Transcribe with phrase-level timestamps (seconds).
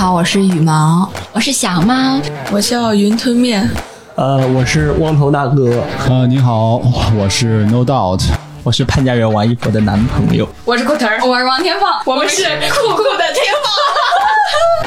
[0.00, 2.18] 好，我是羽毛，我是小猫，
[2.50, 3.68] 我叫云吞面。
[4.14, 5.84] 呃，我是光头大哥。
[6.08, 6.76] 呃，你好，
[7.14, 8.22] 我是 No Doubt，
[8.62, 10.48] 我是潘家园王一博的男朋友。
[10.64, 13.79] 我是裤腿儿，我是王天放，我们是酷酷的天放。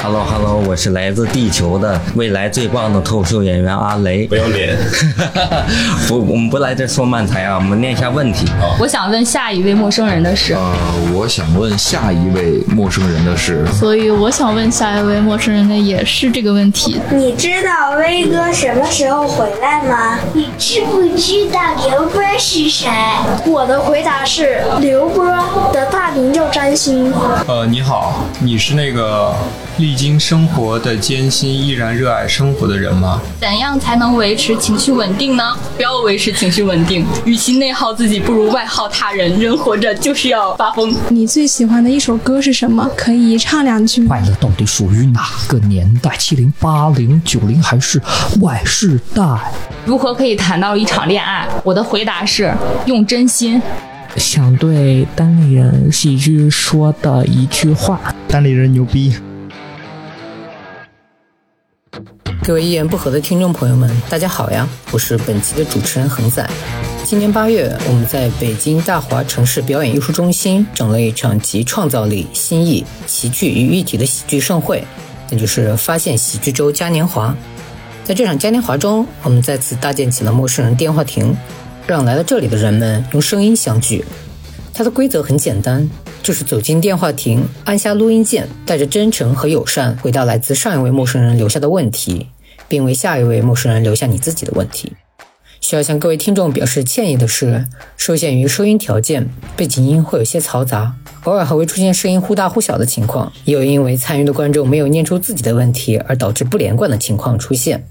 [0.01, 4.27] Hello Hello，我是来自地球的未来最棒的脱口秀演员阿雷。
[4.27, 4.77] 不要脸！
[6.09, 8.45] 不，我们不来这说漫才啊，我们念一下问题。
[8.77, 10.55] 我想问下一位陌生人的事。
[10.55, 10.75] 呃，
[11.13, 13.65] 我想问下一位陌生人的事。
[13.71, 16.99] 所以我想问下一位陌生人的也是这个问题。
[17.09, 20.19] 你知道威哥什么时候回来吗？
[20.33, 22.89] 你知不知道刘波是谁？
[23.45, 25.25] 我的回答是刘波
[25.71, 27.13] 的大名叫占星。
[27.47, 29.33] 呃，你好，你是那个。
[29.77, 33.19] 历经生活的艰辛，依然热爱生活的人吗？
[33.39, 35.43] 怎样才能维持情绪稳定呢？
[35.75, 39.39] 不要维持情绪稳定，与其内耗自己，不如外耗他人。
[39.39, 40.95] 人活着就是要发疯。
[41.09, 42.87] 你最喜欢的一首歌是什么？
[42.95, 44.05] 可以唱两句。
[44.05, 46.15] 快乐到底属于哪个年代？
[46.17, 47.99] 七零、八零、九零还是
[48.39, 49.23] Y 世代？
[49.85, 51.47] 如何可以谈到一场恋爱？
[51.63, 52.53] 我的回答是
[52.85, 53.61] 用真心。
[54.15, 59.15] 想对单立人喜剧说的一句话：单立人牛逼。
[62.45, 64.67] 各位一言不合的听众朋友们，大家好呀！
[64.91, 66.45] 我是本期的主持人恒仔。
[67.05, 74.83] 今年八月，我们在北京大华城市表演艺术中心整了一场集创造力、新意、喜剧于一体的喜剧盛会，
[75.29, 77.33] 那就是发现喜剧周嘉年华。
[78.03, 81.33] 在这场嘉年华中，我们再次搭建起了陌生人电话亭，
[81.87, 84.03] 让来到这里的人们用声音相聚。
[84.73, 85.89] 它的规则很简单。
[86.21, 92.25] 就是走进电话亭，按下录音键，带着真诚和友善回答来自上一位陌生人留下的问题，
[92.73, 94.93] 并为下一位陌生人留下你自己的问题。
[95.61, 107.85] 需要向各位听众表示歉意的是，受限于收音条件，背景音会有些嘈杂，偶尔还会出现声音忽大忽小的情况，也有因为参与的观众没有念出自己的问题而导致不连贯的情况出现，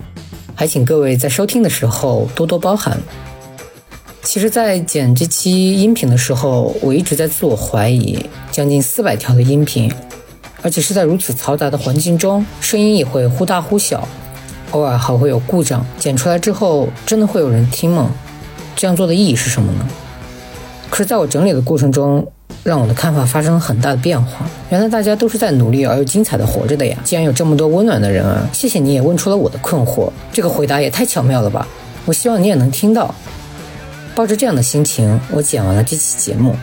[0.52, 3.00] 还请各位在收听的时候多多包涵。
[4.24, 8.18] 其实，在剪这期音频的时候，我一直在自我怀疑，
[8.50, 9.88] 将近四百条的音频，
[10.60, 14.08] 而且是在如此嘈杂的环境中，声音也会忽大忽小，
[14.72, 15.82] 偶尔还会有故障。
[15.98, 18.10] 剪出来之后，真的会有人听吗？
[18.76, 19.86] 这样做的意义是什么呢？
[20.90, 22.26] 可是，在我整理的过程中，
[22.62, 24.46] 让我的看法发生了很大的变化。
[24.70, 26.98] 原来大家都是在努力而又精彩的活着的呀！
[27.02, 31.66] 既然有这么多温暖的人啊，谢谢你也问出了我的困惑，这个回答也太巧妙了吧！
[32.04, 33.14] 我希望你也能听到。
[34.14, 36.54] 抱着这样的心情，我剪完了这期节目。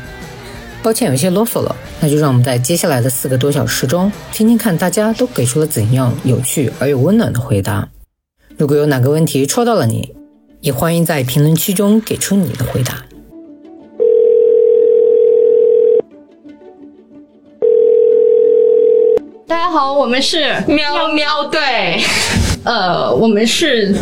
[0.83, 7.87] 抱歉有些啰嗦了，那就让我们在接下来的四个多小时中，听听看大家都给出了怎样有趣而又温暖的回答。
[8.59, 10.13] 如果有哪个问题戳到了你，
[10.59, 13.05] 也欢迎在评论区中给出你的回答。
[19.47, 22.01] 大家好，我们是喵喵队。
[22.65, 23.93] 呃，我们是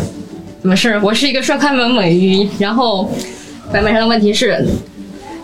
[0.60, 0.98] 怎么事？
[1.04, 3.08] 我是一个帅开门美鱼，然后。
[3.72, 4.64] 版本上的问题是：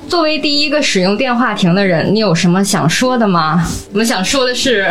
[0.09, 3.67] 作为第一个使用电话亭的人，你有什么想说的吗？
[3.93, 4.87] 我们想说的是，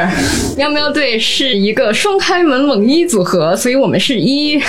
[0.57, 4.62] 喵喵队是一个双开门猛一组合，所以我们是一。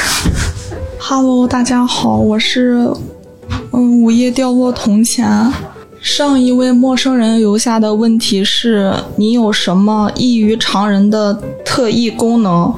[0.98, 2.88] Hello，大家好，我是
[3.72, 5.52] 嗯，午夜掉落铜钱。
[6.00, 11.34] 上一位陌生人留下的问题是：你有什么异于常人的
[11.64, 12.72] 特异功能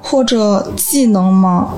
[0.00, 1.74] 或者技能吗？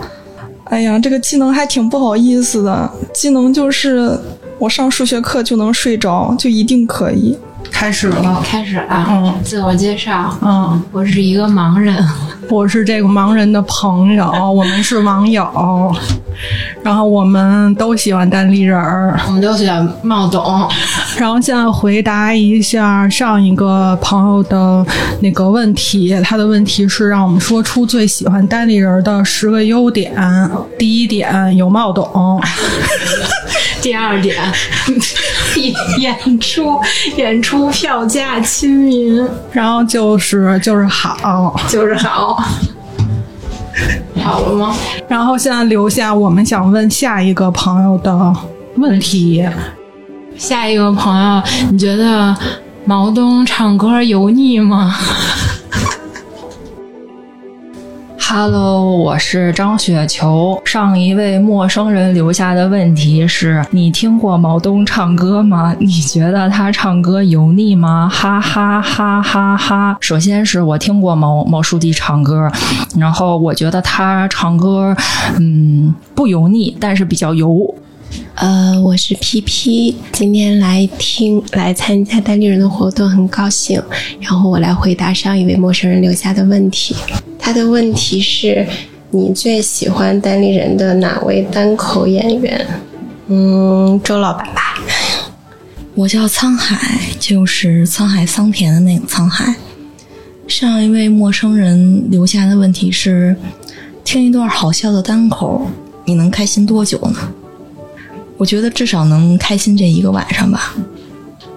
[0.65, 2.91] 哎呀，这个技能还挺不好意思的。
[3.13, 4.19] 技能就是
[4.59, 7.37] 我上数学课就能睡着，就一定可以。
[7.71, 9.07] 开始了，开始了。
[9.09, 10.37] 嗯，自我介绍。
[10.41, 11.97] 嗯，我是一个盲人，
[12.49, 15.95] 我是这个盲人的朋友， 我们是网友，
[16.83, 20.69] 然后我们都喜欢单立人儿，我们都喜欢冒懂。
[21.19, 24.85] 然后现在回答一下上一个朋友的
[25.21, 30.15] 那个问题，他的问题是让我们说出最喜欢单立人的十个优点。
[30.79, 32.41] 第一点有冒懂，
[33.83, 34.37] 第二点。
[36.01, 36.81] 演出
[37.17, 42.43] 演出票价亲民，然后就是就是好，就是好，
[44.23, 44.75] 好了吗？
[45.09, 48.33] 然后现在留下我们想问下一个朋友的
[48.77, 49.47] 问题。
[50.37, 52.37] 下一个朋友，你觉得
[52.85, 54.95] 毛东唱歌油腻吗
[58.37, 60.61] ？Hello，我是张雪球。
[60.65, 65.73] 上一位陌生人留下的问题是：你听过毛东唱歌吗？
[65.79, 68.09] 你觉得他唱歌油腻吗？
[68.13, 69.97] 哈哈哈哈哈！
[70.01, 72.51] 首先是我听过毛毛书记唱歌，
[72.99, 74.93] 然后我觉得他唱歌，
[75.39, 77.73] 嗯，不油腻，但是比较油。
[78.35, 83.81] 呃，我是 PP，今天来听来参加单立人的活动，很高兴。
[84.21, 86.97] 然后我来回答上一位陌生人留下的问题。
[87.39, 88.67] 他的问题是：
[89.11, 92.67] 你最喜欢单立人的哪位单口演员？
[93.29, 94.79] 嗯，周老板吧。
[95.95, 99.55] 我叫沧海，就是沧海桑田的那个沧海。
[100.49, 103.37] 上一位陌生人留下的问题是：
[104.05, 105.71] 听一段好笑的单口，
[106.05, 107.17] 你能开心多久呢？
[108.37, 110.75] 我觉得至少能开心这一个晚上吧。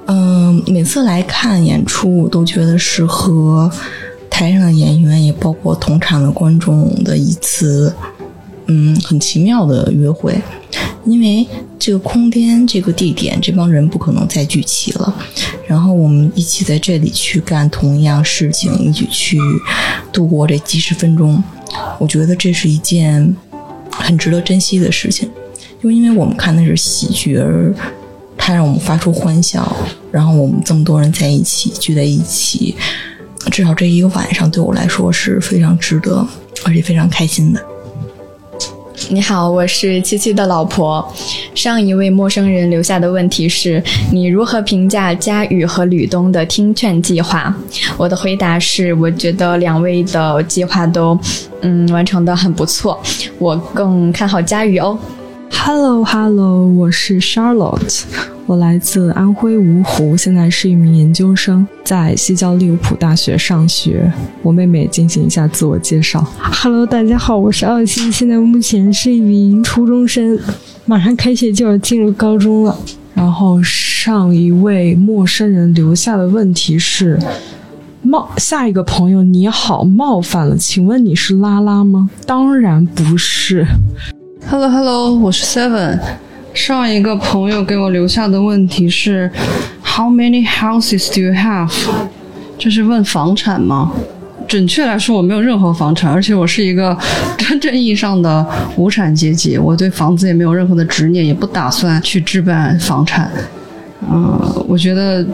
[0.05, 3.69] 嗯，每次来看演出，我都觉得是和
[4.29, 7.93] 台上的演员，也包括同场的观众的一次，
[8.67, 10.39] 嗯，很奇妙的约会。
[11.05, 11.47] 因为
[11.79, 15.15] 这个空间、这个地点，这帮人不可能再聚齐了。
[15.65, 19.39] 然后我们一起在这里去干同样事情，一起去
[20.11, 21.41] 度过这几十分钟。
[21.97, 23.35] 我觉得这是一件
[23.89, 25.29] 很值得珍惜的事情。
[25.81, 27.73] 就因为我们看的是喜剧，而
[28.35, 29.75] 它让我们发出欢笑，
[30.11, 32.75] 然后我们这么多人在一起聚在一起，
[33.51, 36.25] 至少这一个晚上对我来说是非常值得，
[36.65, 37.63] 而且非常开心的。
[39.09, 41.07] 你好，我是七七的老婆。
[41.53, 43.81] 上一位陌生人留下的问题是：
[44.11, 47.55] 你如何评价佳宇和吕东的听劝计划？
[47.95, 51.17] 我的回答是：我觉得两位的计划都，
[51.61, 52.99] 嗯，完成的很不错。
[53.37, 54.97] 我更看好佳宇哦。
[55.49, 58.03] Hello Hello，我是 Charlotte，
[58.45, 64.11] 我来自安徽芜湖，现在是一名研究生，在西交利物浦大学上学。
[64.41, 66.25] 我妹妹进行一下自我介绍。
[66.39, 70.39] Hello，大家好，我是奥西，现在目前是一名初中生，
[70.85, 72.77] 马上开学就要进入高中了。
[73.13, 77.19] 然后上一位陌生人留下的问题是：
[78.03, 82.09] 冒下一个朋友你好，冒犯了，请问你是拉拉吗？
[82.25, 83.65] 当然不是。
[84.49, 85.99] Hello Hello，我是 Seven。
[86.53, 89.29] 上一个朋友给我留下的问题是
[89.83, 91.69] ：How many houses do you have？
[92.57, 93.91] 这是问房产吗？
[94.47, 96.97] 准确来说，我没有任何房产，而且我是一个
[97.37, 98.47] 真正意义上的
[98.77, 99.57] 无产阶级。
[99.57, 103.29] 我对房子也没有任何的执念，也不打算去置办房产。
[104.09, 105.25] 嗯，我觉得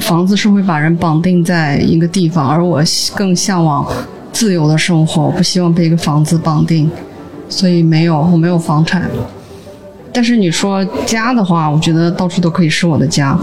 [0.00, 2.82] 房子是会把人绑定在一个地方，而我
[3.14, 3.86] 更向往
[4.30, 6.90] 自由的生活，不希望被一个房子绑定。
[7.50, 9.10] 所以没有，我没有房产。
[10.12, 13.38] 但是你说家的话，我觉得到处都可以是我的家。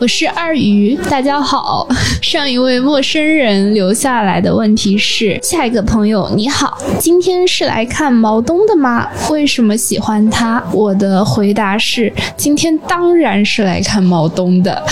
[0.00, 1.86] 我是二鱼，大家好。
[2.20, 9.08] 上一位陌生人留下来的问题是：下一个朋友你好，今天是来看毛东的吗？
[9.30, 10.62] 为什么喜欢他？
[10.72, 14.82] 我的回答是：今天当然是来看毛东的。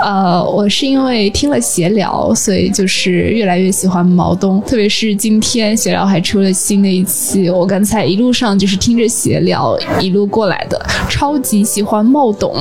[0.00, 4.62] 呃，我是因为听了闲聊，所以就是越来越喜欢毛东。
[4.62, 10.80] 特别是今天闲聊还出了新的一期，我刚才一路上就是听着闲聊一路过来的，
[11.10, 12.54] 超级喜欢毛东，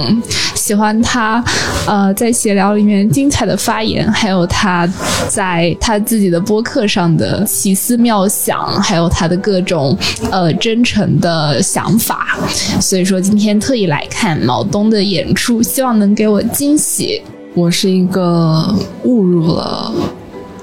[0.55, 1.43] 喜欢他。
[1.87, 4.87] 呃，呃在闲聊里面精彩的发言，还有他
[5.27, 9.97] 在他自己的播客上的奇思妙想，还有他的各种
[10.31, 12.37] 呃真诚的想法，
[12.79, 17.21] 所以说今天特意来看毛东的演出，希望能给我惊喜。
[17.53, 18.73] 我是一个
[19.03, 19.93] 误入了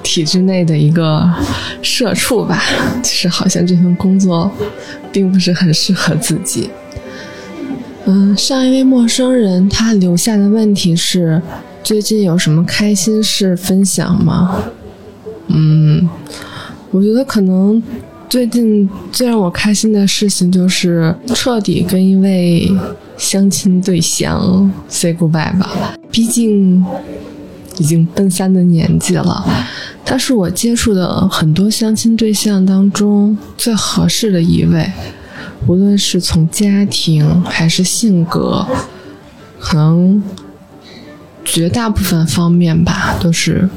[0.02, 1.30] 体制内的一个
[1.82, 2.62] 社畜吧，
[3.02, 4.50] 其实好像这份工作
[5.12, 6.70] 并不是很适合自己。
[8.10, 11.42] 嗯，上一位陌生人他留下的问题是：
[11.84, 14.62] 最近有什么开心事分享吗？
[15.48, 16.08] 嗯，
[16.90, 17.82] 我觉得可能
[18.26, 22.72] 最近最让我开心的事情就是彻底跟一位
[23.18, 25.94] 相亲对象 say goodbye 吧。
[26.10, 26.82] 毕竟
[27.76, 29.44] 已经奔三的年纪了，
[30.02, 34.90] 他是我接触的很多相亲对象当中最合适的一位。
[35.66, 38.66] 无论是从家庭还是性格，
[39.58, 40.22] 可能
[41.44, 43.68] 绝大部分方面吧，都是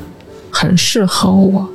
[0.50, 1.70] 很适合我。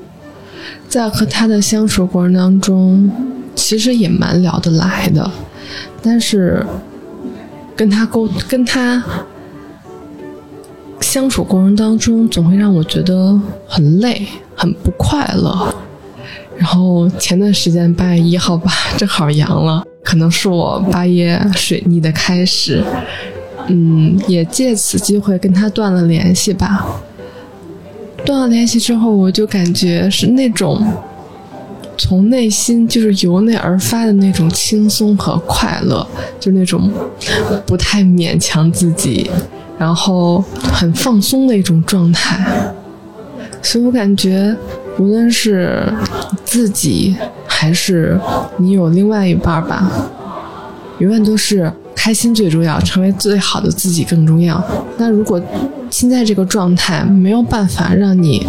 [0.89, 3.11] 在和他的相处过程当中，
[3.55, 5.31] 其实也蛮聊得来的，
[6.01, 6.65] 但是
[7.75, 9.05] 跟他沟跟他
[11.01, 15.75] 相处过程当中，总会让我觉得很累，很不快乐。
[16.59, 19.85] 然后前段时间八月一号吧， 正好阳了。
[20.03, 22.83] 可能是我八月水逆的开始，
[23.67, 26.87] 嗯，也借此机会跟他断了联系吧。
[28.25, 30.81] 断了联系之后，我就感觉是那种
[31.99, 36.07] 从内心就是由内而发的那种轻松和快乐，
[36.39, 36.91] 就那种
[37.67, 39.29] 不太勉强自己，
[39.77, 42.47] 然后很放松的一种状态。
[43.61, 44.55] 所以我感觉，
[44.99, 45.93] 无论是
[46.45, 47.15] 自己
[47.47, 48.19] 还是
[48.57, 49.91] 你有另外一半吧，
[50.99, 54.63] 永远都是开开心最重要，成为最好的自己更重要。
[54.97, 55.43] 那如果
[55.91, 58.47] 现在这个状态没有办法让你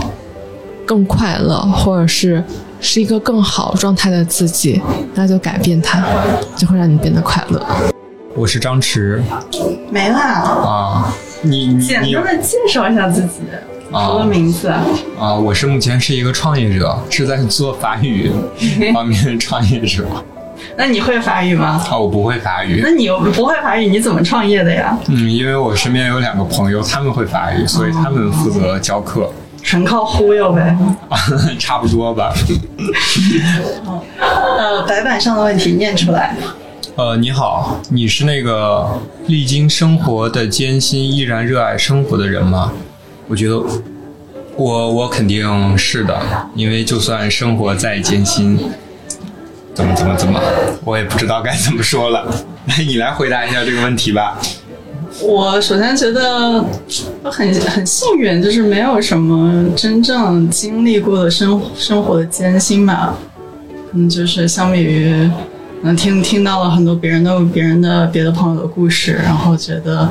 [0.85, 2.43] 更快乐，或者是
[2.79, 4.79] 是一个更好状态的自己，
[5.15, 6.05] 那就改变它，
[6.55, 7.59] 就会让你变得快乐。
[8.35, 9.19] 我是张弛
[9.89, 11.11] 没了，啊，
[11.41, 13.39] 你简单的介绍一下自己，
[13.91, 14.67] 说个名字。
[15.19, 18.31] 啊，我是目前是一个创业者，是在做法语
[18.93, 20.05] 方面的创业者。
[20.75, 21.81] 那你会法语吗？
[21.89, 22.89] 啊，我不会法语那。
[22.91, 24.97] 你又不会法语，你怎么创业的呀？
[25.07, 30.75] 嗯，因为我身边有两个朋友，他们会法语，所以他们负责教课，纯靠忽悠呗。
[31.09, 31.17] 啊
[31.59, 32.33] 差不多吧。
[34.19, 36.35] 呃，白板上的问题念出来。
[36.95, 38.87] 呃，你好，你是那个
[39.27, 42.71] 历经生活的艰辛依然热爱生活的人吗？
[43.27, 43.61] 我觉得
[44.55, 46.19] 我我肯定是的，
[46.55, 48.57] 因为就算生活再艰辛，
[49.73, 50.41] 怎么怎么怎么，
[50.83, 52.25] 我也不知道该怎么说了。
[52.65, 54.39] 来， 你来回答一下这个问题吧。
[55.21, 56.63] 我首先觉得
[57.23, 63.15] 很很幸运，就是没有什么真正经历过的生生活的艰辛吧。
[63.93, 65.29] 嗯，就是相比于
[65.81, 70.09] 能听听到了很多别人的别人的别的朋友的故事，然后觉得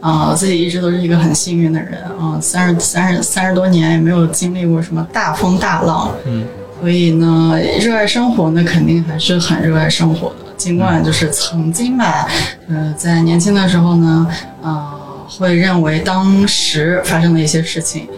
[0.00, 6.44] 啊、自己一直都是一个很幸运的人啊，三十三十三十多年也没有经历过什么大风大浪，嗯，
[6.80, 10.36] 所以呢，热爱生活呢，肯定还是很热爱生活的。
[10.56, 12.28] 尽管就是曾经吧，
[12.68, 14.26] 呃，在年轻的时候呢，
[14.62, 14.92] 呃，
[15.28, 18.08] 会认为当时发生的一些事情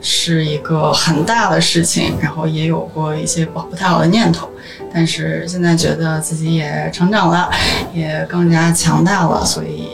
[0.00, 4.48] 是一个很大的事情，然后也有过一些不不太好的念头。
[4.92, 7.50] 但是现在觉得自己也成长了，
[7.92, 9.88] 也更加强大了，所以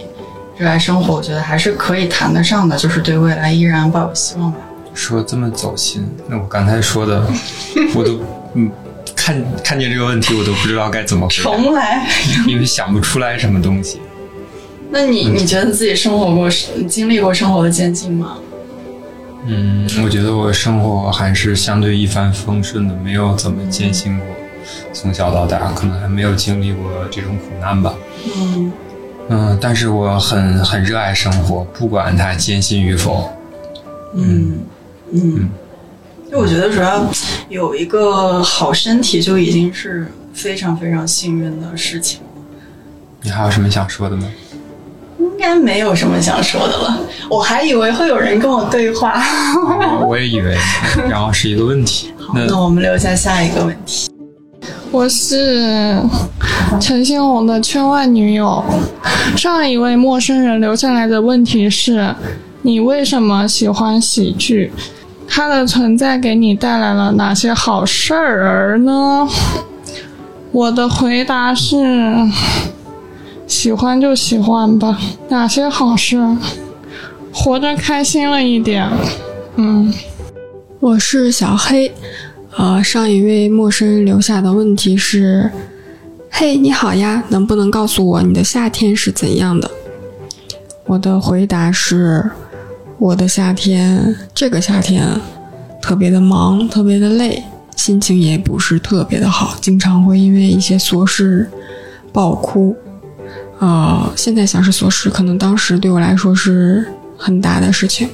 [0.60, 4.58] 热爱生活，我觉得还是可以谈得上的，就是对未来依然抱有希望吧。
[4.92, 7.24] 说这么走心，那我刚才说的，
[7.94, 8.20] 我都
[8.52, 8.70] 嗯
[9.16, 12.06] 看看见这个问题，我都不知道该怎么回答，重来。
[12.46, 14.02] 因为想不出来什么东西。
[14.92, 18.36] 那你你觉得自己生活过、你经历过生活的艰辛吗？
[19.46, 24.26] 嗯，我觉得我生活还是相对一帆风顺的，没有怎么艰辛过。
[24.92, 27.94] 从小到大，可能还没有经历过这种苦难吧。
[28.36, 28.70] 嗯
[29.30, 33.30] 嗯，但是我很很热爱生活，不管它艰辛与否。
[34.14, 34.58] 嗯
[35.12, 35.49] 嗯，
[36.30, 37.08] 就我觉得主要
[37.49, 42.42] 有一个好身体就已经是非常非常幸运的事情了。
[43.22, 44.26] 你还有什么想说的吗？
[45.20, 46.99] 应该没有什么想说的了，
[47.30, 49.22] 我还以为会有人跟我对话。
[50.00, 50.56] 我我也以为，
[51.08, 52.12] 然后是一个问题。
[52.34, 54.10] 那那我们留下下一个问题。
[54.92, 56.02] 我是
[56.80, 58.62] 陈星红的圈外女友。
[59.37, 62.12] 上一位陌生人留下来的问题是：
[62.62, 64.73] 你为什么喜欢喜剧？
[65.28, 69.28] 它的存在给你带来了哪些好事儿呢？
[70.50, 71.76] 我的回答是：
[73.47, 74.99] 喜欢就喜欢吧。
[75.28, 76.18] 哪些好事？
[77.32, 78.88] 活得开心了一点。
[79.54, 79.94] 嗯，
[80.80, 81.92] 我是小黑。
[82.57, 85.50] 呃，上一位陌生人留下的问题是：
[86.30, 89.71] 嘿，你好呀，能不能告诉我你的夏天是怎样的？
[90.87, 92.28] 我的回答是：
[92.99, 95.09] 我的夏天，这个夏天
[95.80, 97.42] 特别的忙，特别的累，
[97.76, 101.49] 心情也不是特别的好，经常会因为一些琐事
[102.12, 102.76] 爆哭。
[103.61, 106.85] 呃，现在想是琐事，可能当时对我来说是
[107.16, 108.09] 很大的事情。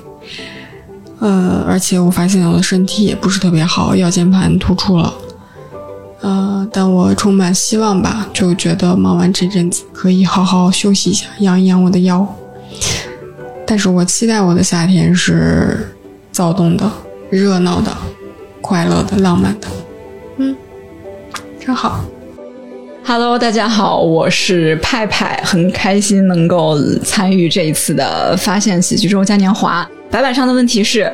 [1.18, 5.12] 呃，而且我发现我的身体也不是特别好，腰间盘突出了。
[6.20, 12.26] 呃，但我充满希望吧，就觉得忙完这阵子可以好好休息一下，养一养我的腰。
[13.66, 15.94] 但是我期待我的夏天是
[16.32, 16.90] 躁动的、
[17.30, 17.96] 热闹的、
[18.60, 19.68] 快乐的、浪漫的。
[20.38, 20.56] 嗯，
[21.58, 22.04] 真好。
[23.08, 29.88] Hello，大家好，我是派派，很开心能够参与这一次的发现喜剧周嘉年华。
[30.10, 31.08] 白板上的问题是：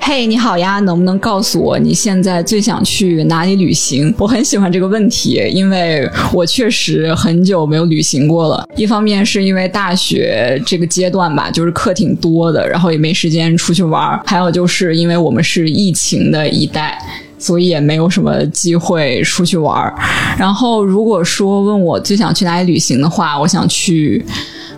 [0.00, 4.12] 嘿，你好呀，能不能告诉我你现在最想去哪里旅行？
[4.18, 8.68] 我很喜欢这个问题，因为我确实很久没有旅行过了。
[8.74, 16.98] 一方面是因为大学这个阶段吧，就是课挺多的，然后也没时间出去玩儿；还有就是因为我们是疫情的一代。
[17.38, 19.94] 所以也没有什么机会出去玩儿。
[20.36, 24.24] 然后，如果说问我最想去哪里旅行的话，我想去，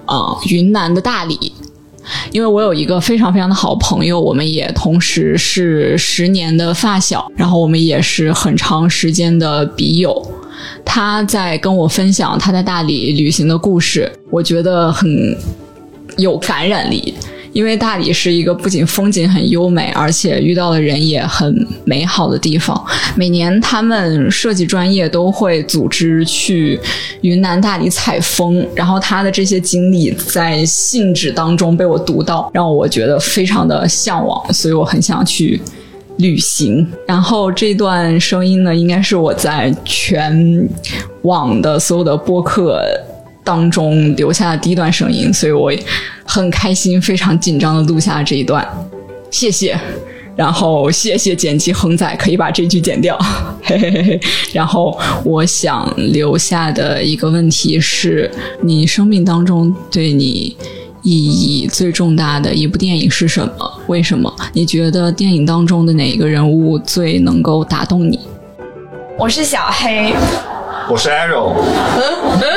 [0.07, 1.53] 呃，云南的大理，
[2.33, 10.31] 因为我有一个非常非常的好朋友，我们也同时是十年的发小，然后我们也是很长时间的笔友。
[10.85, 15.37] 他在跟我分享他在大理旅行的故事，我觉得很
[16.17, 17.15] 有感染力。
[17.53, 22.81] 因为大理是一个不仅风景很优美，而且遇到的人也很美好的地方。
[23.17, 26.79] 每年他们设计专业都会组织去
[27.23, 35.61] 云南大理采风，然后他的这些经历在信纸当中被我读到，让我觉得非常的向往，所以我很想去
[36.19, 36.87] 旅行。
[37.07, 40.69] 然后这段声音呢，应该是我在全
[41.23, 42.83] 网的所有的播客。
[43.51, 45.73] 当中留下的第一段声音，所以我
[46.25, 48.65] 很开心，非常紧张的录下了这一段，
[49.29, 49.77] 谢谢。
[50.37, 53.19] 然后谢谢剪辑恒仔，可以把这句剪掉。
[53.61, 54.21] 嘿嘿嘿嘿。
[54.53, 58.31] 然后我想留下的一个问题是：
[58.63, 60.57] 你生命当中对你
[61.03, 63.81] 意义最重大的一部电影是什么？
[63.89, 64.33] 为什么？
[64.53, 68.21] 你觉得电影当中的哪一个人物最能够打动你？
[69.19, 70.15] 我是小黑。
[70.91, 71.55] 我是 Arrow，
[71.97, 72.03] 嗯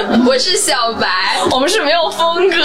[0.10, 1.08] 嗯，我是小白，
[1.52, 2.56] 我们是没有风格。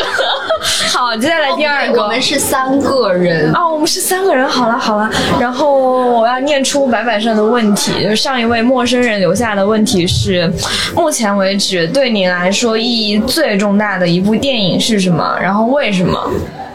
[0.91, 4.49] 好，接下来第二个，我们是三个人啊，我们是三个人。
[4.49, 5.77] 好了好了，然后
[6.11, 10.51] 我要念出白板上的问题，就上一位陌生人留下的问题是：
[10.97, 15.37] 目前为止对你来说意义最重大的一部电影是什么？
[15.39, 16.19] 然后为什么？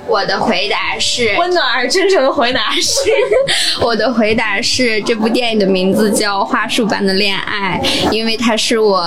[0.05, 3.09] 我的回答是温暖而真诚的回答是，
[3.81, 7.81] 我的回答是这部电影的名字叫《花束般的恋爱》，
[8.11, 8.99] 因为它是我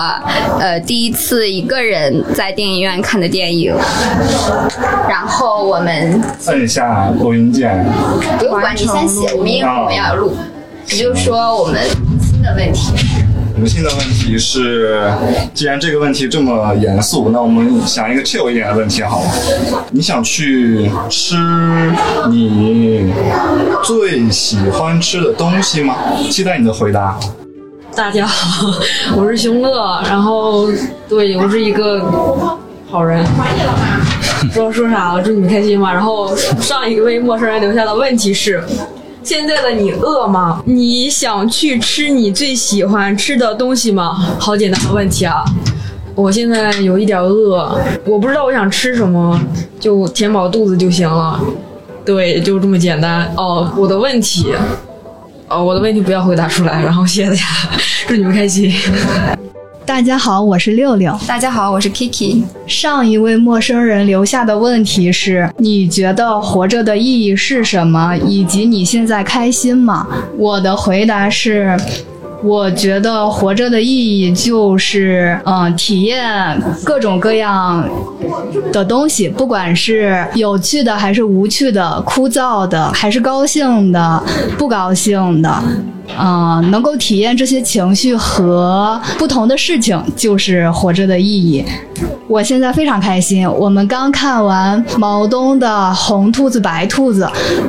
[0.59, 3.75] 呃第一次一个人在电影院看的电影。
[5.09, 7.85] 然后我们按一下录音键，
[8.39, 10.35] 不用管，你先写，我们因为我们要录，
[10.89, 11.83] 你就说我们
[12.21, 12.93] 新的问题。
[13.57, 15.11] 我们新的问题是，
[15.55, 19.31] 既然这个问题这么严肃，那我们想一个 chill 一点的问题好了。
[19.91, 21.35] 你想去吃
[22.29, 23.11] 你
[23.83, 25.97] 最喜欢吃的东西吗？
[26.31, 27.19] 期待你的回答。
[27.95, 28.79] 大家好，
[29.17, 30.69] 我是熊乐，然后
[31.09, 32.05] 对我是一个
[32.91, 33.25] 好人，
[34.49, 35.91] 不知道说啥了，祝你们开心吧。
[35.91, 38.63] 然后上一位陌生人留下的问题是。
[39.27, 40.63] 现在的你饿吗？
[40.65, 44.15] 你想去吃你最喜欢吃的东西吗？
[44.39, 45.45] 好简单的问题啊！
[46.15, 49.37] 我现在有一点饿，我不知道我想吃什么，
[49.81, 51.41] 就填饱肚子就行了。
[52.05, 53.29] 对，就这么简单。
[53.37, 54.55] 哦，我的问题，
[55.49, 56.81] 哦，我的问题不要回答出来。
[56.85, 57.43] 然后谢谢大家，
[58.07, 58.73] 祝你们开心。
[59.87, 61.17] 大家好，我是六六。
[61.29, 62.43] 大家好，我是 Kiki。
[62.67, 68.17] 上一位陌生人留下的问题是：你觉得活着的意义是什么？
[68.27, 70.09] 以及你现在开心吗？
[70.37, 71.79] 我的回答是。
[72.43, 77.89] 我觉得活着的意义就是，嗯，体验各种各样
[78.73, 84.23] 的东西，不管是有趣的还是无趣的、枯燥的还是高兴的、
[84.59, 85.63] 不高兴的，
[86.19, 91.65] 嗯，能够体验这些情绪和不同的事情，就是活着的意义。
[92.29, 93.49] 我现在非常开心。
[93.49, 97.25] 我们刚看完毛东的《红兔子白兔子》，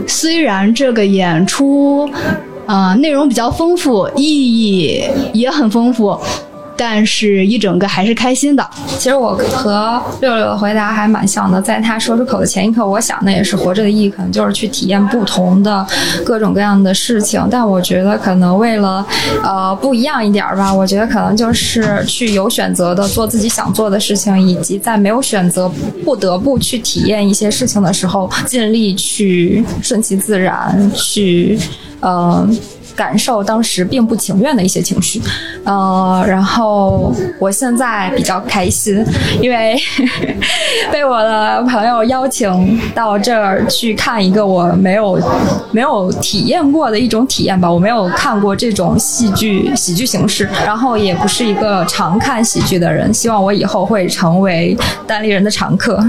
[0.08, 2.10] 虽然这个演出。
[2.68, 5.04] 呃，内容比较丰富，意义
[5.34, 6.20] 也很丰富，
[6.76, 8.70] 但是一整个还是开心的。
[9.00, 15.86] 其实我和六六的回答还蛮像的，在他说出口的前一刻，我想的也是活着的意义，可能就是去体验不同的
[16.26, 17.42] 各种各样的事情。
[17.50, 19.06] 但我觉得可能为了
[19.44, 25.72] 呃不一样一点吧，我觉得可能就是去有选择的做自己想做的事情，以及在没有选择
[26.04, 31.58] 不得不去体验一些事情的时候，尽力去顺其自然去。
[32.00, 32.48] 呃，
[32.96, 35.22] 感受当时并不情愿的一些情绪，
[35.64, 39.04] 呃，然后我现在比较开心，
[39.42, 39.76] 因为
[40.92, 45.20] 被我的朋友邀请到这儿去看一个我没有
[45.72, 47.72] 没有体验过的一种体验吧。
[47.72, 56.04] 我没有看过这种戏剧喜剧形式，然后也不是一个常看喜剧的人，希望我以后会成为单立人的常客。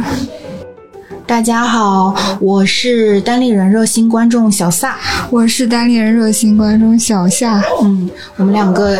[1.29, 4.97] 大家好，我是单立人热心观众小萨，
[5.29, 7.63] 我是单立人热心观众小夏。
[7.83, 8.99] 嗯，我们两个，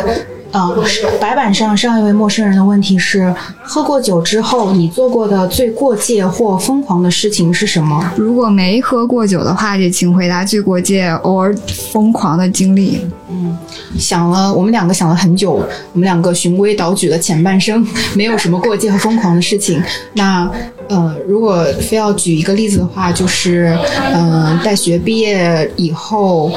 [0.51, 0.75] 呃，
[1.19, 8.11] 白板上上一位陌生人的问题是：喝过酒之后，你做过的最过界或疯狂的事情是什么？
[8.17, 11.55] 如果没喝过酒的话，也请回答最过界 or
[11.91, 13.05] 疯狂的经历。
[13.29, 13.55] 嗯，
[13.97, 15.53] 想了，我们两个想了很久，
[15.93, 17.85] 我们两个循规蹈矩的前半生，
[18.15, 19.81] 没有什么过界和疯狂的事情。
[20.13, 20.49] 那。
[20.89, 23.77] 呃，如果非要举一个例子的话，就是，
[24.11, 26.51] 嗯，大学毕业以后。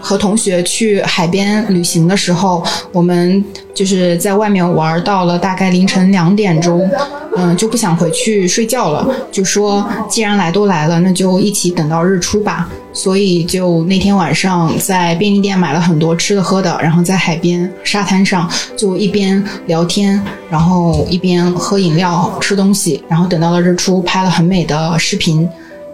[0.00, 6.88] 和同学去海边旅行的时候，我们就是在外面玩到了大概凌晨两点钟，
[7.36, 12.68] 嗯，就不想回去睡觉了，就说既然来都来了，那就一起等到日出吧。
[12.90, 25.48] 所以就那天晚上在便利店买了很多吃的喝的，然后在海边沙滩上就一边聊天，然后一边喝饮料吃东西，然后等到了日出，拍了很美的视频。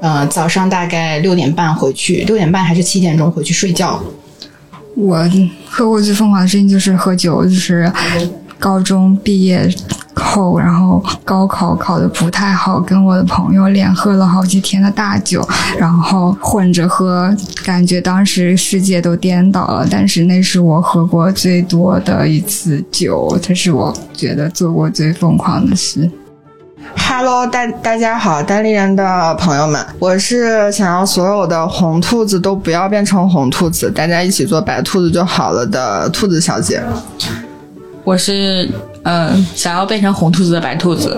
[0.04, 3.98] 呃，早上大概六点半回去，六点半还是七点钟回去睡觉。
[4.94, 5.26] 我
[5.66, 7.90] 喝过最疯狂的事情就是喝酒，就是
[8.58, 9.66] 高中毕业
[10.14, 15.42] 后，然后高考考的不太好，跟我的朋友连喝了好几天的大酒，
[15.78, 19.88] 然后混着喝，感觉当时世界都颠倒了。
[19.90, 26.10] 但是那是我喝过最多的一次酒，这是我觉得做过最疯狂的事。
[26.96, 36.82] Hello，大大家好，单立人的朋友们，我是想要所有的红兔子都不要变成红兔子，大家一起做白兔子就好了的兔子小姐。
[38.02, 38.68] 我是
[39.04, 41.16] 嗯、想要变成红兔子的白兔子。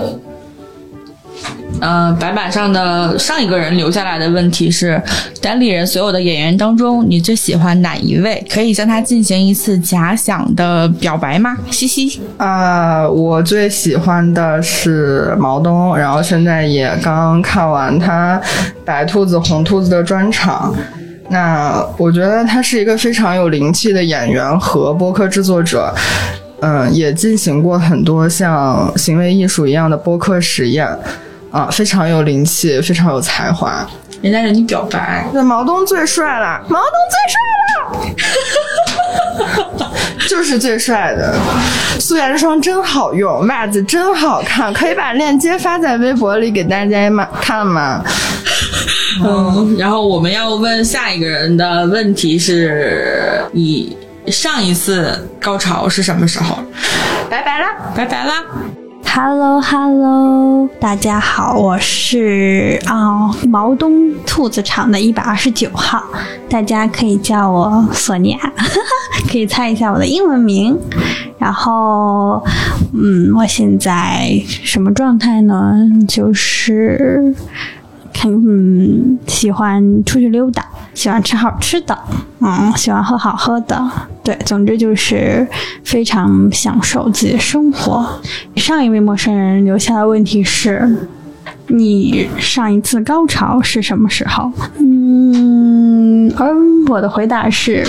[1.78, 5.00] 呃，白板上的上一个人留下来的问题是：
[5.42, 8.42] 单立人所有的演员当中，你最喜欢哪一位？
[8.50, 11.54] 可以向他进行一次假想的表白吗？
[11.70, 12.18] 嘻嘻。
[12.38, 18.40] 啊、我最喜欢的是毛东，然后现在也刚看完他
[18.84, 20.74] 白兔子、红兔子的专场。
[21.28, 25.92] 那我觉得他是一个非常有灵气的演员和播客制作者，
[26.60, 30.86] 嗯，也进行过很多像行为艺术一样的播客实验，
[31.50, 33.86] 啊，非常有灵气，非常有才华。
[34.22, 37.38] 人家人你表白，那毛东最帅了，毛东最帅
[39.76, 39.86] 了，
[40.28, 41.34] 就是最帅的。
[42.00, 48.02] 素颜霜真好用，袜子真好看，可以把链接发在微博里给大家嘛看吗？
[49.22, 53.96] 嗯，然后我们要问下一个人的问题是：你
[54.28, 56.56] 上一次高潮是什么时候？
[57.30, 58.44] 拜拜啦，拜拜啦。
[59.04, 66.04] Hello Hello，大家好，我是啊、毛东兔子厂的一百二十九号，
[66.50, 68.52] 大家可以叫我索尼娅，
[69.30, 70.78] 可以猜一下我的英文名。
[71.38, 72.44] 然后，
[72.92, 75.88] 嗯，我现在什么状态呢？
[76.08, 77.34] 就是
[78.24, 81.96] 嗯，喜欢出去溜达，喜欢吃好吃的，
[82.40, 83.90] 嗯，喜欢喝好喝的，
[84.24, 85.46] 对，总之就是
[85.84, 88.06] 非常享受自己的生活。
[88.56, 91.08] 上一位陌生人留下的问题是：
[91.68, 94.50] 你上一次高潮是什么时候？
[94.78, 96.52] 嗯，而
[96.88, 97.86] 我的回答是，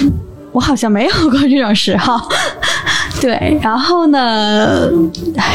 [0.51, 2.15] 我好像没有过这种时候。
[3.19, 4.89] 对，然后呢，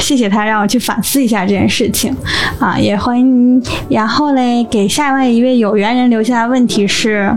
[0.01, 2.15] 谢谢他让我去反思一下这件事情
[2.59, 3.63] 啊，也欢迎。
[3.89, 7.35] 然后嘞，给下面一位有缘人留下的问题是，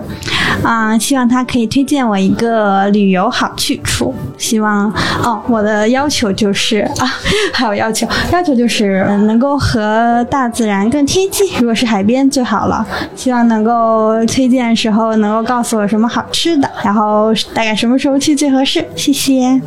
[0.63, 4.13] 啊，希望他可以推荐我一个旅游好去处。
[4.37, 4.91] 希望
[5.23, 7.05] 哦，我的要求就是啊，
[7.53, 12.85] 还有要求，要求就是能够和大自然更贴近，如果是海边最好了。
[13.15, 18.83] 希望能够推荐时候能够告诉我什么好吃的，然后大概什么时候去最合适。
[18.95, 19.61] 谢谢。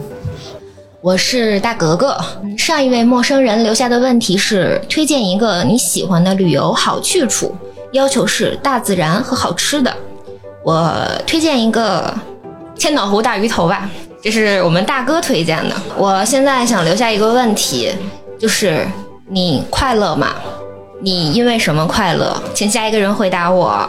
[1.08, 2.14] 我是大格格。
[2.58, 7.56] 上一位陌生人留下的问题是：推荐一个你喜欢的旅游好去处，
[7.92, 9.90] 要求是大自然和好吃的。
[10.62, 10.94] 我
[11.26, 12.14] 推荐一个
[12.76, 13.88] 千岛湖大鱼头吧，
[14.22, 15.74] 这是我们大哥推荐的。
[15.96, 17.90] 我现在想留下一个问题，
[18.38, 18.86] 就是
[19.30, 20.34] 你快乐吗？
[21.00, 22.36] 你因为什么快乐？
[22.52, 23.88] 请下一个人回答我。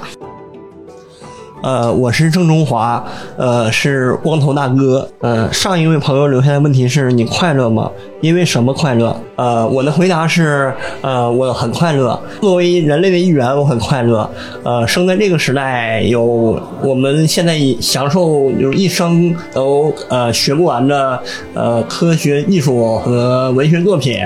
[1.61, 3.03] 呃，我是郑中华，
[3.37, 5.07] 呃，是光头大哥。
[5.19, 7.91] 呃，上一位朋友留下的问题是你快乐吗？
[8.21, 9.15] 因为什么快乐？
[9.35, 12.17] 呃，我的回答是，呃，我很快乐。
[12.39, 14.29] 作为人类的一员，我很快乐。
[14.63, 21.19] 呃，生在这个时代，有我们现在享受就是一生都呃学不完的
[21.53, 24.17] 呃科学艺术和文学作品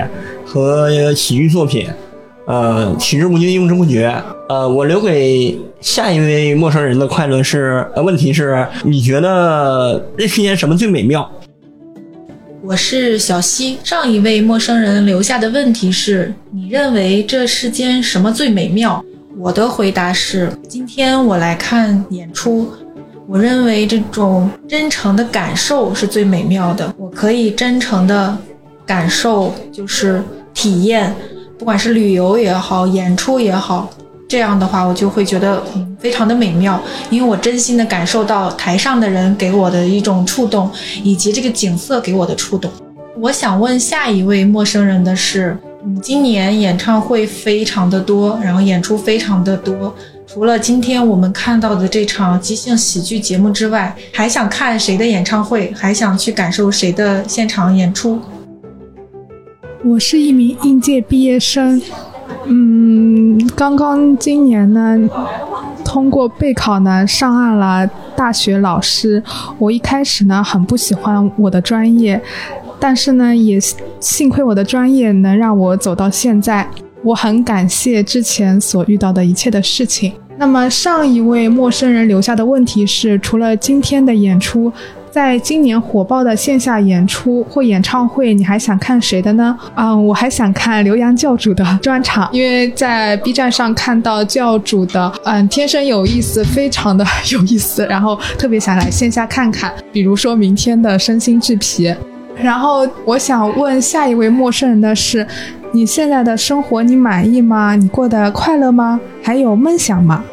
[0.46, 1.88] 和喜剧作品。
[2.46, 4.14] 呃，取之不尽，用之不绝。
[4.50, 11.30] 呃，我留给下一位陌生人的快乐是，呃，问题是，你觉得这世间什么最美妙？
[12.62, 13.78] 我是小溪。
[13.84, 19.04] 上一位陌生人留下的问题是：你认为这世间什么最美妙？
[19.38, 22.72] 我的回答是：今天我来看演出，
[23.28, 26.94] 我认为这种真诚的感受是最美妙的。
[26.96, 28.36] 我可以真诚的
[28.86, 30.22] 感受，就是
[30.54, 31.14] 体验。
[31.58, 33.90] 不管是旅游也好，演出也好，
[34.34, 40.68] 这样的话我就会觉得嗯非常的美妙，因为我真心的感受到台上的人给我的一种触动，
[41.04, 42.68] 以及这个景色给我的触动。
[43.20, 49.94] 我想问下一位陌生人的是，嗯，今年演唱会非常的多，然后演出非常的多，
[50.26, 55.72] 除了今天我们看到的这场即兴喜剧节目之外，还想看谁的演唱会？
[55.76, 58.20] 还想去感受谁的现场演出？
[59.84, 61.80] 我是一名应届毕业生，
[62.46, 64.98] 嗯，刚刚今年呢，
[65.84, 69.22] 通过备考呢上岸了大学老师。
[69.58, 72.20] 我一开始呢很不喜欢我的专业，
[72.78, 73.58] 但是呢也
[74.00, 76.68] 幸亏我的专业能让我走到现在。
[77.02, 80.12] 我很感谢之前所遇到的一切的事情。
[80.36, 84.72] 那么上一位陌生人留下的问题是：除了今天的演出，
[85.14, 89.56] 在今年火爆的线下演出或演唱会，你还想看谁的呢？
[89.76, 99.72] 嗯，我还想看刘洋教主的专场，因为在 B 站上看到教主的嗯天生有意思，非常的有意思，然后特别想来线下看看。
[99.92, 101.94] 比如说明天的身心俱疲。
[102.42, 105.24] 然后我想问下一位陌生人的是：
[105.70, 107.76] 你现在的生活你满意吗？
[107.76, 108.98] 你过得快乐吗？
[109.22, 110.24] 还有梦想吗？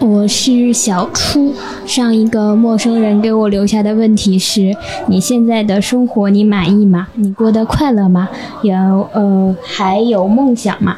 [0.00, 1.52] 我是小初，
[1.86, 4.74] 上一个陌生人给我留下的问题是：
[5.08, 7.08] 你现在的生活你满意吗？
[7.16, 8.28] 你过得快乐吗？
[8.62, 8.74] 有
[9.12, 10.96] 呃还有梦想吗？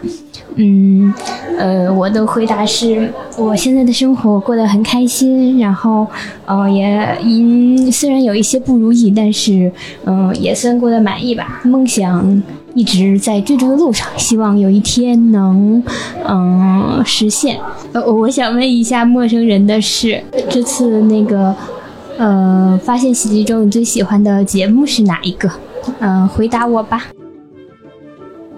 [0.55, 1.13] 嗯
[1.59, 6.07] 呃我的回答是我现在的生活过得很开心，然后
[6.45, 9.73] 呃也因虽然有一些不如意，但是
[10.05, 11.61] 嗯、也算过得满意吧。
[11.65, 12.41] 梦想
[12.75, 15.83] 一直在追逐的路上，希望有一天能
[16.27, 17.59] 嗯、实现。
[17.93, 21.55] 呃，我想问一下陌生人的事，这次那个
[22.19, 25.51] 呃发现喜剧中你最喜欢的节目是哪一个？
[26.01, 27.09] 嗯、回答我吧。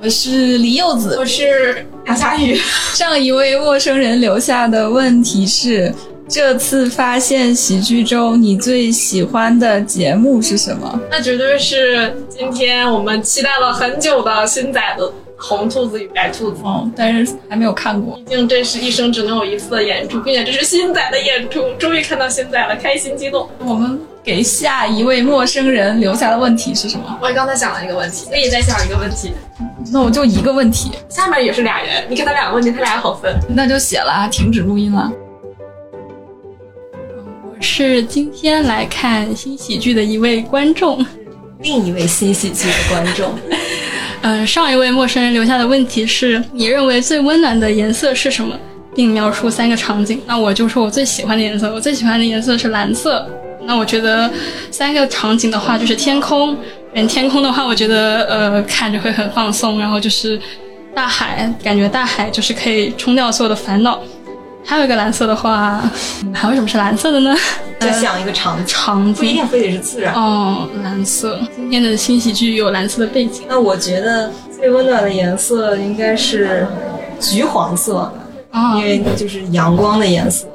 [0.03, 2.55] 我是李柚子，我是杨佳宇。
[2.95, 5.93] 上一位陌生人留下的问题是：
[6.29, 11.01] 这次发现喜剧中你最喜欢的节目是什么？
[11.11, 15.07] 那绝对是今天我们期待了很久的新仔的
[15.37, 16.63] 《红兔子与白兔子》。
[16.67, 18.17] 哦，但是还没有看过。
[18.27, 23.47] 毕竟这是一生只能有一次的演出，并且这是新仔的演出，终于看到新仔了，开心激动。
[23.59, 27.19] 我们给下一位陌生人留下的问题是什么？
[27.21, 29.33] 我刚才想了一个问题，我也在想一个问题。
[29.93, 33.39] 那我就一个问题，下面也是俩人，你看他俩个问题，他俩好分。
[33.55, 35.13] 那就写了啊，停止录音了。
[37.65, 41.03] 我是今天来看新喜剧的一位观众，
[41.63, 43.33] 另一位新喜剧的观众。
[44.21, 48.55] 呃，上一位陌生人留下的问题是：你认为最温暖的颜色是什么？
[48.95, 50.21] 并描述三个场景。
[50.27, 53.27] 那我就说我最喜欢的颜色，我最喜欢的颜色是蓝色。
[53.63, 54.31] 那我觉得
[54.71, 56.55] 三个场景的话，就是天空。
[56.93, 60.39] 嗯，天空的话，我觉得呃看着会很放松，然后就是
[60.95, 63.99] 大海，感觉大海就是可以冲掉所有的烦恼。
[64.65, 65.83] 还有一个蓝色的话，
[66.33, 67.35] 还有什么是蓝色的呢？
[67.79, 70.15] 再想一个场景，场景不一定非得是自然。
[70.15, 71.39] 哦，蓝色。
[71.55, 73.45] 今天的新喜剧有蓝色的背景。
[73.49, 76.67] 那我觉得最温暖的颜色应该是
[77.21, 78.11] 橘黄色
[78.77, 80.47] 因为就是阳光的颜色。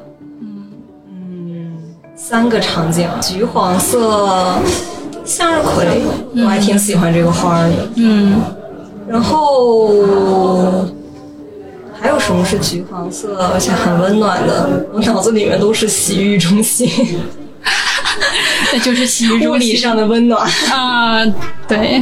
[0.41, 1.77] 嗯
[2.15, 4.55] 三个场景，橘黄色。
[5.23, 6.01] 向日葵，
[6.43, 7.71] 我还挺喜欢这个花的。
[7.97, 8.41] 嗯，
[9.07, 9.93] 然后
[12.01, 14.88] 还有什么是橘黄色而且很温暖的？
[14.93, 16.89] 我脑子里面都是洗浴中心，
[18.71, 21.25] 那就是洗浴物理上的温暖啊。
[21.67, 22.01] 对，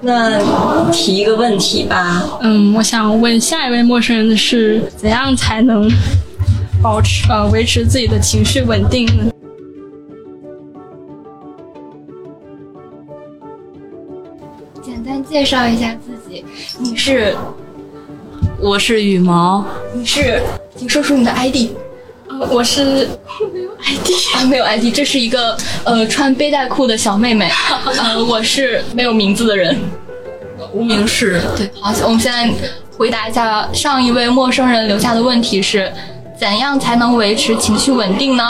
[0.00, 2.38] 那提一个问题吧。
[2.40, 5.90] 嗯，我想问下一位陌生人的是：怎样才能
[6.82, 9.30] 保持呃维持自己的情绪稳定呢？
[14.82, 16.44] 简单介绍一下自己，
[16.78, 17.36] 你是？
[18.58, 19.64] 我是羽毛。
[19.92, 20.40] 你是？
[20.76, 21.70] 请说出你的 ID。
[22.28, 23.08] 呃，我是
[23.52, 27.50] 没有 ID 啊，没有 ID，这是一个呃穿背带裤的小妹妹。
[27.98, 29.78] 呃，我是没有名字的人，
[30.72, 31.40] 无名氏。
[31.56, 32.50] 对，好，我们现在
[32.96, 35.92] 回答一下上一位陌生人留下的问题是：
[36.38, 38.44] 怎样才能维持情绪稳定呢？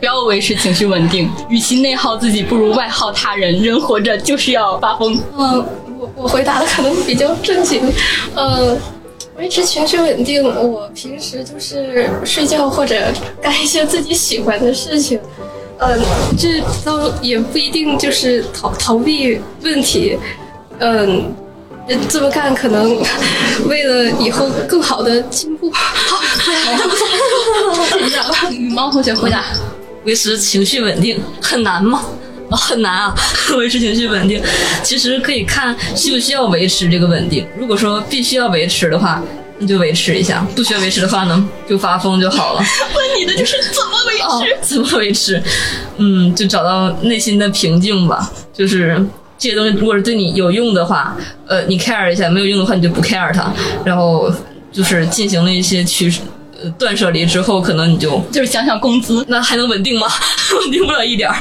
[0.00, 3.62] 不要维持情绪稳定，与其内耗自己，不如外耗他人。
[3.62, 5.16] 人活着就是要发疯。
[5.38, 5.64] 嗯，
[6.00, 7.80] 我我回答的可能比较正经。
[8.34, 8.76] 呃，
[9.42, 12.94] 维持情绪稳定，我平时就是睡觉或者
[13.42, 15.18] 干一些自己喜欢的事情。
[15.78, 15.98] 呃，
[16.38, 20.16] 这都也不一定就是逃逃避问题。
[20.78, 21.34] 嗯。
[22.08, 22.96] 这么干可能
[23.66, 25.68] 为了以后更好的进步。
[25.74, 26.20] 好，
[28.52, 29.46] 羽毛同学回答。
[30.04, 32.04] 维持情绪稳定很难吗？
[32.52, 33.14] 哦、很难啊！
[33.56, 34.40] 维持情绪稳定，
[34.82, 37.46] 其实可以看需不需要维持这个稳定。
[37.58, 39.22] 如果说必须要维持的话，
[39.58, 42.60] 那就维持一下；不需要维持的话呢，就发疯就好了。
[42.94, 44.52] 问你的就是怎么维持？
[44.52, 45.42] 哦、怎么维持？
[45.96, 48.30] 嗯，就找到内心的平静吧。
[48.52, 49.02] 就是
[49.38, 53.50] 这些东西，如果是对你有用的话，呃，你 care 一下；没有用的话，你就不 care 它。
[53.84, 54.30] 然后
[54.70, 56.20] 就是进行了一些取舍。
[56.78, 60.06] 断舍离之后，可能你就就是想想工资，那还能稳定吗？
[60.60, 61.36] 稳定不了一点儿。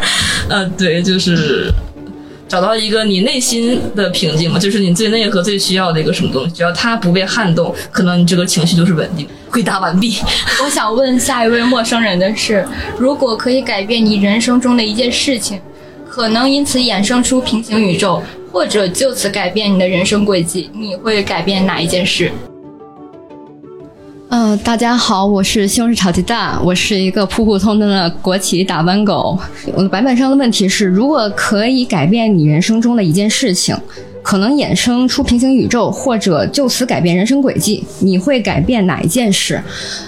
[0.50, 1.72] 呃，对，就是
[2.48, 9.28] 找到一个你内心的平静嘛，就是你最内核、最需要的一个什么东西，只要它不被撼动，可能你这个情绪就是稳定。
[9.50, 10.18] 回答完毕。
[10.64, 12.66] 我想问下一位陌生人的是：
[12.98, 15.60] 如果可以改变你人生中的一件事情，
[16.10, 22.32] 可能因此衍生出平行宇宙，或者就此改变你的人生轨迹，你会改变哪一件事？
[24.34, 29.38] 嗯、大家好，我是西红柿炒鸡蛋，我是一个普普通通的国企打班狗。
[29.74, 33.76] 我的白板上的问题是：如果可以改变你人生中的一件事情，
[34.22, 39.62] 可能衍生出平行宇宙，或者就此改变人生轨迹，你会改变哪一件事？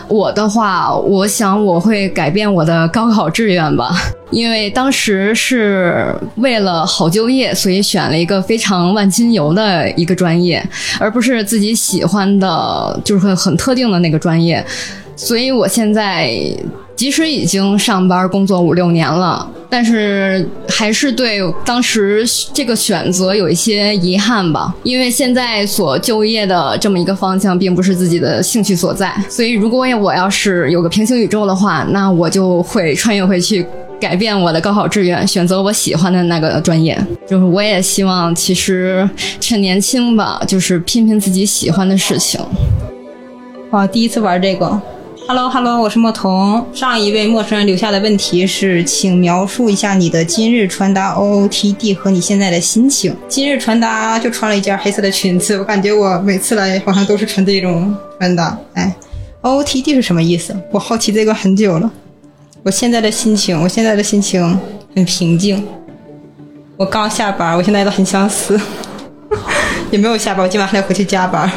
[0.08, 3.92] 我的话，我想我会改变我的高考志愿吧，
[4.32, 10.64] 因为当时是为了好就业，所以选了一个非常万金油的一个专业，
[11.00, 14.64] 而不是自己喜欢的，就是很很特定的那个专业。
[15.16, 16.32] 所以我现在
[16.96, 29.14] 即使已经上班工作五六年了，但是还是对当时这个选择有一些遗憾吧，因为现在所就业的这么一个方向并不是自己的兴趣所在。
[29.30, 33.66] 所以如果我要是有个平行宇宙的话，那我就会穿越回去。
[34.02, 37.00] 改变我的高考志愿，选择我喜欢的那个专业。
[37.26, 42.38] 就是我也希望，其实趁年轻吧，就是拼拼自己喜欢的事情。
[43.70, 44.82] 哇，第一次玩这个。
[45.26, 46.68] Hello Hello，我是莫童。
[46.74, 53.16] 上一位陌生人留下的问题是，请描述一下你的今日穿搭 OOTD 和你现在的心情。
[53.30, 58.58] 今日穿搭就穿了一件黑色的裙子，我感觉我每次来好像都是穿这种穿搭。
[58.74, 58.94] 哎
[59.42, 60.54] ，OOTD 是什么意思？
[60.72, 61.90] 我好奇这个很久了。
[62.62, 64.60] 我现在的心情，我现在的心情
[64.94, 65.66] 很平静。
[66.76, 68.60] 我刚下班，我现在都很想死。
[69.90, 71.50] 也没有下班，我今晚还得回去加班。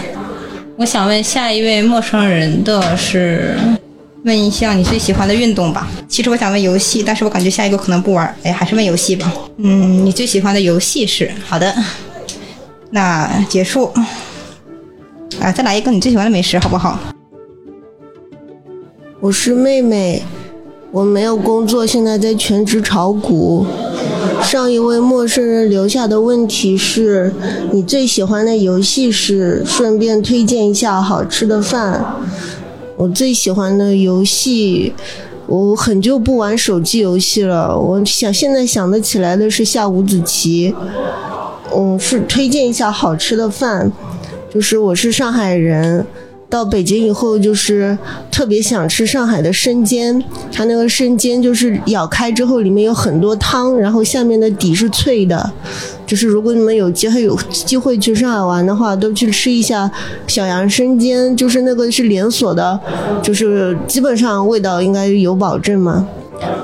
[0.78, 3.56] 我想问下一位陌生人的是，
[4.24, 5.88] 问一下你最喜欢的运动吧。
[6.06, 8.36] 其实我想问游戏，但是我感觉下一个可能不玩。
[8.42, 9.32] 哎，还是问游戏吧。
[9.56, 11.30] 嗯，你最喜欢的游戏是？
[11.46, 11.74] 好的，
[12.90, 13.90] 那结束。
[15.40, 16.98] 啊，再来一个你最喜欢的美食，好不好？
[19.20, 20.22] 我是妹妹，
[20.92, 23.66] 我没有工作，现在在全职炒股。
[24.42, 27.32] 上一位陌生人留下的问题是：
[27.72, 29.64] 你最喜欢的游戏是？
[29.64, 32.04] 顺便推荐一下好吃的饭。
[32.96, 34.92] 我最喜欢的游戏，
[35.46, 37.78] 我很久不玩手机游戏了。
[37.78, 40.74] 我想现在想得起来的是下五子棋。
[41.74, 43.92] 嗯，是推荐一下好吃的饭，
[44.52, 46.06] 就是我是上海人。
[46.48, 47.98] 到北京以后，就是
[48.30, 50.22] 特别想吃上海的生煎。
[50.52, 55.52] 它那个生煎就是咬开之后，里面有很多汤，然后下面的底是脆的。
[56.06, 59.90] 就是如果你们有机会有机会去上海玩的话，都去吃一下
[60.28, 62.78] 小杨生煎，就是那个是连锁的，
[63.22, 66.06] 就是基本上味道应该有保证嘛。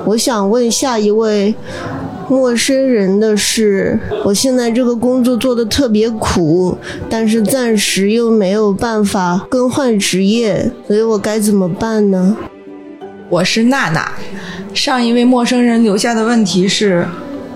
[0.04, 1.54] 我想问下一位。
[2.28, 6.76] 陌生人的是，我现在这个工作做的特别苦，
[7.10, 12.36] 但是暂时又没有办法更换职业，所以我该怎么办呢？
[13.28, 14.12] 我是娜娜。
[14.72, 17.06] 上一位陌生人留下的问题是：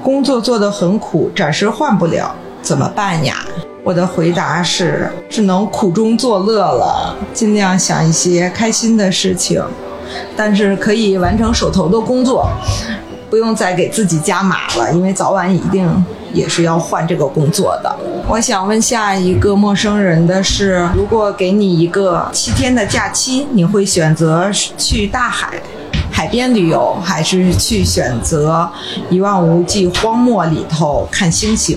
[0.02, 3.36] 工作做得很苦，暂时换不了，怎么办呀？
[3.82, 9.62] 我的回答是：只能苦中作乐了，尽量想一些开心的事情，
[10.36, 12.48] 但是可以完成手头的工作。
[13.28, 15.88] 不用再给自己加码了，因为早晚一定
[16.32, 17.96] 也是要换这个工作的。
[18.28, 25.60] 我想问下一个陌生人的是：如果给你一个七天的假期，你会选择去大海、
[26.10, 28.68] 海边旅游，还是去选择
[29.10, 31.76] 一望无际荒漠里头看星星？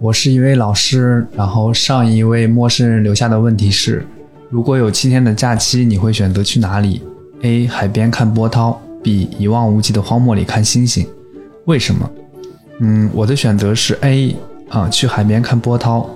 [0.00, 4.06] 我是一位老师，然后上一位陌生人留下的问题是：
[4.50, 7.02] 如果有七天的假期，你会选择去哪里
[7.42, 7.66] ？A.
[7.66, 8.80] 海边看波涛。
[9.04, 11.06] 比一望无际的荒漠里看星星，
[11.66, 12.10] 为什么？
[12.80, 14.34] 嗯，我的选择是 A
[14.70, 16.08] 啊，去海边看波涛，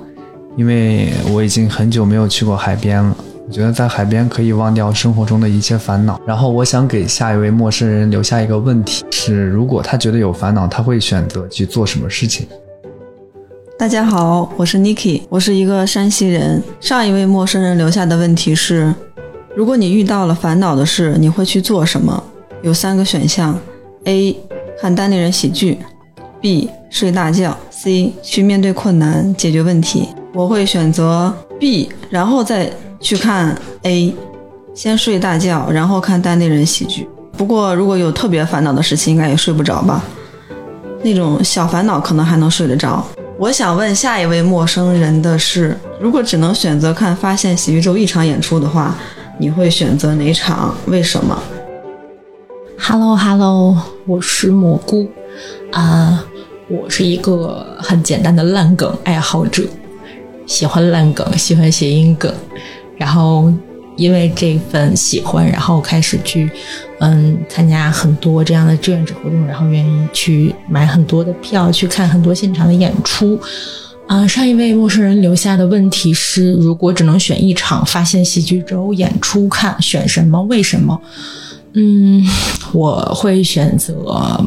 [0.57, 3.15] 因为我已经很久没有去过海边了。
[3.47, 6.19] 我觉得在海边可以忘掉生活中的一切烦恼。
[6.27, 12.47] 然后我想给下一位陌生人留下一个问题：是如果他觉得有烦恼，他会选择去做什么事情？
[13.79, 16.63] 大家好，我是 Niki，我是一个山西人。
[16.81, 18.93] 上一位陌生人留下的问题是：
[19.55, 22.23] 如果你遇到了烦恼的事，你会去做什么？
[22.63, 23.59] 有三个选项
[24.05, 24.37] ：A.
[24.81, 25.79] 看单立人喜剧
[26.43, 26.69] ；B.
[26.91, 28.13] 睡大觉；C.
[28.23, 30.09] 去面对困难，解决问题。
[30.35, 34.15] 我会选择 B，然后再去看 A。
[34.75, 37.09] 先睡大觉，然后看单立人喜剧。
[37.37, 40.05] 不过，如果有特别烦恼的事情，应该也睡不着吧？
[41.03, 43.05] 那种小烦恼可能还能睡得着。
[43.39, 48.97] 我想问下一位陌生人的是：如果只能选择看《发现喜剧周》一场演出的话，
[49.39, 50.75] 你会选择哪场？
[50.87, 51.41] 为什么？
[52.81, 53.77] Hello Hello，
[54.07, 55.11] 我是蘑菇
[55.73, 56.25] 啊、
[56.69, 59.65] 我是一个很简单的烂梗爱好者，
[60.47, 62.33] 喜欢烂梗，喜欢谐音梗，
[62.97, 63.53] 然后
[63.97, 66.51] 因为这份喜欢，然后开始去
[67.01, 73.39] 嗯参加很多这样的志愿者活动，然后愿意去买很多的票，去看很多现场的演出。
[74.07, 80.41] 啊、上一位陌生人留下的问题是：如果只能选一场发现喜剧周演出看，选什么？
[80.45, 80.99] 为什么？
[81.75, 82.25] 嗯，
[82.73, 84.45] 我会选择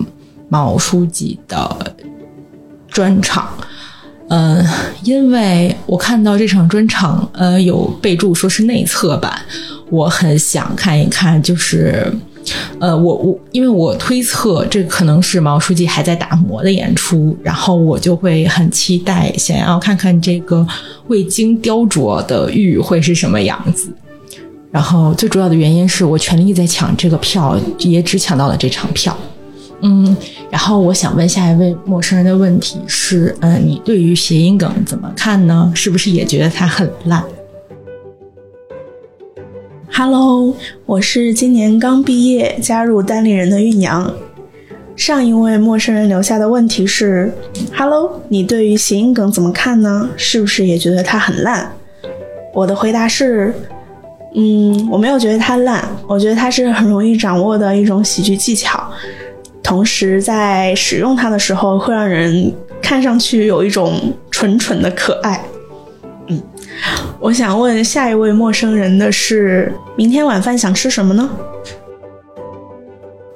[0.50, 1.96] 毛书记的
[2.90, 3.50] 专场。
[4.28, 4.64] 呃，
[5.04, 9.42] 因为我看到这场专场，呃，有备注说是内测版，
[9.90, 12.10] 我很想看一看，就是，
[12.80, 20.66] 呃，我我因为我推测这可能是毛书记还在打磨的演出，然后我就会很期待，想要看看这个
[21.08, 23.94] 未经雕琢的玉会是什么样子。
[24.72, 29.16] 然后最主要的原因是我全力在抢这个票，也只抢到了这场票。
[29.82, 30.16] 嗯，
[30.50, 35.72] 然后我想问下一位陌生人的问题是：嗯、你对于谐音梗怎么看呢？
[35.76, 37.22] 是不是也觉得它很烂
[39.92, 40.56] ？Hello，
[40.86, 44.14] 我是今年刚毕业加入单立人的玉娘。
[44.96, 47.34] 上一位陌生人留下的问题是
[47.76, 50.08] ：Hello，你对于谐音梗怎么看呢？
[50.16, 51.72] 是不是也觉得它很烂？
[52.54, 53.54] 我的回答是：
[54.34, 58.82] 嗯，我没有觉得它烂，我觉得它是很容易掌握的一种喜剧技巧，
[59.62, 63.94] 同时在使用它的时候会让人看上去有一种
[64.30, 65.44] 蠢蠢的可爱。
[66.28, 66.42] 嗯，
[67.20, 71.30] 我想问下一位陌生人的是：明天晚饭想吃什么呢？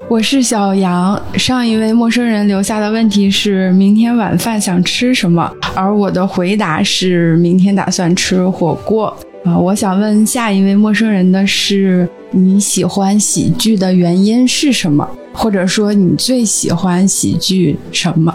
[0.08, 1.22] 我是小杨。
[1.36, 9.14] 上一位陌生人留下的问题是明天晚饭想吃什么，而我的回答是明天打算吃火锅。
[9.46, 18.34] 啊、我想问下一位陌生人的是你喜欢喜剧的原因是什么，或者说你最喜欢喜剧什么？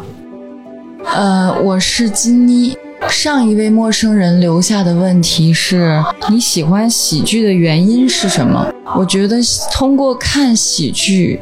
[1.04, 2.76] 呃，我是金妮。
[3.08, 6.00] 上一位陌生人留下的问题是：
[6.30, 8.72] 你喜欢喜剧的原因是什么？
[8.96, 9.36] 我觉得
[9.72, 11.40] 通过看喜剧，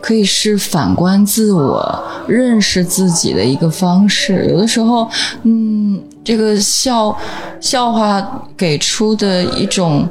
[0.00, 4.46] 可以是反观自我、认识自己的一个方式。
[4.50, 5.08] 有的时候，
[5.42, 7.16] 嗯，这个笑
[7.60, 10.08] 笑话给出的一种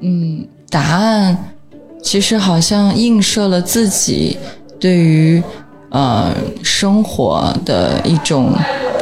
[0.00, 1.54] 嗯答案，
[2.02, 4.38] 其实好像映射了自己
[4.78, 5.42] 对于
[5.90, 8.54] 呃生活的一种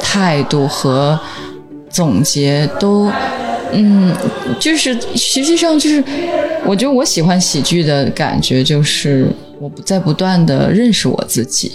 [0.02, 1.18] 态度和
[1.88, 3.10] 总结都，
[3.72, 4.14] 嗯，
[4.58, 6.02] 就是实际上就是，
[6.66, 9.26] 我觉得我喜欢喜剧的感觉就是
[9.60, 11.72] 我不在不断的认识我自己。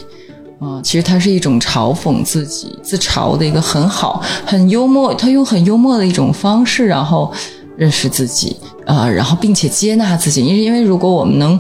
[0.64, 7.32] 啊、其实它是一种嘲讽自己、自嘲的一个很好、很幽默，他用很幽默的一种方式，然后
[7.76, 8.56] 认识自己，
[8.86, 10.46] 呃，然后并且接纳自己。
[10.46, 11.60] 因为因为如果我们能，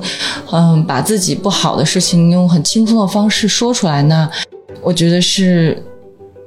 [0.52, 4.30] 嗯、把自己不好的事情用很轻松的方式说出来呢，
[4.82, 5.84] 我觉得是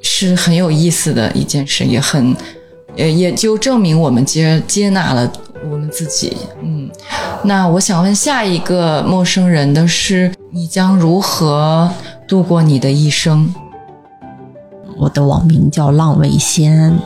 [0.03, 2.35] 是很有意思的一件事，也很，
[2.95, 5.31] 也也就证明我们接接纳了
[5.71, 6.37] 我们自己。
[6.63, 6.89] 嗯，
[7.43, 11.91] 那我想问下一个陌生人的是，你将如何
[12.27, 13.55] 度过你的一生？
[14.99, 16.99] 我的网名叫浪味仙，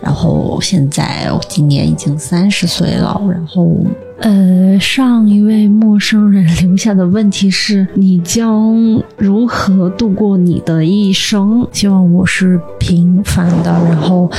[0.00, 3.76] 然后现在我今年已经三十岁了，然后
[4.20, 11.66] 呃，上一位陌生人留下的问题是：你将如何度过你的一生？
[11.72, 14.30] 希望我是平凡的，然后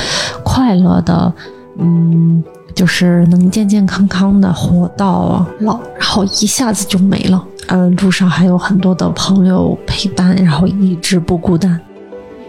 [0.43, 1.33] 快乐的，
[1.77, 2.41] 嗯，
[2.77, 7.43] 就是能健健康康的活到老，然后一下子就没了。
[7.69, 11.79] 嗯，路上还有很多的朋友陪伴，然后一直不孤单。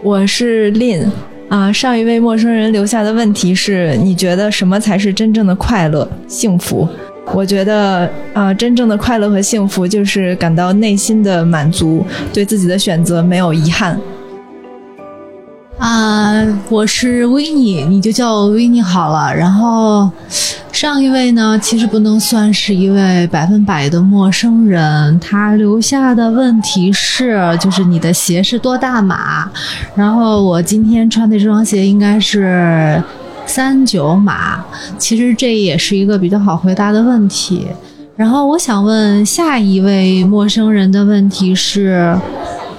[0.03, 1.09] 我是 Lin
[1.49, 6.87] 啊，上一位陌生人留下的问题是：你觉得什么才是真正的快乐、幸福？
[7.33, 13.99] 我觉得啊，真正的快乐和幸福就是感到内心的满足，对自己的选择没有遗憾。
[15.79, 19.33] 啊、我是维尼，你就叫我维尼好了。
[19.33, 20.11] 然后
[20.73, 29.49] 上一位呢，其实不能算是一位百分百的陌生人，他留下的问题是，就是你的鞋是多大码？
[29.95, 33.01] 然后我今天穿的这双鞋应该是
[33.45, 34.61] 三九码，
[34.97, 37.65] 其实这也是一个比较好回答的问题。
[38.17, 42.19] 然后我想问下一位陌生人的问题是，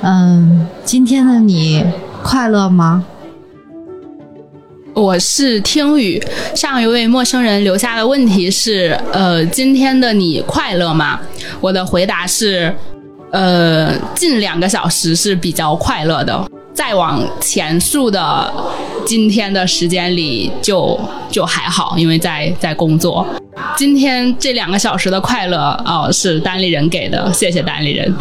[0.03, 1.83] 嗯，今天的你
[2.23, 3.05] 快乐吗？
[4.95, 6.23] 我是听雨。
[6.55, 11.21] 上一位陌生人留下的问题是：呃，今天的你快乐吗？
[11.61, 12.75] 我的回答是：
[13.31, 16.49] 呃，近两个小时是比较快乐的。
[16.75, 18.53] 再往前述的
[19.05, 20.99] 今天的时间里就
[21.31, 23.27] 就还好，因为在在工作。
[23.77, 28.15] 今天这两个小时的快乐哦、是单立人给的，谢谢单立人。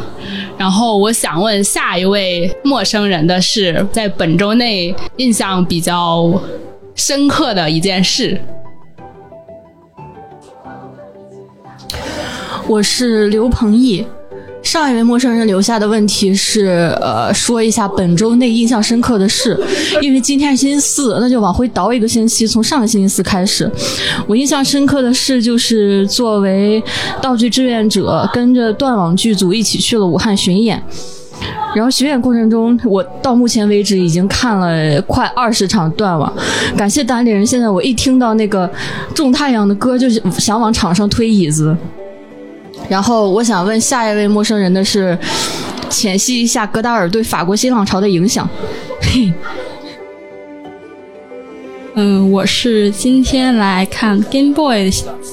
[0.57, 6.31] 然后我想问下一位陌生人的是，在本周内印象比较
[6.95, 8.39] 深刻的一件事。
[12.67, 14.05] 我是刘鹏毅。
[14.61, 19.59] 上一位陌生人留下的问题是，呃，说一下本周内印象深刻的事，
[20.01, 23.69] 因为今天是星期四，那就往回倒一个星期，从上个星期四开始。
[24.27, 26.81] 我印象深刻的事就是作为
[27.19, 30.81] 道具志愿者，跟着断网剧组一起去了武汉巡演。
[31.73, 36.31] 然后巡演过程中，我到目前为止已经看了快二十场断网。
[36.77, 38.69] 感谢单立人，现在我一听到那个
[39.15, 41.75] 种太阳的歌，就想往场上推椅子。
[42.89, 45.17] 然后我想问下一位陌生人的是，
[45.89, 48.49] 浅析一下戈达尔对法国新浪潮的影响。
[48.99, 49.31] 嘿，
[51.93, 54.89] 嗯，我是今天来看 Game Boy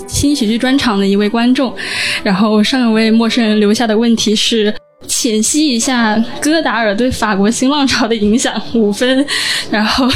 [0.07, 1.75] 新喜剧专场的一位观众。
[2.23, 4.75] 然后上一位陌生人留下的问题是。
[5.07, 9.25] 浅析一下戈达尔对法国新浪潮的影响，五分。
[9.71, 10.09] 然后，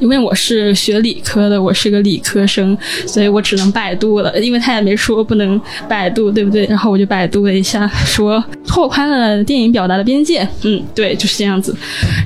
[0.00, 4.38] 因为我是学理科的，我是个理科生，所以我只能百度了。
[4.40, 6.66] 因为他也没说不能百度，对不对？
[6.66, 10.46] 然后我就百度了一下，说拓宽了电影表达的边界。
[10.62, 11.74] 嗯，对，就是这样子。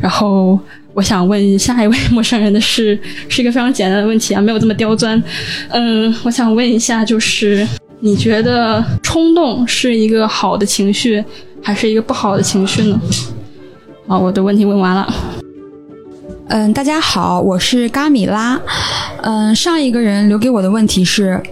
[0.03, 0.59] 然后，
[0.93, 5.22] 我想问下一位陌生人的是，是一个非常简单的问题啊，没有这么刁钻。
[5.70, 7.66] 嗯，我想问一下，就是
[8.01, 11.24] 你觉得冲动是一个好的情绪？
[11.67, 13.01] 还是一个不好的情绪呢？
[14.07, 15.12] 好，我的问题问完了。
[16.47, 18.57] 嗯，大家好，我是嘎米拉。
[19.23, 21.43] 嗯，上一个人留给我的问题是：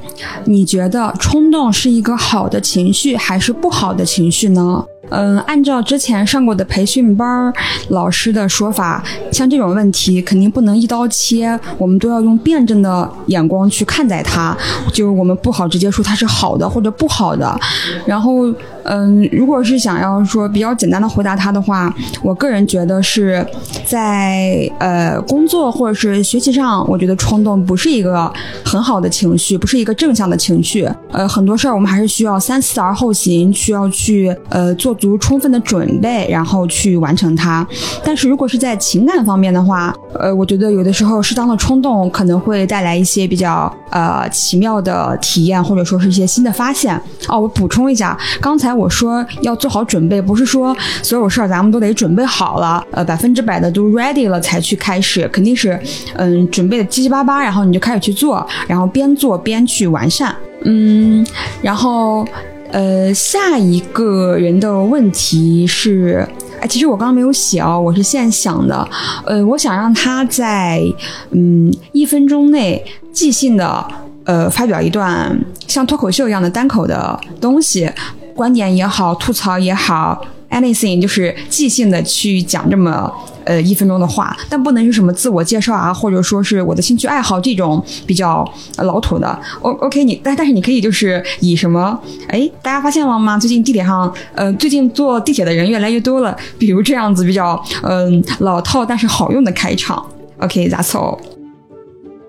[0.44, 4.84] 你觉得冲动是一个好的情绪还是不好的情绪呢？
[5.10, 7.52] 嗯，按照之前上过的培训班
[7.88, 9.02] 老师的说法，
[9.32, 14.56] 像这种问题肯定不能一刀切，我们都要用辩证的眼光去看待它。
[14.92, 17.58] 就是我们不好直接说它是好的或者不好的。
[18.06, 18.44] 然后，
[18.84, 23.46] 嗯，如果是想要说比较简单的回答他的话，我个人觉得是
[23.84, 28.32] 在呃工作或者是学习上，我觉得冲动不是一个
[28.64, 30.88] 很好的情绪，不是一个正向的情绪。
[31.12, 34.94] 呃，很多事儿我们还是需要三思而后行，需要去呃做。
[34.94, 37.66] 足充分的准备，然后去完成它。
[38.04, 46.98] 但是如果是在情感方面的话，呃，我觉得有的时候适当的冲动可能会带来一些比较呃奇妙的体验，或者说是一些新的发现。
[47.28, 55.78] 哦，我补充一下，刚才我说要做好准备，不是说所有事儿咱们都得准备好了，呃，百分之百的都 ready 了才去开始，肯定是
[56.16, 60.34] 嗯准备的七七八八，然后你就开始去做，然后边做边去完善。
[60.64, 61.26] 嗯，
[61.62, 62.26] 然后。
[62.72, 66.26] 呃，下一个人的问题是，
[66.60, 68.88] 哎，其实我刚刚没有写哦，我是现想的。
[69.24, 70.82] 呃，我想让他在
[71.30, 73.86] 嗯一分钟内即兴的
[74.24, 77.88] 呃发表一段像脱口秀一样的单口的东西，
[78.34, 80.24] 观点也好，吐槽也好。
[80.50, 83.12] anything 就是即兴的去讲这么
[83.42, 89.36] 呃一分钟的话，但不能是什么自我介绍啊，或者说是我的兴趣爱好这种比较老土的。
[89.62, 93.36] O OK，你但但是你可以就是以什么哎，大家发现了吗？
[93.36, 100.06] 最近地铁上呃最近坐地铁的人越来越多了，比如这样子比较嗯老套但是好用的开场。
[100.38, 101.18] OK，that's all。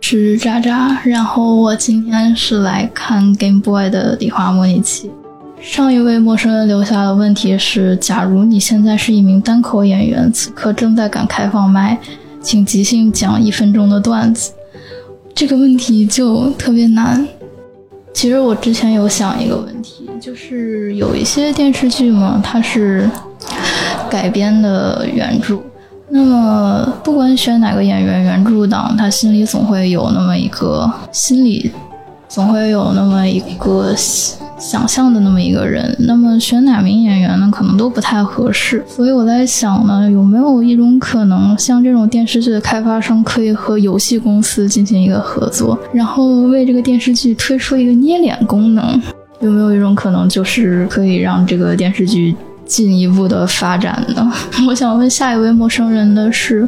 [0.01, 5.11] 是渣渣，然后我今天是来看 Game Boy 的底画模拟器。
[5.66, 11.97] 上一位陌生人留下的问题是：假如你现在是一名单口演员，此刻正在赶开放麦，
[12.39, 14.53] 请即兴讲一分钟的段子。
[15.34, 17.28] 这个问题就特别难。
[18.13, 23.09] 其实我之前有想一个问题，就是有一些电视剧嘛，它是
[24.07, 25.59] 改编的原著，
[26.09, 31.72] 那么不管选哪个演员，原著党他心里总会有那么一个心理，
[32.30, 33.95] 总会有那么一个。
[34.57, 37.49] 想象的那么一个人，那么选哪名演员呢？
[37.51, 38.83] 可能都不太合适。
[38.87, 49.01] 所以我在想呢，有没有一种可能，像这种电视剧的开发商可以和游戏公司进行一个合作，然后为这个电视剧推出一个捏脸功能？
[49.41, 52.33] 有没有一种可能，就是可以让这个电视剧
[52.65, 54.33] 进一步的发展呢？
[54.69, 56.67] 我想问下一位陌生人的是，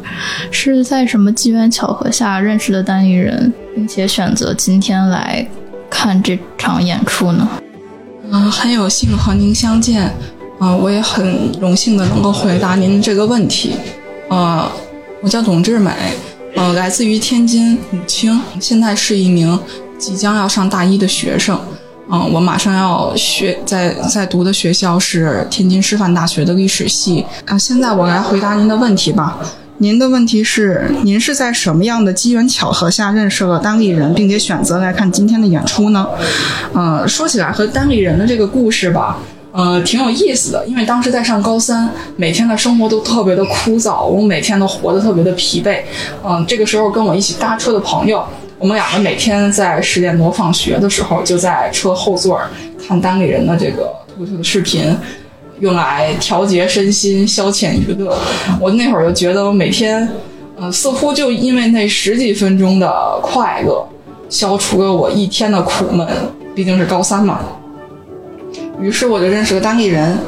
[0.50, 5.44] 是在什么机缘巧合下认识的单立人，并且选择今天来
[5.88, 7.48] 看这场演出呢？
[8.30, 10.04] 嗯，很有幸和您相见，
[10.58, 13.72] 啊，我也很荣幸的能够回答您这个问题，
[14.28, 14.70] 啊，
[15.22, 15.90] 我叫董志美，
[16.54, 19.58] 呃，来自于天津武清，现在是一名
[19.98, 21.58] 即将要上大一的学生，
[22.10, 29.38] 嗯，我马上要学在在读的学校是天津师范大学的历史系，啊，现在我来回答您的问题吧。
[29.80, 36.08] 您的问题是，您是在什么样的机缘巧合下认识了单立人，并且选择来看今天的演出呢？
[36.72, 39.18] 呃，说起来和单立人的这个故事吧，
[39.52, 40.66] 呃，挺有意思的。
[40.66, 45.82] 因为当时在上高三，每天的生活都特别的枯燥，我每天都活得特别的疲惫。
[46.24, 48.24] 嗯，这个时候跟我一起搭车的朋友，
[48.58, 52.40] 我们两个每天在十点多放学的时候，就在车后座
[52.84, 54.96] 看单立人的这个脱口秀的视频。
[55.60, 58.16] 用来调节身心、消遣娱乐。
[58.60, 60.08] 我那会儿就觉得，我每天，
[60.60, 63.86] 嗯、似乎就因为那十几分钟的快乐，
[64.28, 66.06] 消除了我一天的苦闷。
[66.54, 67.40] 毕竟是高三嘛。
[68.80, 70.18] 于是我就认识了单立人。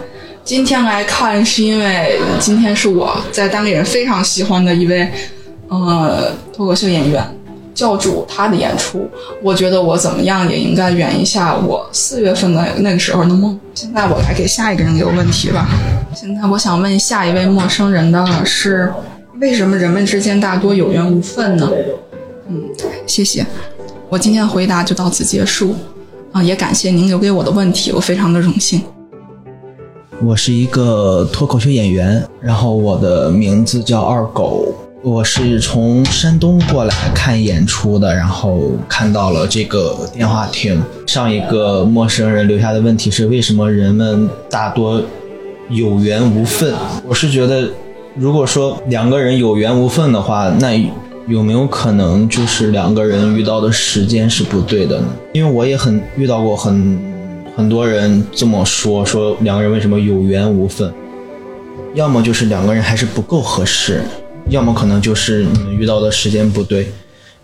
[0.44, 5.08] 今天来看，是因为今天是我在单立人非常喜欢的一位，
[5.68, 7.22] 呃，脱口秀演员
[7.74, 9.08] 教主他的演出。
[9.42, 13.58] 我觉得我怎么样也应该圆一下我四月份的那个时候的梦。
[13.74, 15.68] 现在我来给下一个人留问题吧。
[16.14, 18.92] 现在我想问下一位陌生人的是：
[19.40, 21.70] 为什么人们之间大多有缘无分呢？
[22.48, 22.62] 嗯，
[23.06, 23.46] 谢谢。
[24.08, 25.74] 我今天的回答就到此结束。
[26.32, 28.82] 啊，也感谢您留给我的问题，我非常的荣幸。
[30.22, 34.69] 我是一个脱口秀演员，然后我的名字叫二狗，
[35.02, 40.78] 我是从山东过来看演出的，然后看到了这个电话亭。
[41.06, 45.00] 上一个陌生人留下的问题是：为什么人们大多
[45.70, 46.74] 有缘无分？
[47.06, 47.70] 我是觉得，
[48.14, 50.74] 如果说两个人有缘无分的话，那
[51.26, 55.06] 有没有可能就是两个人遇到的时间是不对的呢？
[55.32, 57.00] 因为我也很遇到过很
[57.56, 60.92] 很多人这么说，说两个人为什么有缘无分？
[61.94, 64.02] 要么就是两个人还是不够合适，
[64.50, 66.88] 要么可能就是你们遇到的时间不对。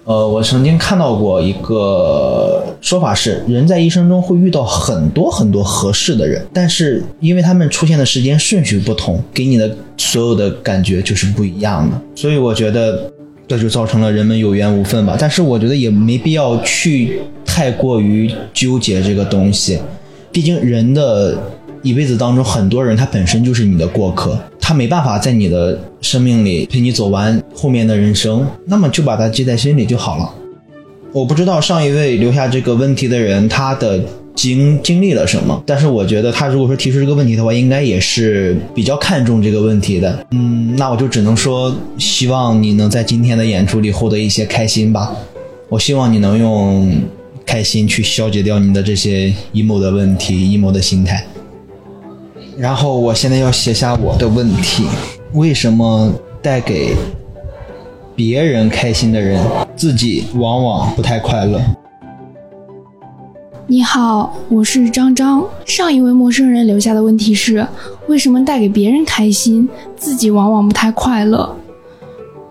[0.04, 12.00] 呃，我曾经看到过一个说法是，人在一生中会遇到很多很多合适的人，但是因为他们出现的时间顺序不同，给你的所有的感觉就是不一样的。
[12.14, 13.12] 所以我觉得
[13.48, 15.16] 这就造成了人们有缘无分吧。
[15.18, 19.80] 但是我觉得也没必要去太过于纠结这个东西，
[20.30, 21.36] 毕竟人的
[21.82, 30.28] 一辈子当中，很多人他本身就是你的过客，他没办法在你的生命里陪你走完后面的人生，那么就把他记在心里就好了。
[31.12, 34.02] 我不知道上一位留下这个问题的人他的
[34.34, 40.26] 经经历了什么，但是我觉得他如果说提出这个问题的话，应该也是比较看重这个问题的。
[40.32, 45.14] 嗯，那我就只能说，希望你能在今天的演出里获得一些开心吧。
[45.68, 46.92] 我希望你能用
[47.46, 51.24] 开心去消解掉你的这些 emo 的问题、emo 的心态。
[52.56, 54.86] 然后我现在要写下我的问题：
[55.34, 56.96] 为什么带给
[58.14, 59.38] 别人开心的人，
[59.76, 61.60] 自己往往不太快乐？
[63.66, 65.44] 你好，我是张张。
[65.66, 67.66] 上一位陌生人留下的问题是：
[68.06, 71.54] 为什么带给别人开心，自己往往不太快乐？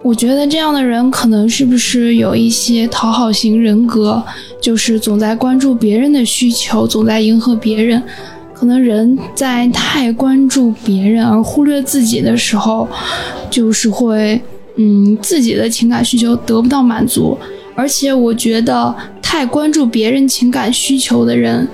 [0.03, 4.22] 我觉得这样的人可能是不是有一些讨好型人格，
[4.62, 8.03] 就是总在关注别人的需求，总在迎合别人。
[8.66, 12.88] 可能人在太关注别人而忽略自己的时候，
[13.47, 14.41] 就是会，
[14.76, 17.38] 嗯，自己的情感需求得不到满足。
[17.76, 21.68] 而且我觉得太关注别人情感需求的人，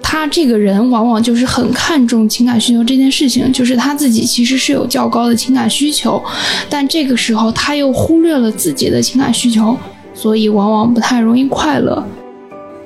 [0.00, 6.22] 他这个人往往就是很看重情感需求这件事情，就是他自己其实是有较高的情感需求，
[6.70, 9.76] 但这个时候他又忽略了自己的情感需求，
[10.14, 12.02] 所以往往不太容易快乐。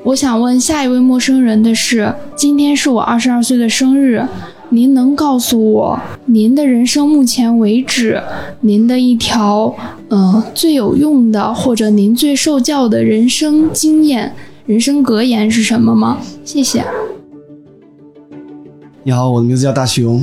[0.07, 4.25] 我想问下一位陌生人的是：今天是我二十二岁的生日，
[4.69, 8.23] 您能告诉我您的人生目前为止，
[8.61, 9.75] 您的一条
[10.09, 14.33] 呃最有用的或者您最受教的人生经验、
[14.67, 16.19] 人生格言是什么吗？
[16.45, 16.85] 谢谢。
[19.03, 20.23] 你好，我的名字叫大熊，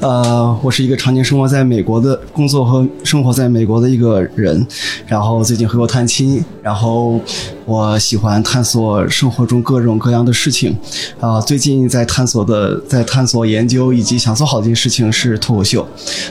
[0.00, 4.66] 呃，我是一个常年生活在美国的、工作和生活在美国的一个人，
[5.06, 7.18] 然后最近回国探亲，然后
[7.64, 10.76] 我喜欢探索生活中各种各样的事情，
[11.20, 15.86] 啊、最近在探索的、在探索研究以及想做好的一件事情是脱口秀，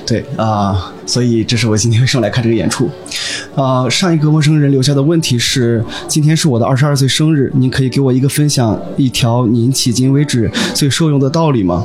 [0.06, 2.88] 对啊、所以这是我今天为什么来看这个演出，
[3.56, 11.84] 啊、上一个陌生人留下的问题是：今天是我的二十二岁生日，您可以给我一个分享一条您迄今为止最受用的道理吗？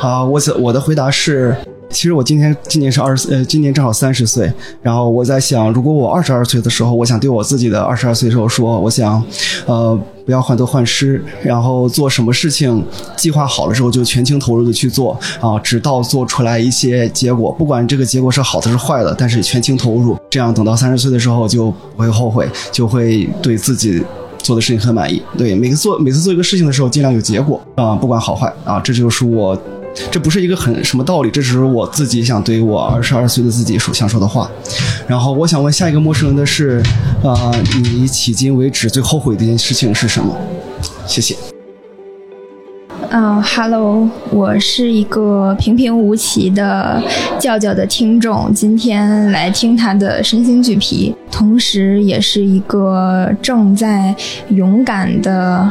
[0.00, 1.54] 啊，我想我的回答是，
[1.90, 4.50] 其实我今天今年是二十呃，今年正好三十岁。
[4.82, 9.22] 然后我在想，如果我二十二岁的时候，我想对我自己的二十二岁的时候说，我想，
[9.66, 12.84] 呃，不要患得患失，然后做什么事情
[13.16, 24.02] 计划好了之后就全情投入的去做啊，直到做出来一些结果，不管这个结果是好的是坏的，但是全情投入，这样等到三十岁的时候就不会后悔，就会对自己。
[24.42, 29.54] 做的事情很满意，对每次做每次做一个事情的时候，尽量有结果啊、不管好坏啊，这就是我，
[30.10, 34.50] 这不是一个很什么道理，这只是我自己想对我二十二岁的自己所想说的话。
[35.06, 36.82] 然后我想问下一个陌生人的是，
[37.22, 40.36] 啊、你迄今为止最后悔的一件事情是什么？
[41.06, 41.36] 谢谢。
[43.12, 47.02] 嗯哈喽，我是一个平平无奇的
[47.40, 54.14] 叫叫的听众，今天来听他的身心俱疲，同时也是一个正在
[54.50, 55.68] 勇敢的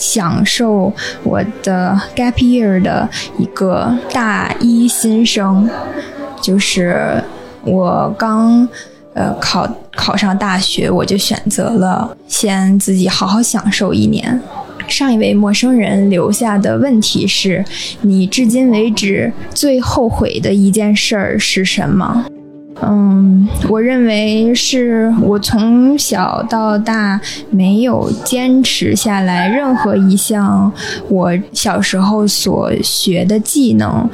[0.00, 0.90] 享受
[1.22, 5.68] 我的 gap year 的一个大一新生，
[6.40, 7.22] 就是
[7.62, 8.66] 我刚
[9.12, 14.40] 呃考考上大学，我就选择了先自己好好享受一年。
[14.88, 17.64] 上一位陌生人留下的问题是：
[18.00, 22.24] 你至今为止最后悔的一件事儿是什么？
[22.82, 27.20] 嗯，我认为是我从小到大
[27.50, 30.72] 没有坚持下来任何一项
[31.08, 34.08] 我小时候所学的技能，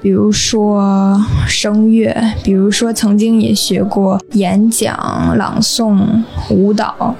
[0.00, 5.98] 比如说声乐，比如说曾经也学过演讲、朗诵、
[6.50, 7.14] 舞蹈。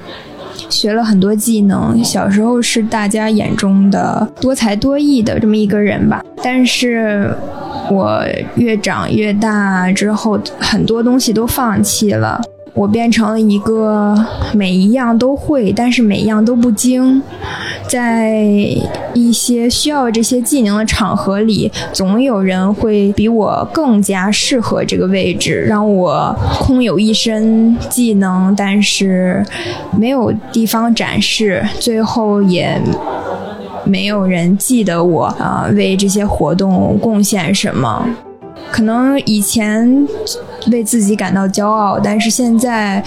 [0.68, 6.20] 学了很多技能，小时候是大家眼中的多才多艺的这么一个人吧。
[6.42, 7.32] 但是，
[7.90, 8.22] 我
[8.56, 12.40] 越长越大之后，很多东西都放弃了。
[12.74, 14.14] 我变成了一个
[14.52, 17.22] 每一样都会，但是每一样都不精。
[17.88, 18.38] 在
[19.14, 29.42] 一些需要这些技能的场合里，总有人会比我更加适合这个位置，让我空有一身技能，但是
[29.98, 32.78] 没有地方展示，最后也
[33.86, 38.06] 没有人记得我啊，为这些活动贡献什么。
[38.70, 40.06] 可能以前
[40.72, 43.02] 为自己感到骄傲，但是现在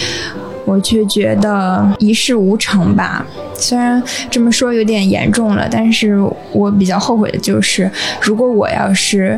[0.66, 3.26] 我却觉得一事无成吧。
[3.54, 6.18] 虽然这么说有点严重了，但是
[6.54, 9.38] 我比较后悔的就是，如果我要是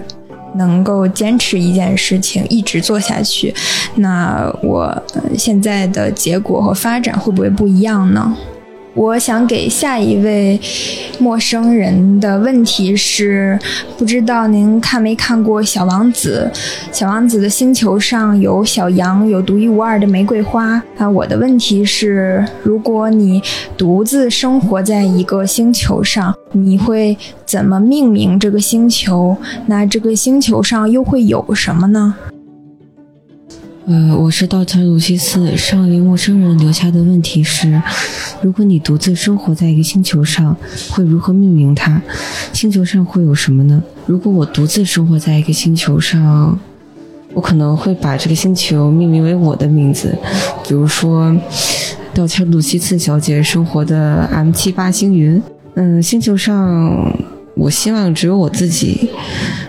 [0.56, 3.54] 能够坚持一件事情一直做下去，
[3.96, 4.96] 那我
[5.36, 8.38] 现在的结果和发展会不会不一样呢？
[8.94, 10.60] 我想给下一位
[11.18, 13.58] 陌生人的问题是：
[13.98, 16.52] 不知道您看没看过《小王子》？
[16.92, 20.82] 小王子的星球上有小羊，有独一无二的玫瑰花。
[20.98, 23.42] 那，我的问题是：如果你
[23.78, 29.38] 独自生活在一个星球上，你会怎么命名这个星球？
[29.68, 32.16] 那这个星球上又会有什么呢？
[33.88, 35.58] 呃，我是稻城鲁西斯。
[35.58, 37.82] 上一位陌生人留下的问题是：
[38.42, 40.56] 如果你独自生活在一个星球上，
[40.92, 42.00] 会如何命名它？
[42.54, 43.82] 星球上会有什么呢？
[44.06, 46.60] 如果我独自生活在一个星球上，
[47.34, 50.16] 我可能会把这个星球命名为我的名字，
[50.68, 51.36] 比如说
[52.14, 55.42] 稻城鲁西斯小姐生活的 M 七八星云。
[55.74, 57.12] 嗯，星球上。
[57.56, 59.10] 我希望只有我自己，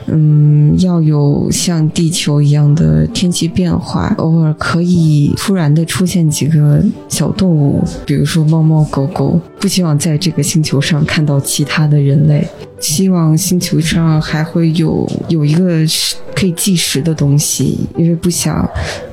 [0.06, 9.38] 嗯，要有像地球一样的天气变化，偶尔可以突然的出现几个小动物，比如说猫猫狗狗。
[9.60, 12.46] 不希望在这个星球上看到其他的人类，
[12.80, 15.84] 希望星球上还会有有一个
[16.34, 18.68] 可以计时的东西，因为不想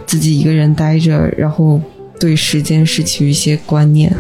[0.05, 1.82] 自己一个人待着，然后。
[2.20, 4.13] 对时间失去一些观念，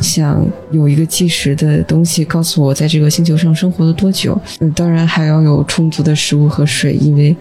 [0.00, 4.40] 想有一个计时的东西告诉我在这个星球上生活了多久。
[4.60, 7.34] 嗯，当然还要有充足的食物和水，因为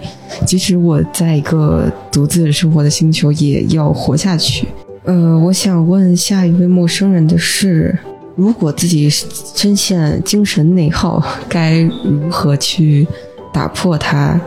[0.46, 4.68] 即使我在一个独自生活的星球，也要活下去。
[5.04, 7.98] 呃，我想问下一位陌生人的是：
[8.36, 13.08] 如果自己深陷精神内耗，该如何去
[13.54, 14.40] 打破它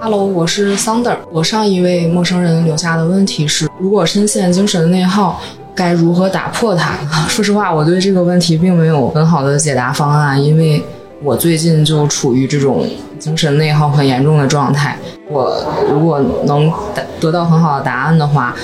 [0.00, 1.16] ？Hello，我是 Thunder。
[1.32, 5.40] 我上一位陌生人留下的问题是：如果深陷精神内耗，
[5.74, 6.94] 该如何打破它？
[7.28, 10.82] 说实话，我对这个问题并没有很好的解答方案，因为
[11.22, 12.86] 我最近就处于这种
[13.18, 14.96] 精神内耗很严重的状态。
[15.28, 16.72] 我如果能
[17.20, 18.54] 得到很好的答案的话，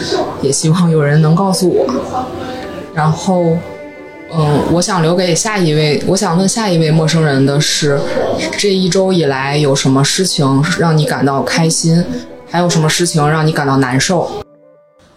[0.41, 1.85] 也希望有人能告诉我。
[2.95, 3.57] 然后。
[4.37, 6.03] 嗯，我想留给下一位。
[6.07, 8.01] 我想问下一位陌生人的是：
[8.59, 12.05] 这一周以来有什么事情让你感到开心？
[12.51, 14.28] 还有什么事情让你感到难受？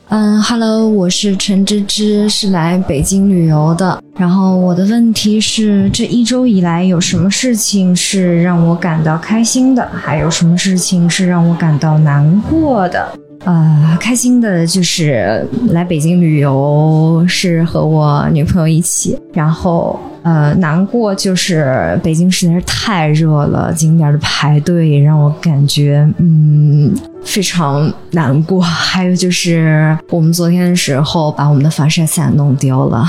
[0.10, 4.02] 嗯，Hello，我是陈芝芝，是来北京旅游的。
[4.18, 9.88] 然后我的问题是：这一周以来有什么事情是让我感到开心的？
[9.94, 13.10] 还有什么事情是让我感到难过的？
[13.46, 19.18] 呃，开心的就是来北京旅游，是和我女朋友一起。
[19.34, 28.60] 然后，呃，难过就是北京实在是太热了，景点的排队让我感觉嗯非常难过。
[28.60, 33.06] 还有就是我们昨天的时候把我们的防晒伞弄丢了。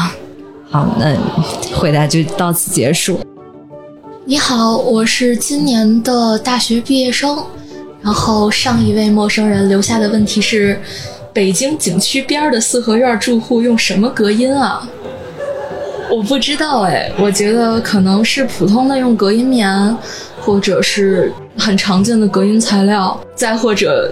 [0.70, 1.16] 好，那
[1.74, 3.18] 回答就到此结束。
[4.24, 7.38] 你好，我是今年的大学毕业生。
[8.08, 10.80] 然后上一位陌生人留下的问题是：
[11.30, 14.88] 北京景区边儿的四合院住户用什么隔音啊？
[16.10, 19.94] 我不知道哎，我觉得可能是普通的用隔音棉，
[20.40, 24.10] 或者是很常见的隔音材料，再或者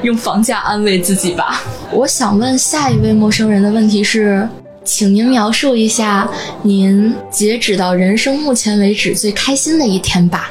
[0.00, 1.62] 用房价安慰自己吧。
[1.92, 4.48] 我想问下一位陌生人的问题是：
[4.82, 6.26] 请您描述一下
[6.62, 10.50] 您截止到人生目前为止最开心的一天吧。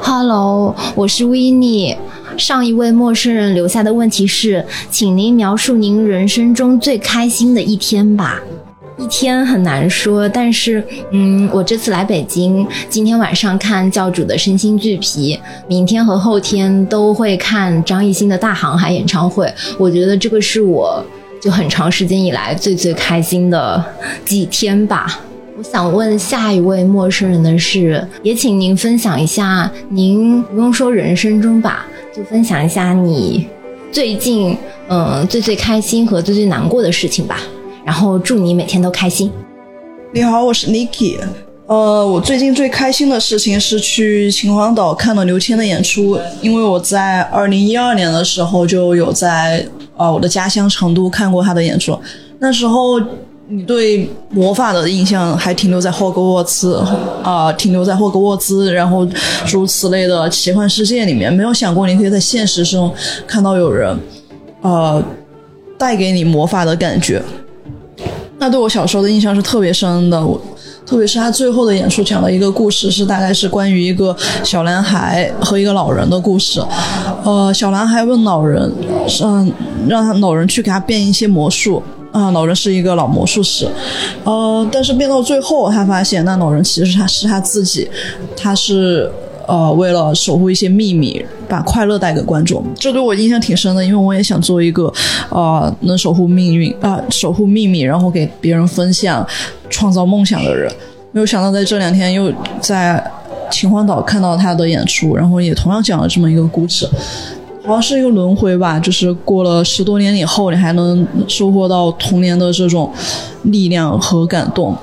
[0.00, 1.98] Hello，我是 w i n n i
[2.38, 8.40] 上一位陌生人留下的问题是，请您描述您人生中最开心的一天吧。
[8.96, 15.38] 一天很难说，但是，嗯，我这次来北京，今天晚上看教主的身心俱疲，
[15.68, 19.52] 明天和后天都会看张艺兴的大航海演唱会。
[19.78, 21.04] 我觉得这个是我
[21.40, 23.84] 就很长时间以来最最开心的
[24.24, 25.20] 几天吧。
[25.62, 33.46] 我想问下一位陌生人的是，也请您分享一下，您不用说人生中吧，就分享一下你
[33.92, 34.58] 最近
[34.88, 37.38] 嗯、最最开心和最最难过的事情吧。
[37.84, 39.30] 然后祝你每天都开心。
[40.12, 41.18] 你好，我是 Niki。
[41.68, 49.64] 呃，我最近最开心的事情是去秦皇岛看了刘谦的演出，因为我在二零一二年的时候就有在
[49.96, 51.96] 呃我的家乡成都看过他的演出，
[52.40, 53.00] 那时候。
[53.54, 56.82] 你对魔法的印象还停留在霍格沃茨
[57.22, 59.04] 啊、停留在霍格沃兹，然后
[59.46, 62.90] 诸如此类的奇幻世界里面，没有想过你可以在现实中
[63.26, 63.94] 看到有人，
[64.62, 65.02] 呃，
[65.76, 67.22] 带给你魔法的感觉。
[68.38, 70.40] 那对我小时候的印象是特别深的，我
[70.86, 76.58] 特别是他最后的演出讲了一个故事，是大概是关于一个小男孩和一个老人的故事。
[77.22, 78.72] 呃，小男孩问老人，
[79.22, 79.52] 嗯，
[79.86, 81.82] 让他老人去给他变一些魔术。
[82.12, 83.66] 啊，老人是一个老魔术师，
[84.22, 87.88] 呃，但是变到最后，他发现那老人其实他是他自己，
[88.36, 89.10] 他是
[89.48, 92.62] 呃为了守护一些秘密，把快乐带给观众。
[92.78, 94.92] 这对我印象挺深的，因为我也想做一个
[95.30, 99.26] 呃能守护命运啊、守护秘密，然后给别人分享、
[99.70, 100.70] 创造梦想的人。
[101.12, 103.02] 没有想到在这两天又在
[103.50, 106.86] 秦皇岛看到他的演出，然后也同样讲了这么一个故事。
[107.64, 112.92] 好像是一个轮回吧，就是过了十多年以后，你还能收获到童年的这种
[113.44, 114.76] 力量和感动，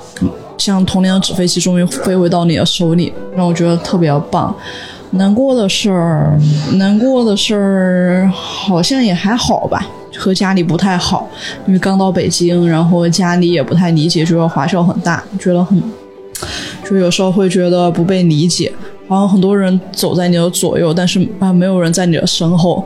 [0.56, 4.54] 像童年的纸飞机终于飞回到你的手里，让我觉得特别棒。
[5.12, 6.38] 难过的事儿，
[6.74, 11.28] 难过的事儿好像也还好吧，和家里不太好，
[11.66, 15.82] 因为刚到北京，然后家里也不太理解，觉得华侨很大，觉得很，
[16.88, 18.72] 就有时候会觉得不被理解。
[19.10, 22.84] 然后很多人走在你的左右，但是啊，没有人在你的身后，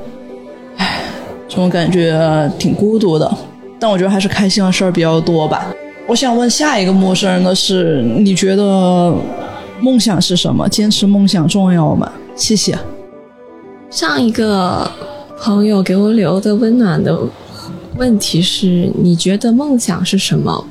[0.78, 1.02] 唉，
[1.46, 3.30] 这种感觉挺孤独的。
[3.78, 5.66] 但我觉得还是开心的事儿比较多吧。
[6.06, 9.14] 我想问下一个陌生人的是，你觉得
[9.82, 10.66] 梦想是什么？
[10.70, 12.10] 坚持梦想重要吗？
[12.34, 12.74] 谢谢。
[13.90, 14.90] 上一个
[15.38, 17.20] 朋友给我留的温暖的
[17.98, 20.64] 问题是：你觉得梦想是什么？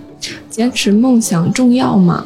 [0.50, 2.26] 坚持梦想重要吗？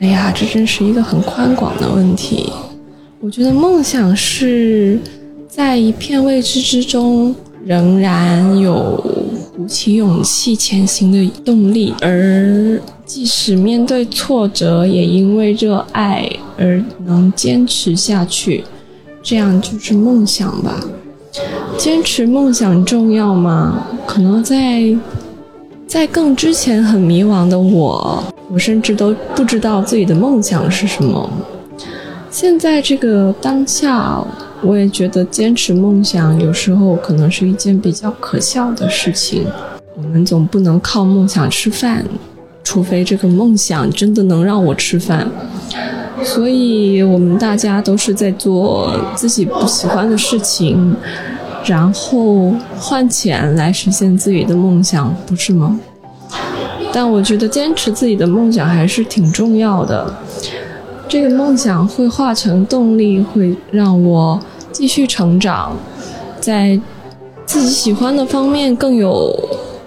[0.00, 2.52] 哎呀，这真是一个很宽广的问题。
[3.20, 4.98] 我觉得梦想是
[5.48, 7.34] 在一片未知之中，
[7.64, 8.96] 仍然有
[9.56, 18.62] 鼓起勇气前行的动力，而即使面对挫折，也因为热爱而能坚持下去。
[19.20, 20.80] 这样就是梦想吧。
[21.76, 23.84] 坚持梦想重要吗？
[24.06, 24.96] 可能在
[25.88, 28.22] 在更之前很迷茫的我。
[28.50, 31.28] 我甚至都不知道自己的梦想是什么。
[32.30, 34.22] 现在这个当下，
[34.62, 39.46] 我也觉得坚持梦想有时候可能是一件比较可笑的事情。
[39.96, 42.04] 我们总不能靠梦想吃饭，
[42.62, 45.26] 除非这个梦想真的能让我吃饭。
[46.22, 50.94] 所以，我们大家都是在做自己不喜欢的事情，
[51.68, 52.50] 然后
[52.80, 55.78] 换钱来实现自己的梦想，不是吗？
[56.90, 60.10] 但我觉得坚持自己的梦想还是挺重要的。
[61.06, 64.40] 这个梦想会化成动力，会让我
[64.72, 65.76] 继续成长，
[66.40, 66.80] 在
[67.44, 69.34] 自己喜欢的方面更有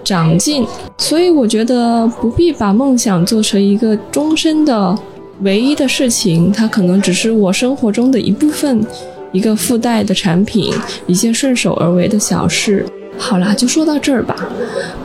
[0.03, 0.63] 长进。
[0.99, 4.95] 所以我觉得不必把梦想做成一个终身的
[5.41, 8.85] 唯一的事情，它可能只是我生活中的一部分，
[9.31, 10.73] 一个附带的产品，
[11.07, 12.85] 一件顺手而为的小事。
[13.17, 14.35] 好啦，就说到这儿吧。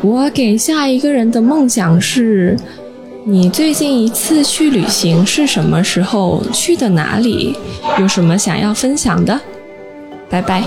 [0.00, 2.56] 我给下一个人的梦想是：
[3.24, 6.42] 你最近一次去旅行是什么时候？
[6.52, 7.54] 去的哪里？
[7.98, 9.38] 有什么想要分享的？
[10.30, 10.62] 拜拜。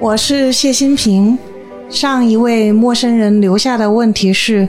[0.00, 1.38] 我是谢新平。
[1.88, 4.68] 上一位陌生人留下的问题是：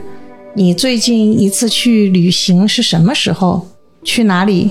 [0.54, 3.66] 你最近一次去旅行是什么时候？
[4.04, 4.70] 去哪里？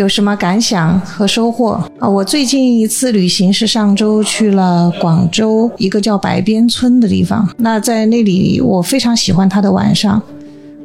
[0.00, 2.08] 有什么感想和收获啊？
[2.08, 7.46] 我最近一次旅行是上周去了广州一个叫白边村的地方。
[7.58, 10.20] 那在那里，我非常喜欢它的晚上。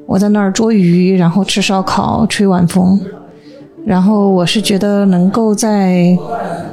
[0.06, 3.00] 我在那儿捉鱼，然后吃烧烤，吹晚风。
[3.86, 6.18] 然后我是觉得能够在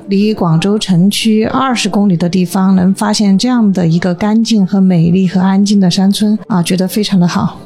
[0.09, 7.59] 离广州城区二十公里的地方能发现这样的一个干净和美丽和安静的山村啊，觉得非常的好。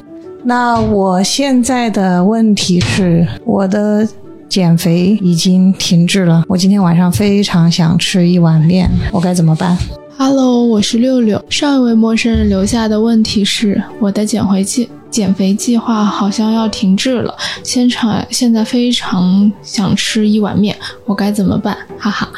[0.43, 4.07] 那我现在的问题是，我的
[4.49, 6.43] 减肥已经停滞了。
[6.47, 9.77] 我今天晚上非常想吃一碗面，我该怎么办
[10.17, 11.43] ？Hello，我是六六。
[11.49, 17.35] 上一位陌生人留下的问题是，我的减肥计减肥计划好像要停滞了。
[17.63, 20.75] 现场现在非常想吃一碗面，
[21.05, 21.77] 我该怎么办？
[21.97, 22.29] 哈哈。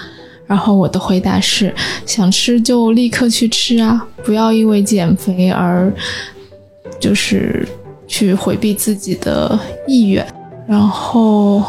[0.45, 1.73] 然后我的回答是，
[2.07, 5.93] 想吃就立刻去吃啊，不要因为减肥而
[6.99, 7.67] 就是
[8.07, 9.57] 去回避自己的
[9.87, 10.25] 意愿。
[10.67, 11.63] 然后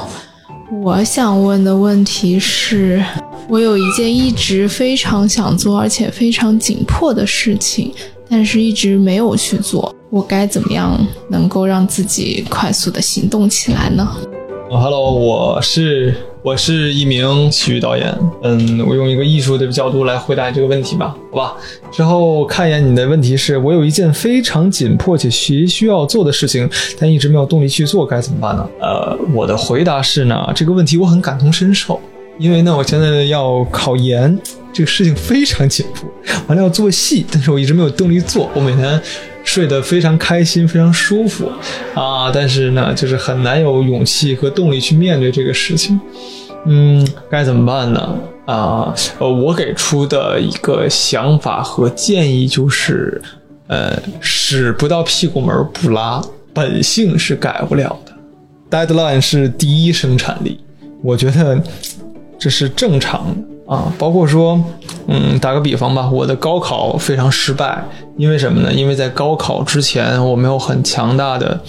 [0.72, 3.04] 我想问的问题是，
[3.48, 7.92] 我有一件一直非常想做而且非常紧迫的事情，
[8.28, 9.92] 但是一直没有去做。
[10.10, 10.96] 我该怎么样
[11.28, 14.08] 能够让自己快速的行动起来呢？
[14.70, 18.18] 哦，Hello，我是我是一名喜剧导演。
[18.42, 21.54] 嗯，我用一个艺术的角度来回答这个问题吧，好吧。
[21.90, 26.68] 之后看一眼你的问题是，我有一件非常紧迫且需需要做的事情，
[26.98, 28.66] 但一直没有动力去做，该怎么办呢？
[28.80, 32.00] 呃，我的回答是呢，这个问题我很感同身受，
[32.38, 34.38] 因为呢，我现在要考研，
[34.72, 36.10] 这个事情非常紧迫，
[36.46, 38.98] 完了要做戏，但是我一直没有动力做，我每天。
[39.44, 41.50] 睡得非常开心，非常舒服，
[41.94, 42.30] 啊！
[42.32, 45.98] 但是呢，就是很难有勇气和动力去面对这个事情。
[46.66, 48.18] 嗯，该怎么办呢？
[48.46, 53.20] 啊，呃，我给出的一个想法和建议就是，
[53.66, 56.22] 呃，屎不到屁股门不拉，
[56.52, 58.12] 本性是改不了的。
[58.70, 60.60] Deadline 是第一生产力，
[61.02, 61.60] 我觉得
[62.38, 63.42] 这是正常的。
[63.70, 64.60] 啊，包括说，
[65.06, 67.80] 嗯，打个比方吧，我的高考非常失败，
[68.16, 68.72] 因为什么呢？
[68.72, 71.60] 因为在高考之前，我没有很强大的，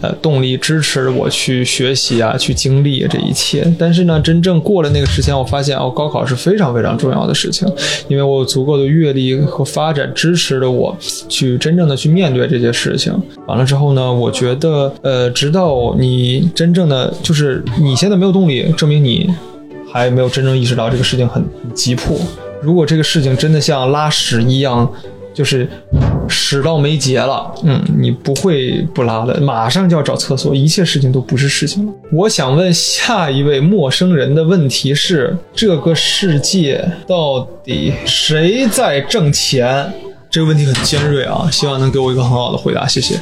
[0.00, 3.66] 呃，动力支持我去学习啊，去经历这一切。
[3.76, 7.66] 但是呢，真正过了那个时间，我发现哦，高考是非常非常重要的事情，
[8.06, 10.96] 因为我有足够的阅历和发展支持着我
[11.28, 13.12] 去真正的去面对这些事情。
[13.48, 19.28] 完了之后呢，我觉得，呃，直到你真正的就是你现在没有动力，证明你。
[19.92, 22.16] 还没有真正意识到这个事情很很急迫。
[22.60, 24.90] 如果这个事情真的像拉屎一样，
[25.32, 25.68] 就是
[26.28, 31.92] 屎到没结了，嗯，你不会不拉的，马上就要找厕所，一切事情都不是事情了。
[32.12, 39.92] 我想问下一位陌生人的问题是：这个世界到底谁在挣钱？
[40.28, 43.18] 这个问题很尖锐啊，希望能给我一个很好的回答，谢谢。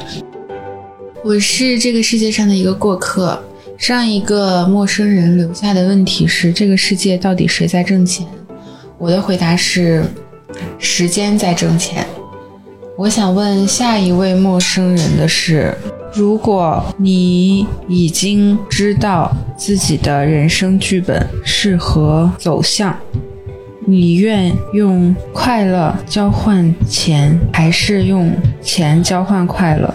[1.23, 3.39] 我是这个世界上的一个过客。
[3.77, 8.25] 上一个陌生人留下的问题是：这个世界到底谁在挣钱？
[8.97, 10.03] 我的回答是：
[10.79, 12.05] 时间在挣钱。
[12.97, 15.73] 我想问下一位陌生人的是：
[16.11, 22.97] 如果你已经知道自己的人生剧本是何走向，
[23.85, 29.93] 你愿用快乐交换钱，还是用钱交换快乐？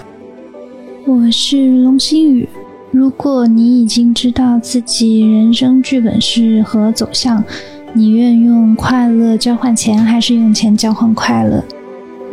[1.05, 2.49] 我是龙星宇。
[2.93, 7.43] 如果你已经知道自己人生剧本是何走向，
[7.95, 11.65] 你愿用快乐交换钱，还是用钱交换快乐？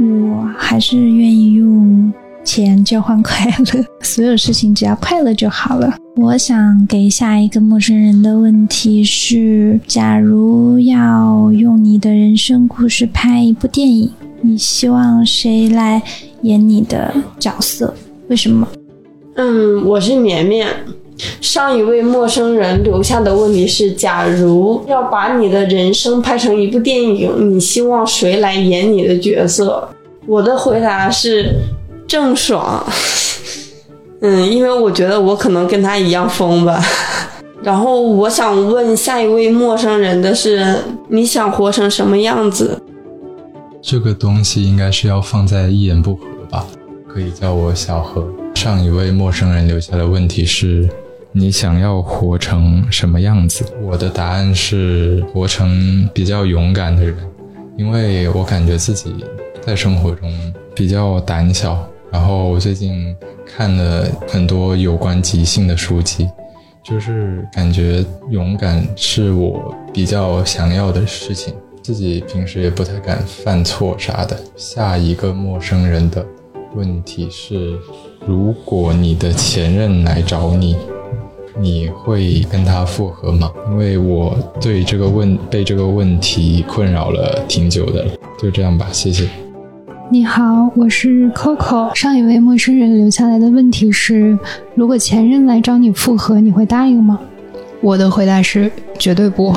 [0.02, 2.12] 我还是愿意用
[2.44, 3.86] 钱交换快乐。
[4.04, 5.96] 所有事情只要快乐就好了。
[6.18, 16.02] 我想给下一个陌生人的问题是：假如要用你的人生故事拍一部电影，你希望谁来
[16.42, 17.94] 演你的角色？
[18.28, 18.68] 为什么？
[19.42, 20.68] 嗯，我是绵绵。
[21.40, 29.88] 上一位陌生人留下的问题是：假如要把你的人生拍成一部电影，你希望谁来演你的角色？
[30.28, 31.56] 我的回答是
[32.06, 32.86] 郑爽。
[34.20, 36.84] 嗯，因为我觉得我可能跟他一样疯吧。
[37.64, 42.78] 然后我想问下一位陌生人的是：你想活成什么样子？
[43.82, 46.66] 这个东西应该是要放在一言不合吧？
[47.08, 48.28] 可以叫我小何。
[48.60, 50.86] 上一位陌生人留下的问题是：
[51.32, 53.64] 你想要活成什么样子？
[53.82, 57.16] 我的答案是活成比较勇敢的人，
[57.78, 59.16] 因为我感觉自己
[59.62, 60.30] 在生活中
[60.76, 61.88] 比较胆小。
[62.12, 63.16] 然后最近
[63.48, 66.28] 看了很多有关即兴的书籍，
[66.84, 71.54] 就是感觉勇敢是我比较想要的事情。
[71.82, 74.38] 自己平时也不太敢犯错啥的。
[74.58, 76.26] 下一个陌生人的
[76.76, 77.78] 问题是。
[78.28, 80.76] 如果你的前任来找你，
[81.60, 83.52] 你会跟他复合吗？
[83.72, 88.06] 因为我对这个问被这个问题困扰了挺久的，
[88.38, 89.28] 就这样吧，谢谢。
[90.12, 91.94] 你好，我是 Coco。
[91.96, 94.38] 上一位陌生人留下来的问题是：
[94.76, 97.20] 如果前任来找你复合，你会答应吗？
[97.82, 99.56] 我的回答是绝对不。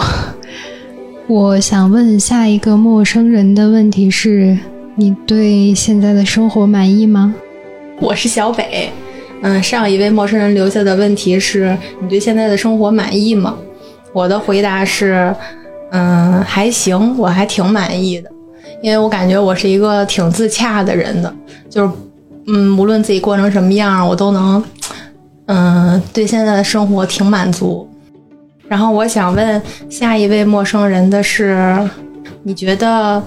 [1.26, 4.58] 我想问下一个陌生人的问题是：
[4.94, 7.34] 你对现在的生活满意吗？
[7.98, 8.90] 我是小北。
[9.40, 13.56] 嗯，上一位陌生人留下的问题是：你对现在的生活满意吗？
[14.12, 15.34] 我的回答是：
[15.92, 18.30] 嗯，还行，我还挺满意的，
[18.82, 21.34] 因为我感觉我是一个挺自洽的人的，
[21.70, 21.92] 就是
[22.46, 24.62] 嗯，无论自己过成什么样，我都能
[25.46, 27.88] 嗯，对现在的生活挺满足。
[28.68, 31.76] 然后我想问下一位陌生人的是：
[32.42, 33.22] 你觉得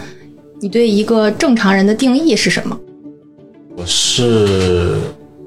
[0.62, 2.80] 你对一个正常人的定义是什么？
[3.76, 4.98] 我是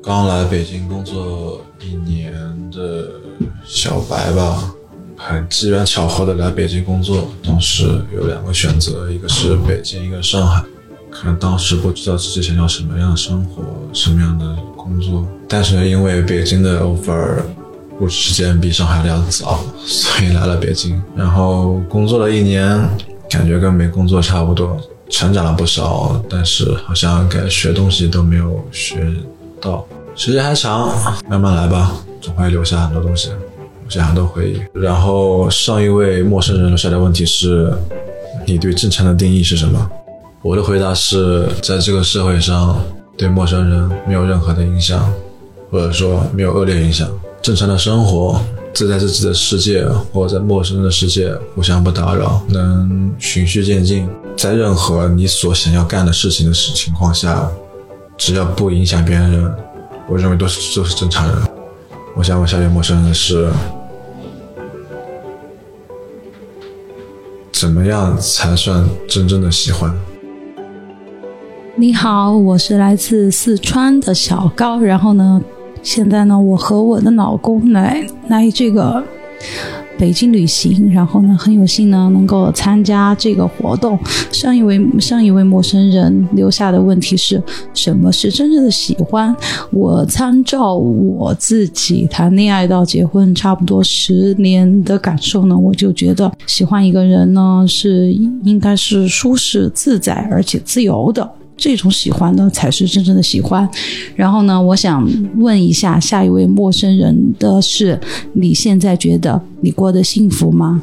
[0.02, 2.32] 刚来北京工作一年
[2.70, 3.10] 的
[3.64, 4.74] 小白吧，
[5.16, 7.84] 很机缘巧合的来北京工作，当时
[8.14, 10.62] 有两个选择，一个是北京，一个上海。
[11.10, 13.62] 可能当时不知道自己想要什么样的生活，
[13.94, 17.38] 什么样的工作，但是因为北京的 offer
[17.98, 21.02] 入职时间比上海的要早，所以来了北京。
[21.16, 22.78] 然后工作了一年，
[23.30, 24.78] 感觉跟没工作差不多，
[25.08, 29.06] 成长了不少，但是好像该学东西都没有学
[29.60, 29.86] 到。
[30.14, 30.90] 时间还长，
[31.28, 34.60] 慢慢来吧，总会留下很多东西，留下很多回忆。
[34.72, 37.72] 然后上一位陌生人留下的问题是：
[38.46, 39.90] 你对正常的定义是什么？
[40.42, 42.80] 我的回答是在这个社会上，
[43.16, 45.12] 对陌生人没有任何的影响，
[45.70, 47.08] 或者说没有恶劣影响。
[47.40, 48.40] 正常的生活，
[48.74, 57.50] 自在自己的世界，或在陌生的世界互相不打扰，能循序渐进，在任何你所想要干的事情的情况下，
[58.16, 59.52] 只要不影响别人，
[60.08, 61.36] 我认为都是都是正常人。
[62.14, 63.50] 我想问下一位陌生人的是：
[67.52, 69.92] 怎么样才算真正的喜欢？
[71.76, 74.80] 你好，我是来自四川的小高。
[74.80, 75.40] 然后呢，
[75.82, 79.02] 现在呢，我和我的老公来来这个
[79.98, 80.92] 北京旅行。
[80.92, 83.98] 然后呢，很有幸呢，能够参加这个活动。
[84.30, 87.42] 上一位上一位陌生人留下的问题是
[87.74, 89.34] 什么是真正的喜欢？
[89.72, 101.28] 我参照我自己谈恋爱到结婚差不多十年的感受呢，我就觉得喜欢一个人呢，是应该是舒适自在而且自由的。
[101.58, 103.68] 这种喜欢呢，才是真正的喜欢。
[104.14, 105.06] 然后呢，我想
[105.36, 108.00] 问一下下一位陌生人的是：
[108.32, 110.80] 你现在觉得你过得幸福吗？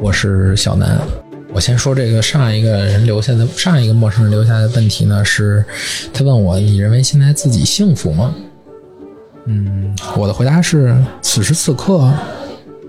[0.00, 0.98] 我是小南。
[1.52, 5.64] 我先说这个上一个人留下的上一个陌生人留下的问题呢，是
[6.12, 8.34] 他问我：你认为现在自己幸福吗？
[9.46, 12.12] 嗯，我的回答是：此时此刻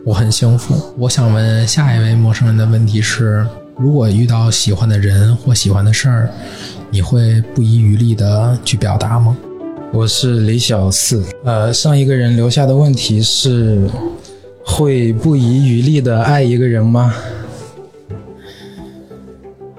[0.05, 0.75] 我很幸福。
[0.97, 3.45] 我想问下一位陌生人的问题是：
[3.81, 6.29] 如果遇到喜欢的人或喜欢的事儿。
[6.93, 9.33] 你会不遗余力的去表达吗？
[9.93, 11.23] 我是李小四。
[11.45, 13.89] 呃，上一个人留下的问题是：
[14.65, 17.15] 会不遗余力的爱一个人吗？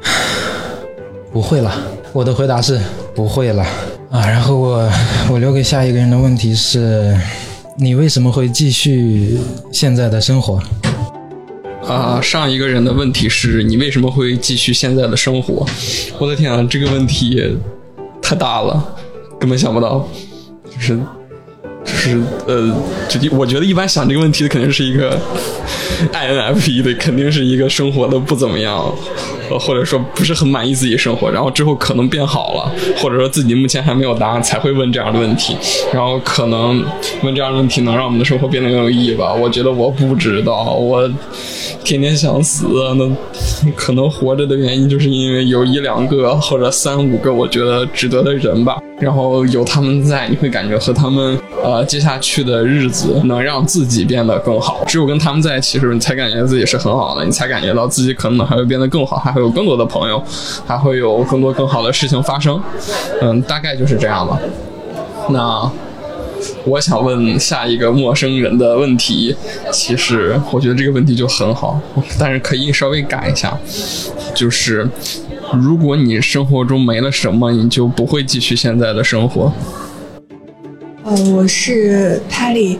[1.30, 1.70] 不会了。
[2.14, 2.80] 我的回答是
[3.14, 3.62] 不会了。
[4.10, 4.90] 啊，然后我
[5.30, 7.14] 我留给下一个人的问题是：
[7.76, 9.38] 你为什么会继续
[9.70, 10.58] 现在的生活？
[11.86, 15.66] 啊，上一个人的问题是你为什么会继续现在的生活？
[16.18, 17.56] 我的天啊，这个问题
[18.20, 18.96] 太大了，
[19.38, 20.08] 根本想不到，
[20.70, 20.98] 就是
[21.84, 22.74] 就是呃，
[23.08, 25.20] 就我觉得一般想这个问题的肯定是一个
[26.12, 28.94] INFP 的，肯定是一个生活的不怎么样。
[29.58, 35.56] 或者说不是很满意自己生活，然后之后可能变好了，或者说自己目前还没有答案，才会问这样的问题。
[35.92, 36.84] 然后可能
[37.22, 39.32] 问这样的问题能让我们的生活变得更有意义吧？
[39.32, 41.08] 我觉得我不知道，我
[41.84, 42.66] 天天想死。
[42.96, 48.78] 那可能活着的原因就是因为有一两个或者三五个我觉得值得的人吧。
[48.98, 54.84] 然后有他们在，你会感觉和他们呃接下去的日子能让自己变得更好。
[54.86, 59.41] 只有跟他们在一起的时候，你才感觉自己是很好的，你才感觉到自己可能还会变得更好，还会。
[59.42, 60.22] 有更多的朋友，
[60.66, 62.60] 还会有更多更好的事情发生，
[63.20, 64.38] 嗯，大概就是这样吧。
[65.28, 65.70] 那
[66.64, 69.34] 我想问下一个陌生人的问题，
[69.72, 71.80] 其实我觉得这个问题就很好，
[72.18, 73.56] 但是可以稍微改一下，
[74.34, 74.88] 就是
[75.52, 79.52] 如果你生活中没了什么，你就不会继续现在的生活。
[81.04, 82.78] 嗯，我是 Patty。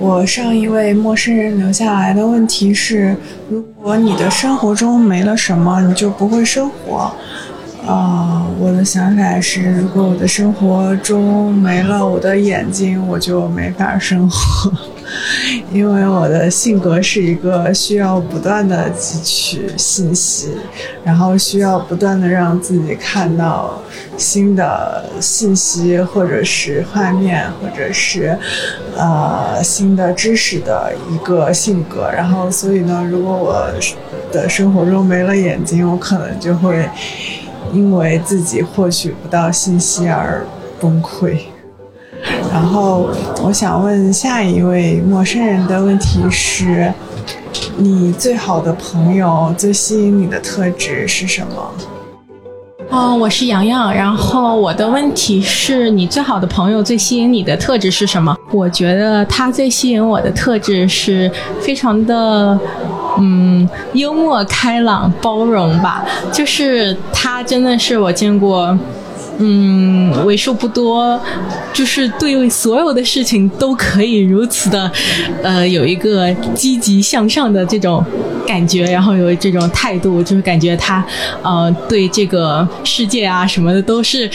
[0.00, 3.14] 我上一位陌生人留下来的问题是：
[3.50, 7.12] 如果你的生活中没了什么，你就不会生活。
[7.86, 14.72] 啊，我的想法是：如果我的生活中没了我的眼睛，我就没法生活。
[15.72, 20.48] 因为我的性格是一个需要不断的汲取信息，
[21.04, 23.80] 然后需要不断的让自己看到
[24.16, 28.36] 新的信息，或者是画面，或者是
[28.96, 32.10] 呃新的知识的一个性格。
[32.10, 33.72] 然后，所以呢，如果我
[34.32, 36.88] 的生活中没了眼睛，我可能就会
[37.72, 40.44] 因为自己获取不到信息而
[40.80, 41.49] 崩溃。
[42.52, 43.08] 然后，
[43.42, 46.92] 我想问下一位陌生人的问题是：
[47.76, 51.72] 你最好的朋友最吸引你的特质是什么？
[52.90, 58.36] 哦，我是洋洋，然后我的问题是你最好的朋友最吸引你的特质是什么？
[58.50, 62.58] 我觉得他最吸引我的特质是非常的，
[63.20, 66.04] 嗯，幽默、开朗、包容吧。
[66.32, 68.76] 就是他真的是我见过。
[69.42, 71.18] 嗯，为数不多，
[71.72, 74.90] 就是对所有的事情都可以如此的，
[75.42, 78.04] 呃，有一个积极向上的这种
[78.46, 81.02] 感觉，然后有这种态度，就是感觉他，
[81.42, 84.30] 呃，对这个世界啊什么的都是，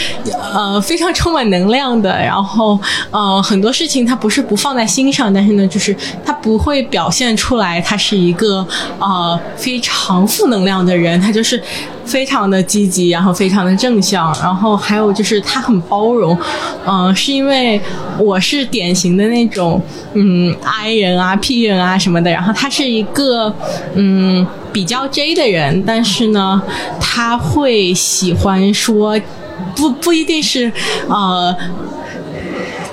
[0.53, 2.09] 呃，非常充满能量的。
[2.09, 2.79] 然后，
[3.11, 5.95] 呃，很多事情他不是不放在心上，但是呢，就是
[6.25, 8.65] 他不会表现出来，他是一个
[8.97, 11.61] 呃非常负能量的人，他就是
[12.05, 14.95] 非常的积极，然后非常的正向，然后还。
[14.95, 16.37] 有就是他很包容，
[16.87, 17.79] 嗯，是因为
[18.17, 19.81] 我是典型的那种
[20.13, 23.53] 嗯 I 人啊 P 人啊什么的，然后他是一个
[23.93, 26.61] 嗯比较 J 的人，但是呢，
[26.99, 29.19] 他会喜欢说
[29.75, 30.71] 不不一定是
[31.09, 31.53] 呃。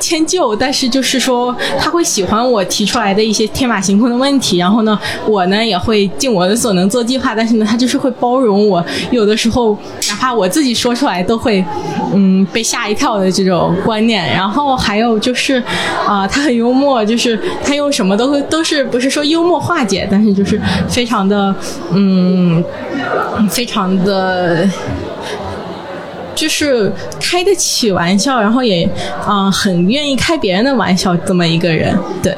[0.03, 11.65] 迁就，但是就是说他会喜欢我提出来的一些天马行空的问题，然后呢，我呢也会尽我的所能做计划，但是呢，他就是会包容我，有的时候哪怕我自己说出来都会，
[12.13, 14.27] 嗯，被吓一跳的这种观念。
[14.35, 15.63] 然后还有就是，
[16.05, 21.55] 啊，他很幽默，就是他用什么都会都是不是说幽默化解，但是就是非常的，
[21.93, 22.65] 嗯，
[23.49, 24.69] 非常的。
[26.35, 28.89] 就是开得起玩笑，然后也
[29.29, 31.97] 嗯很愿意开别人的玩笑，这么一个人。
[32.23, 32.37] 对，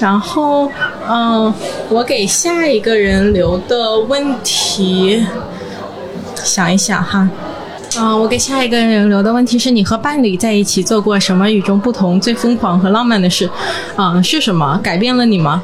[0.00, 0.70] 然后
[1.08, 1.52] 嗯，
[1.88, 5.24] 我给下一个人留的问题，
[6.36, 7.28] 想一想哈。
[7.98, 13.50] 嗯，我给下一个人留的问题是你和伴侣在一起做过什么与众不同、最疯狂和浪漫的事？
[13.96, 15.62] 嗯，是什么改变了你吗？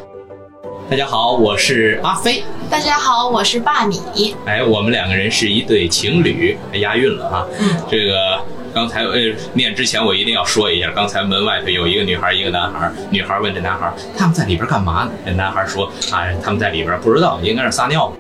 [0.91, 2.43] 大家好，我是阿飞。
[2.71, 4.01] 大家好，我是大米。
[4.47, 7.47] 哎，我们两个人是一对情侣，押韵了啊。
[7.61, 8.41] 嗯，这个
[8.73, 9.19] 刚才呃
[9.53, 12.91] 念之前我一定要说一下，刚才门外头有一个女孩，一个男孩。
[13.11, 15.11] 女孩问这男孩，他们在里边干嘛呢？
[15.27, 18.11] 这男孩说啊，他们在里边不知道，应该是撒尿。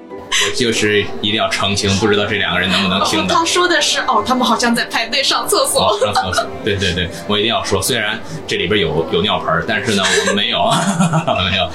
[0.44, 3.34] 我就是一定要澄清，不知道这两个人能不能听到。
[3.36, 5.98] 他说的是哦，他们好像在排队上厕所。
[6.00, 10.58] 上厕所，对对对，我一定要说，虽然这里边有有尿盆，但是呢，我们没有，
[11.50, 11.68] 没有。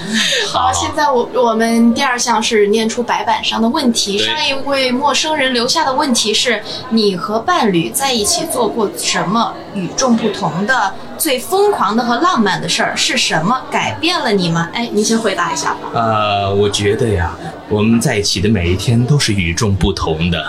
[0.51, 4.17] 好，现在我我们第二项是念出白板上的问题。
[4.17, 10.93] 上一位陌生人留下的问题是：你和伴侣在一起做过什么与众不同的、
[11.23, 12.93] 最疯狂的和浪漫的事儿？
[12.97, 14.69] 是什么改变了你吗？
[14.73, 15.89] 哎，您先回答一下吧。
[15.93, 17.31] 呃，我觉得呀，
[17.69, 18.49] 我们在一起的。
[18.49, 20.43] 每一天都是与众不同的，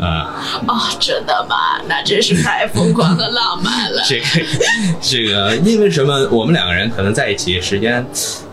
[0.00, 0.34] 啊！
[0.66, 1.80] 哦，真的吗？
[1.86, 4.02] 那真是太疯狂和浪漫了。
[4.10, 4.26] 这个，
[5.00, 6.28] 这个，因为什么？
[6.32, 8.04] 我们两个人可能在一起时间。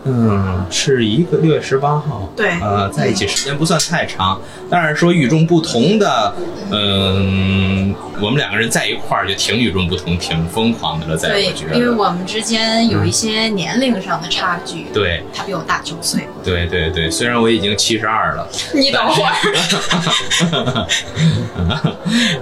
[0.04, 6.34] 嗯，是一个六月十八号，对，呃，在一起时间不算太长，但是说与众不同的，
[6.70, 20.86] 嗯，我们两个人在一块儿就挺与众不同，挺疯狂的了，在我觉得，因为我们之间有一些年龄上的差距，对，他比我大九岁，对对对，虽然我已经七十二了，你等会儿，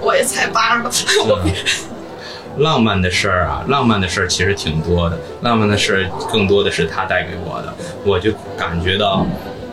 [0.03, 1.39] 我也才八十多。
[2.57, 5.17] 浪漫的事儿啊，浪漫的事儿其实挺多的。
[5.41, 7.73] 浪漫的事儿更多的是他带给我的，
[8.05, 9.25] 我就感觉到，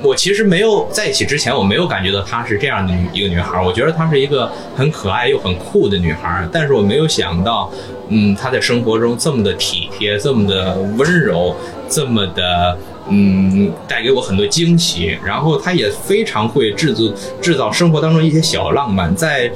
[0.03, 3.63] 我其实没有在一起之前，我没有感觉到她是这样的一个女孩。
[3.63, 7.71] 我觉得她是一个很可爱又很酷的女孩，但是我没有想到，
[8.09, 11.55] 嗯，她在生活中这么的体贴，这么的温柔，
[11.89, 12.79] 这么的，
[13.11, 15.19] 嗯，带给我很多惊喜。
[15.23, 17.13] 然后她也非常会制作
[17.43, 19.51] 制造生活当中一些小浪漫，在，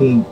[0.00, 0.24] 嗯。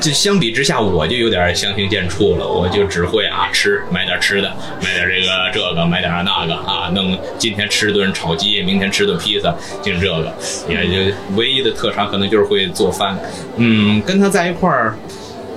[0.00, 2.46] 这相比之下，我就有点相形见绌了。
[2.46, 4.52] 我就只会啊吃，买点吃的，
[4.82, 10.34] 买点这个这个，买点那个啊，弄今天吃顿炒鸡，明天吃顿披萨，就这个，
[10.68, 13.18] 也就唯一的特长可能就是会做饭。
[13.56, 14.96] 嗯，跟他在一块儿，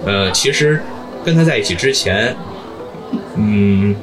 [0.06, 0.82] 呃，其实
[1.26, 2.36] 跟他在一起之前，
[3.36, 3.96] 嗯，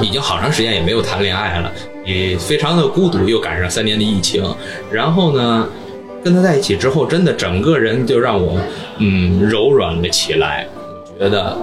[0.00, 1.72] 已经好长时间也没有谈恋爱了，
[2.04, 4.44] 也非常的孤独，又赶上三年的疫情，
[4.92, 5.68] 然后呢。
[6.22, 8.58] 跟他在一起之后，真的整个人就让我，
[8.98, 10.66] 嗯，柔软了起来。
[11.18, 11.56] 我觉得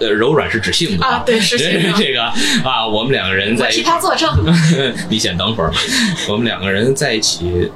[0.00, 2.22] 呃柔软是指性格啊对是性子 这个
[2.64, 4.28] 啊，我们两个人在我替他作证。
[5.08, 5.70] 你先等会儿，
[6.28, 7.70] 我们两个人在一起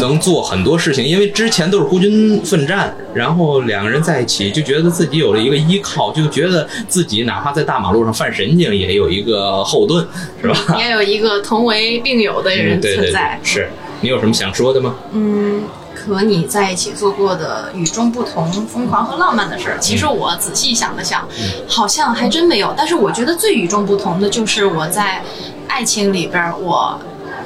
[0.00, 10.06] 能做很多事情，因为之前都是孤军奋战，然后两个人在一起就觉得自己有了一个依靠，就觉得自己哪怕在大马路上犯神经也有一个后盾，
[10.42, 10.76] 是吧？
[10.78, 13.68] 也有一个同为病友的人嗯对对对存在。，是
[14.06, 14.94] 你有什么想说的吗？
[15.10, 15.64] 嗯，
[15.96, 21.26] 和你在一起做过的与众不同、疯狂和浪漫的事儿，其实我仔细想了想，
[21.66, 22.72] 好像还真没有。
[22.76, 25.20] 但是我觉得最与众不同的就是我在
[25.66, 26.96] 爱情里边儿，我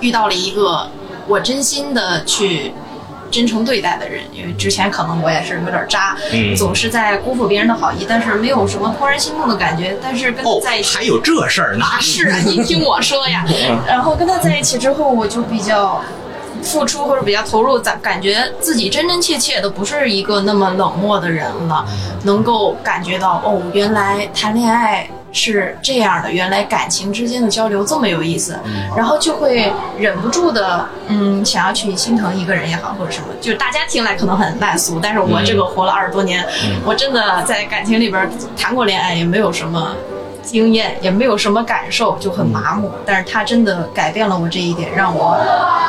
[0.00, 0.86] 遇到了一个
[1.26, 2.74] 我真心的去。
[3.32, 9.96] 真诚对待的人，因为之前可能我也是有点渣，嗯总是在辜负别人的好意，但是没有什么怦然心动的感觉。
[10.02, 11.84] 但是跟他在一起，还有这事儿呢？
[11.84, 13.78] 啊，是啊，你听我说呀 嗯。
[13.86, 16.02] 然后跟他在一起之后，我就比较
[16.62, 21.84] 付出或者比较投入，感感觉自己真真切切的不是一个那么冷漠的人了，
[22.24, 25.08] 能够感觉到哦，原来谈恋爱。
[25.32, 28.58] 是这样的，原来感情之间的交流这么有意思，
[28.96, 36.44] 然后就会忍不住的，嗯，想要去心疼一个人也好，或者什么，就是大家听来可能很烂俗，但是我这个活了二十多年，
[36.84, 39.94] 我真的在感情里边谈过恋爱，也没有什么
[40.42, 42.90] 经验，也没有什么感受，就很麻木。
[43.04, 45.36] 但是他真的改变了我这一点，让我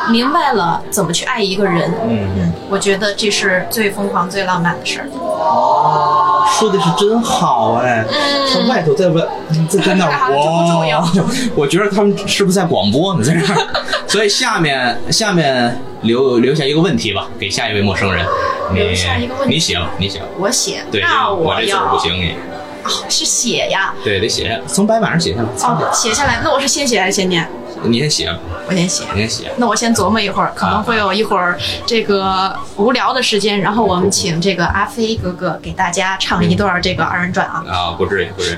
[0.10, 1.94] 明白了怎么去爱一个人。
[2.08, 2.30] 嗯。
[2.38, 5.08] 嗯，我觉得这是最疯狂、最浪漫的事儿。
[5.12, 8.06] 哦说的是真好哎，
[8.52, 9.24] 他外头在外，
[9.70, 11.10] 在在那儿 哇，
[11.56, 13.24] 我觉得他们是不是在广播呢？
[13.24, 13.68] 在这儿，
[14.08, 18.26] 所以下面下面留留下一个问题吧，给下一位陌生人，
[18.74, 19.54] 你留下一个问题。
[19.56, 22.36] 你写吧，你写吧，我写，对，那我这字儿不行，你
[22.84, 23.94] 哦，是写呀。
[24.04, 26.42] 对得写下，从白板上写下来，哦，写下来。
[26.44, 27.48] 那我是先写还是先念？
[27.84, 28.30] 你先写，
[28.68, 29.04] 我先写。
[29.14, 37.64] 你先写，那我先琢磨一会儿，可能会有一会儿这个无聊的时间，然后我们请这个阿飞哥哥给大家唱一段这个二人转啊。
[37.68, 38.58] 啊，不至于，不至于。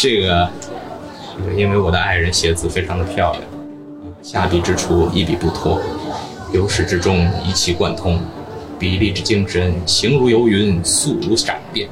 [0.00, 0.48] 这个，
[1.56, 3.42] 因为我的爱人写字非常的漂亮，
[4.22, 5.80] 下笔之处一笔不脱，
[6.52, 8.18] 由始至终一气贯通，
[8.78, 11.86] 笔力之精神，行如游云，速如闪电。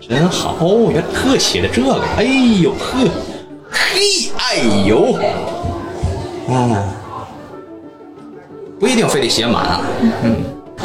[0.00, 3.08] 真好，哦，原来特写的这个，哎呦呵，
[3.70, 5.18] 嘿，哎呦，
[6.48, 6.76] 嗯，
[8.78, 9.80] 不一定非得写满啊，
[10.22, 10.36] 嗯。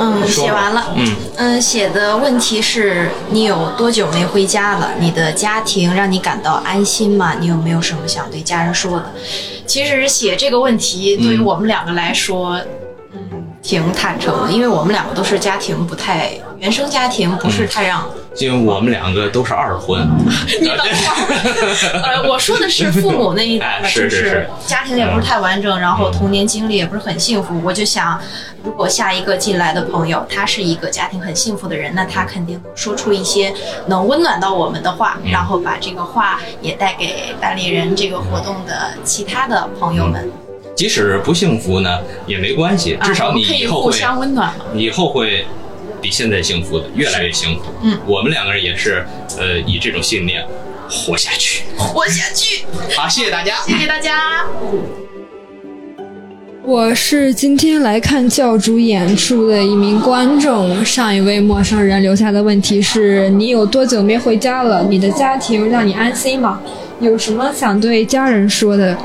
[0.02, 0.94] 嗯，写完了。
[0.96, 4.92] 嗯嗯，写的问题是你有多久没回家了？
[4.98, 7.36] 你的家庭让你感到安心吗？
[7.38, 9.12] 你有没有什么想对家人说的？
[9.66, 12.68] 其实写这个问题对于我们两个来说，嗯，
[13.62, 18.04] 挺坦诚的，因为我们两个都是家庭不太原生家庭，不是太让。
[18.38, 20.08] 因为我们两个都是二婚，
[20.62, 27.60] 你等会儿，呃，我说的是父母那一代就是家庭也不是太完整，然后童年经历也不是很幸福。
[27.64, 28.18] 我就想，
[28.64, 33.54] 如果下一个进来的朋友，他是一个家庭很幸福的人，那他肯定说出一些
[33.88, 40.32] 能温暖到我们的话，然后把这个话也带给单立人这个活动的其他的朋友们。
[40.80, 44.64] 即使不幸福呢也没关系，至少你以后会，相温暖嘛。
[44.74, 45.46] 以后会
[46.02, 47.64] 比现在幸福的，越来越幸福。
[47.84, 49.06] 嗯，我们两个人也是，
[49.38, 50.42] 呃，以这种信念
[50.90, 51.66] 活下去。
[51.78, 52.64] 活下去。
[52.96, 54.46] 好，谢谢大家，谢谢大家。
[56.64, 60.86] 我是今天来看教主演出的一名观众。
[60.86, 64.82] 上一位陌生人留下的问题是：你有多久没回家了？
[64.90, 66.62] 你的家庭让你安心吗？
[67.02, 68.98] 有什么想对家人说的？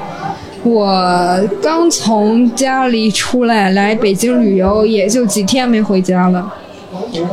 [0.64, 6.52] 我刚从家里出来来北京旅游，也就几天没回家了。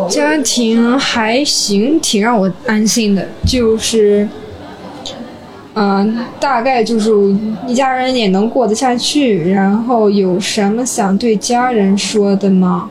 [0.09, 4.27] 家庭还行，挺让我安心的，就是。
[5.73, 7.09] 嗯，大概就是
[7.65, 9.49] 一家人也能过得下去。
[9.51, 12.89] 然后有什么想对家人说的吗？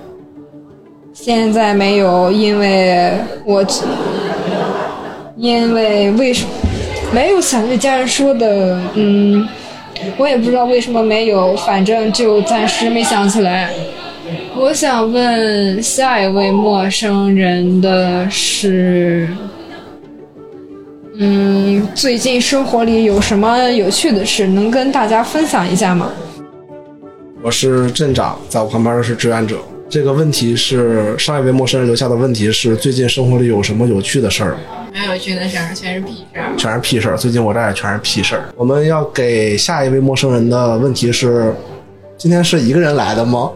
[1.12, 3.12] 现在没有，因为
[3.45, 3.62] 我
[5.37, 6.47] 因为为什
[7.12, 8.81] 没有想对家人说的？
[8.95, 9.47] 嗯，
[10.16, 13.70] 我也不知道为什么没有，反正就暂时没想起来。
[14.56, 19.28] 我想问下一位陌生人的是。
[21.22, 26.10] 嗯，最近生活里有什么有趣的事能跟大家分享一下吗？
[27.43, 29.59] 我是镇长，在我旁边的是志愿者。
[29.91, 34.57] 这个问题是上一位陌生人留下的问题是最近生活里有什么有趣的事儿？
[34.93, 36.55] 没有趣的事儿，全是屁事儿。
[36.57, 37.17] 全是屁事儿。
[37.17, 38.45] 最近我这儿也全是屁事儿。
[38.55, 41.53] 我们要给下一位陌生人的问题是：
[42.17, 43.51] 今天是一个人来的吗？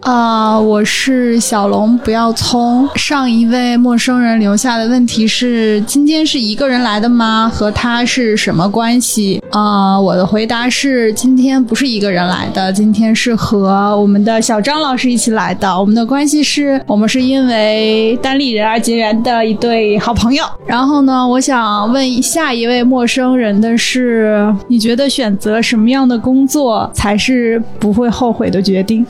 [0.00, 2.88] 啊、我是小龙，不要葱。
[2.94, 7.50] 上一位陌生人留下的问题是：今天是一个人来的吗？
[7.52, 9.42] 和他是什么关系？
[9.50, 15.78] 啊、我的回答是：今天不是一个人来的，今天是和我们的小张老师一起来的。
[15.78, 20.42] 我们的关系是我们是因为单立人而结缘的一对好朋友。
[20.66, 29.04] 然后呢，我想问下一位陌生人的是：你觉得选择什么样的工作才是不会后悔的决定？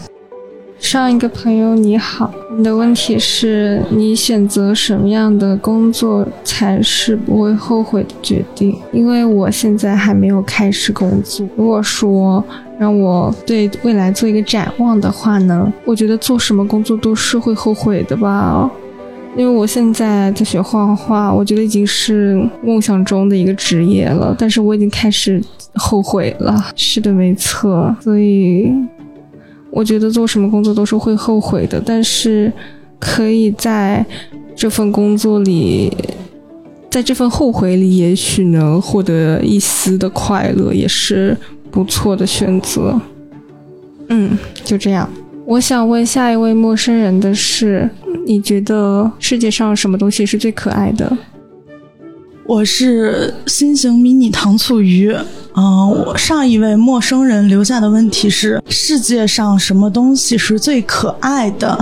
[0.81, 8.77] 上一个朋友你好，你的问题是你选择什么样的工作才是不会后悔的决定？
[8.91, 11.47] 因为我现在还没有开始工作。
[11.55, 12.43] 如果说
[12.79, 18.69] 让我对未来做一个展望的话呢，我觉得做什么工作都是会后悔的吧。
[19.37, 25.41] 因为我现在在学画画，我觉得已经是梦想中的一个职业了，但是我已经开始
[25.75, 26.73] 后悔了。
[26.75, 28.73] 是的，没错，所以。
[29.71, 32.53] 我觉得做什么工作都是会后悔的，但是
[32.99, 34.05] 可以在
[34.57, 35.93] 这份工作里，
[36.91, 41.37] 在这份后悔里，也许能获得一丝的快乐，也是
[41.71, 43.01] 不错的选择。
[44.09, 45.09] 嗯，就这样。
[45.47, 47.89] 我想问下一位陌生人的是：
[48.27, 51.17] 你觉得世界上什么东西是最可爱的？
[52.45, 55.15] 我是新型迷你糖醋鱼。
[55.55, 61.79] 嗯、我上一位陌生人留下的问题是：世界上什么东西是最可爱的？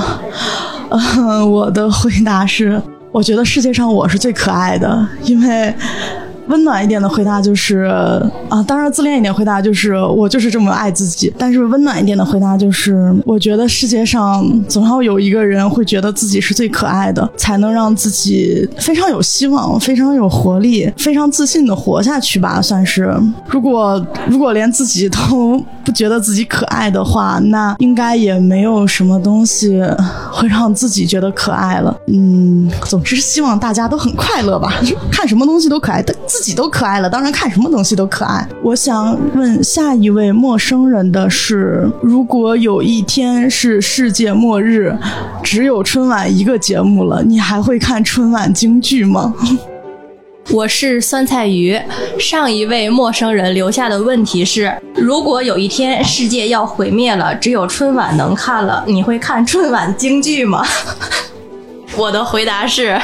[0.91, 2.81] 嗯、 我的回答是：
[3.13, 5.75] 我觉得世界上我是最可爱的，因为。
[6.49, 7.91] 温暖一点的回答就是
[8.49, 11.33] 啊，当然自恋一点回答就是我就是这么爱自己。
[11.39, 22.61] 但是温暖一点的回答就是，我觉得世界上总要有一个人会觉得自己是最可爱的，才能让自己非常有希望、非常有活力、非常自信的活下去吧。
[22.61, 23.15] 算是，
[23.47, 29.83] 如果如果连自己都不觉得自己可爱的话，那应该也没有什么东西
[30.31, 31.97] 会让自己觉得可爱了。
[32.07, 34.73] 嗯，总之希望大家都很快乐吧，
[35.11, 38.49] 看什么东西都可爱，自自己都可爱了，当然看什么东西都可爱。
[38.63, 44.97] 我想问下一位陌生人的是：如果有一天是世界末日，
[45.43, 49.35] 只有春晚一个节目了，你还会看春晚京剧吗？
[50.53, 51.77] 我是酸菜鱼。
[52.21, 60.65] 上一位陌生人留下的问题是：如果有一天世界要毁灭了，只有春晚能看了，你会看春晚京剧吗？
[61.99, 62.97] 我的回答是：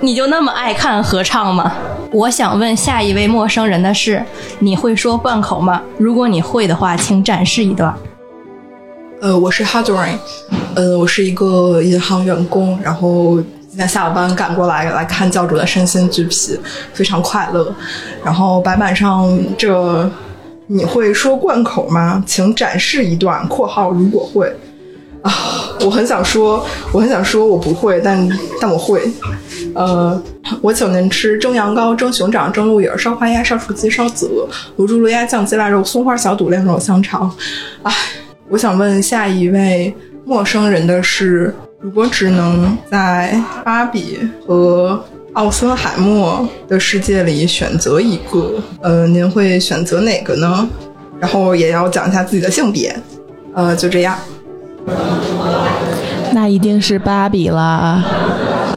[0.00, 1.72] 你就那么爱看合唱吗？
[2.12, 4.24] 我想问下一位陌生人的是：
[4.60, 5.82] 你会说贯口吗？
[5.98, 7.94] 如果你会的话，请展示一段。
[9.20, 10.16] 呃，我是 Hadrin，
[10.74, 13.36] 呃，我是一个银行员工，然后
[13.68, 16.58] 今天下了班赶过来来看教主的身心俱疲，
[16.92, 17.74] 非常快乐。
[18.24, 20.08] 然后白板上这
[20.68, 22.22] 你会说贯口吗？
[22.26, 24.50] 请展示一段（括号如果会）
[25.22, 25.32] 啊，
[25.84, 28.28] 我很想说，我很想说我不会，但
[28.60, 29.02] 但我会。
[29.74, 30.20] 呃，
[30.62, 34.48] 我请您吃蒸羊羔、蒸熊掌、蒸鹿尾、烧花鸭、烧雏鸡、烧子鹅、
[34.78, 37.30] 卤猪、卤鸭、酱鸡、腊肉、松花小肚、晾肉、香肠。
[37.82, 37.92] 唉，
[38.48, 39.94] 我想问下一位
[40.24, 45.02] 陌生人的是：如果只能在芭比和
[45.34, 50.66] 奥森海默的世界里选择一个，呃，您会选择哪个呢？
[51.20, 52.96] 然后也要讲一下自己的性别。
[53.52, 54.16] 呃，就这样。
[56.32, 58.04] 那一定是芭比啦。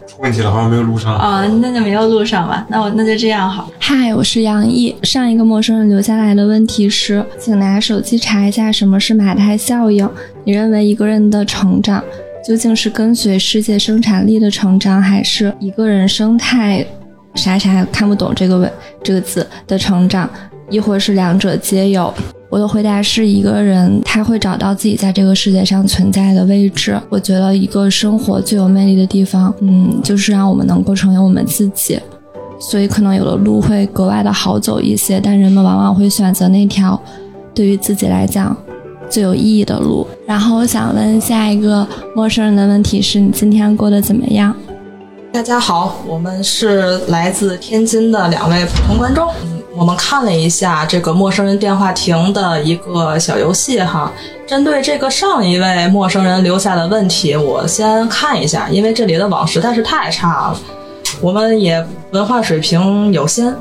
[0.07, 1.15] 出问题了，好像没有录上。
[1.15, 2.65] 啊、那就没有录上吧。
[2.69, 3.69] 那我那就这样好。
[3.79, 4.95] 嗨，我是杨毅。
[5.03, 10.09] 上一个陌生人留下来的问题是，请拿手机查一下什么是马太效应。
[10.43, 12.03] 你认为一个人的成长
[12.45, 16.85] 究竟是跟随世界生产力的成长，还是一个人生态
[17.35, 18.71] 啥啥看不懂这个问
[19.03, 20.29] 这个字的成长，
[20.69, 22.13] 亦或是两者皆有？
[22.49, 26.99] 我的回答是一个人他会找到自己在这个世界上存在的位置。
[27.07, 31.99] 我觉得一个生活最有魅力的地方，嗯，就是让我们能够成为我们自己。
[32.59, 36.99] 所以可能有的路会格外的好走一些，但人们往往会选择那条
[37.53, 38.57] 对于自己来讲
[39.07, 40.05] 最有意义的路。
[40.25, 44.53] 然后我想问下一个陌生人的问题是：你今天过得怎么样？
[45.31, 49.31] 大家好，我们是来自天津的两位普通观众。
[49.75, 54.11] 我们看了一下这个陌生人电话亭的一个小游戏哈。
[54.47, 60.59] 针对这个上一位陌生人留下的问题，我先看一下，因为这里的网实在是太差了，
[61.21, 63.55] 我们也文化水平有限，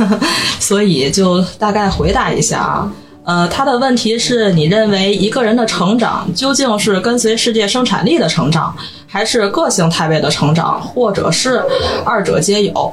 [0.58, 2.92] 所以就大概回答一下啊。
[3.24, 8.74] 呃，他的问题是你认为一个人的成长究竟是跟随世界生产力的成长，
[9.06, 11.62] 还是个性态位的成长，或者是
[12.04, 12.92] 二者皆有？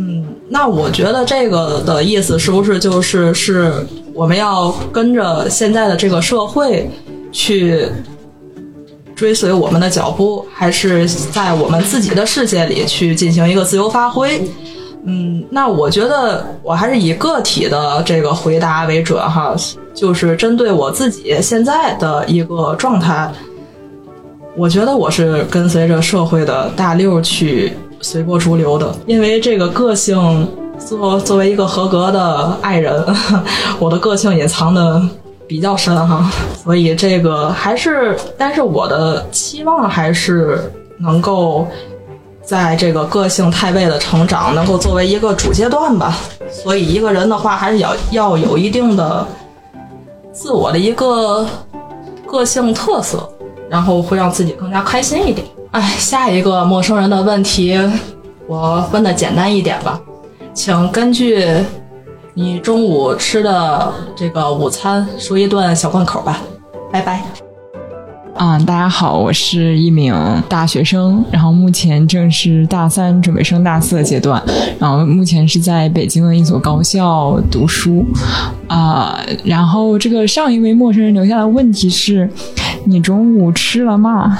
[0.00, 3.84] 嗯，那我觉得这个的意思是不是就是是
[4.14, 6.88] 我们要跟着现在的这个社会
[7.32, 7.88] 去
[9.16, 14.48] 追随我们的脚步，还是在我们自己的世界里去进行一个自由发挥？
[15.04, 19.52] 嗯，那我觉得我还是以个体的这个回答为准哈，
[19.92, 23.32] 就是针对我自己现在的一个状态，
[24.56, 30.48] 我觉得我是跟随着社会的大流去随波逐流的，因为这个个性
[30.78, 33.04] 作作为一个合格的爱人，
[33.78, 35.02] 我的个性隐藏的
[35.46, 36.30] 比较深哈，
[36.62, 41.66] 所以这个还是，但是我的期望还是能够。
[42.40, 46.16] 在这个个性太位的成长，能够作为一个主阶段吧。
[46.50, 49.26] 所以一个人的话，还是要要有一定的
[50.32, 51.46] 自我的一个
[52.26, 53.28] 个性特色，
[53.68, 55.46] 然后会让自己更加开心一点。
[55.70, 57.78] 哎，下一个陌生人的问题，
[58.46, 60.00] 我问的简单一点吧，
[60.54, 61.46] 请根据
[62.32, 66.40] 你中午吃的这个午餐说一顿小贯口吧。
[66.90, 67.22] 拜拜。
[68.34, 70.14] 啊，大家好，我是一名
[70.48, 74.42] 大学生，然后目前正是大三准备升大四的阶段，
[74.78, 78.06] 然后目前是在北京的一所高校读书，
[78.68, 82.30] 啊，然后这个上一位陌生人留下的问题是：
[82.86, 84.38] 你中午吃了吗？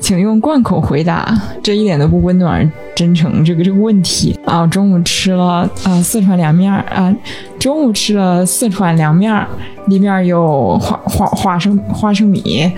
[0.00, 1.26] 请用贯口回答，
[1.62, 3.44] 这一点都不温暖真诚。
[3.44, 7.14] 这个这个问题啊，中午吃了啊四川凉面啊，
[7.58, 9.46] 中午吃了四川凉面，
[9.88, 12.72] 里面有花花花生花生米，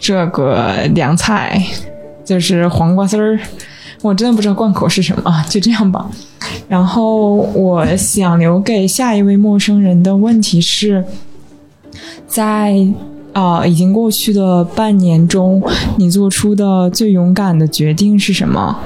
[0.00, 1.62] 这个凉菜
[2.24, 3.38] 就是黄瓜丝儿。
[4.00, 6.10] 我真的不知道贯口是什么，就这样吧。
[6.68, 11.04] 然后我想留给下一位陌生人的问题是，
[12.26, 12.74] 在。
[13.32, 15.62] 啊，已经过去的半年中，
[15.96, 18.76] 你做出的最勇敢的决定是什么？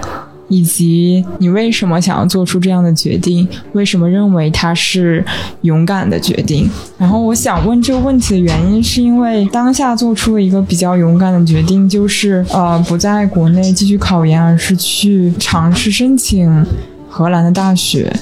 [0.48, 3.48] 以及你为什么想要做出这样的决定？
[3.73, 5.24] 为什么认为它是
[5.62, 6.70] 勇敢的决定？
[6.97, 16.64] 然后我想问这个问题的原因，是因为当下做出了一个比较勇敢的决定，就是呃，不在国内继续考研，而是去尝试申请
[17.09, 18.14] 荷兰的大学。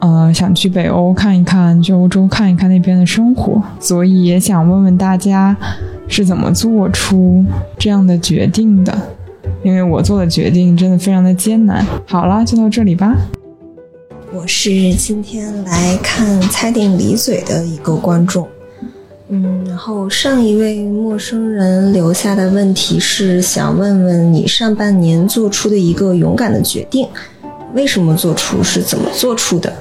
[0.00, 5.56] 呃，想去北欧看一看，去欧洲看一看那边的生活，所以也想问问大家
[6.06, 7.44] 是怎么做出
[7.76, 8.96] 这样的决定的？
[9.64, 11.84] 因为我做的决定真的非常的艰难。
[12.06, 13.12] 好了，就到这里吧。
[14.32, 18.46] 我是今天来看猜定离嘴的一个观众，
[19.30, 27.08] 嗯，然后上一位陌生人留下的问题是想问问你上半年做出的一个勇敢的决定，
[27.74, 29.72] 为什么做出，是怎么做出的？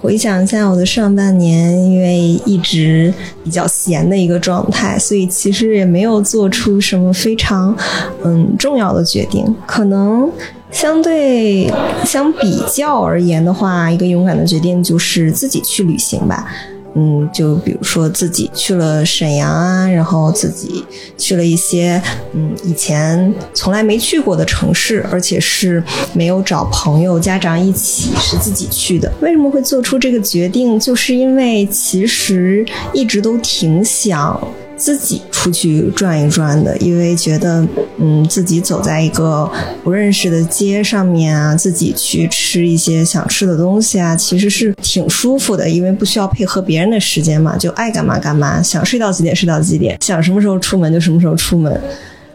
[0.00, 3.12] 回想一下我的上半年，因为一直
[3.44, 7.76] 比较闲的一个状态，所以其实也没有做出什么非常
[8.24, 9.54] 嗯重要的决定。
[9.66, 10.30] 可能
[10.70, 11.70] 相对
[12.04, 16.46] 相比较而言的话，一个勇敢的决定就是自己去旅行吧。
[16.94, 20.84] 嗯，就比如说自己去了沈阳啊，然后自己
[21.16, 22.02] 去了一些
[22.34, 29.12] 嗯以前从来没去过的城市，而且是没有找朋友、家长一起，是自己去的。
[29.20, 30.78] 为什么会做出这个决定？
[30.80, 34.40] 就是因为其实一直都挺想。
[34.80, 37.62] 自己出去转一转的，因为觉得，
[37.98, 39.48] 嗯，自己走在一个
[39.84, 51.78] 不认识的街上面啊，自己去吃一些想吃的东西啊，其实是挺舒服的，因为不需要配合别人的时间嘛，就爱干嘛干嘛，想睡到几点睡到几点，想什么时候出门就什么时候出门，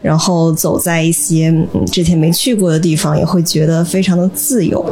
[0.03, 4.85] 然后走在一些嗯之前没去过的地方，也会觉得非常的自由。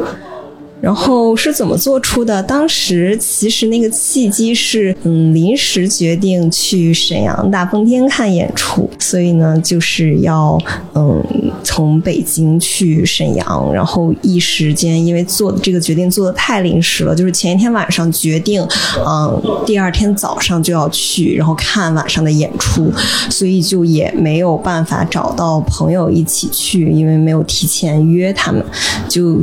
[0.84, 2.44] 然后是怎么做出的？
[2.44, 10.60] 当时其实那个契机是，嗯，临时决定去沈阳大风天看演出，所以呢，就是要，
[10.94, 11.24] 嗯，
[11.64, 18.62] 从北京去沈阳，然后一时间因为做的这个决定做的太临时了，就是前一天晚上决定，
[19.08, 22.92] 嗯，第二天早上就要去，然后看晚上的演出，
[23.30, 28.62] 所以就也没有办法找到朋友一起去，因为没有提前约他们，
[29.08, 29.40] 就。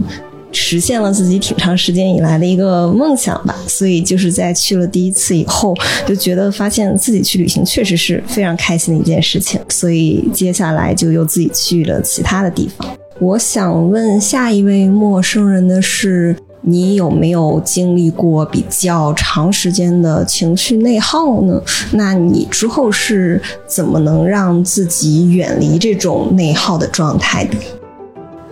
[0.52, 5.74] 实现了自己挺长时间以来的一个梦想吧，所以就是在去了第一次以后，
[6.06, 12.88] 就觉得发现自己去旅行确实是非常开心的一件事情，所以接下来就又自己去了其他的地方。
[13.20, 21.62] 我想问下一位陌生人的是，你有没有经历过比较长时间的情绪内耗呢？
[21.92, 27.56] 那你之后是怎么能让自己远离这种内耗的状态的？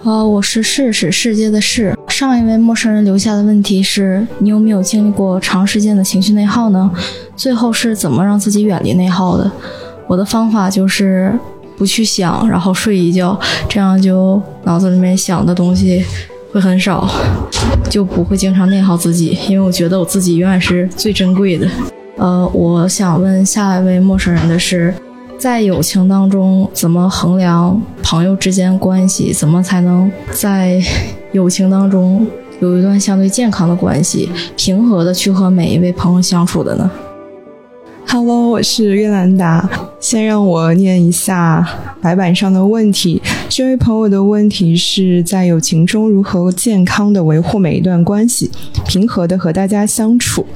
[0.05, 1.97] 呃，我是世世世界的世。
[2.09, 6.89] 上一位陌生人留下的问题是你有没有经历过长时间的情绪内耗呢？
[7.35, 9.51] 最后是怎么让自己远离内耗的？
[10.07, 11.37] 我的方法就是
[11.77, 13.39] 不去想，然后睡一觉，
[13.69, 16.05] 这样就脑子里面想的东西
[16.53, 17.09] 会很少，
[17.91, 19.37] 就不会经常内耗自己。
[19.49, 21.69] 因为我觉得我自己永远是最珍贵的。
[22.17, 24.95] 呃，我想问下一位陌生人的是。
[25.39, 29.33] 在友情当中，怎么衡量朋友之间关系？
[29.33, 30.83] 怎么才能在
[31.31, 32.27] 友情当中
[32.61, 36.91] 有一段相对健康的关系，平和的去和每一位朋友相处的呢？
[38.11, 39.69] Hello，我是约兰达。
[40.01, 41.67] 先让我念一下
[42.01, 43.21] 白板上的问题。
[43.51, 48.51] 这位朋友的问题是在友情中如何健康的维护每一段关系，
[48.87, 50.47] 平和的和大家相处。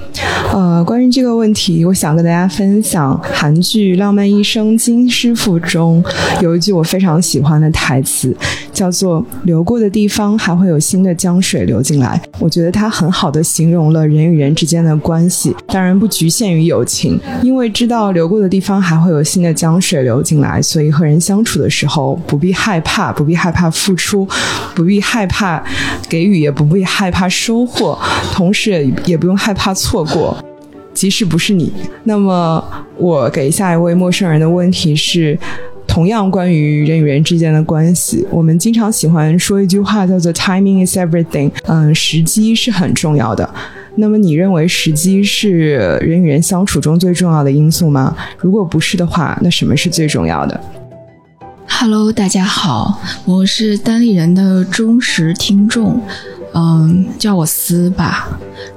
[0.51, 6.03] 呃，关于这个问题，我想跟大家分享韩剧《浪漫医生金师傅》中
[6.41, 8.35] 有一句我非常喜欢的台词，
[8.83, 12.21] 叫做“流过的地方还会有新的江水流进来”。
[12.41, 17.17] 我觉得它很好的形容了人与人之间的关系，当然不局限于友情。
[17.45, 24.27] 因为知道流过的地方还会有新的江水流进来，所以和人相处的时候不必害怕，不必害怕付出，
[24.75, 25.63] 不必害怕
[26.09, 27.97] 给予，也不必害怕收获，
[28.33, 30.37] 同时也不用害怕错过。
[30.93, 31.73] 即使不是你，
[32.03, 32.63] 那么
[32.97, 35.39] 我给下一位陌生人的问题是。
[35.93, 41.51] 同样关于人与人之间的关系，我们经常喜欢说一句话，叫做 “timing is everything”。
[41.67, 43.47] 嗯，时机是很重要的。
[43.97, 48.17] 那么，你认为时机是人与人相处中最重要的因素吗？
[48.39, 50.59] 如果不是的话，那什么是最重要的
[51.69, 56.01] ？Hello，大家好，我是单立人的忠实听众，
[56.55, 58.29] 嗯，叫我思吧。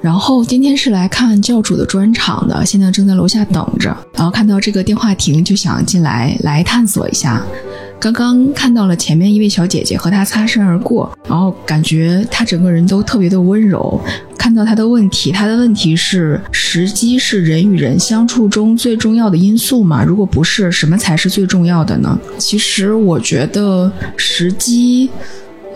[0.02, 3.96] 然后今天是来看教主的专场的，现在正在楼下等着。
[4.14, 7.42] 然后看到这个电话亭，就想进来来探索一下。
[8.00, 14.00] 刚刚看到了前面一位小姐姐和她擦身而过，然后感觉她整个人都特别的温柔。
[14.38, 20.04] 看到她的问题，她的问题是：时机是人与人相处中最重要的因素吗？
[20.04, 22.20] 如果不是，什么才是最重要的呢？
[22.38, 25.10] 其实我觉得时机。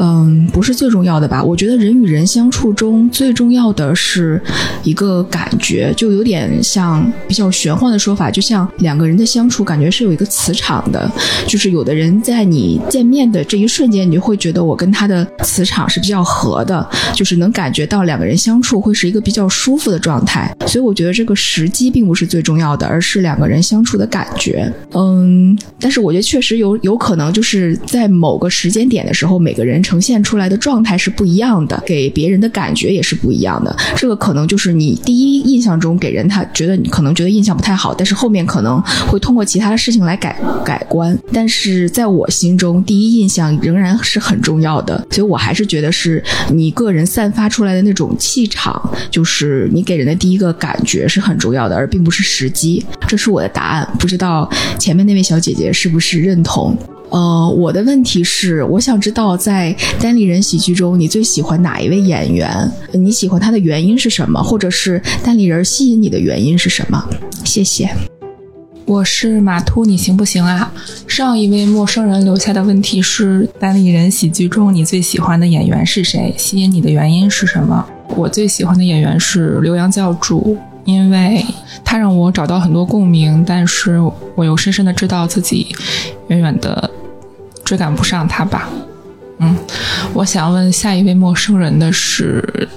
[0.01, 1.43] 嗯，不是最重要的吧？
[1.43, 4.41] 我觉得人与人相处中最重要的是
[4.81, 11.11] 一个感觉，就有点像比较玄幻的说法，就像两个人的相处，感觉是有一个磁场的。
[11.45, 20.55] 就是有的人在你见面的这一瞬间，你就会觉得我跟他的磁场是比较合的，就是能感觉到两个人相处会是一个比较舒服的状态。
[20.65, 24.71] 所以我觉得这个时机并不是最重要的，而是两个人相处的感觉。
[24.93, 29.83] 嗯，但是我觉得确实有有可能就是在某个时间点的时候，每个人。
[29.89, 33.75] 呈现出来的状态是不一样的，给别人的感觉也是不一样的。
[33.97, 41.17] 这个可能就是你第一印象中给人他觉得你可能觉得印象不太好，但是后面可能会通过其他的事情来改改观。
[41.33, 48.79] 但是在我心中，第一印象仍然是很重要的，所以我还是觉得是你个人散发出来的那种气场，
[49.09, 52.85] 就是你给人的第一个感觉是很重要的，而并不是时机。
[53.07, 54.47] 这是我的答案，不知道
[54.77, 56.77] 前面那位小姐姐是不是认同？
[57.09, 62.71] 呃，我的问题是，我想知道在单立人喜剧中，你最喜欢哪一位演员？
[62.91, 64.41] 你喜欢他的原因是什么？
[64.41, 67.03] 或者是单立人吸引你的原因是什么？
[67.43, 67.89] 谢谢。
[68.85, 70.71] 我是马兔，你行不行啊？
[71.07, 76.33] 上一位陌生人留下的问题是：单立人喜剧中你最喜欢的演员是谁？
[76.37, 77.85] 吸引你的原因是什么？
[78.15, 81.45] 我最喜欢的演员是刘洋教主，因为
[81.83, 83.99] 他让我找到很多共鸣，但是
[84.35, 85.67] 我又深深的知道自己
[86.29, 86.89] 远远的
[87.69, 88.67] 追赶不上他吧。
[89.37, 89.55] 嗯，
[90.11, 92.67] 我想问下一位陌生人的是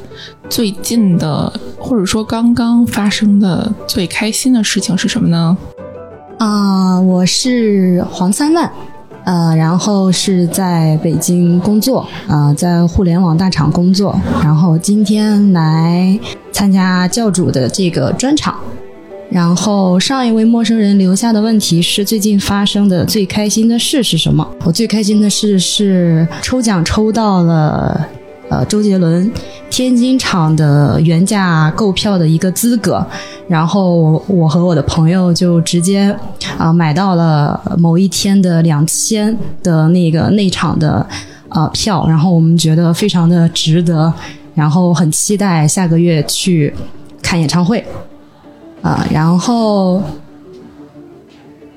[0.51, 5.57] 最近的，或者说刚刚发生的最开心的事情是什么呢？
[6.39, 8.71] 啊、我是黄三万，
[9.25, 16.21] 呃，然后是在北京工作，呃，在互联网大厂工作，然后今天来
[16.53, 18.55] 参加教主的这个专场。
[19.33, 24.47] 然后上一位陌生人留下的问题是最近发生的最开心的事是什么？
[24.63, 28.07] 我最开心的事是抽奖抽到了
[28.51, 29.33] 呃周杰伦
[29.71, 33.05] 天津场的原价购票的一个资格，
[33.49, 36.15] 然后我和我的朋友就直接
[36.59, 41.07] 啊、买到了某一天的两千的那个内场的
[41.49, 44.13] 呃票，然后我们觉得非常的值得，
[44.55, 46.75] 然后很期待下个月去
[47.23, 47.83] 看演唱会。
[48.83, 50.03] 啊，然后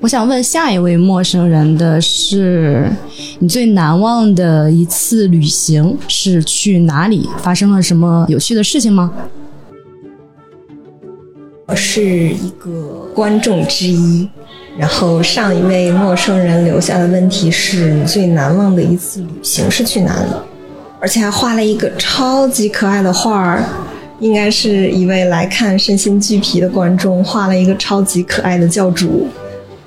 [0.00, 2.90] 我想问下一位陌生人的是，
[3.38, 7.28] 你最难忘的一次旅行是去哪里？
[7.38, 9.12] 发生了什么有趣的事情吗？
[11.66, 14.28] 我是一个观众之一，
[14.76, 20.30] 然后上一位陌生人留下的问题是你最难忘的一次旅行是去哪里？
[21.00, 23.62] 而且还画了一个超级可爱的画儿。
[24.18, 29.28] 应该是一位来看身心俱疲的观众画了一个超级可爱的教主，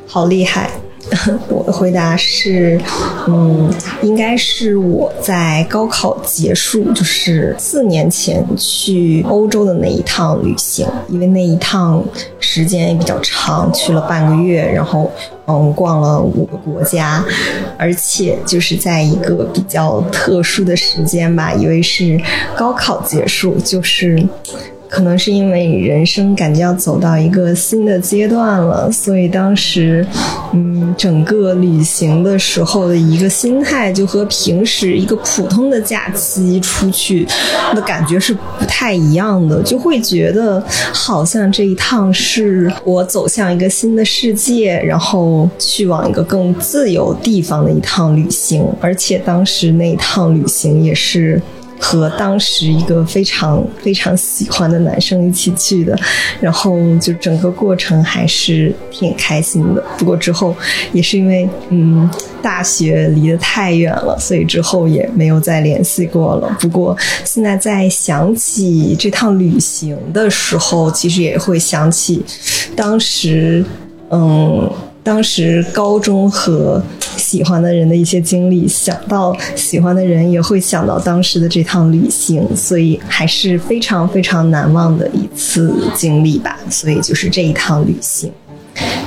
[0.05, 0.69] 好厉害！
[1.49, 2.79] 我的回答是，
[3.27, 3.69] 嗯，
[4.01, 12.03] 应该是我在高考结束，就是四年前去欧洲的那一趟旅行，因为那一趟
[12.39, 15.11] 时间也比较长，去了半个月，然后
[15.47, 17.23] 嗯，逛了五个国家，
[17.77, 22.19] 而且就是在一个比较特殊的时间吧，因为是
[22.55, 24.23] 高考结束，就是。
[24.89, 30.05] 可能是因为人生感觉要走到一个新的阶段了，所以当时，
[30.51, 37.27] 嗯，整个旅行的时候的一个心态就和平时一个普通的假期出去
[37.75, 40.61] 的感觉是不太一样的，就会觉得
[40.91, 51.39] 好像这一趟是我走向一个新的世界，然后去往一个更自由地方的一趟旅行，而且当时那一趟旅行也是。
[51.79, 55.97] 和当时一个非常非常喜欢的男生一起去的，
[56.41, 59.83] 然后就整个过程还是挺开心的。
[59.97, 60.55] 不过之后
[60.91, 62.09] 也是因为嗯
[62.41, 66.55] 大学离得太远了，所以之后也没有再联系过了。
[66.59, 72.23] 不过现在在想起这趟旅行的时候，其实也会想起
[72.75, 73.63] 当时
[74.09, 74.69] 嗯。
[75.01, 76.83] 当时高中和
[77.29, 86.57] 喜欢的人的一些经历，想到喜欢的人，也会想到当时的这趟旅行，所以还是非常非常难忘的一次经历吧。
[86.71, 88.31] 所以就是这一趟旅行。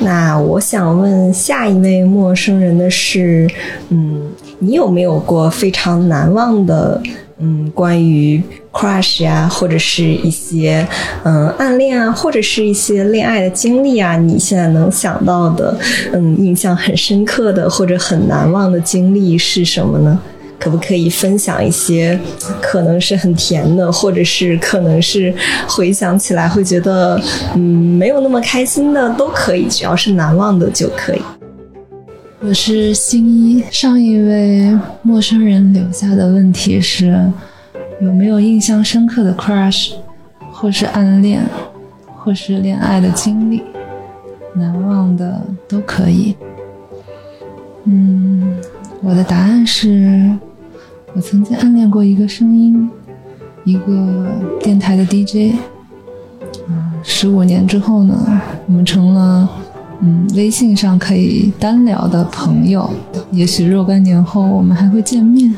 [0.01, 3.51] 那我想问下一位陌生人的是，
[3.89, 4.31] 嗯，
[4.61, 7.03] 你有没有过非常难忘的？
[7.39, 8.41] 嗯，关于
[8.73, 10.87] crush 呀，或者是一些
[11.25, 15.77] 嗯暗恋啊，或者是一些恋爱的经历啊，你现在能想到的，
[16.13, 20.19] 嗯，印象很深刻的或者很难忘的经历是什么呢？
[20.59, 22.17] 可不可以分享一些
[22.61, 25.35] 可能是很甜的，或者是可能是
[25.69, 27.21] 回想起来会觉得
[27.57, 31.23] 嗯没有那么开心的都可以，只要是难忘的就可以。
[32.39, 37.13] 我是新一，上一位陌生人留下的问题是：
[38.01, 39.93] 有没有印象深刻的 crush，
[40.51, 41.43] 或是暗恋，
[42.17, 43.63] 或是恋爱的经历，
[44.55, 46.35] 难忘的都可以。
[47.85, 48.57] 嗯，
[49.03, 50.37] 我的答案是，
[51.15, 52.91] 我曾经暗恋过一个声音，
[53.65, 54.29] 一个
[54.61, 55.57] 电台的 DJ。
[56.69, 59.49] 嗯，十五年之后呢，我们成了。
[60.05, 62.91] 嗯，微信上可以单聊的朋友，
[63.31, 65.55] 也许若干年后我们还会见面，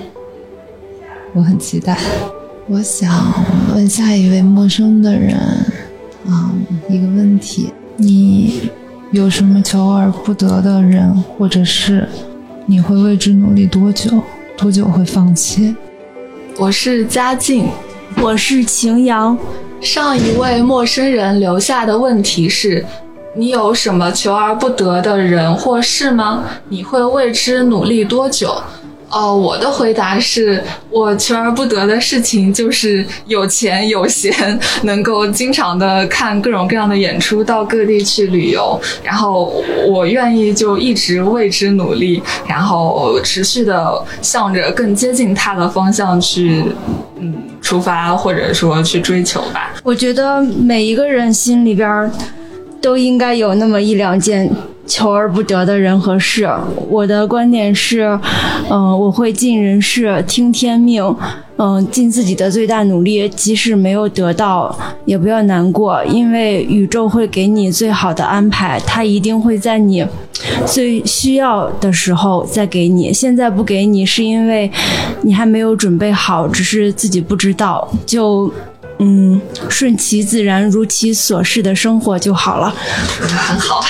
[1.35, 1.99] 我很期待。
[2.69, 3.11] 我想
[3.75, 5.37] 问下一位陌生的人
[6.27, 6.51] 啊
[6.89, 8.71] 一个问题：你
[9.11, 12.09] 有什么求而不得的人或者是
[12.67, 14.11] 你会为之努力多久？
[14.57, 15.75] 多久会放弃？
[16.57, 17.67] 我是嘉靖，
[18.23, 19.37] 我是晴阳。
[19.81, 22.87] 上一位陌生人留下的问题是。
[23.37, 26.45] 你有什么求而不得的人或事吗？
[26.69, 28.55] 你会为之努力多久？
[29.11, 38.81] 哦，我的回答是我求而不得的事情就是有钱有闲，能够经常的看各种各样的演出，到各地去旅游。
[39.03, 46.65] 然后我愿意就一直为之努力，然后持续的向着更接近他的方向去，
[47.21, 49.75] 嗯，出发或者说去追求吧。
[49.85, 52.11] 我觉得每一个人心里边。
[52.85, 54.47] 都应该有那么一两件
[54.87, 56.49] 求而不得的人和事。
[56.89, 58.19] 我的观点是，
[58.71, 61.03] 嗯，我会尽人事，听天命，
[61.57, 63.29] 嗯，尽自己的最大努力。
[63.29, 70.07] 即使没有得到，也不要难过，因为宇宙会给你最好的安排，它一定会在你
[70.67, 73.13] 最需要的时候再给你。
[73.13, 74.71] 现在不给你，是因为
[75.23, 77.89] 你还没有准备好，只是自己不知道。
[78.05, 78.53] 就。
[78.99, 82.75] 嗯，顺其自然，如其所是的生活就好了。
[83.21, 83.85] 很好，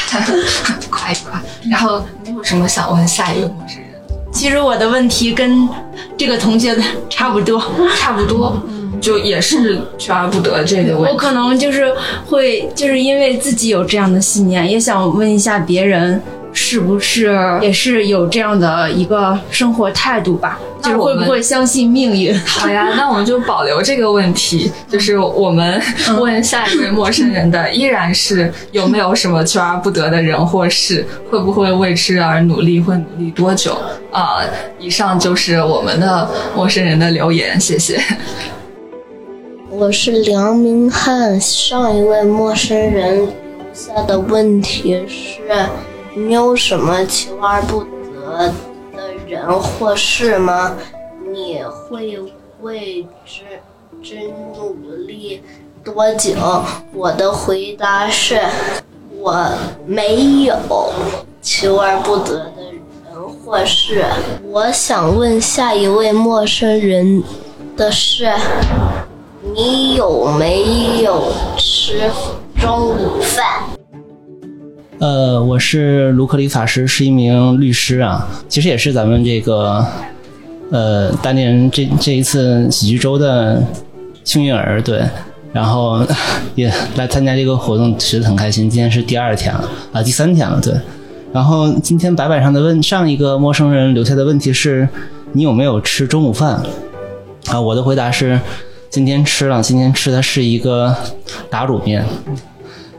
[0.91, 1.43] 夸一夸。
[1.71, 3.85] 然后你有什么想问下一个陌生人？
[4.33, 5.69] 其实我的问题跟
[6.17, 7.63] 这个同学的差不多，
[8.01, 8.61] 差不多，
[9.01, 11.13] 就也是求而不得这个问题。
[11.13, 11.95] 我可能就是
[12.27, 16.21] 会，就是因为自己有这样的信念，也想问一下别人。
[16.55, 20.59] 是不是也是有这样的一个生活态度吧？
[20.81, 22.39] 就是会不会相信命运？
[22.47, 25.83] 好呀，那我们就保留这个问题，就是我们
[26.19, 33.77] 问下一位陌生人的， 依然是有没有什么求而不得的人或事，会不会为之而努力，会努力多久？
[34.13, 34.41] 啊，
[34.79, 38.01] 以上就是我们的陌生人的留言，谢谢。
[39.71, 43.29] 我是梁明翰，上一位陌生人留
[43.73, 45.41] 下的问题是。
[46.17, 48.53] 你有什么求而不得
[48.95, 50.77] 的人或事吗？
[51.33, 52.21] 你会
[52.61, 53.43] 为之
[54.01, 54.75] 之努
[55.07, 55.43] 力
[55.83, 56.33] 多久？
[56.93, 58.41] 我的回答是，
[59.19, 59.45] 我
[59.87, 60.57] 没有。
[61.43, 62.81] 求而不得的人
[63.45, 64.05] 或事。
[64.45, 67.23] 我想问下一位陌生人
[67.77, 68.33] 的是：
[69.53, 71.25] 你有没有
[71.59, 72.09] 吃
[72.59, 73.65] 中午饭？
[75.01, 79.85] 呃，我是卢克里法师，是一名律师啊，其实也是咱们这个
[80.71, 83.61] 呃当地人这这一次喜剧周的
[84.23, 85.03] 幸运儿，对，
[85.53, 86.01] 然后
[86.55, 88.71] 也来参加这个活动，其实很开心。
[88.71, 90.73] 今天是第二天了啊，第三天了，对。
[91.33, 94.89] 然后今天白板上的问上一个陌生人留下的问题是：
[95.33, 96.63] 你有没有吃中午饭？
[97.49, 98.41] 啊，我的回答是
[98.89, 100.95] 今天吃了，今天吃的是一个
[101.51, 102.07] 打卤面。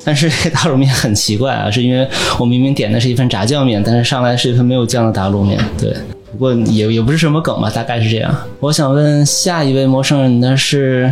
[0.05, 2.07] 但是这打卤面很奇怪啊， 是因为
[2.39, 5.59] 我明明点的是一份炸酱面，但是上来是一份没有酱的打卤面。
[5.77, 5.91] 对，
[6.31, 8.33] 不过也也不是什么梗吧，大概是这样。
[8.59, 11.11] 我想问下一位陌生人的是，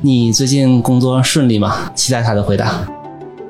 [0.00, 1.92] 你最近工作顺利吗？
[1.94, 2.80] 期待他的回答。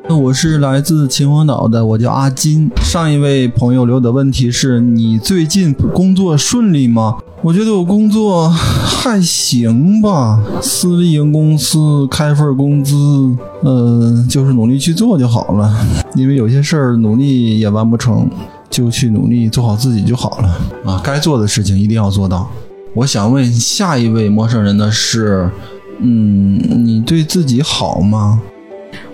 [0.08, 2.68] 那我是来自秦皇岛的，我叫阿金。
[2.82, 7.18] 上一位朋友留的问题是你最近工作顺利吗？
[7.44, 12.94] 我觉得我工作还行吧，私营公司开份工资，
[13.64, 15.74] 呃，就是努力去做就好了。
[16.14, 18.30] 因为有些事儿努力也完不成，
[18.70, 21.00] 就去努力做好自己就好了啊。
[21.02, 22.48] 该做的事情一定要做到。
[22.94, 25.50] 我想问下一位陌生人的是，
[25.98, 28.40] 嗯，你对自己好吗？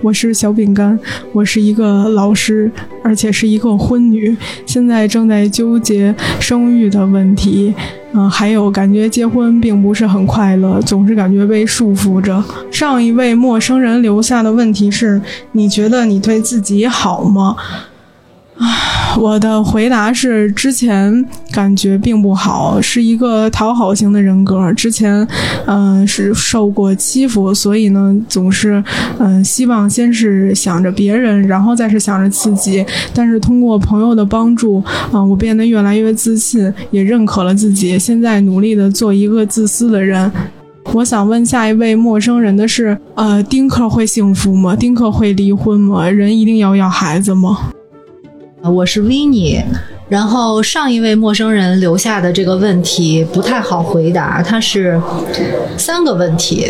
[0.01, 0.99] 我是小饼干，
[1.33, 2.71] 我是一个老师，
[3.03, 7.75] 而且是一个婚女，现在正在纠结生育的问题，
[8.13, 12.43] 嗯，还有感觉结婚并不是很快乐，总是感觉被束缚着。
[12.71, 15.21] 上一位陌生人留下的问题是：
[15.53, 17.57] 你觉得你对自己好吗？
[18.59, 24.73] 啊， 我的回答是：之前感觉并不好，是一个讨好型的人格。
[24.73, 25.27] 之前，
[25.67, 28.83] 嗯，是受过欺负，所以呢，总是
[29.19, 32.85] 嗯，希望先是想着别人，然后再是想着自己。
[33.15, 34.83] 但是通过朋友的帮助，
[35.13, 37.97] 嗯，我变得越来越自信，也认可了自己。
[37.97, 40.31] 现在努力的做一个自私的人。
[40.95, 44.75] 我想问下一位陌生人的是：呃，丁克会幸福吗？
[44.75, 46.09] 丁克会离婚吗？
[46.09, 47.71] 人一定要要孩子吗？
[48.63, 49.63] 我是维尼
[50.09, 55.01] 然后上一位陌生人留下的这个问题不太好回答，他是
[55.77, 56.67] 三个问题。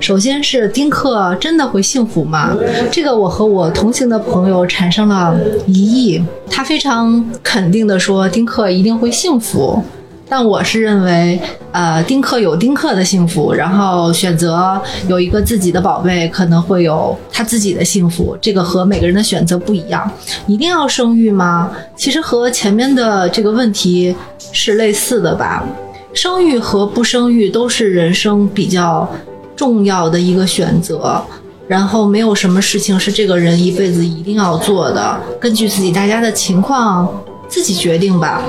[0.00, 2.56] 首先是丁克真的会幸福吗？
[2.90, 5.36] 这个我和我同行的朋友产生了
[5.66, 9.82] 疑议，他非常肯定的说丁克一定会幸福。
[10.30, 11.40] 但我是认为，
[11.72, 14.78] 呃，丁克有丁克的幸福，然后选择
[15.08, 18.36] 有一个自己的宝贝，可能会有他自己的幸福。
[18.38, 20.10] 这个和每个人的选择不一样。
[20.46, 21.70] 一定要生育吗？
[21.96, 24.14] 其实和前面的这个问题
[24.52, 25.64] 是类似的吧。
[26.12, 29.08] 生育和不生育都是人生比较
[29.56, 31.24] 重要的一个选择，
[31.66, 35.18] 然后没有什么事情是这个人一辈子一定要做的。
[35.40, 37.08] 根据自己大家的情况。
[37.48, 38.42] 自己决定吧。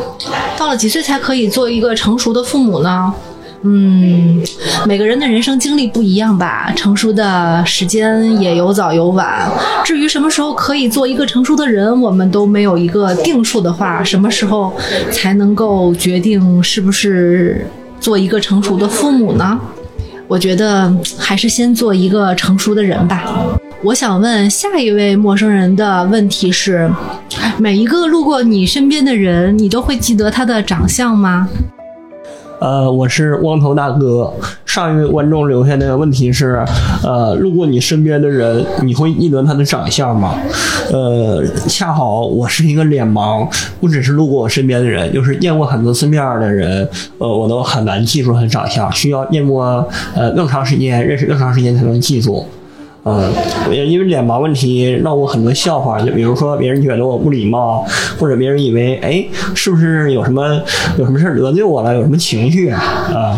[0.58, 3.14] 到了几岁才可以做一个成熟的父母呢？
[3.62, 4.42] 嗯，
[4.86, 9.52] 每个人的人生经历不一样吧，成熟的时间也有早有晚。
[9.84, 14.74] 至于什么时候可以做一个成熟的人，我们都没有一个定数的话，什么时候
[15.12, 17.68] 才能够决定是不是
[18.00, 19.60] 做一个成熟的父母呢？
[20.30, 23.26] 我觉得还是先做一个成熟的人吧。
[23.82, 26.92] 我想问下一位陌生人的问题是：
[27.58, 31.48] 每一个路过你身边的人，你都会记得他的长相吗？
[32.60, 34.34] 呃，我是光头大哥。
[34.66, 36.62] 上一位观众留下的问题是：
[37.04, 40.36] 呃，路过你身边的人，你会议论他的长相吗？
[40.92, 43.48] 呃，恰好我是一个脸盲，
[43.80, 46.86] 不只是路过我身边的人，就是见过很多次面的人，
[47.18, 52.46] 呃，我都很难记住他的长相，需要见过呃更长时间、认识更长时间才能记住。
[53.10, 53.34] 嗯，
[53.88, 57.84] 因为脸盲问题闹过很多笑话，就比如说别人觉得我不礼貌，
[58.20, 59.26] 或者别人以为哎
[59.56, 60.62] 是不是有什么
[60.98, 63.38] 有什么事得罪我了，有什么情绪啊？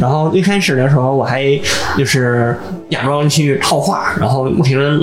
[0.00, 1.44] 然后一开始的时候我还
[1.98, 2.56] 就是
[2.88, 4.98] 假装去套话，然后不停的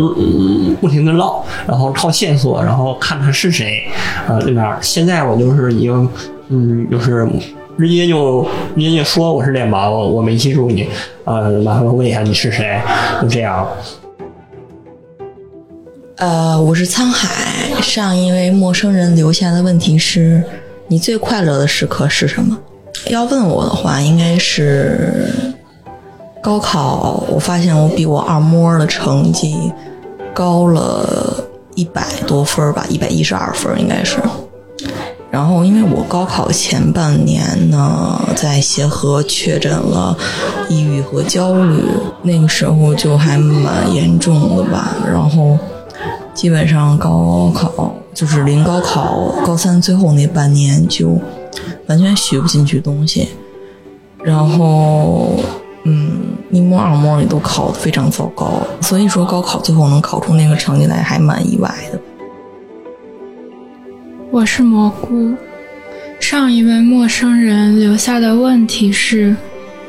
[0.82, 3.84] 不停的唠，然后套线索，然后看他是谁
[4.28, 4.78] 啊那边。
[4.82, 6.10] 现在我就是已经
[6.50, 7.28] 嗯就是
[7.78, 10.88] 直接就直接就说我是脸盲，我我没记住你
[11.26, 12.80] 啊，麻烦问一下你是谁，
[13.22, 13.68] 就这样。
[16.18, 17.80] 呃，我是沧海。
[17.80, 20.44] 上一位陌生人留下的问题是：
[20.88, 22.58] 你最快乐的时刻是什么？
[23.10, 25.30] 要问我的话，应该是
[26.42, 27.24] 高考。
[27.30, 29.72] 我发现我比我二模的成绩
[30.34, 31.36] 高了
[31.76, 34.18] 一百多分吧，一百一十二分应该是。
[35.30, 40.18] 然后，因为我高考前半年呢，在协和确诊了
[40.68, 41.84] 抑郁和焦虑，
[42.24, 44.96] 那个时候就还蛮严重的吧。
[45.08, 45.56] 然后。
[46.34, 51.20] 基本上高考就是临高考高三最后那半年就
[51.88, 53.30] 完全学不进去东西，
[54.24, 55.40] 然后
[55.84, 62.00] 嗯一模二模也都考得非常糟糕，所以说高考最后能考出那个成绩来还蛮意外的。
[64.32, 65.34] 我是蘑菇。
[66.20, 69.36] 上一位陌生人留下的问题是：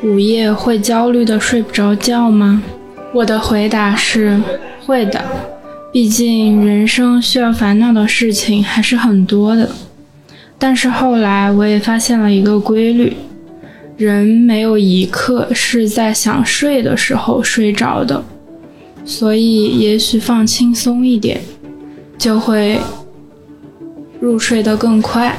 [0.02, 2.62] 午夜会焦虑的睡不着觉吗？
[3.14, 4.40] 我的回答是
[4.84, 5.24] 会的，
[5.90, 9.70] 毕竟人生需要烦恼的事情还是很多的。
[10.58, 13.16] 但是后来我也发现了一个规律：
[13.96, 18.22] 人没有一刻是在想睡的时候睡着的。
[19.04, 21.40] 所以也许放轻松一点，
[22.18, 22.78] 就会
[24.20, 25.38] 入睡得更快。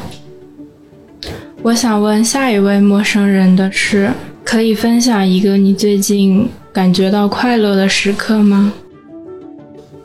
[1.61, 4.11] 我想问下一位陌生人的是：
[4.43, 8.73] 可以分享一个你最近感觉到快乐的时刻吗？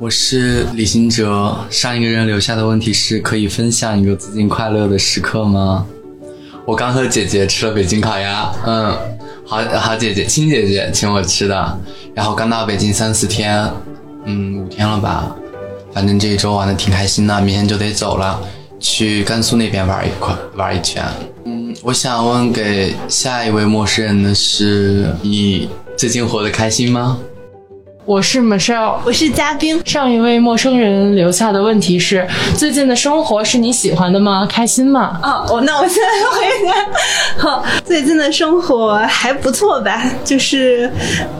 [0.00, 1.56] 我是李行哲。
[1.70, 5.86] 上一个人留下的问题是：可以分享一个最近快乐的时刻吗？
[6.66, 8.96] 我刚和姐姐吃了北京烤鸭，嗯，
[9.46, 11.80] 好好姐姐亲姐姐请我吃的。
[12.12, 13.70] 然后刚到北京三四天，
[14.24, 15.34] 嗯，五天了吧，
[15.92, 18.40] 反正这一周玩的挺开心的，明天就得走了，
[18.80, 21.04] 去甘肃那边玩一块玩一圈。
[21.44, 27.18] 嗯，我想问给下一位陌生人的是：你最近活得开心吗？
[28.06, 29.80] 我是 Michelle，我是嘉宾。
[29.86, 34.46] 上一位陌生人留下的问题是：最近的生活是你喜欢的吗？
[34.46, 35.18] 开心吗？
[35.22, 36.74] 哦，我那我现在回答。
[37.42, 40.04] 好，最近的生活还不错吧？
[40.22, 40.90] 就是，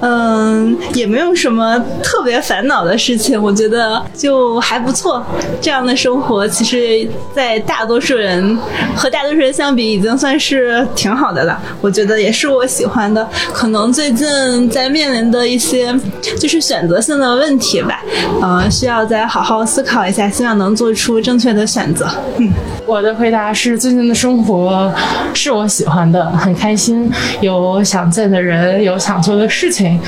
[0.00, 5.22] 嗯，也没有什么特别烦恼的事情，我觉得就还不错。
[5.60, 8.58] 这样的生活，其实，在大多数人
[8.96, 11.60] 和大多数人相比，已经算是挺好的了。
[11.82, 13.28] 我觉得也是我喜欢的。
[13.52, 14.26] 可能最近
[14.70, 15.94] 在面临的一些，
[16.40, 16.53] 就是。
[16.54, 18.00] 是选择性的问题吧，
[18.40, 22.06] 呃，需要再好好思考一下，希望能做出正确的选择。
[22.36, 22.48] 嗯，
[22.86, 24.92] 我的回答是：最近的生活
[25.34, 27.10] 是我喜欢的，很开心，
[27.40, 30.00] 有想见的人，有想做的事情，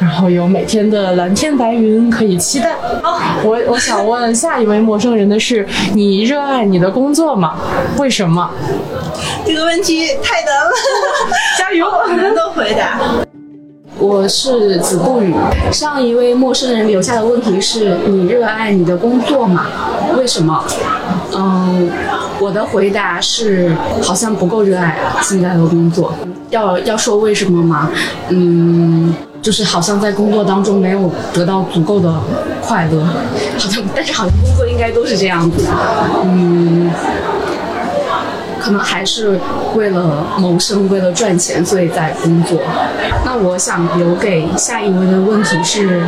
[0.00, 2.74] 然后有每天的蓝天白云可以期待。
[3.02, 7.58] 好，我我想问下一位陌生人的是：你热爱你的工作吗？
[7.98, 8.50] 为什么？
[9.44, 10.72] 这个问题太难了，
[11.58, 11.90] 加油！
[12.08, 12.98] 很难的回答。
[14.02, 15.32] 我是子不语。
[15.70, 19.66] 上一位陌生人留下的问题是你热爱你的工作吗？
[20.18, 20.64] 为什么？
[21.36, 21.88] 嗯，
[22.40, 23.72] 我的回答是
[24.02, 26.12] 好像不够热爱现在的工作。
[26.50, 27.90] 要要说为什么吗？
[28.30, 32.12] 嗯，就是好像在工作当中没有得到足够的
[32.60, 33.04] 快乐。
[33.56, 35.64] 好像，但是好像工作应该都是这样子。
[36.24, 36.90] 嗯。
[38.62, 39.36] 可能还是
[39.74, 42.56] 为了谋生，为了赚钱，所以在工作。
[43.24, 46.00] 那我想留给下一位的问题是：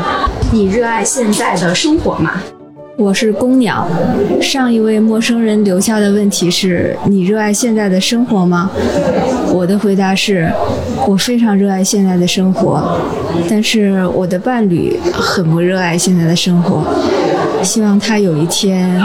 [0.53, 2.41] 你热爱现在的生活吗？
[2.97, 3.89] 我是公鸟。
[4.41, 8.71] 上一位陌生人留下的问题是：你热爱现在的生活吗？
[9.53, 10.49] 我的回答是：
[11.09, 13.01] 我非常热爱现在的生活，
[13.51, 16.85] 但是我的伴侣很不热爱现在的生活。
[17.65, 19.03] 希望他有一天，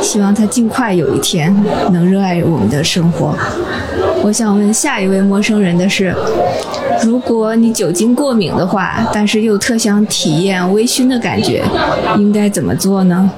[0.00, 1.54] 希望他尽快有一天
[1.92, 3.36] 能热爱我们的生活。
[4.22, 6.14] 我想问下一位陌生人的是：
[7.02, 11.62] 如果你酒精过敏的话，但是又特想体验微醺的感觉，
[12.16, 13.30] 应该怎么做呢？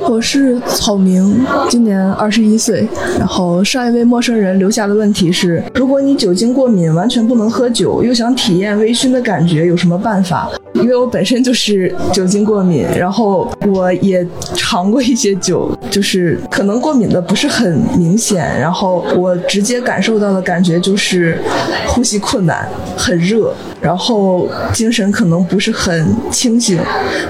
[0.00, 2.86] 我是草明，今年二十一岁。
[3.18, 10.50] 然后上一位陌生人留下的问题是：如果你酒精过敏，完全不能喝酒，又想体验微醺的感觉，有什么办法？
[10.74, 21.38] 因为我本身就是酒精过敏，然后我也尝过一些酒，就是可能过敏的不是很明显，然后我直接感受到的感觉就是
[21.86, 23.54] 呼吸困难、很热，
[23.84, 26.80] 然后精神可能不是很清醒。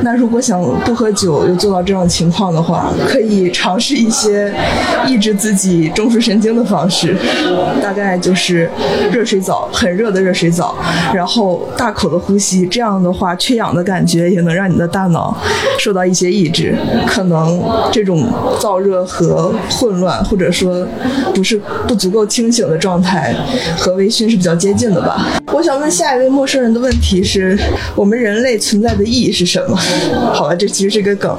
[0.02, 4.54] 那如果想不喝酒又做到这种情况的话，可以尝试一些
[5.06, 7.16] 抑制自己中枢神经的方式，
[7.82, 8.70] 大概就是
[9.12, 10.76] 热水澡，很热的热水澡，
[11.12, 13.34] 然后大口的呼吸，这样的话。
[13.36, 15.36] 缺氧的感觉也能让你的大脑
[15.78, 16.74] 受到一些抑制，
[17.04, 17.60] 可能
[17.90, 18.26] 这种
[18.60, 20.86] 燥热和混乱，或者说
[21.34, 23.34] 不是不足够清醒的状态，
[23.76, 25.26] 和微醺是比较接近的吧。
[25.52, 27.58] 我想问下一位陌生人的问题是：
[27.94, 29.74] 我们人类存在的意义是什么？
[30.34, 31.32] 好了，这其实是个梗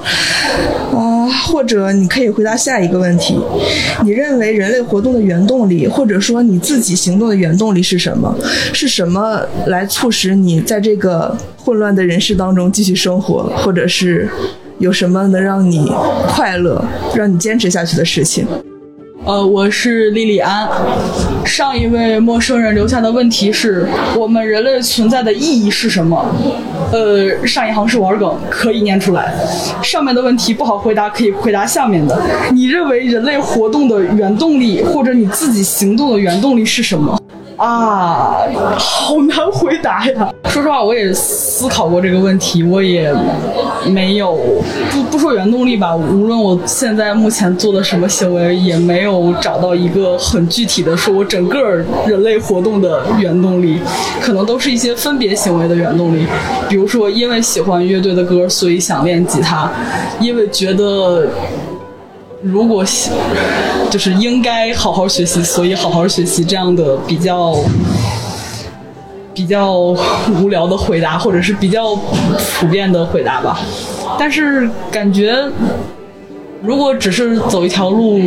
[0.91, 3.39] 啊，或者你可以回答下一个问题：
[4.03, 8.35] 你认为人类活动的原动力，或者说你自己行动的原动力是什么？
[8.73, 14.27] 是什么来促使你在这个混乱的人世当中继续生活，或者是
[14.79, 15.87] 有什么能让你
[16.27, 16.83] 快乐、
[17.13, 18.47] 让你坚持下去的事情？
[19.25, 20.69] 呃，我是莉莉安。
[21.43, 26.23] 上一位陌生人留下的问题是：我们人类存在的意义是什么？
[26.91, 29.33] 呃，上一行是玩梗，可以念出来。
[29.81, 32.15] 上面的问题不好回答，可以回答下面的。
[32.51, 37.19] 你认为人类活动的原动力，或者你自己行动的原动力是什么？
[37.65, 38.45] 啊，
[38.77, 40.31] 好难回答呀！
[40.49, 43.11] 说实话，我也思考过这个问题，我也
[43.87, 44.37] 没有
[44.91, 45.95] 不不说原动力吧。
[45.95, 51.59] 无论我现在目前做的什么行为，也没有找到一个很具体的说我整个
[52.05, 53.79] 人类活动的原动力，
[54.21, 56.27] 可能都是一些分别行为的原动力。
[56.69, 59.67] 比如说，因为喜欢乐队的歌，所以想练吉他；
[60.19, 61.25] 因为觉得。
[62.45, 62.85] 如果
[63.89, 67.55] 就是应该好好学习，所以好好学习这样的比较
[69.33, 69.73] 比较
[70.39, 73.59] 无聊的回答，或者是比较普遍的回答吧。
[74.19, 75.35] 但是感觉，
[76.61, 78.19] 如果只是走一条路，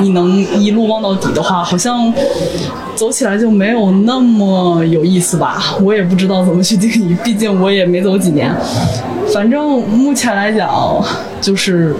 [0.00, 2.14] 你能一路望到底的话，好像
[2.94, 5.74] 走起来就没有那么有意思吧。
[5.82, 8.54] 我也不知道怎么去定义，毕竟我也没走几年。
[9.32, 11.04] 反正目前来讲，
[11.40, 11.96] 就是。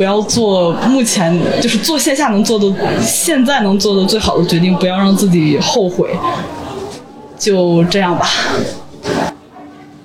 [0.00, 6.08] 不要做目前就是做线下能做的，现在能做的最好的决定，不要让自己后悔。
[7.38, 8.26] 就这样吧。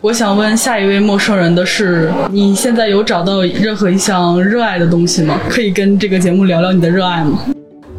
[0.02, 5.40] 我想问下一位陌生人的是：你现在有找到任何一项热爱的东西吗？
[5.48, 7.40] 可以跟这个节目聊聊你的热爱吗？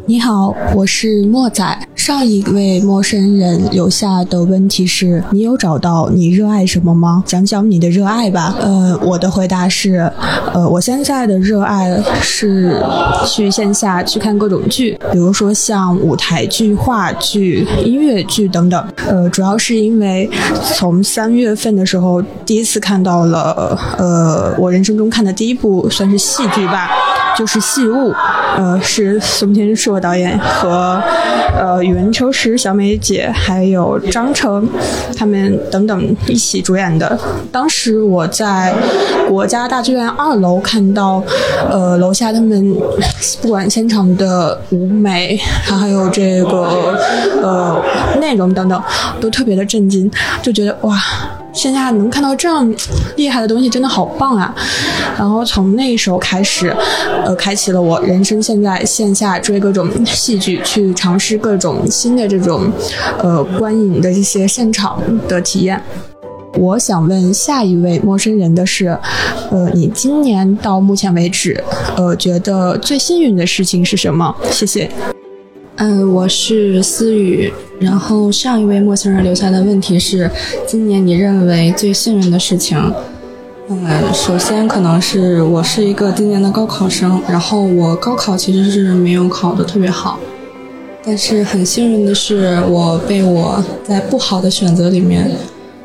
[0.05, 1.65] 你好，我是莫仔。
[2.07, 7.21] 上一位陌生人留下的问题是：你有找到你热爱什么吗？
[7.25, 8.55] 讲讲你的热爱吧。
[8.61, 10.09] 呃，我的回答是：
[10.53, 12.81] 呃，我现在的热爱是
[13.25, 18.81] 去线下去看各种剧，比如说像舞台剧、话剧、音乐剧等等。
[19.05, 20.29] 呃，主要是因为
[20.77, 26.89] 从三月份的时候第一次看到了，呃，我人生中看的第一部算是戏剧吧，
[27.37, 28.11] 就是《戏雾》，
[28.57, 30.99] 呃，是宋天硕导演和
[31.55, 34.67] 呃宇文秋实、小美姐还有张成
[35.15, 37.17] 他们等等一起主演的。
[37.51, 38.73] 当时我在
[39.27, 41.21] 国家大剧院二楼看到，
[41.69, 42.75] 呃，楼下他们
[43.41, 46.97] 不管现场的舞美，还有这个
[47.43, 47.79] 呃
[48.19, 48.81] 内容等等，
[49.21, 50.09] 都特别的震惊，
[50.41, 50.97] 就觉得哇。
[51.57, 52.71] 线下能看到这样
[53.15, 54.53] 厉害的东西，真的好棒啊！
[55.17, 56.73] 然后从那时候开始，
[57.25, 62.71] 呃，开启了我人生现在线下追各种戏剧，去尝试各种新的这种
[63.17, 65.81] 呃观影的一些现场的体验。
[66.53, 68.97] 我想问下一位陌生人的是，
[69.49, 71.63] 呃，你今年到目前为止，
[71.95, 74.35] 呃，觉得最幸运的事情是什么？
[74.51, 74.89] 谢谢。
[75.77, 77.53] 嗯，我是思雨。
[77.79, 80.29] 然后上一位陌生人留下的问题是：
[80.65, 82.75] 今年你认为最幸运的事情？
[83.69, 90.17] 嗯，首先可能是我是一个今年的高考生，然后我高考其实是没有考的特别好，
[91.03, 95.29] 但是很幸运的是，我被我在不好的选择里面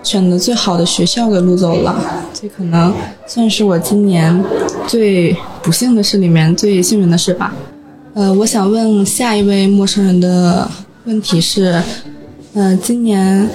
[0.03, 2.03] 选的最好的学校给录走了，
[2.33, 2.95] 这可能
[3.27, 4.43] 算是我今年
[4.87, 7.55] 最不幸的事里面最幸运的事吧。
[8.15, 10.71] 呃，我想问下一位陌生人的
[11.05, 11.83] 问题是，
[12.53, 13.49] 嗯，今年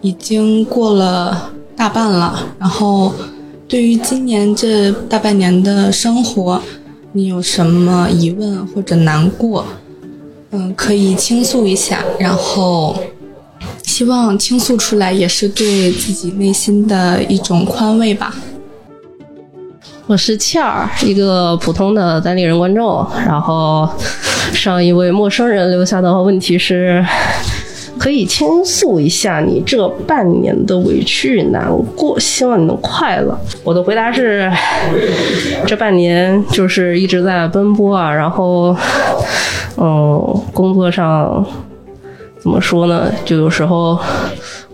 [0.00, 3.12] 已经过了大半了，然后
[3.68, 6.60] 对于今年这大半年的生活，
[7.12, 9.64] 你有什么疑问或者难过？
[10.50, 12.96] 嗯，可以倾诉一下，然后
[13.84, 18.34] 希望倾诉出来也是对自己内心的一种宽慰吧。
[20.06, 23.06] 我是倩儿，一个普通的单立人观众。
[23.26, 23.88] 然后
[24.52, 27.02] 上一位陌生人留下的问题是：
[27.98, 33.34] 可以倾诉一下你这半年的委屈与难过，希望你能快乐。
[33.62, 34.52] 我的回答是：
[35.66, 38.76] 这半年就是一直在奔波啊，然后
[39.78, 41.42] 嗯，工作上
[42.38, 43.10] 怎么说呢？
[43.24, 43.98] 就有时候。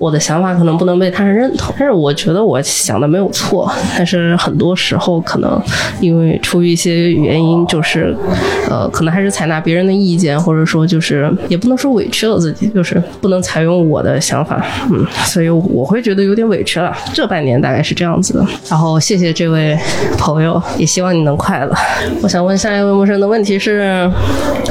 [0.01, 3.71] 我的想法可能不能被他人认同，但是我觉得我想的没有错。
[3.99, 5.61] 但是很多时候可能
[6.01, 8.17] 因为出于一些原因，就是
[8.71, 16.97] 呃，可能还是采纳别人的意见，或者说就是也不能说委屈了自己，就是不能采用我的想法，嗯，所以我会觉得有点委屈了。
[17.13, 18.47] 这半年大概是这样子的。
[18.71, 19.79] 然后谢谢这位
[20.17, 21.75] 朋友，也希望你能快乐。
[22.23, 24.11] 我想问下一位陌生的问题是，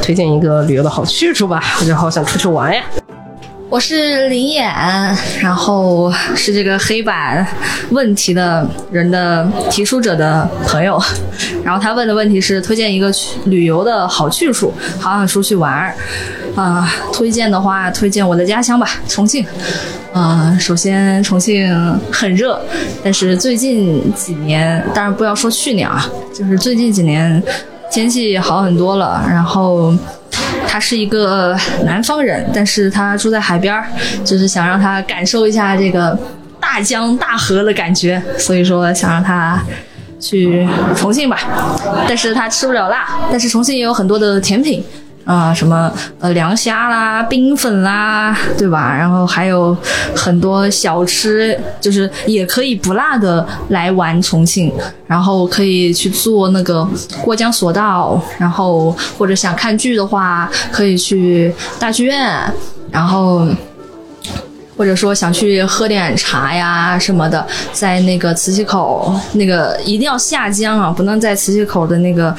[0.02, 2.82] 推荐一个旅游的好去处吧，我就好想出去玩呀。
[3.70, 4.66] 我是林眼，
[5.40, 7.46] 然后是这个黑板
[7.90, 11.00] 问题的人的提出者的朋友，
[11.62, 15.94] 然后他问的问题是推荐一个去旅游的好去处，好想出去玩儿
[16.56, 16.92] 啊。
[17.12, 19.46] 推荐的话，推荐我的家乡吧，重庆。
[20.12, 21.72] 啊，首先重庆
[22.10, 22.60] 很热，
[23.04, 27.40] 但是最近几年，当然不要说去年啊，就是最近几年。
[27.92, 29.94] 天气好很多了，然后。
[30.66, 33.86] 他是一个南方人，但是他住在海边儿，
[34.24, 36.18] 就是想让他感受一下这个
[36.60, 39.60] 大江大河的感觉，所以说想让他
[40.20, 41.38] 去重庆吧。
[42.06, 44.84] 但是他吃不了辣，但是重庆也有很多的甜品。
[45.24, 48.92] 啊，什么呃凉虾啦、冰粉啦，对吧？
[48.96, 49.76] 然后还有
[50.16, 54.72] 很多小吃，就是也可以不辣的来玩重庆，
[55.06, 56.88] 然后可以去坐那个
[57.22, 62.52] 过江索道，然后或者想看剧的话，可以去大剧院，
[62.90, 63.46] 然后
[64.76, 72.34] 或者说想去喝点茶呀什么的，在那个磁器口，那个一定要下江啊，不能在磁器口的那个。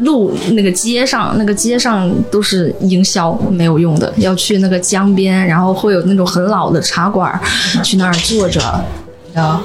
[0.00, 7.38] 路那个街上，那个街上都是营销没有用的，要去那个江边，然后会有那种很老的茶馆，
[7.82, 8.60] 去那儿坐着，
[9.26, 9.60] 比较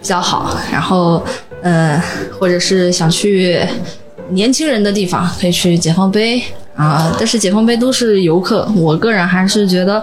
[0.00, 0.56] 比较好。
[0.70, 1.24] 然后，
[1.62, 2.02] 呃，
[2.38, 3.60] 或者是想去
[4.30, 6.42] 年轻人的地方，可以去解放碑。
[6.74, 10.02] 啊，但是解放碑都是游客，我个人还是觉得，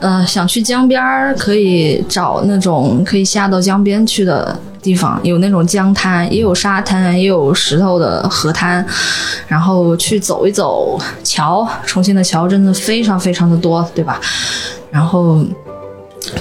[0.00, 8.84] 呃，想去江边儿，可以找那种可以下到江边去的地方，有那种江滩，也有沙滩，也有石头的河滩，
[9.48, 14.20] 然后去走一走桥，重庆的桥真的非常非常的多，对吧？
[14.90, 15.42] 然后。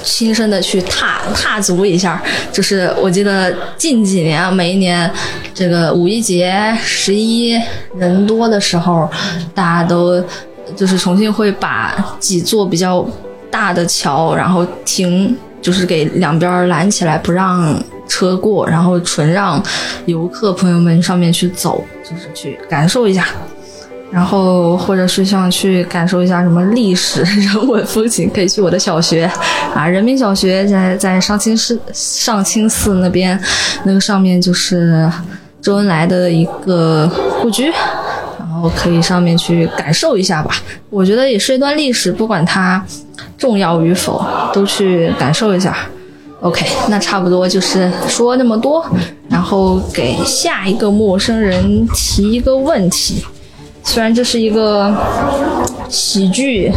[0.04, 5.10] 亲身的去踏踏足一下，就是我记得近几年啊，每一年
[5.54, 7.60] 这个五一节、十一
[7.96, 9.10] 人多的时候，
[9.54, 10.24] 大家都
[10.76, 13.06] 就是重庆会把几座比较
[13.50, 19.62] 大的桥，然后停，就是给两边拦起来不让车过，然后纯让
[20.06, 23.28] 游客朋友们上面去走，就是去感受一下。
[24.11, 29.30] 然后，或者是想去感受一下什么历史、人文风情，可以去我的小学，
[29.76, 33.40] 啊，人民小学在在上清寺上清寺那边，
[33.84, 35.07] 那个上面就是
[35.61, 37.07] 周恩来的一个
[37.40, 37.72] 故居，
[38.40, 40.56] 然后可以上面去感受一下吧。
[40.90, 42.84] 我觉得也是一段历史，不管它
[43.38, 45.77] 重要与否，都去感受一下。
[46.41, 48.84] OK，那差不多就是说那么多，
[49.30, 53.23] 然后给下一个陌生人提一个问题。
[53.90, 54.95] 虽然这是一个
[55.90, 56.72] 喜剧、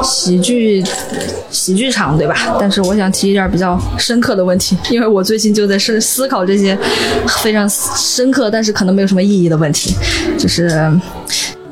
[0.00, 0.80] 喜剧、
[1.50, 2.56] 喜剧场，对吧？
[2.60, 6.78] 但是我想提一点比较深刻的问题，因为我最近就在思思考这些
[7.42, 9.92] 非常深刻，但是可能没有什么意义的问题。
[10.38, 10.88] 就是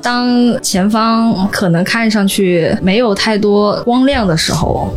[0.03, 4.93] 当前方可能看上去没有太多光亮的时候，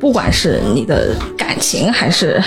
[0.00, 2.42] 不管是你的感情还是……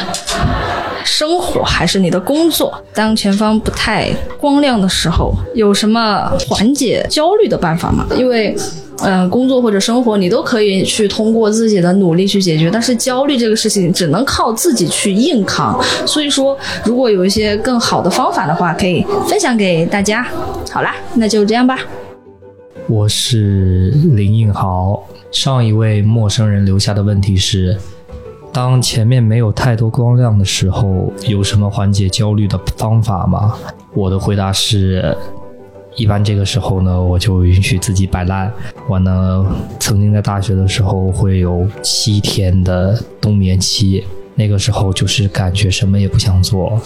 [1.04, 4.10] 生活还是你的工作，当前方不太
[4.40, 8.06] 光亮的时候，有什么缓解焦虑的办法吗？
[8.18, 8.56] 因为，
[9.00, 15.80] 呃，工作或者生活你都可以去通过自己的努力去解决，但是焦虑这个事情只能靠自己去硬扛。
[16.06, 20.26] 所以说，如果有一些更好的方法的话，可以分享给大家。
[20.72, 21.78] 好啦，那就这样吧。
[22.88, 27.78] 我是林应豪，上一位陌生人留下的问题是。
[28.54, 33.56] 当前面没有太多光亮的时候，有什么缓解焦虑的方法吗？
[33.96, 35.18] 我的回答是，
[35.96, 38.54] 一般这个时候呢，我就允许自己摆烂。
[38.88, 39.44] 我呢，
[39.80, 44.06] 曾经在大学的时候会有七天的冬眠期，
[44.36, 46.80] 那个时候就是感觉什么也不想做，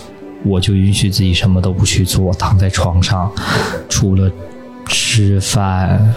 [0.46, 3.30] 我就允许自己什么都不去做，躺在床上，
[3.90, 4.32] 除了
[4.86, 6.16] 吃饭，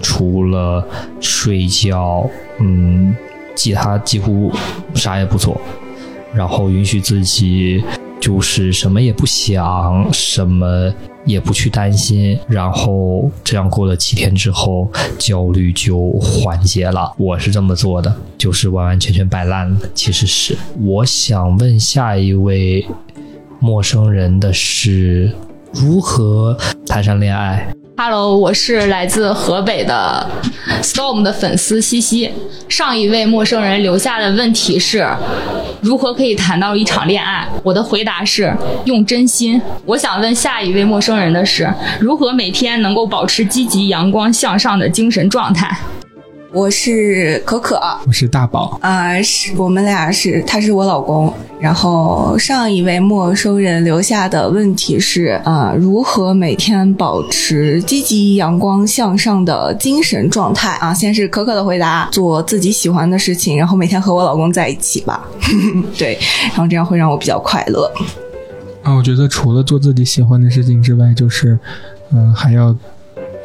[0.00, 0.86] 除了
[1.20, 2.30] 睡觉，
[2.60, 3.12] 嗯。
[3.54, 4.52] 其他几乎
[4.94, 5.60] 啥也不做，
[6.34, 7.82] 然后允许自己
[8.20, 10.92] 就是什么也不想，什么
[11.24, 17.12] 也不去担心，然后这样过了七天之后，焦虑就缓解了。
[17.16, 19.80] 我是这么做的，就是完完全全摆烂了。
[19.94, 22.86] 其实是我想问下一位
[23.60, 25.32] 陌生人的是
[25.72, 26.56] 如何
[26.86, 27.66] 谈上恋爱。
[27.96, 30.28] Hello，我是来自河北的
[30.82, 32.28] Storm 的粉丝西西。
[32.68, 35.06] 上一位陌生人留下的问题是：
[35.80, 37.46] 如何可以谈到一场恋爱？
[37.62, 38.52] 我的回答是
[38.84, 39.62] 用真心。
[39.86, 45.78] 我想问下一位陌生人的是：如何每天能够保持积极、阳光、向上的精神状态？
[46.54, 51.32] 我是可可，我是大宝，啊，是我们俩是，他是我老公。
[51.58, 60.76] 然后上一位陌生人留下的问题是，啊，如何每天保持积极、阳光、向上的精神状态？
[60.76, 65.26] 啊，先是可可的回答，做自己喜欢的事情，然后每天和我老公在一起吧。
[65.98, 66.16] 对，
[66.50, 67.90] 然后这样会让我比较快乐。
[68.84, 71.58] 啊，我觉得除了做自己喜欢的事情之外，就是，
[72.12, 72.72] 嗯，还要。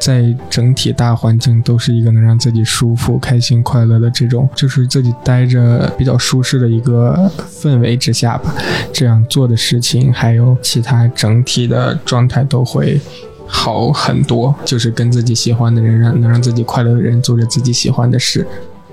[0.00, 8.54] 在整体大环境都是一个能让自己舒服、开心、快乐的这种，就是自己待着比较舒适的一个氛围之下吧，
[8.92, 12.98] 这样做的事情还有其他整体的状态都会
[13.46, 14.54] 好很多。
[14.64, 18.46] 就是跟自己喜欢的人，让能让自己快乐的人做着自己喜欢的事。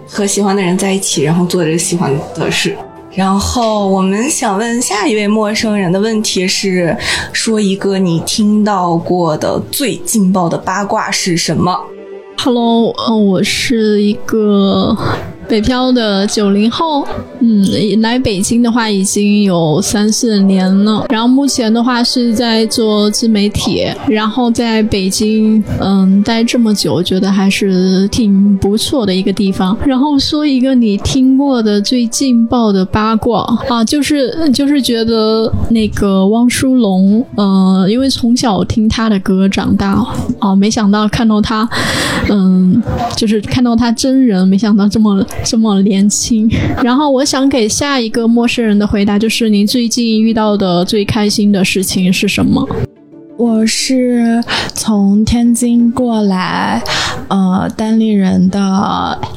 [0.09, 2.75] 和喜欢的人在一起，然后做着喜欢的事。
[3.17, 6.95] 然后我们想问下一位陌生人的问题是：
[7.33, 11.75] 说一个你听到过的最劲爆的八卦是什么
[12.37, 14.95] ？Hello，呃，我是一个。
[15.47, 17.07] 北漂的九零后，
[17.39, 21.05] 嗯，来北京的话已经有三四年了。
[21.09, 29.77] 然后目前的话是在做自媒体，然后在北京，嗯，待这么久，觉得还是挺不错的一个地方。
[29.85, 40.05] 然后说一个你听过的最劲爆的八卦啊，就是就是觉得那个汪苏泷，呃，因为从小听他的歌长大，
[40.39, 41.67] 啊，没想到看到他，
[42.29, 42.81] 嗯，
[43.15, 45.25] 就是看到他真人，没想到这么。
[45.43, 46.49] 这么年轻，
[46.83, 52.67] 然后我想给下一个陌生人的回答就是：您最近遇到的最开心的事情是什么？
[53.37, 54.43] 我是
[54.73, 56.81] 从天津过来，
[57.27, 58.59] 呃，单立人的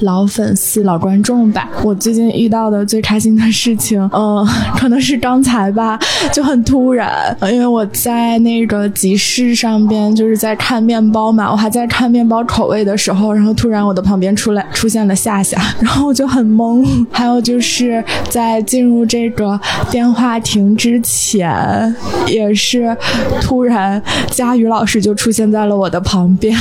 [0.01, 1.69] 老粉丝、老观众吧。
[1.85, 4.49] 我最近遇到的最开心的事情， 呃，
[4.79, 5.99] 可能是刚才吧，
[6.33, 17.07] 就很突然，因为我在那个集市上边，就是在看面包嘛，我还在看面包口味的时候，然后突然我的旁边出来出现了夏夏， 然后我就很懵。
[17.11, 19.61] 还有就是在进入这个
[19.91, 21.95] 电话亭之前，
[22.27, 22.97] 也是
[23.43, 23.90] 突然。
[24.31, 26.57] 佳宇老师就出现在了我的旁边，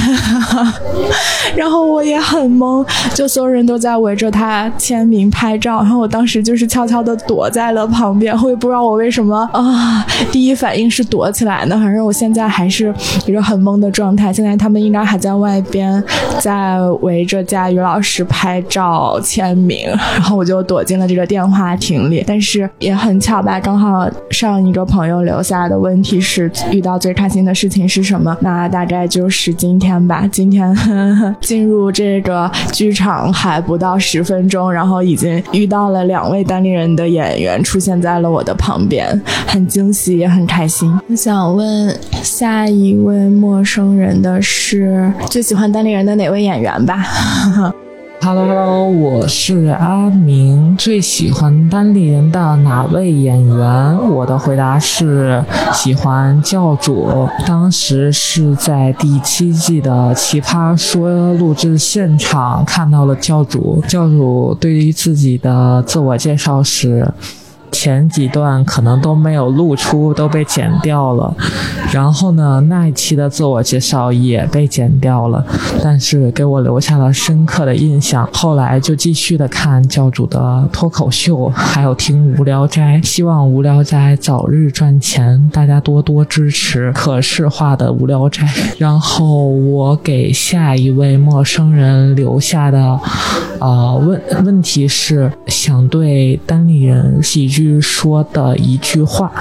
[1.56, 12.94] 然后我也很懵，就所有人都在围着他签名拍照，然后我当时就是悄悄的躲在了旁边，我也不知道我为什么啊，第一反应是躲起来呢，反正我现在还是
[13.26, 14.32] 一个很懵的状态。
[14.32, 16.02] 现在他们应该还在外边
[16.40, 22.24] 在围着佳宇老师拍照签名，然后我就躲进了这个电话亭里。
[22.26, 27.10] 但是也很巧吧，刚好上一个朋友留下的问题是遇到最。
[27.20, 28.34] 开心的事情是什么？
[28.40, 30.26] 那大概就是今天吧。
[30.32, 30.74] 今天
[31.42, 40.98] 进入这个剧场还不到十分钟，然后已经遇到了两位单立人的演员出现在了我的旁边，很惊喜也很开心。
[41.10, 41.94] 我想问
[42.24, 47.06] 下一位陌生人的是最喜欢单立人的哪位演员吧
[48.22, 54.10] ？Hello Hello，我是阿明，最喜欢单立人的哪位演员？
[54.10, 55.44] 我的回答是
[55.74, 57.28] 喜欢教主。
[57.48, 63.82] 当时是在第七季的《奇葩说》录制现场看到了教主。
[63.88, 67.12] 教主对于自己的自我介绍时。
[67.72, 71.34] 前几段可能都没有露出，都被剪掉了。
[71.92, 75.46] 然后呢，那一期的自我介绍也被剪掉了，
[75.84, 78.28] 但是给我留下了深刻的印象。
[78.34, 83.00] 后来就继续的看教主的脱口秀，还有听无聊斋。
[83.04, 88.48] 希望无聊斋早日赚钱，大家多多支持可视化的无聊斋。
[88.78, 93.00] 然后我给下一位陌生人留下的，
[93.60, 97.59] 呃问问题是，想对单立人喜剧。
[97.82, 99.32] 说的一句话。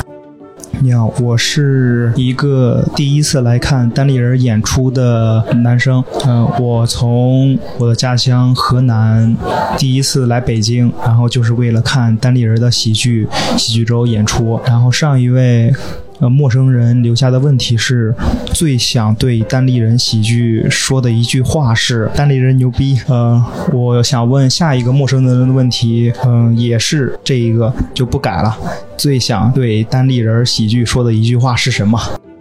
[0.80, 6.04] 你好，我是一个第一次来看单立人演出的男生。
[6.26, 9.36] 嗯，我从我的家乡河南
[9.76, 13.26] 第一次来北京，然后就是为了看单立人的喜剧
[13.56, 14.60] 喜剧周演出。
[14.66, 15.72] 然后上一位。
[16.20, 18.12] 呃，陌生人留下的问题是：
[18.46, 23.00] 最想对单立人喜剧说的一句话是“单立人牛逼”。
[23.06, 23.40] 呃，
[23.72, 28.56] 我想问下一个陌生人的问题，嗯，也是这一个就不改了。
[28.96, 31.96] 最想对单立人喜剧说的一句话是什么？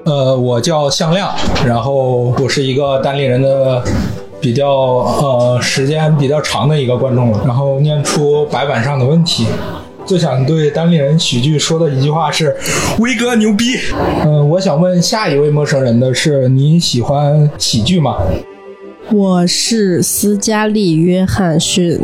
[0.05, 1.31] 呃，我叫向亮，
[1.63, 3.83] 然后我是一个单立人的
[4.41, 9.45] 比较呃时间比较长的一个观众了，然后念出白板上的问题。
[10.07, 12.55] 最想对单立人喜剧说的一句话是
[12.97, 13.75] ：“威哥牛逼。”
[14.23, 18.15] 嗯，我想问下一位陌生人的是：你喜欢喜剧吗？
[19.11, 21.99] 我是斯嘉丽·约翰逊。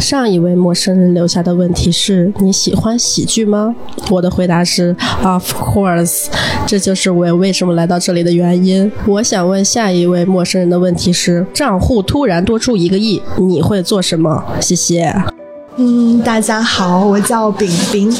[0.00, 3.74] 上一位陌生人留下的问题是：你喜欢喜剧吗？
[4.10, 6.26] 我的回答是：Of course。
[6.66, 8.90] 这就是我为什么来到这里的原因。
[9.06, 14.44] 我想问下一位陌生人的问题是：账户突然多出一个亿，你会做什么？
[14.60, 15.35] 谢谢。
[15.78, 18.10] 嗯，大家好，我叫饼饼，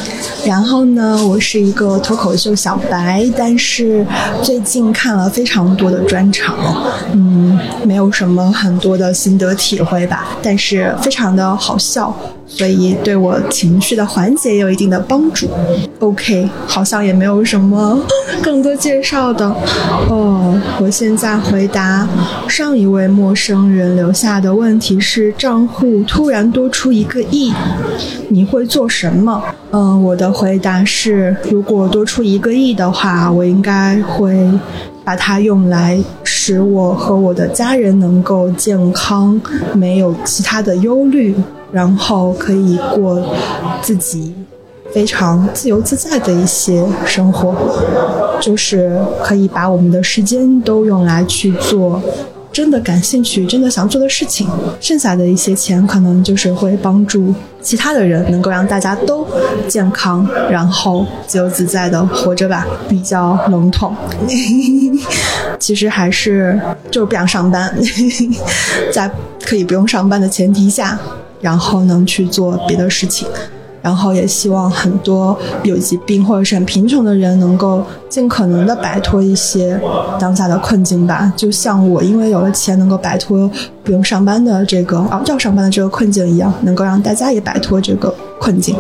[0.45, 4.07] 然后呢，我是一个脱口秀小白，但是
[4.43, 6.55] 最近看了非常多的专场，
[7.13, 12.15] 嗯，没有什么很多的心得体会吧，但是非常的好笑。
[12.47, 15.49] 所以对我情绪的缓解也有一定的帮助。
[15.99, 17.99] OK，好像也没有什么
[18.43, 19.47] 更多介绍的
[20.09, 20.59] 哦。
[20.81, 22.09] 我现在回答
[22.49, 27.53] 上一位陌生人留下的问题是：账户突然多出一个亿，
[28.29, 29.43] 你会做什么？
[29.73, 34.49] 嗯，我的回答是：如果多出一个亿的话，我应该会
[35.05, 39.41] 把它用来使我和我的家人能够健康，
[39.75, 41.35] 没有其他的忧虑，
[41.73, 43.23] 然后可以过
[43.83, 44.35] 自己
[44.93, 47.55] 非常自由自在的一些生活，
[48.41, 52.01] 就是可以把我们的时间都用来去做。
[52.53, 54.49] 真的感兴趣、真的想做的事情，
[54.81, 59.27] 剩下的一些钱可能就是会帮助其他的人，能够让大家都
[59.69, 62.67] 健康，然后自由自在的活着吧。
[62.89, 63.95] 比较笼统，
[65.61, 66.59] 其实还是
[66.91, 67.71] 就是不想上班，
[68.91, 69.11] 在
[69.45, 70.99] 可以不用上班的前提下，
[71.41, 73.27] 然后能去做别的事情。
[73.83, 79.81] 然后也希望很多有疾病或者是很贫穷的人能够尽可能的摆脱一些
[80.19, 81.33] 当下的困境吧。
[81.37, 83.49] 就像我因为有了钱能够摆脱
[83.85, 88.75] 不用上班的这个啊要上班的这个困境一样，能够让大家也摆脱这个困境，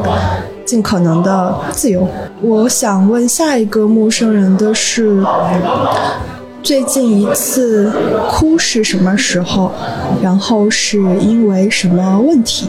[0.64, 2.08] 尽可能的自由。
[2.42, 5.24] 我想问下一个陌生人的是，
[6.66, 7.93] 最近一次
[8.28, 9.70] 哭是什么时候？
[10.20, 12.66] 然后是因为什么问题？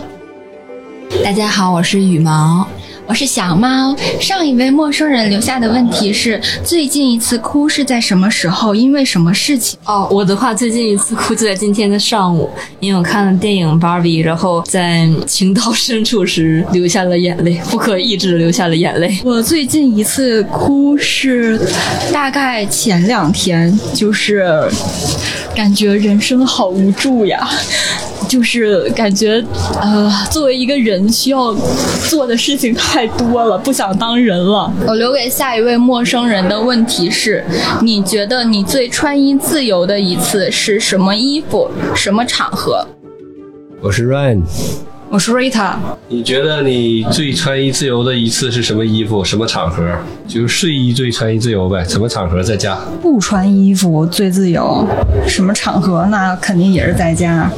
[1.24, 2.68] 大家好，我是羽毛，
[3.08, 3.96] 我是小猫。
[4.20, 8.76] 上一位陌生人留下的问题是：最近一次哭是在什么时候？
[8.76, 9.80] 因为什么事情？
[9.86, 12.50] 哦，我的话，最近一次哭就在今天的上午，
[12.82, 19.18] 因为我看了电影《芭比》，然后在情到深处时流下了眼泪，不可抑制的流下了眼泪。
[19.24, 21.58] 我最近一次哭是
[22.12, 24.46] 大概前两天，就是
[25.56, 27.48] 感觉人生好无助呀。
[28.28, 29.44] 就是感觉，
[29.82, 31.54] 呃，作为一个人需要
[32.10, 34.72] 做的事情太多了，不想当人了。
[34.86, 37.44] 我留给下一位陌生人的问题是：
[37.82, 42.86] 你觉得你最穿衣自由的一次是什么衣服、什么场合？
[43.82, 44.41] 我是 Ryan，
[45.10, 45.76] 我是 Rita。
[46.10, 49.84] 你觉得你最穿衣自由的一次是什么衣服、什么场合？
[50.28, 52.78] 就是睡衣最穿衣自由呗，什么场合在家？
[53.02, 54.86] 不穿衣服最自由，
[55.28, 56.06] 什么场合？
[56.10, 57.49] 那肯定也是在家。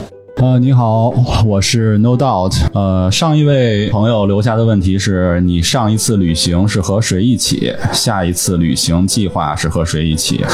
[0.42, 1.10] 呃，你好，
[1.46, 2.54] 我是 No Doubt。
[2.74, 7.76] 呃，上一位朋友留下的问题是你上一次旅行是和谁一起？
[7.92, 10.46] 下一次旅行计划是和谁一起？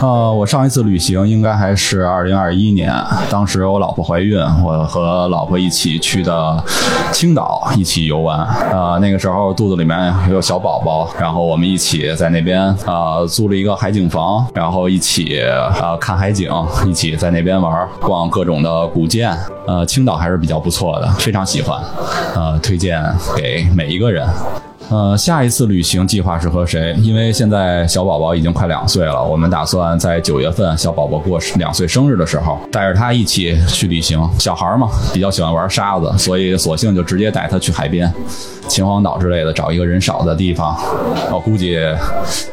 [0.00, 2.94] 呃，我上一次旅行应该还是二零二一年，
[3.28, 6.62] 当时我老婆怀孕，我和老婆一起去的
[7.12, 8.46] 青岛，一起游玩。
[8.70, 16.48] 呃，那个时候肚子里面有小宝宝，然后我们一起在那边啊租了一个海景房，然后一起啊看海景，
[16.86, 19.31] 一起在那边玩，逛各种的古建。
[19.66, 21.80] 呃，青岛还是比较不错的，非常喜欢，
[22.34, 23.02] 呃，推荐
[23.36, 24.26] 给每一个人。
[24.90, 26.94] 呃，下一次旅行计划是和谁？
[27.00, 34.20] 因为现在小宝宝已经快两岁了，我们打算在九月份小宝宝过两岁生日的时候，带着他一起去旅行。
[34.38, 38.12] 小孩嘛，比较喜欢玩沙子，所以索性就直接带他去海边，
[38.68, 40.76] 秦皇岛之类的，找一个人少的地方。
[41.30, 41.78] 我估计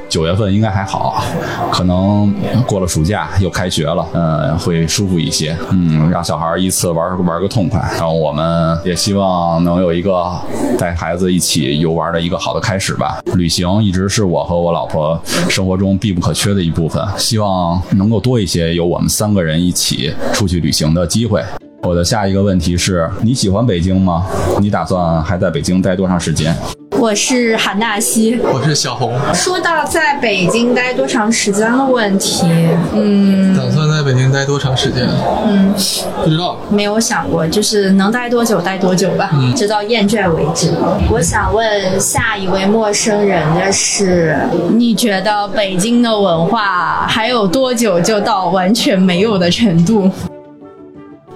[0.10, 1.24] 九月份应该还好，
[1.72, 2.34] 可能
[2.68, 5.56] 过了暑假又开学了，嗯，会舒服一些。
[5.72, 7.80] 嗯，让小孩一次玩玩个痛快。
[7.94, 10.32] 然后我们也希望能有一个
[10.78, 12.20] 带孩子一起游玩的。
[12.20, 13.22] 一个好的开始吧。
[13.36, 15.18] 旅行一直是我和我老婆
[15.48, 21.42] 生活中必不可缺的一部分，希望能够多一些有我们三个人一起出去旅行的机会。
[21.84, 24.26] 我的下一个问题是：你喜欢北京吗？
[24.60, 26.54] 你打算还在北京待多长时间？
[27.00, 29.18] 我是韩大西，我是小红。
[29.34, 32.46] 说到在北京待多长时间的问题，
[32.94, 35.08] 嗯，打算在北京待多长时间？
[35.48, 35.74] 嗯，
[36.22, 40.74] 不知道，没有想过，就是能待多久待多久吧，直到厌倦为止。
[41.10, 44.38] 我想问下一位陌生人的是：
[44.76, 50.12] 你觉得北京的文化还有多久就到完全没有的程度？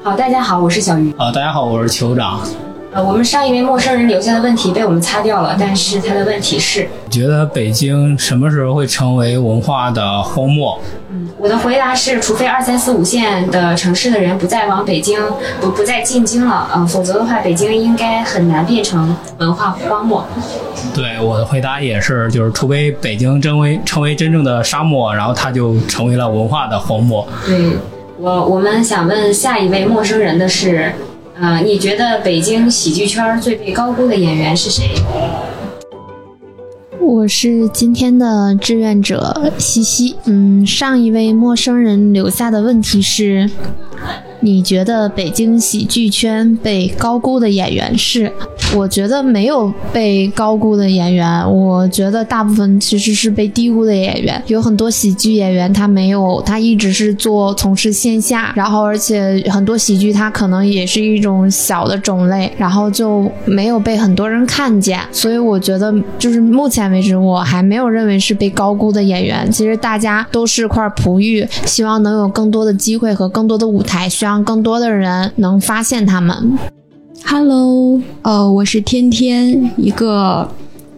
[0.03, 1.09] 好，大家好，我是小鱼。
[1.17, 2.41] 啊，大家好，我是酋长。
[2.93, 10.79] 呃，我们上一位陌生人留下的问题被我们擦掉了，但是他的问题是：觉得北京什么时候会成为文化的荒漠？
[11.09, 15.19] 嗯，我的回答是，除非二三四五线的城市的人不再往北京
[15.59, 20.23] 不不再进京了，呃，否则的话，北京应该很难变成文化荒漠。
[20.93, 27.27] 对，我的回答也是，就是除非北京真为成为真正的沙漠，然后它就成为了文化的荒漠。
[27.43, 27.71] 对
[28.19, 30.93] 我，我们想问下一位陌生人的是。
[31.35, 34.91] 呃，你觉得北京喜剧圈最被高估的演员是谁？
[36.99, 40.15] 我是今天的志愿者西西。
[40.25, 43.49] 嗯，上一位陌生人留下的问题是：
[44.43, 48.29] 你觉得北京喜剧圈被高估的演员是？
[48.75, 54.41] 我觉得没有被高估的演员，我觉得大部分其实是被低估的演员。
[54.47, 64.99] 有很多喜剧演员他没有，他一直是做从事线下，然后而且很多喜剧他可能也是一种小的种类，然后就没有被很多人看见。
[65.11, 69.49] 所以我觉得就是目前为止我还没有认为是被高估的演员。
[69.51, 76.57] 其实大家都是块璞玉，希望能有更多的机会和更多的舞台，需要望更多的人能发现他们。
[77.23, 80.49] Hello，呃，我是天天，一个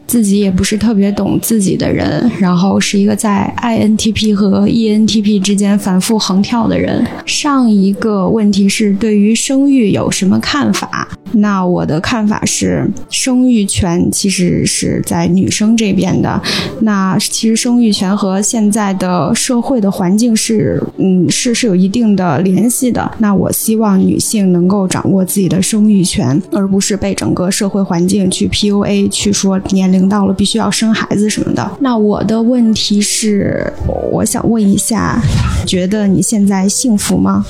[0.07, 7.05] 自己也不是特别懂自己的人，然后是一个在 INTP 和 ENTP 之间反复横跳的人。
[7.25, 11.05] 上一个问题是对于生育有什么看法？
[11.35, 16.41] 那我的看法是，生育权其实是在女生这边的。
[16.81, 23.11] 那其实生育权和现在的社会的环境是，嗯，是是有一定的联系的。
[23.19, 31.69] 那我希望女性能够掌握自己的生育权，而不是被整个社会环境去 PUA，去说年龄到了必须要生孩子什么的。
[31.79, 33.71] 那我的问题是，
[34.11, 35.21] 我想问一下，
[35.65, 37.45] 觉得你现在幸福吗？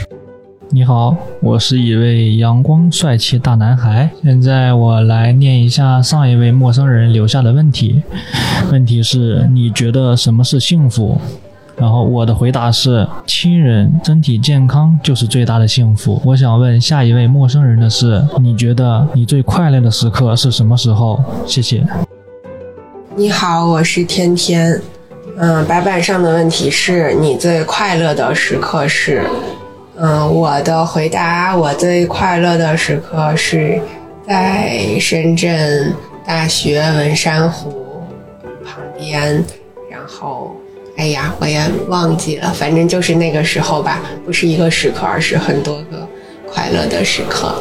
[0.72, 4.10] 你好，我是一位阳光帅气大男孩。
[4.24, 8.02] 现在我来念一下上一位陌生人留下的问题。
[8.72, 11.20] 问题是：你觉得什么是幸福？
[11.78, 16.22] 然后我的回答是：亲人身体健康就是最大的幸福。
[16.26, 21.24] 我想问下一位陌生人的是：你觉得你最快乐的时刻是什么时候？
[21.46, 21.86] 谢谢。
[23.16, 24.82] 你好，我是天天。
[25.38, 29.24] 嗯，白板上的问题是你最快乐的时刻是？
[29.97, 33.80] 嗯，我的回答，我最快乐的时刻是
[34.27, 35.93] 在深圳
[36.27, 38.03] 大学文山湖
[38.65, 39.41] 旁边，
[39.89, 40.53] 然后，
[40.97, 46.05] 哎呀，我也忘记了，反正就是那个时候吧，不是一个时刻，而是很多个
[46.45, 47.55] 快乐的时刻。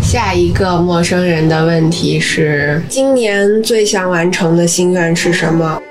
[0.00, 5.82] 下一个陌生人的问题是：今年最想完成的心愿是什么？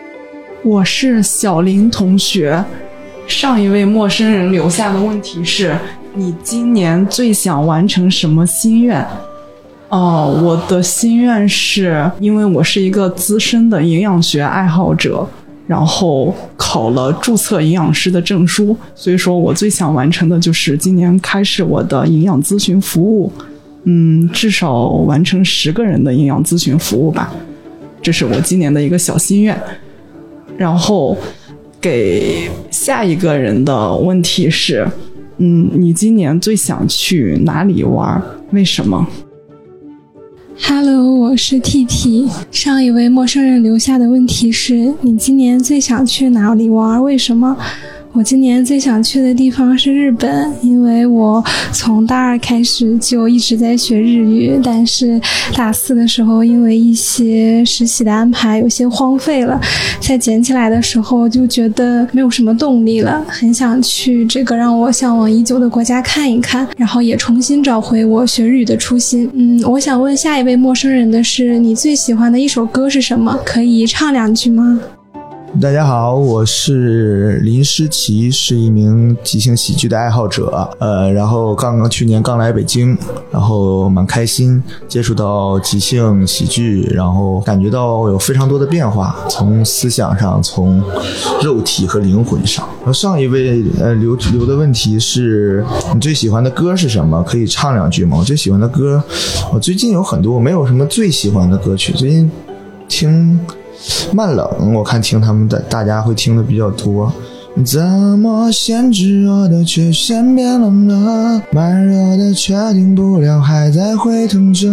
[0.64, 2.64] 我是小林同学。
[3.30, 5.78] 上一位陌生人留下的问题是：
[6.16, 9.06] 你今年最想完成什么心愿？
[9.90, 15.26] 哦、我的心愿是因为我是一个资深的营养学爱好者，
[15.68, 23.32] 然后考了注册营养师的证书，所以说我最想完成的就是今年开始我的营养咨询服务，
[23.86, 27.32] 嗯，至少完成十个人的营养咨询服务吧，
[28.02, 29.60] 这是我今年的一个小心愿。
[30.58, 31.18] 然后
[31.82, 34.86] 给下一个人的问题是，
[35.38, 38.22] 嗯，你今年最想去哪里玩？
[38.52, 39.08] 为什么
[40.62, 42.28] ？Hello，我是 T T。
[42.52, 47.02] 上一位陌生人留下的问题是：你今年最想去哪里玩？
[47.02, 47.56] 为什么？
[48.12, 51.42] 我今年最想去的地方是日本，因为我
[51.72, 55.22] 从大二开始就一直在学日语，但是
[55.56, 59.62] 大四的时候因为一些实习的安排有些荒废了，
[60.02, 69.30] 在捡起来的时候就觉得没有什么动力了，很想去这个让我向往已久的国家看一看，然后也重新找回我学日语的初心。
[69.34, 73.40] 嗯，我想问下一位陌生人的是，你最喜欢的一首歌是什么？
[73.46, 74.82] 可以唱两句吗？
[75.58, 80.70] 大家好，我是林诗琪，是一名即兴喜剧的爱好者。
[80.78, 82.96] 呃，然后刚刚去年刚来北京，
[83.32, 90.82] 然后蛮开心，接触到即兴喜剧，然后感觉到有非常多的变化，从思想上，从
[91.44, 92.66] 肉体和灵魂上。
[92.80, 97.22] 然后上一位呃留留的问题是你最喜欢的歌是什么？
[97.24, 98.18] 可以唱两句吗？
[98.20, 99.04] 我最喜欢的歌，
[99.52, 102.32] 我最近有很多，我没有什么最喜欢的歌曲，最近
[102.88, 103.40] 听。
[104.14, 107.12] 慢冷，我看听他们的大家会听的比较多。
[107.66, 111.42] 怎么先炙热的却先变冷了？
[111.52, 114.68] 慢热的却停不了，还在沸腾着。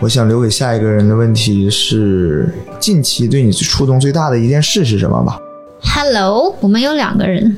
[0.00, 5.38] 我想留给下一个人的问题是：近期对你触动最大的一件事是什么吧
[5.82, 7.56] ？Hello，我们有两个人，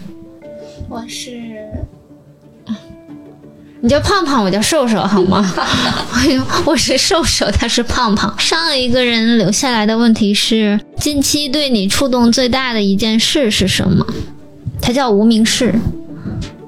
[0.88, 1.30] 我是
[3.82, 5.54] 你叫胖胖，我叫瘦瘦，好吗？
[6.66, 8.34] 我是瘦瘦，他是胖胖。
[8.38, 14.06] 上一个人留下来的问题是：近期对你触动最大的一件事是什么？
[14.82, 15.74] 他叫无名氏。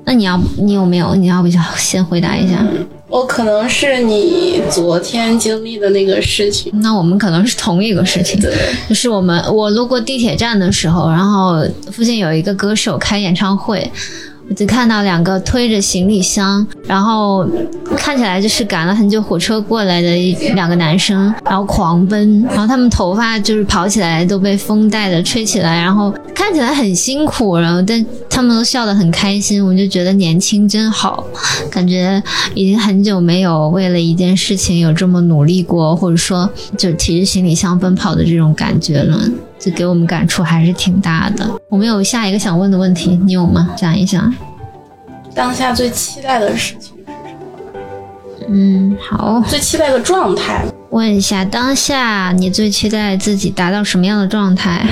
[0.05, 1.15] 那你要，你有没有？
[1.15, 2.67] 你要不要先回答一下？
[3.09, 6.73] 我可能是你昨天经历的那个事情。
[6.81, 8.41] 那我们可能是同一个事情。
[8.89, 11.63] 就是我们我路过地铁站的时候，然后
[11.93, 13.93] 附近有一个歌手开演唱会。
[14.53, 17.49] 我就看到两个推着行李箱，然后
[17.97, 20.15] 看起来就是赶了很久火车过来的
[20.55, 31.25] 两个男生，然后狂奔，然后他们头发就是跑起来都被风带的吹起来，然后看起来很辛苦，然后但他们都笑得很开心，我就觉得年轻真好，
[31.71, 32.23] 感觉
[32.53, 36.47] 已经很久没有为了一件事情有这么努力过，或者说
[36.77, 39.19] 就提着行李箱奔跑的这种感觉了。
[39.63, 41.49] 就给我们感触还是挺大的。
[41.69, 43.71] 我们有下一个想问的问题，你有吗？
[43.77, 44.35] 想一想。
[45.33, 48.49] 当下最期待的事情是什么？
[48.49, 49.41] 嗯，好。
[49.47, 50.67] 最期待的状态？
[50.91, 54.85] 问一下，当下你最期待自己达到什么样的状态？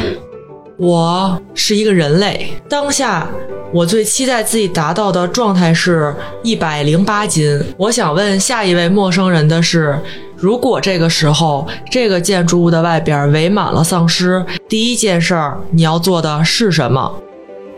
[0.77, 3.29] 我是一个人类，当下
[3.73, 6.15] 我最期待自己达到的状态是
[6.45, 7.61] 一百零八斤。
[7.77, 9.99] 我想问下一位陌生人的是。
[10.41, 17.12] 如果这个时候这个建筑物的外边围满了丧尸，第一件事儿你要做的是什么？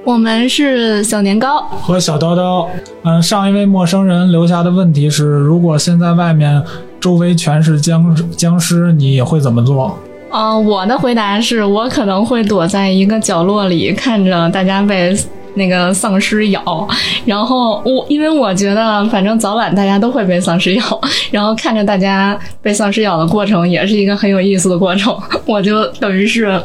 [0.04, 2.68] 我们是小年糕和小叨叨。
[3.02, 6.62] 嗯，上一位陌生人留下的问题是：如果现在外面
[7.00, 9.98] 周围全是僵僵尸，你会怎么做？
[10.30, 15.16] 嗯，我的回答是我可能会躲在一个角落里，看着大家被。
[15.54, 16.88] 那个丧尸咬，
[17.24, 21.00] 然后我因为我觉得反正早晚大家都会被丧尸咬，
[21.30, 25.16] 然后看着大家被丧尸咬的过程也是一个很有意思的过程，
[25.46, 26.60] 我就等于是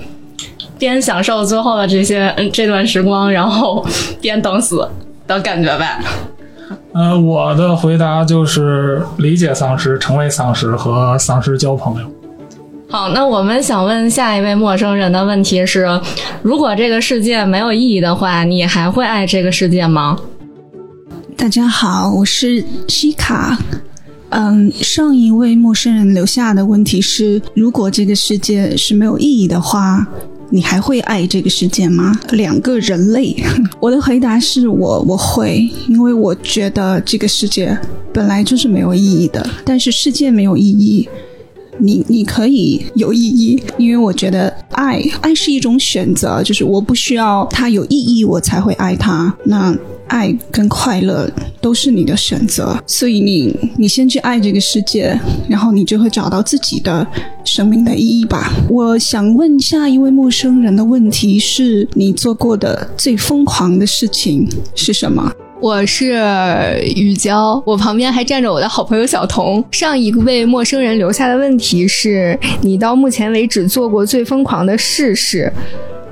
[0.78, 3.86] 边享受最后的这些这段时光，然后
[4.22, 4.88] 边等死
[5.26, 6.00] 的感觉呗。
[6.94, 12.08] 呃，我的回答就是理解丧尸，成为丧尸，和丧尸交朋友。
[12.90, 15.86] 好，那我们想问下一位陌生人的问题是：
[16.42, 20.18] 如果这个世界没有意义的话，你还会爱这个世界吗？
[21.36, 23.58] 大家好，我是西卡。
[24.30, 30.08] 嗯，上一位陌生人留下的问题是：如果这个世界是没有意义的话，
[30.50, 32.18] 你还会爱这个世界吗？
[32.32, 33.36] 两个人类，
[33.82, 37.78] 我的回答是我我会，因为我觉得这个世界
[38.14, 41.08] 本来就是没有意义的，但是世界没有意义。
[41.80, 49.34] 你你可以有意义，因为我觉得爱爱是一种选择，就是我不需要它有意义，我才会爱它。
[49.44, 49.76] 那
[50.08, 51.30] 爱跟快乐
[51.60, 57.06] 都是你的选择，所以你你先去爱这个世界，然后你就会找到自己的
[57.44, 58.54] 生命的意义吧。
[58.70, 65.30] 我想问下一位陌生人的问题是：你做过的最疯狂的事情是什么？
[65.60, 66.14] 我是
[66.96, 69.64] 雨娇，我旁边还站着我的好朋友小童。
[69.72, 75.52] 上一位陌生人留下的问题是：你到目前为止做过最疯狂的事是？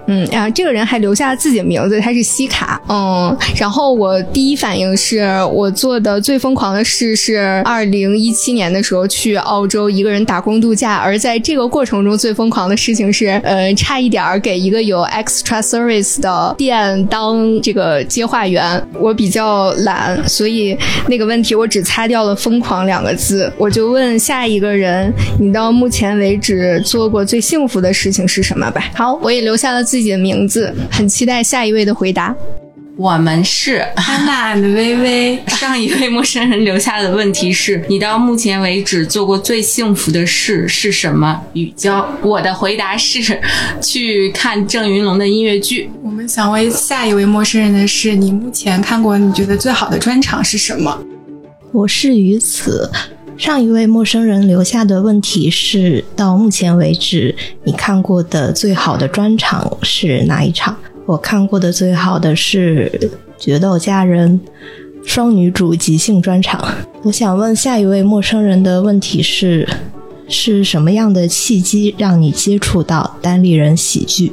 [0.07, 2.80] 嗯，然后这个人还留下了自己的名字，他是西卡。
[2.88, 18.82] 嗯，然后我第一反应是我做的最疯狂的事是二零一七年的时候去澳洲一个人打工度假，而在这个过程中最疯狂的事情是，呃，差一点给一个有 extra service 的店当这个接话员。
[18.99, 20.77] 我比较懒，所以
[21.07, 23.52] 那个问题我只擦掉了“疯狂”两个字。
[23.57, 28.84] 我就问下一个人，你到目前为止做过最幸福的事情是什么吧？
[28.94, 29.84] 好，我也留下了。
[29.95, 32.35] 自己的名字，很期待下一位的回答。
[32.97, 35.39] 我们是安娜 and 微微。
[35.55, 41.41] 上一位陌生人留下的问题是：你到目前为止做过最幸福的事是什么？
[41.53, 43.39] 雨娇，我的回答是
[43.81, 45.89] 去看郑云龙的音乐剧。
[46.03, 51.01] 我们想问下一位陌生人的是：你目前看过你觉得最好的专场是什么？
[51.72, 52.91] 我是于此。
[53.38, 57.36] 上一位陌生人留下的问题是：到目前为止，
[57.66, 60.76] 你看过的最好的专场是哪一场？
[61.06, 62.90] 我看过的最好的是
[63.44, 64.40] 《决斗家人》
[65.07, 66.66] 双女主即兴专场。
[67.03, 69.68] 我想问下一位陌生人的问题是：
[70.30, 74.32] 是什么样的契机让你接触到单立人喜剧？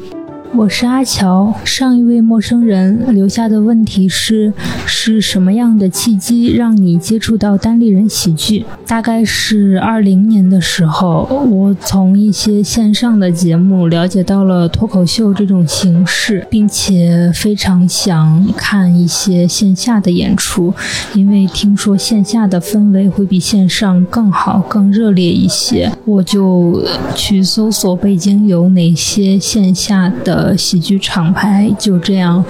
[0.54, 4.52] 我是阿乔，上一位陌生人留下的问题是：
[4.84, 8.66] 是什么样的契机让你接触到单立人喜剧？
[8.86, 20.74] 大概是二零年的时候，我从一些线上的节目了解到了脱口秀这种形式，并且非常想看一些线下的演出，
[21.14, 25.90] 因为听说线下的氛围会比线上更好、更热烈一些。
[26.04, 30.41] 我就去搜索北京有哪些线下的。
[30.42, 32.44] 呃，喜剧厂牌就这样，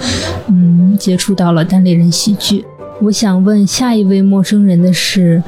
[0.47, 2.65] 嗯，接触到了单立人喜剧。
[3.01, 5.43] 我想问下一位陌生人的是：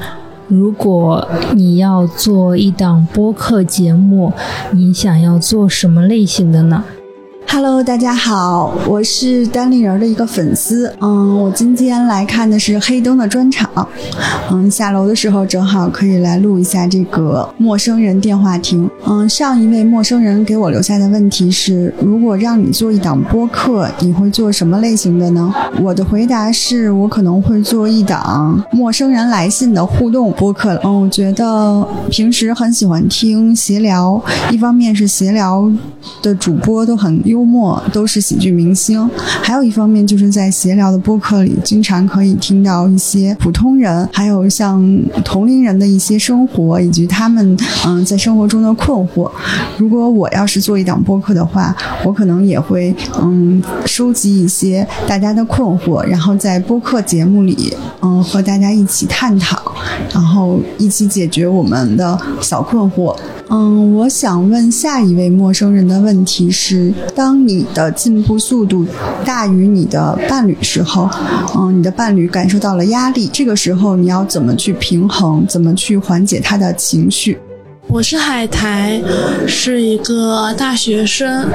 [0.46, 4.32] 如果你要做一档播客节目，
[4.70, 6.84] 你想要做什么类型的呢？
[7.48, 10.92] Hello，大家好，我是单立人的一个粉丝。
[11.00, 13.88] 嗯，我今天来看的是黑灯的专场。
[14.50, 18.88] 嗯，下楼的时候正好可以来录一下这个陌生人电话亭。
[19.06, 25.52] 嗯，上一位陌生人给我留下的问题是：如果让你做一档播客，你会做什么类型的呢？
[25.80, 30.78] 我的回答是我可能会做一档陌生人来信的互动播客。
[30.84, 35.70] 嗯，我觉得平时很喜欢听闲聊，一方面是闲聊
[36.22, 39.06] 的主播都很幽默，都是喜剧明星；
[39.42, 44.82] 还有一方面就是在闲聊的播客里，经常可以听到一些普通人，还有像
[45.22, 49.30] 同龄人的一些生活，以及他们嗯在生活中的困惑。
[49.76, 59.60] 如果我要是做一档播客的话，我可能也会嗯收集一些大家的困惑，然后在播客节目里嗯和大家一起探讨，
[60.10, 63.14] 然后一起解决我们的小困惑。
[63.48, 68.84] 嗯，我想问下一位陌生人的问题是：当你的进步速度
[69.24, 71.08] 大于你的伴侣时候，
[71.56, 75.46] 嗯，你的伴侣感受到了压力，这个时候你要怎么去平衡？
[75.46, 77.38] 怎么去缓解他的情绪？
[77.88, 79.00] 我是海苔，
[79.46, 81.48] 是一个大学生。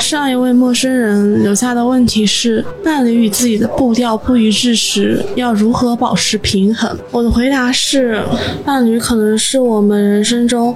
[0.00, 6.98] 上一位陌生人留下的问题是：伴侣与自己的步调不一致时，要如何保持平衡？
[7.12, 8.20] 我的回答是：
[8.64, 10.74] 伴侣可能是我们人生中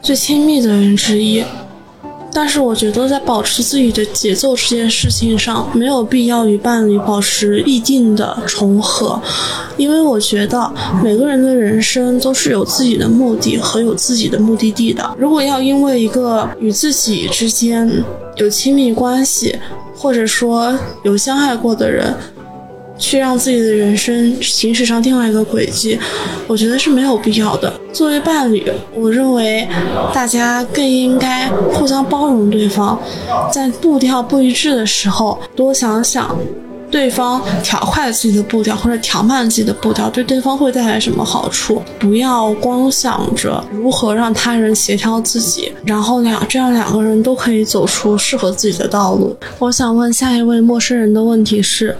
[0.00, 1.44] 最亲密的人之一，
[2.32, 9.20] 但是我觉得在保持自己的节奏这件事情上，没有必要与伴侣保持一定的重合，
[9.76, 15.14] 因为我觉得每个人的人生都是有自己的目的和有自己的目的地的。
[15.18, 17.90] 如果要因为一个与自己之间
[18.36, 19.58] 有亲密关系，
[19.94, 22.14] 或者说有相爱过的人，
[22.98, 25.98] 去让自己的人生行驶上另外一个轨迹，
[26.46, 27.72] 我觉得是没有必要的。
[27.92, 29.66] 作为伴侣，我认为
[30.12, 33.00] 大家更应该互相包容对方，
[33.52, 36.36] 在步调不一致的时候，多想想
[36.90, 49.36] 对方调快自己的步调或者调慢自己的步调对对方会带来什么好处，不要光想着如何让他人协调自己，然后两这样两个人都可以走出适合自己的道路。
[49.58, 51.96] 我想问下一位陌生人的问题是。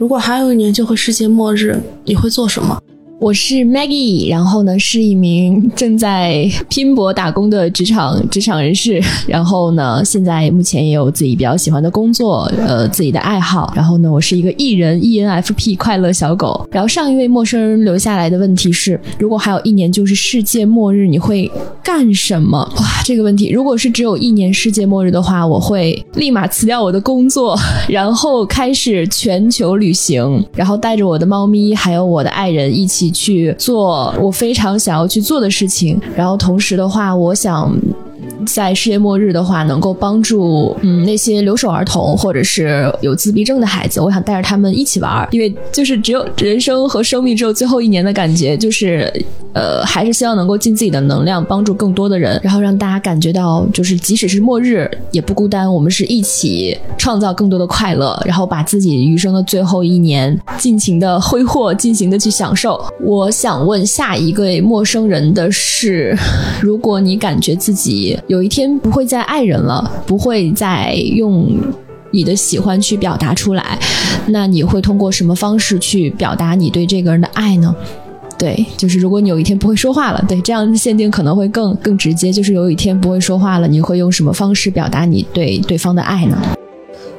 [0.00, 2.82] 如果还有一年就会世界末日，你会做什么？
[3.20, 16.66] 我是 Maggie，然后呢是一名 正在拼搏打工的职场职场人士，然后呢现在目前也有自己比较喜欢的工作，呃自己的爱好，然后呢我是一个艺人 ENFP 快乐小狗。
[16.72, 21.50] 然后上一位陌生人留下来的问题是：如果还有一年就是世界末日，你会
[21.84, 22.58] 干什么？
[22.78, 27.54] 哇，这个问题，如果是只有一年世界末日的话，我会立马辞掉我的工作，
[27.86, 33.09] 然后开始全球旅行，然后带着我的猫咪还有我的爱人一起。
[33.10, 37.72] 去做我非常想要去做的事情，然后同时的话，我想。
[38.46, 49.12] 在世界末日的话，能够帮助嗯那些留守儿童或者是有自闭症的孩子，我想带着他们一起玩，因为就是只有人生和生命只有最后一年的感觉，就是
[49.52, 62.82] 呃还是希望能够尽自己的能量帮助更多的人，然后让大家感觉到就是即使是末日也不孤单，我们是一起创造更多的快乐，然后把自己余生的最后一年尽情的挥霍，尽情的去享受。
[63.02, 66.16] 我想问下一个陌生人的是，
[66.60, 68.18] 如果你感觉自己。
[68.30, 71.48] 有一天不会再爱人了，不会再用
[72.12, 73.76] 你的喜欢去表达出来，
[74.28, 77.74] 那你会通过什么方式去表达你对这个人的爱呢？
[78.38, 82.32] 对，就是如果你有一天不会说话了，对，这样限定可能会更更直接。
[82.32, 86.38] 就是有一天不会说话了，你会用什么方式表达你对对方的爱呢？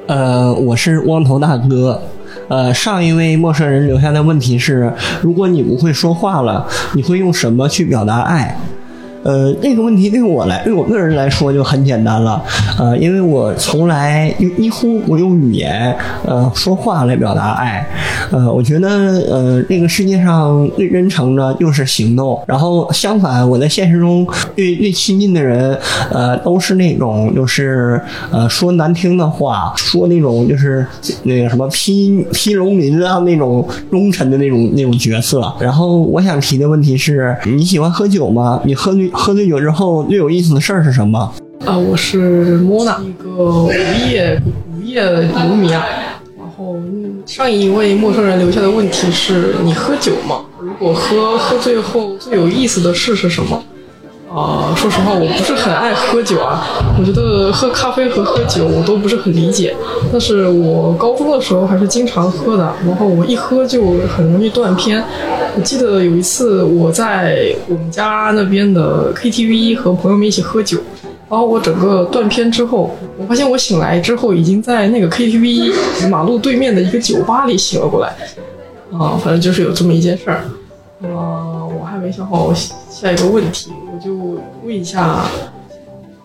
[0.08, 2.02] 呃，我是汪头大哥。
[2.48, 8.58] 呃，上一位陌生人留下的问题是：如果你不会说话了，你会用什么去表达爱？
[9.24, 12.44] 呃，这个问题对我来，对我个人来说就很简单了，
[12.80, 17.88] 呃，因为我从来几乎不用语言，呃，说话来表达爱，
[18.32, 25.78] 呃，我觉得，呃，这个世界上最真诚的就是行动，然后相反，我在现实中最最亲近的人，
[26.12, 28.02] 呃，都是那种就是
[28.32, 30.84] 呃说难听的话，说那种就是
[31.24, 35.54] 那个什么批批农民啊那种忠臣的那种那种角色。
[35.60, 38.60] 然后我想提的问题是，你喜欢喝酒吗？
[38.66, 39.11] 你喝醉？
[39.12, 41.32] 喝醉酒之后最有意思的事儿是什么？
[41.66, 43.72] 啊，我是 Mona，，一个无
[44.10, 44.42] 业
[44.74, 45.86] 无业游民啊。
[46.38, 46.76] 然后
[47.26, 50.46] 上一位陌生人留下的问题是你喝酒吗？
[50.60, 53.62] 如果喝，喝醉后最有意思的事是什么？
[54.34, 56.64] 啊，说实话，我不是很爱喝酒啊。
[56.98, 59.76] 我觉得喝咖啡和喝酒我都不是很理解。
[60.12, 65.04] 但是我高中的时候还是经常喝的，然后我一喝就很容易断片。
[65.56, 70.78] 我记得有一次我在我们家那边的 KTV 和朋友们一起喝酒，
[71.30, 78.16] 然后我整个断片之后，我发现我醒来之后已经在那个 KTV 马路对面的一个酒吧里醒了过来。
[78.98, 80.46] 啊，反正就是有这么一件事儿。
[81.04, 84.16] 啊，我还没想好下一个问题，我就
[84.64, 85.26] 问一下，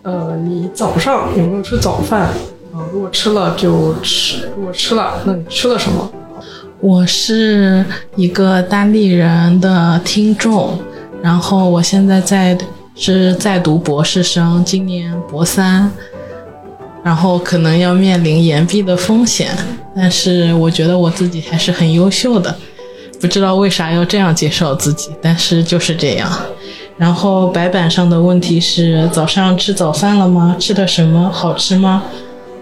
[0.03, 2.29] 呃，你早上有没有吃早饭？
[2.73, 6.11] 啊，如果吃了就吃，如果吃了，那你吃了什么？
[6.79, 7.83] 我是
[8.15, 10.77] 一个单立人的听众，
[11.23, 12.55] 然后我现在在
[12.93, 15.91] 是在读博士生，今年博三，
[17.03, 19.49] 然后可能要面临延毕的风险，
[19.95, 22.55] 但是我觉得我自己还是很优秀的，
[23.19, 26.31] 不知道为啥要这样介绍自己，但是就是这样。
[26.97, 30.55] 然后白板上的问题是：早上吃早饭了吗？
[30.59, 31.29] 吃的什么？
[31.31, 32.03] 好吃吗？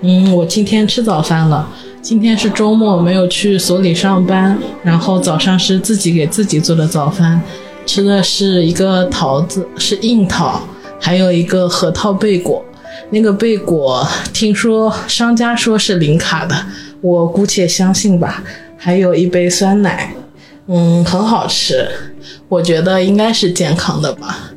[0.01, 1.67] 嗯，我今天吃早饭了。
[2.01, 7.41] 今天是周末，没有去所里上班，然后早上是自己给自己做的早饭，
[7.85, 10.61] 吃的是一个桃子，是硬桃，
[10.99, 12.63] 还有一个核桃贝果。
[13.09, 16.55] 那个贝果听说商家说是零卡的，
[17.01, 18.43] 我姑且相信吧。
[18.77, 20.13] 还有一杯酸奶，
[20.67, 21.87] 嗯，很好吃，
[22.49, 24.51] 我觉得应该是健康的吧。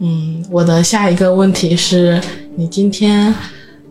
[0.00, 2.20] 嗯，我的下一个问题是
[2.56, 3.34] 你今天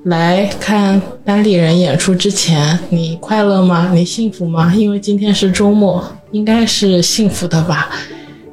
[0.03, 3.92] 来看单立人演出之前，你快乐吗？
[3.92, 4.72] 你幸福吗？
[4.76, 7.90] 因为今天是周末，应该是幸福的吧。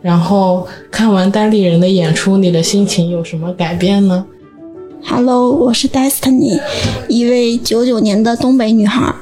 [0.00, 4.24] 然后看完单立人的演出，你的心情有什么改变呢
[5.04, 6.58] ？Hello，我是 Destiny，
[7.08, 9.14] 一位九九年的东北女孩。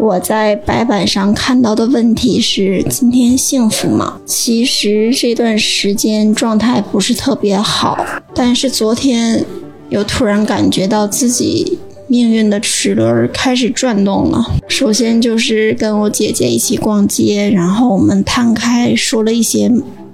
[0.00, 4.18] 我在白板上看到的问题是：今天幸福吗？
[4.24, 8.02] 其实这段时间状态不是特别好，
[8.34, 9.44] 但是昨天
[9.90, 14.42] 又突然感觉到自己命运的齿轮开始转动了。
[14.66, 19.70] 首先就是跟我姐姐一起逛街，然后我们摊开说了一些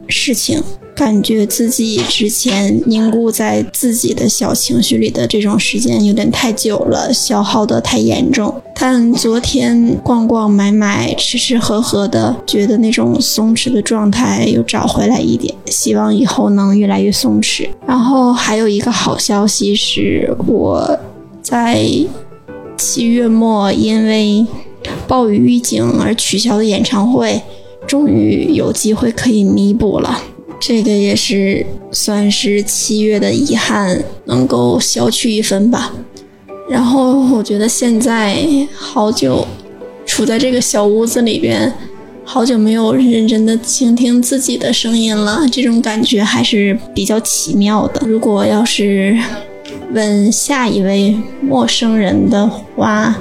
[0.08, 0.62] 事情。
[0.94, 8.62] 感觉自己之前凝固在自己的小情绪里的这种时间有点太久了，消耗的太严重。
[8.74, 17.68] 但昨天逛逛买买、吃吃喝喝的，觉得那种松弛的状态又找回来一点，希望以后能越来越松弛。
[17.86, 20.98] 然后还有一个好消息是，我
[21.42, 21.86] 在
[22.78, 24.46] 七月末因为
[25.06, 27.42] 暴雨预警而取消的演唱会，
[27.86, 30.22] 终于有机会可以弥补了。
[30.58, 35.92] 这个也是算是七月的遗憾，能够消去一分吧。
[36.68, 38.38] 然后我觉得现在
[38.74, 39.46] 好久
[40.04, 41.72] 处在这个小屋子里边，
[42.24, 48.06] 好久没有认真的倾听自己的声音了，这种感觉还是比较奇妙的。
[48.06, 49.16] 如果要是
[49.92, 53.16] 问下一位陌生人的话，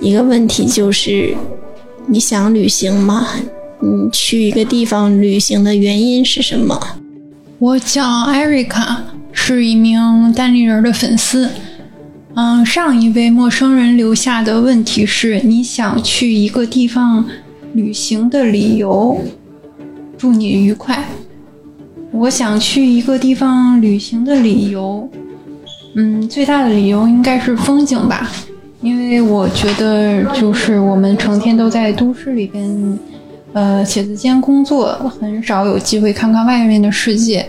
[0.00, 1.34] 一个问题就是：
[2.06, 3.28] 你想旅行吗？
[3.86, 6.80] 你去一个地方旅行的原因是什么？
[7.58, 11.50] 我叫艾瑞卡，是一名单立人的粉丝。
[12.34, 17.26] 嗯，上一位陌生人留下的问题是：你想去一个地方
[17.74, 19.20] 旅行的理由？
[20.16, 21.04] 祝你愉快。
[22.10, 25.06] 我想去一个地方旅行的理由，
[25.96, 28.30] 嗯，最大的理由应该是风景吧，
[28.80, 32.98] 因为我觉得就是我们成天都在都市里边。
[33.54, 37.48] 呃，写字间工作很少有机会看看外面的世界，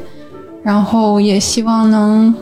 [0.63, 2.33] 然后也希望能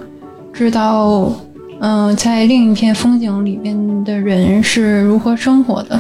[0.52, 1.32] 知道，
[1.80, 5.98] 嗯、在另一片风景里边的人是如何生活的。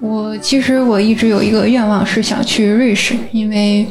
[0.00, 3.86] 我其实我一直有一个愿望是想去瑞士，因为，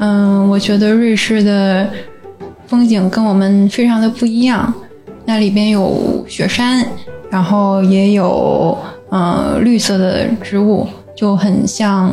[0.00, 1.88] 嗯、我觉得瑞士的
[2.66, 4.74] 风景跟我们非常的不一样，
[5.24, 6.84] 那里边有雪山，
[7.30, 8.76] 然后也有
[9.08, 10.86] 呃绿色的植物。
[11.18, 12.08] 就很像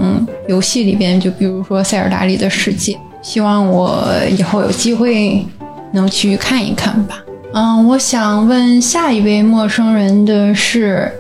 [0.47, 2.97] 游戏里边，就比如说塞尔达里的世界。
[3.21, 4.03] 希望我
[4.35, 5.45] 以后有机会
[5.91, 7.23] 能去看一看吧。
[7.53, 11.11] 嗯，我想问下一位陌生人的是，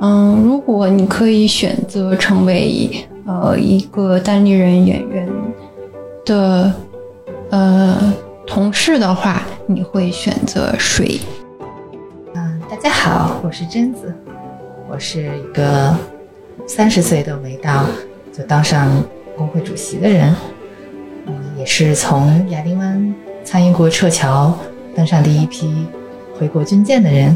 [0.00, 2.90] 嗯，如果你可以选择成为
[3.24, 5.28] 呃一个单立人演员
[6.24, 6.72] 的
[7.50, 8.12] 呃
[8.48, 11.20] 同事的话，你会选择谁？
[12.34, 14.12] 嗯，大家好，我是贞子，
[14.90, 15.96] 我是一个。
[16.68, 17.86] 三十岁都没到
[18.30, 19.02] 就当上
[19.36, 20.36] 工会主席的人，
[21.26, 24.56] 嗯，也是从亚丁湾参与过撤侨，
[24.94, 25.86] 登上第一批
[26.38, 27.34] 回国军舰的人。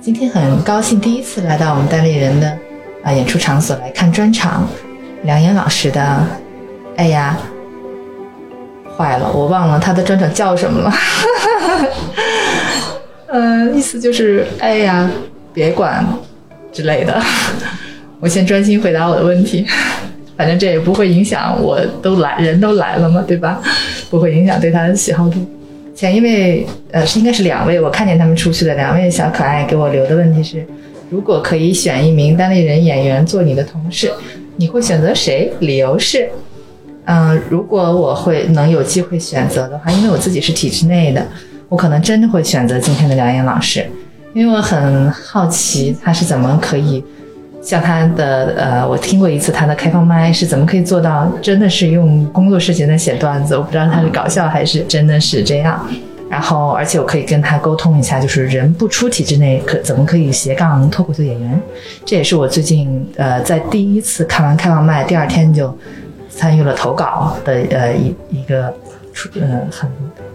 [0.00, 2.58] 今天很高兴第一次来到我们单立人的
[3.02, 4.68] 啊演出场所来看专场，
[5.22, 6.26] 梁岩老师的。
[6.96, 7.38] 哎呀，
[8.96, 10.92] 坏了，我忘了他的专场叫什么了。
[13.28, 15.10] 呃，意思就是哎呀，
[15.54, 16.04] 别管
[16.72, 17.22] 之类的。
[18.18, 19.64] 我先专心回答我的问题，
[20.36, 23.60] 反正这也不会影响，我都来，人都来了嘛，对吧？
[24.10, 25.44] 不会影响对他的喜好度。
[25.94, 30.64] 前一位呃是应该是两位，我看见他们出去的两位小可爱给我留的问题是：
[31.10, 34.10] 如果可以选一名单立人演员做你的同事，
[34.56, 35.52] 你会选择谁？
[35.60, 36.28] 理由是，
[37.06, 41.26] 嗯、如果我会能有机会选择的话，因为我自己是体制内的，
[41.68, 43.86] 我可能真的会选择今天的梁岩老师，
[44.34, 47.02] 因为我很好奇他是怎么可以。
[47.66, 55.84] 像他的呃，我听过一次他的开放麦是怎么可以做到，真的是用工作时间在写段子，我不知道他是搞笑还是真的是这样。
[56.30, 61.60] 然后，而且我可以跟他沟通一下，就是人不出体制内，可怎么可以斜杠脱口秀演员？
[62.04, 65.76] 这也是我最近呃在第一次看完开放麦，第二天就
[66.30, 68.72] 参与了投稿的呃一一个
[69.12, 69.90] 出呃很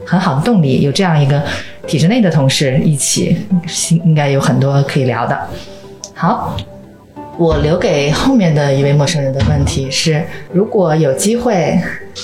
[0.05, 0.81] 很好的动力。
[0.81, 1.41] 有这样一个
[1.87, 3.37] 体制内的同事一起，
[4.03, 5.39] 应该有很多可以聊的。
[6.13, 6.57] 好。
[7.41, 11.75] 我留给后面的一位陌生人的问题是：如果有机会，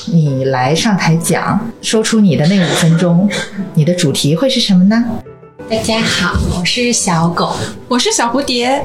[0.06, 3.28] 你来上台讲，说出你的那五分钟，
[3.74, 5.04] 你的主题会是什么呢？
[5.68, 7.56] 大家好，我是小狗，
[7.88, 8.80] 我是小蝴蝶。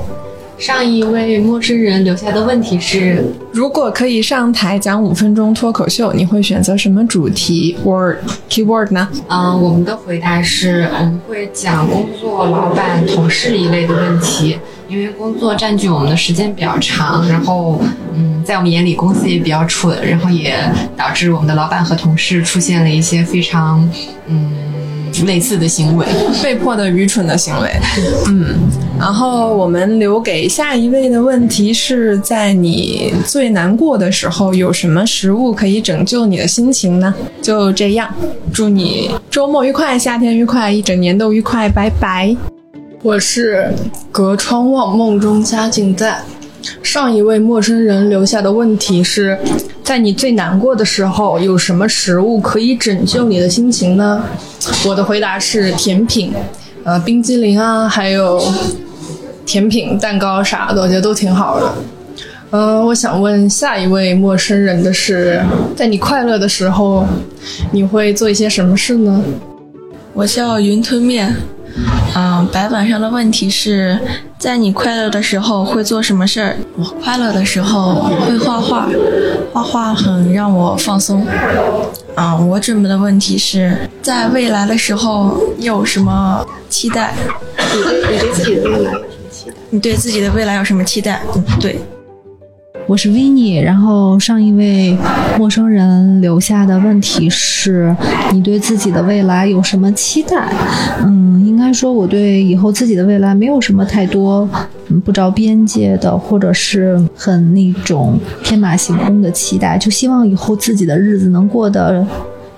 [0.56, 9.06] 上一位陌生人留下的问题是：如果可以上台讲五分钟脱口秀，你会选择什么主题？Word keyword 呢？
[9.28, 14.58] 嗯，我们的回答是我们会讲工作、老板、同事一类的问题，
[14.92, 17.80] 因为工作占据我们的时间比较长，然后
[18.14, 20.54] 嗯，在我们眼里公司也比较蠢，然后也
[20.94, 23.88] 导致我们的老板和同事出现了一些非常
[24.26, 24.52] 嗯。
[25.26, 26.06] 类似的行为，
[26.42, 27.70] 被迫的愚蠢的行为。
[28.28, 28.46] 嗯，
[28.98, 37.14] 然后我们留给下一位的问题是在你最难过的时候，有什么食物可以拯救你的心情呢？
[37.42, 38.08] 就这样，
[38.54, 42.34] 祝你周末愉快，夏天愉快，一整年都愉快，拜拜。
[43.02, 43.68] 我是
[44.12, 46.22] 隔窗望梦中佳境在。
[46.84, 49.36] 上一位陌生人留下的问题是：
[49.82, 54.22] 在你最难过的时候，有什么食物可以拯救你的心情呢？
[54.86, 56.32] 我的回答是甜品，
[56.84, 58.40] 呃，冰激凌啊，还有
[59.44, 61.74] 甜品、蛋糕啥的，我觉得都挺好的。
[62.50, 65.42] 嗯、我想问下一位陌生人的是：
[65.74, 67.04] 在你快乐的时候，
[67.72, 69.20] 你会做一些什么事呢？
[70.12, 71.34] 我叫云吞面。
[72.14, 73.98] 嗯，白板上的问题是
[74.38, 76.56] 在你快乐的时候会做什么事儿？
[76.76, 77.94] 我快乐的时候
[78.26, 78.88] 会画画，
[79.52, 81.26] 画画很让我放松。
[82.16, 87.14] 嗯，我准备的问题是在未来的时候你有什么期待？
[87.72, 89.62] 你对你对自己的未来有什么期待？
[89.70, 91.22] 你对自己的未来有什么期待？
[91.34, 91.80] 嗯，对。
[92.88, 94.96] 我是 v i n n 然后上一位
[95.38, 97.94] 陌生人留下的问题是：
[98.32, 100.52] 你对自己的未来有什么期待？
[101.04, 104.48] 嗯，应该说我对以后自己的未来没有什么太多
[105.04, 112.04] 不着边界的，或者是很那种天马行空的期待，就希望以后自己的日子能过得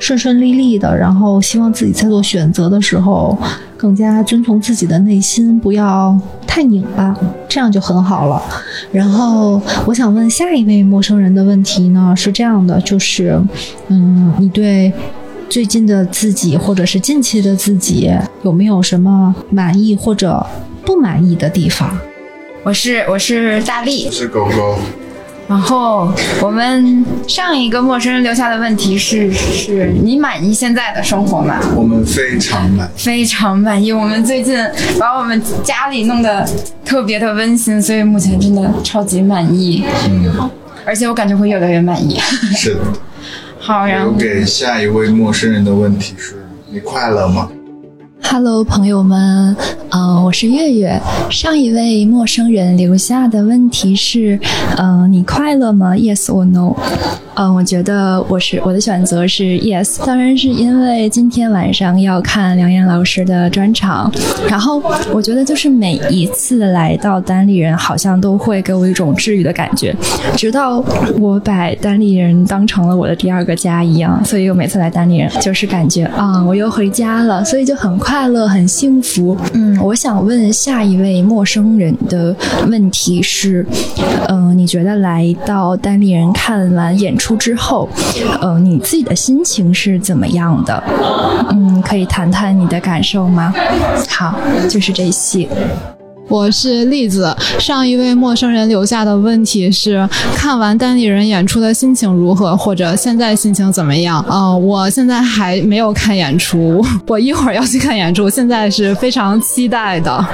[0.04, 3.36] 顺顺利利的，然后希望自己在做选择的时候
[3.74, 6.14] 更加遵从自己的内心，不要
[6.46, 7.16] 太拧巴，
[7.48, 8.42] 这样就很好了。
[8.92, 13.40] 然后我想问下一位陌生人的问题呢，是这样的，就是，
[13.88, 14.92] 嗯，你对
[15.48, 20.46] 最近的自己或者是近期的自己有没有什么满意或者
[20.84, 21.96] 不满意的地方？
[22.62, 24.76] 我是我是大力，我是狗狗。
[25.46, 31.60] 然后我们上一个陌生人留下的问题是：是你满意现在的生活吗？
[31.76, 33.92] 我们非常满，非常满意。
[33.92, 34.56] 我们最近
[34.98, 36.48] 把我们家里弄得
[36.84, 39.84] 特别的温馨，所以目前真的超级满意。
[40.08, 40.50] 嗯，
[40.86, 42.18] 而且我感觉会越来越满意。
[42.56, 42.80] 是的。
[43.60, 47.50] 好，然后给下一位陌生人的问题是：你快乐吗？
[48.26, 49.54] Hello，朋友们，
[49.90, 51.00] 嗯、呃，我是月月。
[51.30, 54.38] 上一位陌生人留下的问题是，
[54.76, 56.74] 嗯、呃，你快乐吗？Yes or no？
[57.36, 64.10] 嗯、呃，我觉得我是我的选择是 yes，当然是因为今天晚上要看梁岩老师的专场，
[64.48, 69.94] 然后我觉得就是每一次来到单立人，好像都会给我一种治愈的感觉，
[70.36, 70.84] 直到
[71.20, 78.13] 我把单立人当成了我的第二个家一样，所以我每次来单立人就是感觉啊，我又回家了，所以就很快。
[78.14, 82.34] 快乐很幸福，嗯，我想问下一位陌生人的
[82.68, 83.66] 问题是，
[84.28, 87.88] 嗯、呃，你觉得来到单立人看完演出之后，
[88.40, 90.80] 呃，你自己的心情是怎么样的？
[91.50, 93.52] 嗯，可以谈谈你的感受吗？
[94.08, 94.38] 好，
[94.70, 95.48] 就是这些。
[96.28, 104.24] 我是栗子，上一位陌生人留下的问题是：看完单立人演出的心情如何，或者现在心情怎么样？
[104.30, 110.24] 嗯、我现在还没有看演出， 我一会儿要去看演出，现在是非常期待的。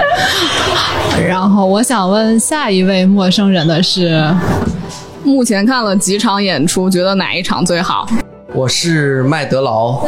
[1.28, 4.32] 然后我想问下一位陌生人的是：
[5.24, 8.08] 目前看了几场演出，觉得哪一场最好？
[8.52, 10.04] 我是麦德劳。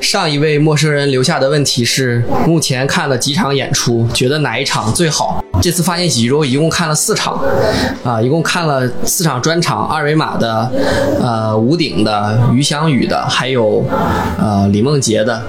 [0.00, 5.41] 上一位陌生人留下的问题是：目前看了几场演出，觉得哪一场最好？
[5.62, 7.40] 这次发现喜剧周一共看了四场，
[8.02, 10.68] 啊，一共看了四场专场，二维码的，
[11.22, 13.84] 呃，吴鼎的、于翔宇的，还有
[14.40, 15.40] 呃李梦洁的。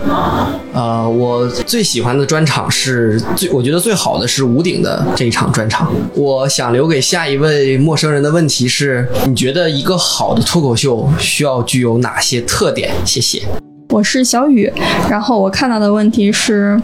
[0.71, 5.91] 呃，我最喜欢的专场是最，我觉得最好的是吴鼎的这一场专场。
[6.13, 12.91] 我想留给下一位陌生人的问题是：你觉得一个好的脱口秀需要具有哪些特点？
[13.03, 13.41] 谢谢。
[13.89, 14.71] 我是小雨，
[15.07, 16.81] 然后我看到的问题是，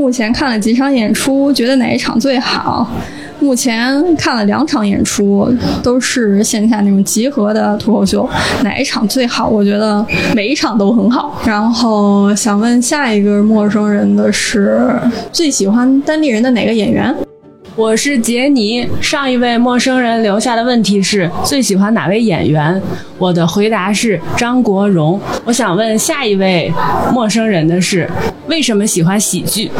[0.00, 2.90] 目前看了几场演出，觉得哪一场最好？
[3.38, 8.26] 目前看了两场演出，都是线下那种集合的脱口秀，
[8.62, 9.46] 哪一场最好？
[9.46, 10.04] 我觉得
[10.34, 11.38] 每一场都很好。
[11.44, 14.90] 然后想问下一个陌生人的是，
[15.30, 17.14] 最喜欢单立人的哪个演员？
[17.76, 18.88] 我是杰尼。
[19.02, 22.80] 上一位陌生人留下的问题是最喜欢哪位演员？
[23.18, 25.20] 我的回答是张国荣。
[25.44, 26.72] 我想问下一位
[27.12, 28.08] 陌生人的是
[28.48, 29.70] 为什么喜欢喜剧？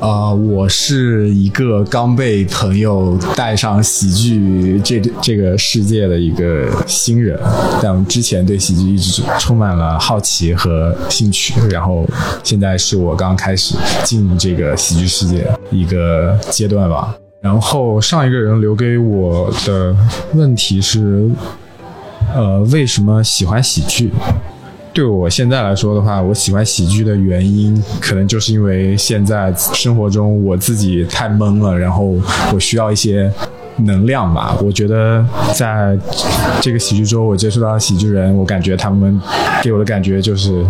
[0.00, 7.38] 啊、我是一个刚被朋友带上喜剧这这个世界的一个新人，
[7.82, 12.08] 但之前对喜剧一直充满了好奇和兴趣，然后
[12.42, 17.14] 现在是我刚开始进入这个喜剧世界一个阶段吧。
[17.42, 19.94] 然后上一个人留给我的
[20.32, 21.28] 问题是，
[22.34, 24.10] 呃，为什么喜欢喜剧？
[24.92, 32.16] 对我现在来说的话，我喜欢喜剧的原因，可能就是因为现在生活中我自己太闷了，然后
[32.52, 33.32] 我需要一些
[33.76, 34.56] 能量吧。
[34.60, 35.96] 我觉得在
[36.60, 39.20] 这个喜剧周，我接触到的喜剧人，我感觉他们
[39.62, 40.66] 给我的感觉就是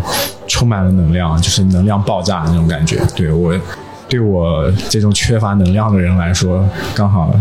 [0.46, 3.00] 充满了能量，就是能量爆炸的那种感觉。
[3.16, 3.58] 对我，
[4.06, 6.62] 对我这种缺乏能量的人来说，
[6.94, 7.34] 刚好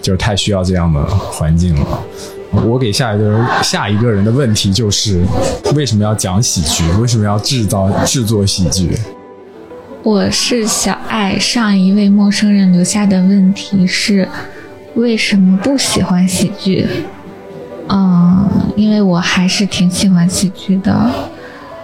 [0.00, 2.00] 就是太需要这样的环境了。
[2.52, 5.22] 我给下一个人下一个人的问题就是：
[5.74, 6.84] 为什么要讲喜剧？
[7.00, 8.92] 为什么要制造制作喜剧？
[10.02, 11.38] 我是小爱。
[11.38, 14.28] 上一位陌生人留下的问题是：
[14.94, 16.86] 为什么不喜欢喜剧？
[17.88, 21.10] 嗯，因为我还是挺喜欢喜剧的。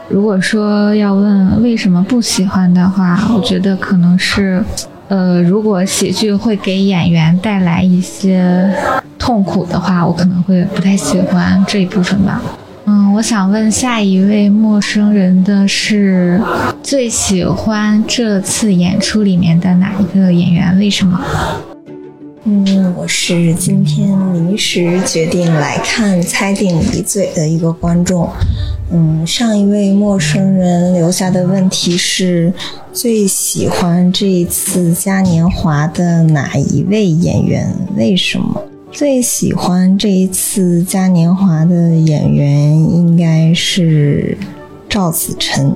[0.08, 4.62] 如果说要问为什么不喜欢的话，我觉得可能是，
[5.08, 8.70] 呃，如果喜剧会给演员带来一些
[9.18, 12.42] 痛苦的话，我可能会不太喜欢这一部分吧。
[12.84, 16.40] 嗯，我想问下一位陌生人的是，
[16.82, 20.76] 最喜欢这次演出里面的哪一个演员？
[20.78, 21.18] 为什么？
[22.50, 28.26] 嗯，我是今天临时决定来看《猜定离嘴》的一个观众。
[28.90, 32.50] 嗯，上一位陌生人留下的问题是
[32.90, 37.70] 最喜欢这一次嘉年华的哪一位演员？
[37.94, 38.62] 为什么？
[38.90, 44.38] 最喜欢这一次嘉年华的演员应该是
[44.88, 45.70] 赵子晨。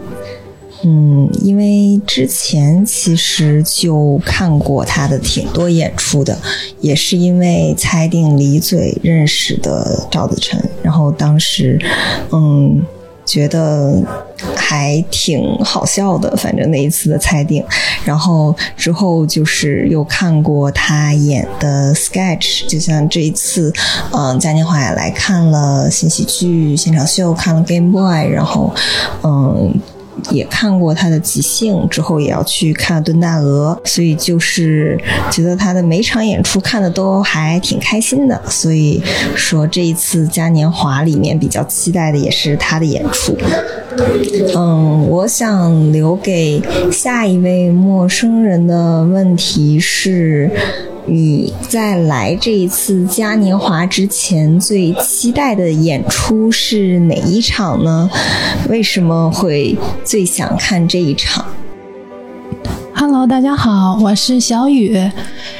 [0.85, 6.37] 嗯，因为之前其实就看过他的挺多演出的，
[6.81, 11.79] 也是因为猜定离嘴认识的赵子晨，然后当时，
[12.33, 12.83] 嗯，
[13.25, 14.03] 觉得
[14.57, 17.65] 还挺好笑的，反正那一次的猜定，
[18.05, 23.73] 然后之后就是又看过他演的 sketch，就像这一次，
[24.13, 28.75] 嗯，嘉年华也来看了新喜剧现场秀，看了 Game Boy，然后，
[29.23, 29.73] 嗯。
[30.31, 34.99] 也看过他的即兴，之后也要去看敦大鹅，所以就是
[35.31, 39.03] 觉得他的每场演出看的都还挺开心的，所以
[39.35, 43.37] 说这一次嘉年华里面比较期待的也是他的演出。
[44.55, 50.51] 嗯，我想留给下一位陌生人的问题是。
[51.07, 58.09] 你在来这一次嘉年华之前最期待的演出是哪一场呢？
[58.69, 61.45] 为什么会最想看这一场
[62.95, 64.97] ？Hello，大家好，我是小雨。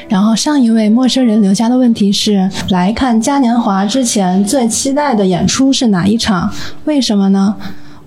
[0.09, 6.49] 然后上一位陌生人留下的问题是：来看嘉年华之前最期待的演出是哪一场？
[6.85, 7.57] 为什么呢？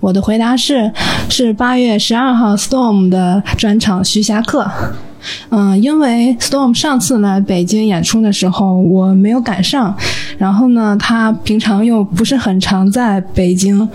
[0.00, 0.90] 我的回答是：
[1.28, 4.62] 是八月十二号 Storm 的专场《徐霞客》。
[5.50, 9.94] 嗯，因为 Storm 上次来北京演出的时候我没有赶上，
[10.38, 13.88] 然后呢，他平常又不是很常在北京，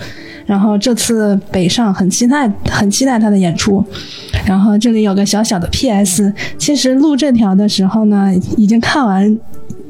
[0.46, 3.84] 然后这次北上很期待，很期待他的演出。
[4.44, 9.38] 然后这里有个小小的 P.S，其实录这条的时候呢，已经看完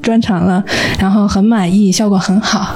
[0.03, 0.63] 专场了，
[0.99, 2.75] 然后很满意，效果很好。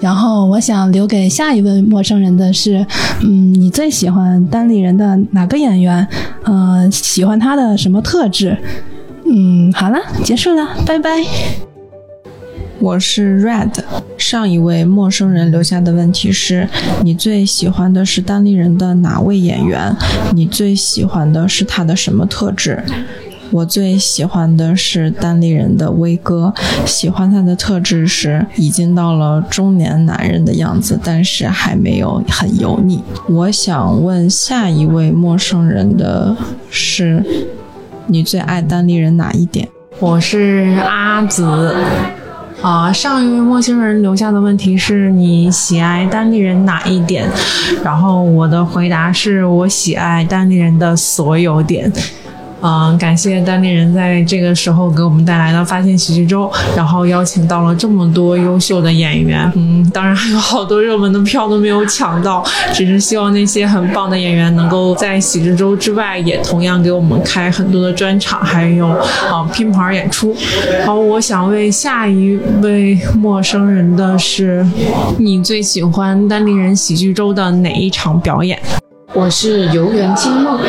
[0.00, 2.86] 然后我想留给下一位陌生人的是，
[3.22, 6.06] 嗯，你最喜欢单立人的哪个演员？
[6.44, 8.56] 嗯、喜欢他的什么特质？
[9.24, 11.10] 嗯，好了，结束了，拜拜。
[12.78, 13.72] 我是 Red。
[14.18, 16.68] 上一位陌生人留下的问题是：
[17.02, 19.96] 你最喜欢的是单立人的哪位演员？
[20.34, 22.80] 你最喜欢的是他的什么特质？
[23.50, 26.52] 我最喜欢的是单立人的威哥，
[26.84, 33.02] 喜欢他的特质是已经到了中年男人的样子，但是还没有很油腻。
[33.28, 36.36] 我想问下一位陌生人的
[36.70, 37.24] 是：
[38.06, 39.68] 你最爱单立人哪一点？
[40.00, 41.74] 我是阿紫。
[42.62, 47.28] 啊，上一位陌生人留下的问题是你喜爱单立人哪一点？
[47.84, 51.92] 然后我的回答是我喜爱单立人的所有点。
[52.62, 59.50] 嗯，感谢单立人在这个时候给我们带来的发现喜剧周，然后邀请到了这么多优秀的演员。
[59.54, 70.34] 嗯，当然还有好多热门的票都没有抢到，只是希望那些很棒的演员能够在喜剧周之外也同样给我们开很多的专场，还有啊拼盘演出。
[70.84, 74.66] 好，我想问下一位陌生人的是，
[75.18, 78.58] 你最喜欢单立人喜剧周的哪一场表演？
[79.18, 80.60] 我是游园惊梦。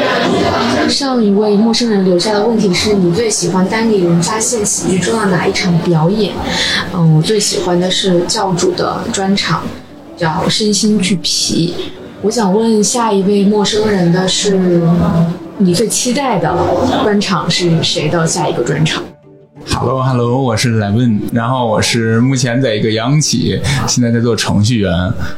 [0.88, 6.34] 上一位陌生人留下的问题是你最喜欢单立人发现喜剧中的哪一场表演？
[6.94, 9.64] 嗯，我最喜欢的是教主的专场，
[10.16, 11.76] 叫身心俱疲。
[12.22, 14.58] 我想问下一位陌生人的是，
[15.58, 16.58] 你最期待的
[17.04, 19.04] 专场是谁的下一个专场？
[19.70, 24.92] Hello Hello，我是莱文，然后我是目前在一个央企，现在在做程序员。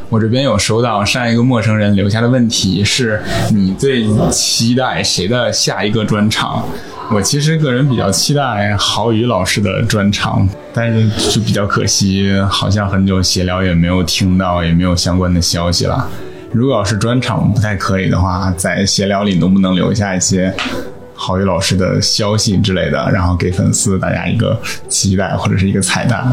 [0.09, 6.63] 我这边有收到上一个陌生人留下的问题，是你最期待谁的下一个专场？
[7.11, 16.07] 我其实个人比较期待郝宇老师的专场，但是就比较可惜，好像很久闲聊也没有听到，也没有相关的消息了。
[16.51, 20.53] 如果要是专场不太可以的话，在闲聊里能不能留下一些？
[21.19, 24.57] 郝宇老师的消息之类的，然后给粉丝大家一个
[24.87, 26.25] 期待或者是一个彩蛋，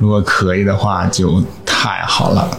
[0.00, 2.50] 如果可以的话就太好了。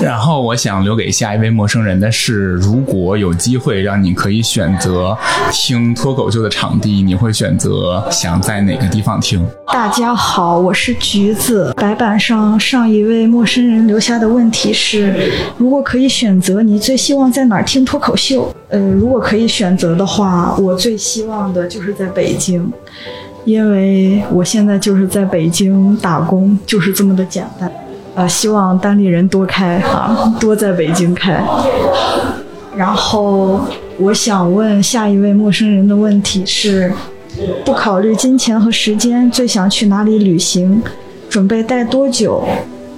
[0.00, 5.16] 然后我想留给下一位陌生人的是，如果有机会让你可以选择
[5.52, 9.46] 听脱口秀的场地，你会选择想在哪个地方听？
[9.72, 11.72] 大家好，我是橘子。
[11.76, 18.54] 白板上上一位陌生人留下的问题是：如果可以选择，你最希望在哪儿听脱口秀？
[18.68, 22.70] 呃，如果可以选择的话，我最希望的就是在北京，
[23.44, 27.70] 因为我现在就是在北京打工，就是这么的简单。
[28.20, 31.42] 呃，希望当地人多开啊，多在北京开。
[32.76, 33.58] 然后
[33.96, 36.92] 我想问下一位陌生人的问题是：
[37.64, 40.82] 不考虑金钱和时间，最想去哪里旅行？
[41.30, 42.44] 准备待多久？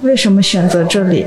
[0.01, 1.25] 为什么选择这里？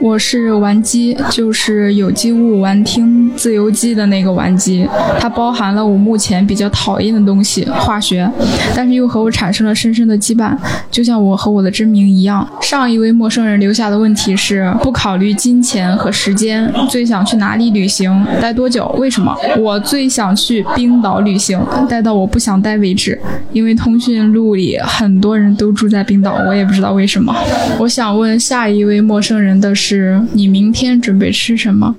[0.00, 4.88] 我是顽基，就是有机物玩听自由基的那个顽基，
[5.20, 8.28] 它包含了我目前比较讨厌的东西——化学，
[8.74, 10.56] 但是又和我产生了深深的羁绊，
[10.90, 12.48] 就像我和我的真名一样。
[12.62, 18.24] 上一位陌生人留下的问题是：不考虑金钱和时间，最想去哪里旅行？
[18.40, 18.88] 待多久？
[18.98, 19.36] 为什么？
[19.58, 23.20] 我最想去冰岛旅行，待到我不想待为止，
[23.52, 27.34] 因为通讯录里很多人都住在冰岛，我也不知道为什么。
[27.78, 29.89] 我想问下一位陌生人的是。
[29.90, 31.96] 是你明天准备吃什么？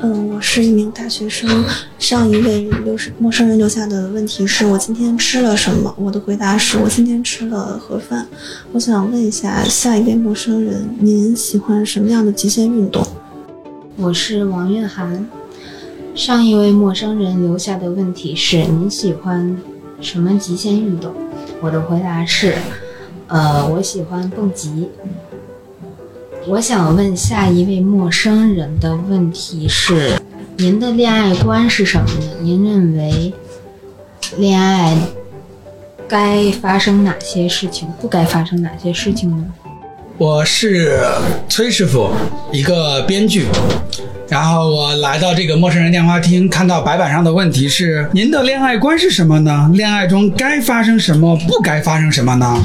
[0.00, 1.64] 嗯，我是一名大学生。
[2.00, 5.94] 上一位留陌生人留下的问题是我今天吃了什么？
[5.96, 8.26] 我的回答是我今天吃了盒饭。
[8.72, 13.06] 我想问一下下一位陌生人，您喜欢什么样的极限运动？
[13.98, 15.24] 我是王月涵。
[16.12, 19.56] 上一位陌生人留下的问题是您喜欢
[20.00, 21.14] 什么极限运动？
[21.60, 22.56] 我的回答是，
[23.28, 24.88] 呃，我喜欢蹦极。
[26.48, 30.12] 我想问下一位陌生人的问题是：
[30.56, 32.26] 您的恋爱观是什么呢？
[32.40, 33.34] 您认为
[34.36, 34.96] 恋爱
[36.06, 39.44] 该发生哪些事情，不该发生哪些事情呢？
[40.18, 41.00] 我是
[41.48, 42.10] 崔师傅，
[42.52, 43.46] 一个编剧。
[44.28, 49.68] 然后我来到这个陌生人电话厅，看到白板上的问题是：您的恋爱观是什么呢？
[49.74, 52.62] 恋爱中该发生什么，不该发生什么呢？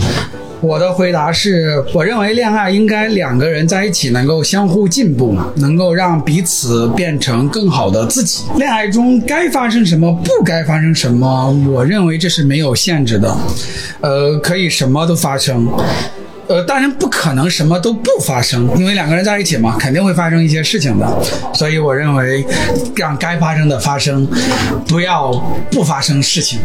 [0.62, 8.44] 我的回答是，我认为恋爱应该两个人在一起能够相互进步，能够让彼此变成更好的自己。
[8.58, 13.36] 恋爱中该发生什么，不该发生什么，我认为这是没有限制的，
[14.02, 15.68] 呃，可以什么都发生。
[16.48, 21.08] 呃，当然不可能什么都不发生，因为两个人在一起嘛，肯定会发生一些事情的。
[21.54, 22.46] 所以我认为，
[22.96, 24.28] 让该发生的发生，
[24.88, 25.32] 不要
[25.72, 26.60] 不发生事情。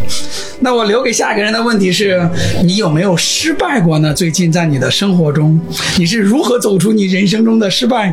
[0.60, 2.28] 那我留给下一个人的问题是：
[2.64, 4.12] 你有没有失败过呢？
[4.12, 5.60] 最近在你的生活中，
[5.98, 8.12] 你是如何走出你人生中的失败？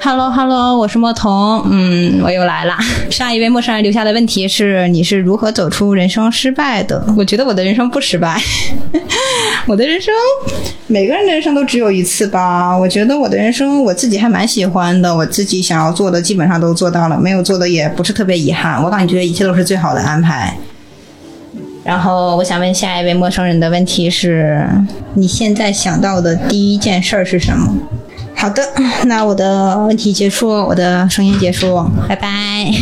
[0.00, 2.76] Hello Hello，我是莫童，嗯，我又来了。
[3.10, 7.04] 上一位陌生人留下的问题是：你是如何走出人生失败的？
[7.16, 8.40] 我觉得我的人生不失败，
[9.66, 10.14] 我的人生
[10.86, 12.76] 每个人的人生都只有一次吧。
[12.78, 18.80] 我觉得我的人生我自己还蛮喜欢的，我自己想要做的基本上都做到了，没有做的也不是特别遗憾。
[18.82, 20.56] 我感觉一切都是最好的安排。
[21.82, 24.64] 然后我想问下一位陌生人的问题是：
[25.14, 27.74] 你现在想到的第一件事儿是什么？
[28.40, 28.62] 好的，
[29.06, 32.72] 那我的问题结束，我的声音结束，拜拜。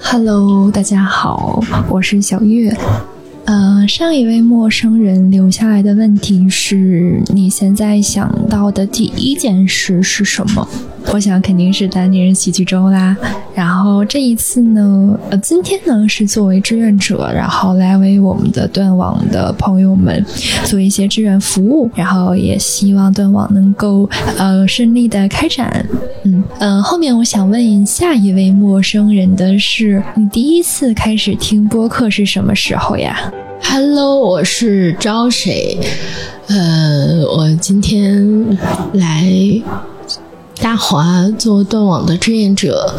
[0.00, 2.74] Hello，大家好，我是小月。
[3.44, 10.66] 呃，上一位陌生人留下来的问题是：你现在想到的第一件事是什么？
[11.12, 13.16] 我想肯定是单立人喜剧周啦。
[13.54, 20.24] 然后这一次呢，呃，今天呢是作为志愿者，然后来为我们的断网的朋友们
[20.64, 25.84] 做一些志愿服务，然后也希望断网能够呃顺利的开展。
[26.24, 35.78] 嗯嗯、呃，后面我想问下一位陌生人的是，你第一次开始听播客是什么时候呀？Hello，我是招谁？
[36.46, 38.56] 呃，我今天
[38.92, 39.24] 来
[40.60, 42.94] 大华做断网的志愿者。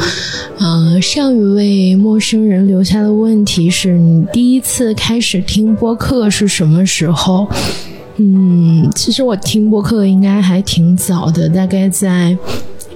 [0.58, 7.48] 呃，上一位陌生人留下的问题是你第一次开始听播客是什么时候？
[8.18, 12.36] 嗯，其实我听播客应该还挺早的，大概在。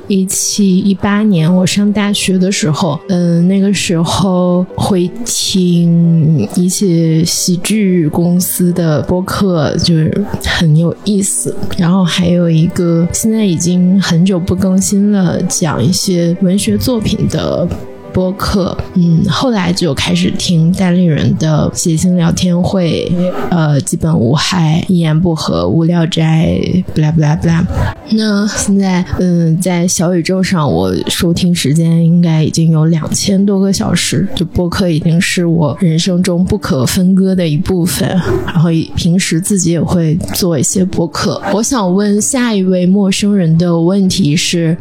[0.08, 11.56] 一七一八年，我上大学的时候，嗯，那个时候会听一些喜剧公司的播客，就是很有意思。
[11.78, 17.68] 然后还有一个现在已经很久不更新了，讲一些文学作品的。
[18.16, 23.12] 播客，嗯，后来就开始听单立人的谐星聊天会，
[23.52, 26.58] 呃，基本无害，一言不合，无聊斋，
[26.94, 27.68] 不啦不啦不啦。
[28.12, 38.08] 那现在，嗯，在小宇宙上，我收听时间应该已经有两千多个小时，就播客已经是我人生中不可分割的一部分。
[38.46, 41.42] 然后平时自己也会做一些播客。
[41.54, 44.78] 我想问下一位陌生人的问题是。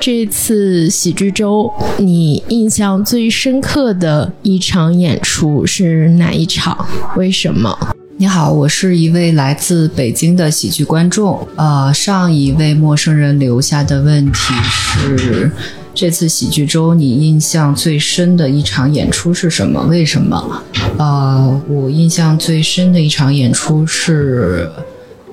[0.00, 1.68] 这次喜剧周，
[1.98, 6.86] 你印象最深刻的一场演出是哪一场？
[7.16, 7.76] 为什么？
[8.18, 11.44] 你好，我是一位来自北京的喜剧观众。
[11.56, 15.50] 呃，上一位陌生人留下的问题是：
[15.92, 19.82] 这次喜剧周你印象最深的一场演出是什么？
[19.88, 20.62] 为什么？
[20.98, 24.70] 呃，我印象最深的一场演出是《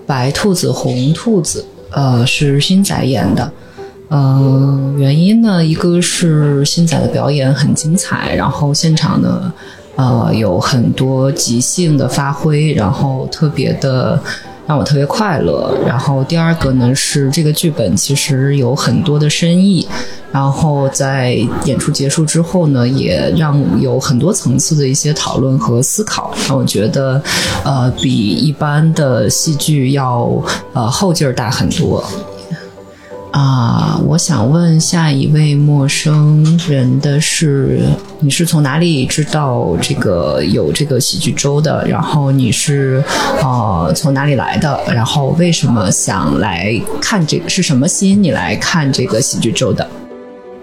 [0.07, 1.63] 白兔子红兔子》，
[1.95, 3.51] 呃，是新仔演的。
[4.07, 9.51] 呃，原因呢，一个是新仔的表演很精彩，然后现场呢，
[9.95, 14.19] 呃，有很多即兴的发挥，然后特别的
[14.67, 15.75] 让我特别快乐。
[15.87, 19.87] 然后第二个呢是这个剧本其实有很多的深意，
[20.31, 21.35] 然后在
[21.65, 27.19] 演出结束之后呢，也让有很多层次的一些讨论和思考，让我觉得，
[27.63, 30.29] 呃，比一般的戏剧要
[30.73, 32.03] 呃后劲儿大很多。
[33.35, 37.81] 啊，我想问下一位陌生人的是，
[38.21, 41.85] 你是从哪里知道这个有这个喜剧周的？
[41.85, 43.03] 然后你是
[43.41, 44.79] 呃从哪里来的？
[44.87, 47.49] 然后为什么想来看这个？
[47.49, 49.85] 是什么吸引你来看这个喜剧周的？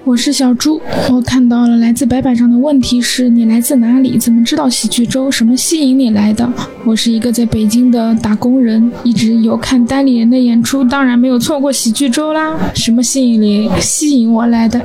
[0.04, 0.80] 我是小朱，
[1.12, 4.18] 我看到了来自白板上的问题是你来自哪里？
[4.18, 5.30] 怎么知道喜剧周？
[5.30, 6.52] 什么吸引你来的？
[6.84, 12.58] 我是一个在北京的打工人，一直有看单立人的演出，当然没有错过喜剧周啦。
[12.74, 14.80] 什么吸引你吸引我来的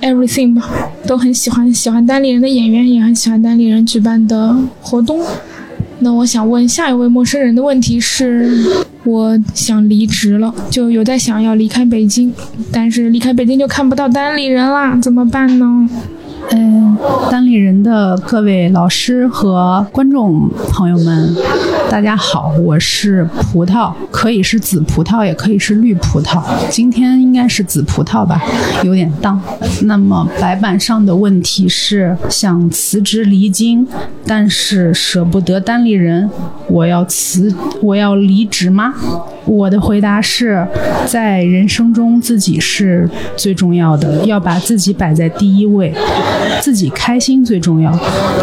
[0.00, 0.70] ？Everything 吧，
[1.08, 5.20] 都很喜欢，喜欢单立人的演员，也很喜欢单立人举办的活动。
[6.00, 8.50] 那我想问下一位陌生人的问题是，
[9.04, 12.32] 我想离职了，就有在想要离开北京，
[12.70, 15.88] 但是离开北京就看不到单里人啦，怎么办呢？
[16.52, 16.96] 嗯，
[17.30, 21.34] 单立人的各位老师和观众朋友们，
[21.90, 26.42] 大家好，我是葡萄，可以是紫葡萄，也可以是绿葡萄。
[26.70, 28.42] 今天应该是紫葡萄吧，
[28.84, 29.40] 有点荡。
[29.82, 33.86] 那么白板上的问题是想辞职离京，
[34.26, 36.30] 但是舍不得单立人，
[36.68, 37.52] 我要辞，
[37.82, 38.94] 我要离职吗？
[39.44, 40.66] 我的回答是
[41.06, 45.94] 在人生中自己是最重要的，要把自己摆在第一位。
[46.60, 47.92] 自己开心最重要。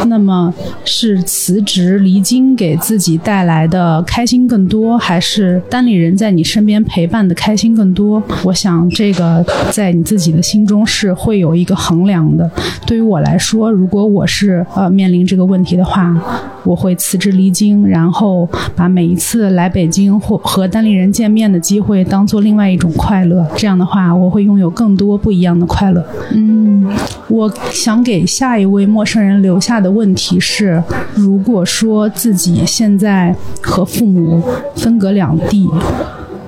[0.07, 0.53] 那么
[0.85, 8.21] 是辞职离京给自己带来的开心更多，还是单立人在你身边陪伴的开心更多？
[8.43, 12.49] 我想这个在你自己的心中是会有一个衡量的。
[12.85, 16.15] 对于我来说，如果我是呃面临这个问题的话，
[16.63, 23.45] 我会辞职离京，然后把每一次来北京或和单立人见面的机会当做另外一种快乐。
[23.55, 26.05] 这样的话，我会拥有更多不一样的快乐。
[26.33, 26.89] 嗯，
[27.27, 27.51] 我
[27.83, 30.81] 想给下一位陌生人留下的问题是：
[31.13, 34.41] 如果说自己现在和父母
[34.73, 35.69] 分隔两地。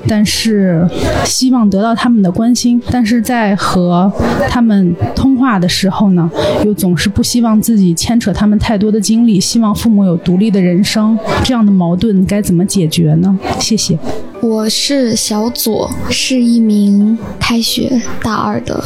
[0.07, 0.88] 但是
[1.25, 4.09] 希望得到他们的关心，但是在和
[4.47, 6.31] 他们通话的时候呢，
[6.64, 13.38] 又总是不希望自己牵扯他们太多的精力，希望父母有独立的人生，这样的矛盾该怎么解决呢？
[13.59, 13.99] 谢谢。
[14.41, 18.81] 我是小左，是一名开学大二的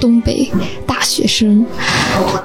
[0.00, 0.50] 东北
[0.86, 1.64] 大学生。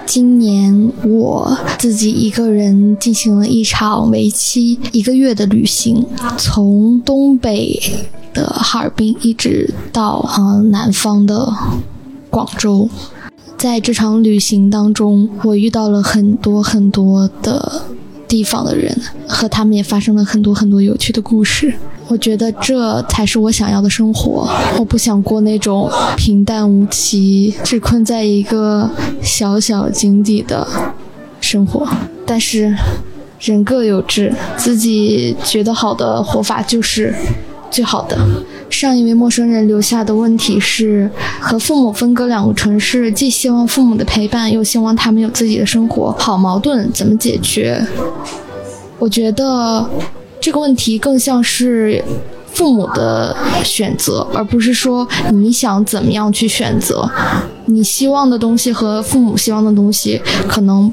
[0.05, 6.05] 今年我自己一个人进行了一场为期一个月的旅行，
[6.37, 7.79] 从东北
[8.33, 11.53] 的哈尔滨一直到呃南方的
[12.29, 12.89] 广州。
[13.57, 17.81] 在这场旅行当中，我遇到了很多很多的
[18.25, 18.97] 地方的人，
[19.27, 21.73] 和他们也发生了很多很多有趣的故事。
[22.09, 24.49] 我觉得这才是我想要的生活。
[24.79, 28.89] 我不想过那种平淡无奇、只困在一个
[29.21, 30.67] 小小井底的
[31.39, 31.87] 生活。
[32.25, 32.75] 但是，
[33.39, 37.13] 人各有志，自己觉得好的活法就是
[37.69, 38.17] 最好的。
[38.71, 47.85] 上一位陌生人留下的问题是：和父母分隔两个城市，既希望父母的陪伴，又希望他们有自己的生活，好矛盾，怎么解决？
[48.97, 49.87] 我觉得。
[50.41, 52.03] 这个问题更像是
[52.53, 57.09] 父母的选择，而不是说你想怎么样去选择。
[57.65, 60.91] 你希望的东西和父母希望的东西可能。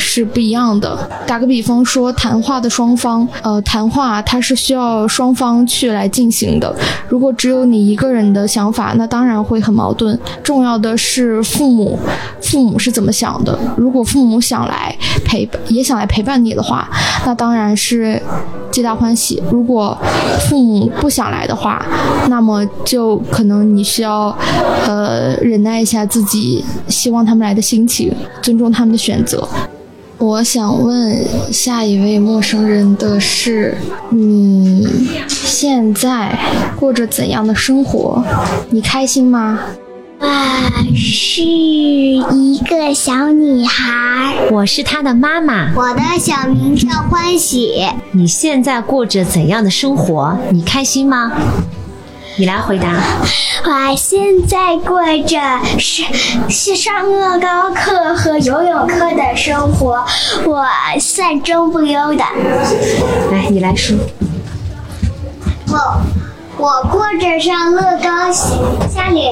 [0.00, 0.96] 是不一样的。
[1.26, 6.72] 打个比方说，谈话的双方，呃，谈话它是需要双方去来进行的。
[7.08, 10.16] 如果只有你一个人的想法，那当然会很矛盾。
[10.40, 11.98] 重要的是父母，
[12.40, 13.58] 父母是怎么想的？
[13.76, 16.88] 如果父母想来陪，也想来陪伴你的话，
[17.26, 18.22] 那当然是
[18.70, 19.42] 皆大欢喜。
[19.50, 19.96] 如果
[20.48, 21.84] 父母不想来的话，
[22.28, 24.36] 那么就可能你需要，
[24.86, 29.46] 呃，忍耐一下自己希望他们来的心情，尊重他们的选择。
[30.18, 31.16] 我想问
[31.52, 33.76] 下一位陌生人的是：
[34.10, 34.86] 你
[35.28, 36.36] 现在
[36.76, 38.22] 过着怎样的生活？
[38.70, 39.60] 你开心吗？
[40.20, 40.26] 我
[40.96, 45.72] 是一个小女孩，我是她的妈妈。
[45.76, 47.86] 我的小名叫欢喜。
[48.10, 50.36] 你现在过着怎样的生活？
[50.50, 51.32] 你开心吗？
[52.36, 52.88] 你来回答。
[53.64, 55.40] 我现在过着
[55.78, 56.02] 是
[56.48, 60.04] 是上乐高课和游泳课的生活，
[60.44, 60.66] 我
[61.00, 62.24] 算中不优的。
[63.30, 63.96] 来，你来说。
[65.68, 66.00] 我
[66.60, 68.32] 我过着上乐高、
[68.88, 69.22] 夏令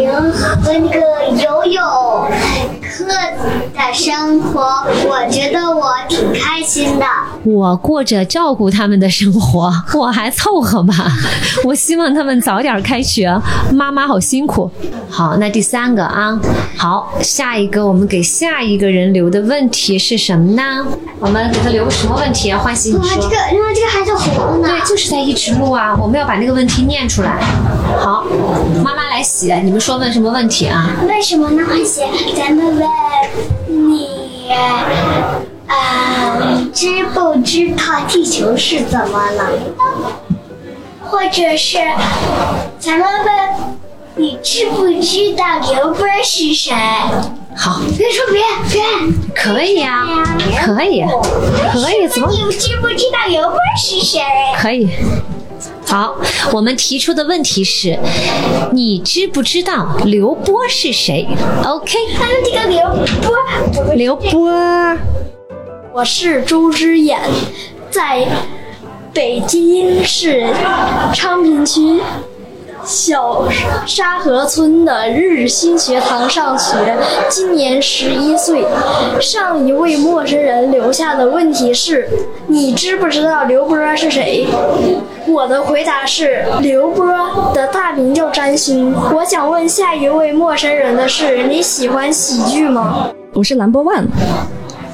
[0.00, 2.73] 营和那个游泳。
[2.94, 4.60] 课的生活，
[5.08, 7.04] 我觉得我挺开心的。
[7.42, 10.94] 我过着照顾他们的生活， 我还凑合吧。
[11.66, 13.36] 我希望他们早点开学，
[13.72, 14.70] 妈妈好辛苦。
[15.10, 16.38] 好，那第三个啊，
[16.76, 20.86] 好，下一个我们给下一个人留的问题是什么呢？
[21.18, 22.60] 我们给他留个什么问题啊？
[22.60, 23.20] 欢喜，你说。
[23.20, 24.68] 这个，因为这个还在活呢。
[24.68, 25.96] 对，就是在一直录啊。
[26.00, 27.40] 我们要把那个问题念出来。
[27.98, 28.24] 好，
[28.84, 30.90] 妈妈来写，你们说问什么问题啊？
[31.08, 31.64] 为什么呢？
[31.66, 32.02] 欢喜，
[32.36, 32.93] 咱们问。
[33.66, 34.48] 你，
[35.66, 39.72] 呃，知不知道地球是怎么来的？
[41.06, 41.78] 或者是，
[42.78, 43.34] 咱们问，
[44.16, 46.72] 你知不知道刘波是谁？
[47.56, 48.82] 好，别说别别，
[49.34, 50.04] 可以呀，
[50.64, 51.04] 可以，
[51.72, 52.28] 可以，怎么？
[52.30, 54.20] 你知不知道刘波是谁？
[54.56, 54.88] 可以。
[55.86, 56.16] 好，
[56.52, 57.98] 我们提出的问题是：
[58.72, 61.26] 你知不知道刘波是谁
[61.64, 61.98] ？OK。
[62.14, 62.82] 还有这个刘
[63.22, 64.50] 波，刘波。
[65.92, 67.20] 我是周之眼，
[67.90, 68.26] 在
[69.12, 70.46] 北京市
[71.14, 72.00] 昌平区。
[72.86, 73.44] 小
[73.86, 76.76] 沙河村的日新学堂上学，
[77.30, 78.64] 今年十一岁。
[79.20, 82.08] 上一位陌生人留下的问题是：
[82.46, 84.46] 你知不知道刘波是谁？
[85.26, 87.06] 我的回答是：刘波
[87.54, 88.94] 的大名叫占星。
[89.14, 93.08] 我想问下一位陌生人的是：你喜欢喜剧吗？
[93.32, 94.04] 我是蓝波万。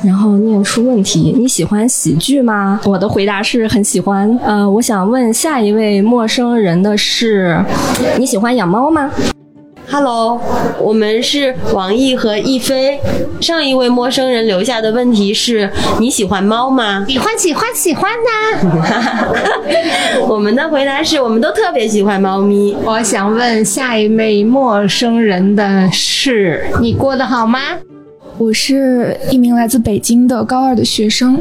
[0.02, 2.80] 然后念出问题，你喜欢喜剧吗？
[2.84, 4.38] 我的回答是很喜欢。
[4.42, 7.62] 呃，我想问下一位陌生人的是，
[8.18, 9.10] 你喜欢养猫吗
[9.90, 10.40] ？Hello，
[10.78, 12.98] 我们是王毅和亦飞。
[13.40, 17.04] 上一位陌生人留下的问题是，你喜欢猫吗？
[17.06, 19.28] 喜欢，喜欢，喜欢呐。
[20.28, 22.74] 我们的回答是我们都特别喜欢猫咪。
[22.84, 27.58] 我想问下一位陌生人的是，你过得好吗？
[28.40, 31.38] 我是一名来自北京的高二的学生，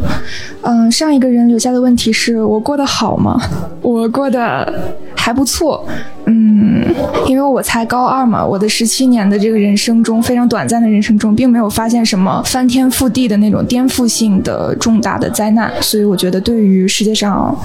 [0.63, 3.39] 嗯，上一个人留下的问题是我过得好吗？
[3.81, 5.87] 我过得还不错，
[6.25, 6.83] 嗯，
[7.25, 17.57] 因为我才高二嘛，我的十七年的这个人生中，非常短暂的人生中，并没有发现什么翻天覆地的那种颠覆性的重大的灾难，所以我觉得对于世界上。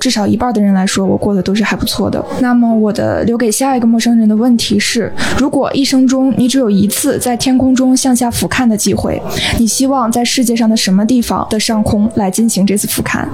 [0.00, 2.24] 至少一半的人来说，我过得都是还不错的。
[2.40, 9.20] 那么，我的留给下一个陌生人的问题是：如果一生中你只有一次在天空中向下俯瞰的机会，
[9.58, 13.24] 你希望在世界上的什么地方的上空来进行这次俯瞰？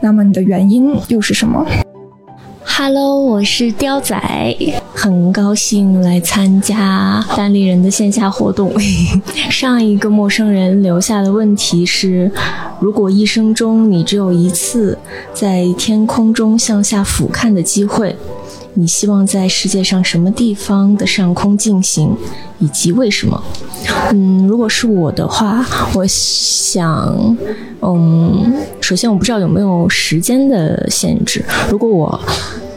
[0.00, 1.64] 那么，你的原因又是什么？
[2.64, 4.16] Hello，我是刁仔，
[4.94, 8.72] 很高兴来参加单立人的线下活动。
[9.50, 12.30] 上一个陌生人留下的问题是：
[12.80, 14.96] 如果一生中你只有一次
[15.34, 18.16] 在天空中向下俯瞰的机会，
[18.74, 22.16] 你希望在世界上什么地方的上空进行，
[22.58, 23.42] 以及为什么？
[24.12, 27.36] 嗯，如果是我的话，我想，
[27.82, 31.44] 嗯，首先我不知道有没有时间的限制。
[31.70, 32.18] 如果我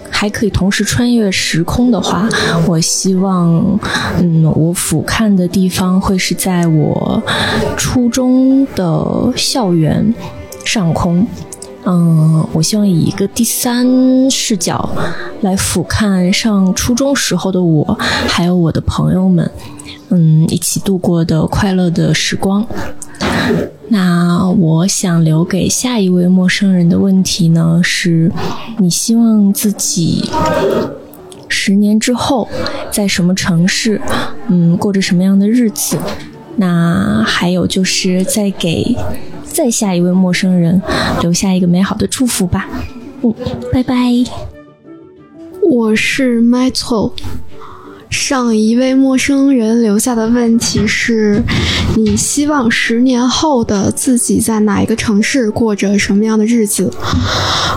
[0.09, 2.27] 还可以同时穿越时空的话，
[2.67, 3.80] 我希望，
[4.19, 7.22] 嗯，我俯瞰的地方会是在我
[7.77, 10.14] 初中的校园
[10.65, 11.25] 上空。
[11.85, 14.89] 嗯，我希望以一个第三视角
[15.41, 17.97] 来俯瞰上初中时候的我，
[18.27, 19.49] 还有我的朋友们，
[20.09, 22.65] 嗯，一起度过的快乐的时光。
[23.89, 28.31] 那我想留给下一位陌生人的问题呢，是
[28.80, 30.27] 你希望自己
[31.47, 32.47] 十年之后
[32.91, 34.01] 在什么城市，
[34.47, 35.99] 嗯，过着什么样的日子？
[36.58, 38.95] 那还有就是再给
[39.43, 40.82] 再下一位陌生人
[41.22, 42.67] 留下一个美好的祝福吧。
[43.22, 43.34] 嗯，
[43.74, 43.95] 拜拜。
[45.61, 47.11] 我是 Metal。
[48.08, 51.43] 上一位陌生人留下的问题是：
[51.98, 56.90] 你希望十年后的自己在哪一个城市过着什么样的日子？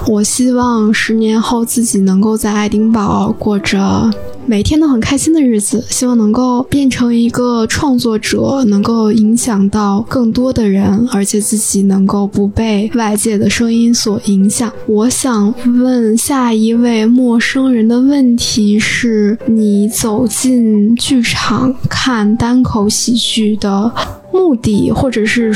[0.07, 4.10] 我希望十年后自己能够在爱丁堡过着
[4.48, 14.72] 每天都很开心的日子，希望能够变成一个创作者，能够影响到更多的人，而且自己能够不被外界的声音所影响。
[14.86, 23.92] 我想问下一位陌生人的问题是：你走进剧场看单口喜剧的
[24.32, 25.54] 目的或者是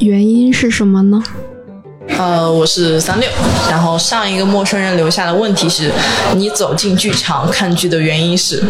[0.00, 1.22] 原因是什么呢？
[2.18, 3.28] 呃，我是三六。
[3.70, 5.90] 然后上一个陌生人留下的问题是：
[6.36, 8.62] 你走进剧场看剧的原因是？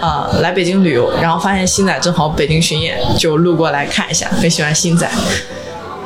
[0.00, 5.08] 啊、来北京旅游，然后发现星仔正好北京巡演，就路过来看一下，很喜欢星仔。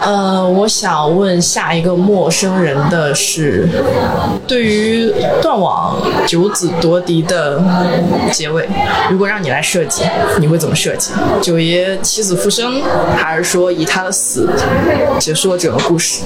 [0.00, 3.68] 呃，我想问下一个陌生人的是，
[4.46, 5.12] 对于
[5.42, 7.62] 断网九子夺嫡的
[8.32, 8.68] 结尾，
[9.10, 10.04] 如果让你来设计，
[10.38, 11.12] 你会怎么设计？
[11.42, 12.80] 九爷起死复生，
[13.16, 14.48] 还是说以他的死
[15.18, 16.22] 结束了整个故事？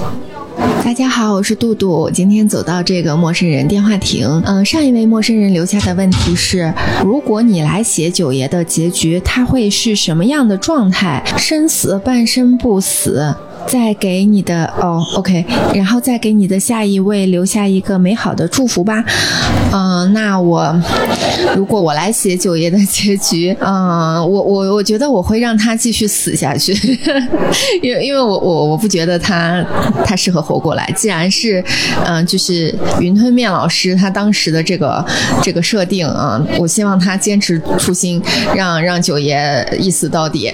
[0.85, 2.09] 大家好，我是杜杜。
[2.11, 6.71] 今天走到这个陌生人电话亭，嗯、上一位陌生人留下的问题是：
[7.03, 11.23] 如果你来写九爷的结局，他会是什么样的状态？
[11.37, 13.33] 生死、半生不死？
[13.67, 19.03] 再给你的哦，OK，然后再给你的下一位留下一个美好的祝福吧。
[19.71, 20.75] 嗯、那我
[21.55, 26.73] 如果我来写九爷的结局，嗯、我我我觉得我会让他继续死下去，
[27.81, 29.65] 因为因为我我我不觉得他
[30.05, 30.87] 他适合活过来。
[30.95, 31.63] 既然是
[32.05, 35.03] 嗯、就是云吞面老师他当时的这个
[35.41, 38.21] 这个设定啊、我希望他坚持初心，
[38.55, 40.51] 让让九爷一死到底。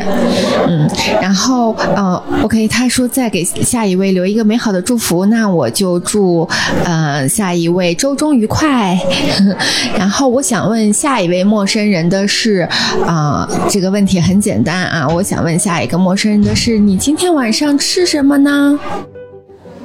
[0.67, 0.89] 嗯，
[1.21, 6.45] 然后呃，OK，他说说再给下一位留一个美好的祝福，那我就祝
[6.83, 8.99] 呃下一位周中愉快。
[9.97, 12.67] 然后我想问下一位陌生人的是，
[13.05, 18.77] 啊、这个问题很简单啊，我想问下一个陌生人的是，你今天晚上吃什么呢？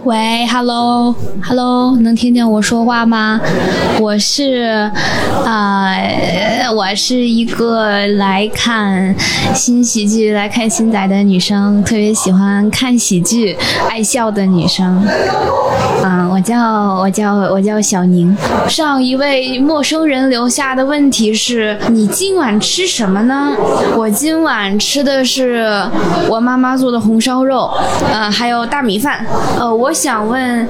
[0.04, 3.40] 喂，Hello，Hello，能听见我说话吗？
[3.98, 4.90] 我是，
[5.46, 9.14] 呃，我是一个来看
[9.54, 13.56] 新喜剧、来看新仔的女生，特别喜欢看喜剧、
[13.88, 15.02] 爱笑的女生。
[16.02, 16.60] 嗯，我叫
[17.00, 18.36] 我叫我叫小宁。
[18.68, 23.56] 上一位陌生人留下的问题是：你今晚吃什么呢？
[23.96, 25.82] 我今晚吃的是
[26.28, 27.70] 我妈妈做的红烧肉，
[28.12, 29.24] 呃，还有大米饭。
[29.58, 30.66] 呃，我想问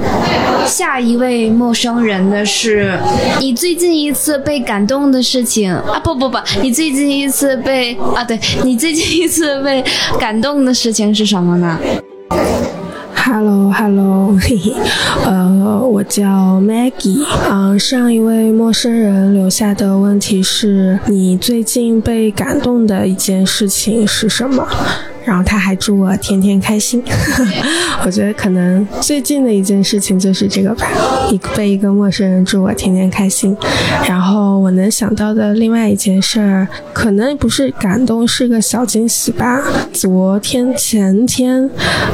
[0.66, 2.96] 下一位陌生人的是：
[3.40, 5.98] 你最近一次被感动的事情啊？
[6.04, 9.82] 不不不，你最近一次被啊，对你最近一次被
[10.20, 11.78] 感动的事情是什么呢
[13.14, 14.74] ？Hello Hello，嘿嘿，
[15.24, 24.68] 呃，我叫 Maggie，嗯、上一位陌生人留下的问题是你最近被感动的一件事情是什么？
[25.24, 27.02] 然后他还祝我天天开心。
[28.04, 30.86] 我觉得可能最近的一件事情就是这个吧，
[31.30, 33.56] 一被一个陌生人祝我天天开心。
[34.06, 39.62] 然后我能想到的另外一件事儿，可能不是感动，是个小惊喜吧。
[39.92, 41.68] 昨天前天，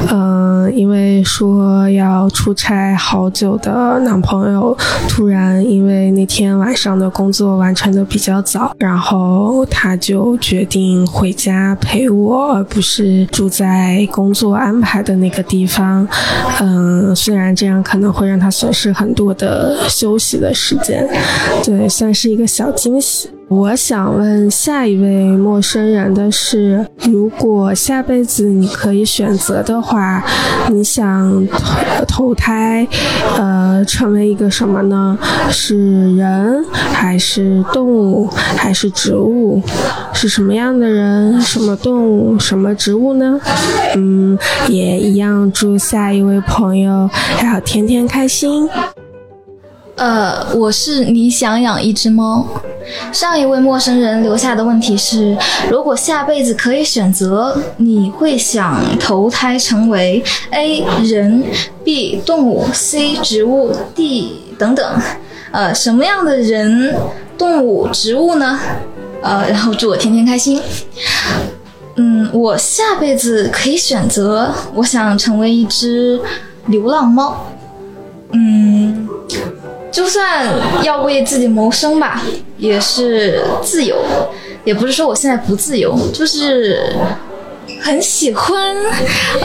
[0.09, 4.77] 嗯、因为说要出差好久的男朋友，
[5.09, 16.07] 突然因为那天晚上的工作完成的比较早，然后他就决定回家陪我，而不是是住在工作安排的那个地方。
[16.59, 21.07] 嗯，虽然这样可能会让他损失很多的休息的时间，
[21.63, 23.27] 对，算是一个小惊喜。
[23.51, 30.23] 我想问下一位陌生人的是，如果下辈子你可以选择的话，
[30.69, 31.45] 你想
[32.07, 32.87] 投胎，
[33.37, 35.17] 呃，成为一个什么呢？
[35.49, 39.61] 是人，还是动物，还是植物？
[40.13, 41.41] 是什么样的人？
[41.41, 42.39] 什么动物？
[42.39, 43.37] 什么植物呢？
[43.97, 44.39] 嗯，
[44.69, 48.69] 也一样，祝下一位朋友还要天天开心。
[50.01, 52.43] 呃，我是你想养一只猫。
[53.13, 55.37] 上一位陌生人留下的问题是：
[55.69, 61.43] 如果下辈子可以选择，你会想投胎成为 A 人、
[61.83, 64.99] B 动物、C 植物、D 等等。
[65.51, 66.95] 呃，什么样的人、
[67.37, 68.59] 动物、植物呢？
[69.21, 70.59] 呃，然后祝我天天开心。
[71.97, 76.19] 嗯，我下辈子可以选择，我想成为一只
[76.65, 77.45] 流浪猫。
[78.31, 79.07] 嗯，
[79.91, 80.47] 就算
[80.83, 82.21] 要为自己谋生吧，
[82.57, 83.97] 也是自由。
[84.63, 86.95] 也不是说我现在不自由，就是
[87.81, 88.75] 很喜欢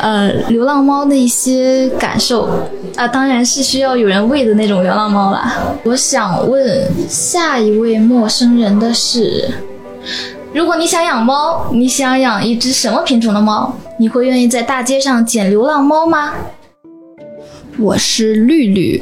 [0.00, 2.48] 呃流浪猫的一些感受
[2.96, 5.56] 啊，当然是需要有人喂的那种流浪猫啦。
[5.84, 9.50] 我想问下一位陌生人的是。
[10.52, 13.74] 如果你想养猫，你想养一只什么品种的猫？
[13.98, 16.32] 你会愿意在大街上捡流浪猫吗？
[17.78, 18.98] 我是绿绿，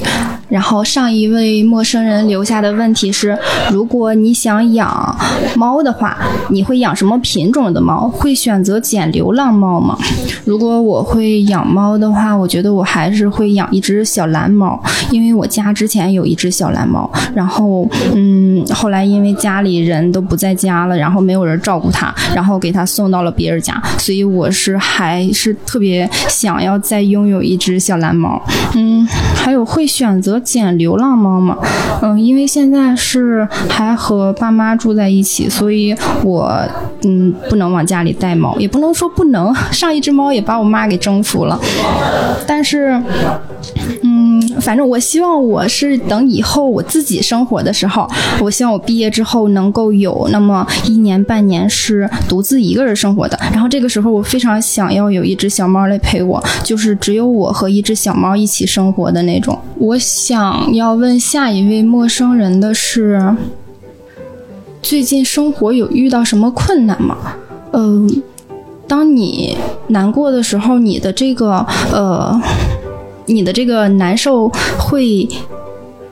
[0.48, 3.38] 然后上一位陌生人留下的问题是：
[3.70, 5.16] 如果你想养
[5.54, 8.08] 猫的话，你会养什么品种的猫？
[8.08, 9.96] 会选择捡流浪猫吗？
[10.44, 28.42] 如果我会养猫的话，我觉得我还是会养一只小蓝猫，因为我家之前有一只小蓝猫，然后嗯，后来因为家里人都不在家了，然后没有人照顾它，然后给它送到了别人家，所以我是还是特别想要再拥有一只小蓝猫。
[28.74, 31.56] 嗯，还有会选择捡流浪猫吗？
[32.02, 36.50] 嗯，因为现在是还和爸妈住在一起，所以我
[37.04, 39.54] 嗯不能往家里带猫，也不能说不能。
[39.70, 41.58] 上一只猫也把我妈给征服了，
[42.46, 43.00] 但是
[44.02, 48.08] 嗯，嗯反正我希望我是等以后我自己生活的时候，
[48.40, 53.38] 我希望我毕业之后能够有那么一年半年是独自一个人生活的。
[53.52, 59.58] 然后这个时候我非常想要有一只小猫来陪我，就是只有我和一只小猫一起生活的那种。
[59.78, 63.36] 我想要问下一位陌生人的是，
[64.82, 67.16] 最近生活有遇到什么困难吗？
[67.72, 68.22] 嗯、
[68.86, 69.56] 当你
[69.88, 72.40] 难过的时候，你的这个呃，
[73.26, 75.28] 你的这个难受会。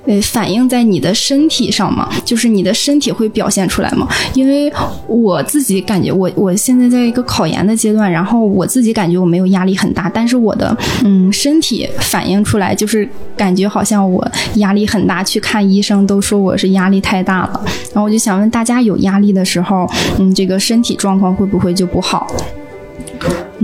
[0.04, 2.12] 呃，反映在你的身体上吗？
[2.24, 4.08] 就是你的身体会表现出来吗？
[4.34, 4.68] 因为
[5.06, 17.60] 我自己感觉我，我现在在一个考研的阶段，然后我自己感觉我没有压力很大，但是我的嗯身体反映出来，就是感觉好像我压力很大，去看医生都说我是压力太大了。
[17.94, 22.26] 然后我就想问大家，有压力的时候，嗯，这个身体状况会不会就不好？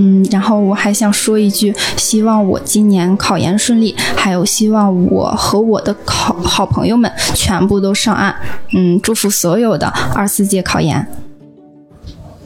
[0.00, 8.32] 嗯，然后我还想说一句，希望我今年考研顺利，还有希望我和我的考好朋友们全部都上岸。
[8.76, 11.04] 嗯，祝福所有的二四届考研。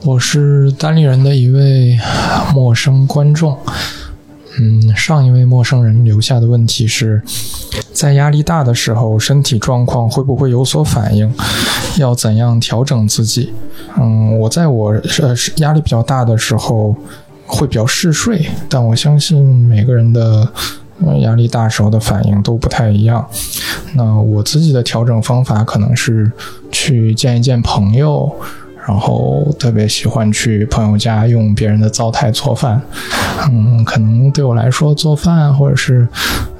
[0.03, 1.99] 我是单立人的一位
[2.55, 3.55] 陌生观众。
[4.59, 7.21] 嗯，上一位陌生人留下的问题是，
[7.91, 11.31] 在压力大的时候，身体状况会不会有所反应？
[11.97, 13.53] 要怎样调整自己？
[13.99, 14.91] 嗯，我在我
[15.21, 16.95] 呃压力比较大的时候
[17.53, 20.47] 会比较嗜睡，但我相信每个人的
[21.21, 23.25] 压力大时候的反应都不太一样。
[23.93, 26.31] 那我自己的调整方法可能是
[26.71, 28.33] 去见一见朋友。
[28.85, 32.81] 然后特别喜欢去朋友家用别人的灶台做饭，
[33.49, 36.05] 嗯，可能对我来说做饭或者是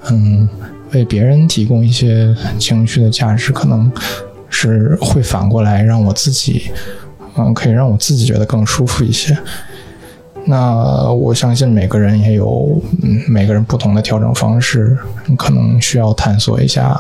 [0.10, 0.48] 嗯
[0.94, 3.92] 为别人提供一些情绪的价值，可能
[4.48, 6.72] 是会反过来让我自己，
[7.36, 9.38] 嗯，可以让我自己觉得更舒服一些。
[10.46, 14.98] 那我相信每个人也有嗯每个人不同的调整方式，
[15.38, 17.00] 可能需要探索一下。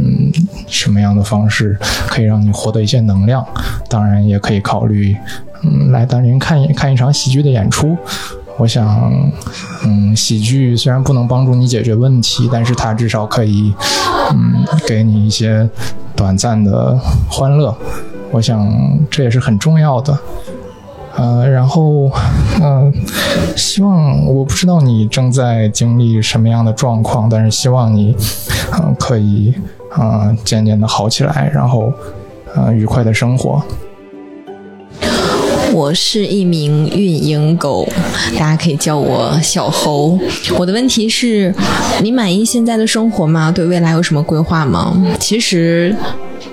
[0.00, 0.32] 嗯，
[0.68, 1.76] 什么样的方式
[2.06, 3.44] 可以让你获得一些能量？
[3.88, 5.16] 当然也可以考虑，
[5.64, 7.96] 嗯，来单人看一看一场喜剧的演出。
[8.56, 9.12] 我想，
[9.84, 13.74] 嗯，喜剧虽然不能帮助你解决问题，但是它至少可以，
[14.32, 15.68] 嗯，给你一些
[16.14, 16.96] 短暂的
[17.28, 17.76] 欢乐。
[18.30, 18.68] 我想
[19.10, 20.16] 这也是很重要的。
[21.18, 22.08] 呃，然后，
[22.62, 22.92] 嗯，
[23.56, 28.14] 希望我不知道你正在经历什么样的状况，但是希望你，
[28.74, 29.52] 嗯，可以，
[29.90, 31.92] 啊，渐渐的好起来，然后，
[32.54, 33.60] 呃，愉快的生活。
[35.72, 37.86] 我是一名运营狗，
[38.38, 40.16] 大家可以叫我小猴。
[40.56, 41.52] 我的问题是：
[42.00, 43.50] 你满意现在的生活吗？
[43.50, 44.96] 对未来有什么规划吗？
[45.18, 45.94] 其实。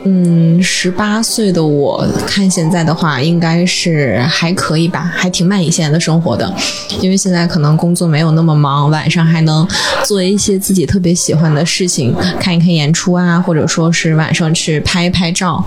[0.07, 6.53] 嗯，十八岁的我看现在的话，应该是还可以吧，还挺满意现在的生活的。
[7.01, 9.67] 因为现在可能工作没有那么忙，晚上还能
[10.03, 15.65] 做一些自己特别喜欢的事情，看一看演出啊，或者说是晚上去拍一拍照。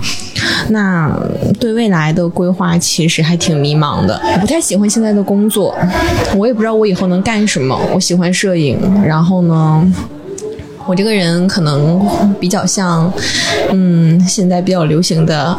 [0.69, 1.13] 那
[1.59, 5.77] 对未来的规划其实还挺迷茫的，我不太喜欢现在的工作，
[6.37, 7.77] 我也不知道我以后能干什么。
[7.93, 9.93] 我喜欢摄影，然后呢？
[10.89, 12.01] 我这个人可能
[12.41, 13.13] 比较像，
[13.71, 15.55] 嗯，现在比较流行的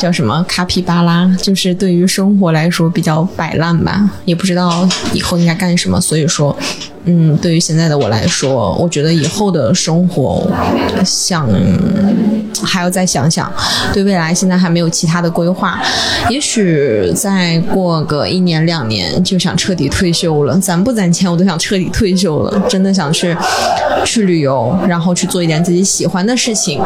[0.00, 6.56] 叫什么卡皮巴拉，就是对于生活来说比较摆烂吧，也不知道以后应该干什么，所以说。
[7.04, 10.48] 嗯，对于现在的我来说，我觉得以后的生活
[11.04, 11.48] 想
[12.62, 13.52] 还要再想想。
[13.92, 15.82] 对未来现在还没有其他的规划，
[16.30, 20.56] 也许再过个一年两年就想彻底退休了。
[20.58, 22.68] 攒不攒钱，我都想彻底退休了。
[22.68, 23.36] 真的想去
[24.04, 26.80] 去旅游，然后去做一点自己喜欢的事情。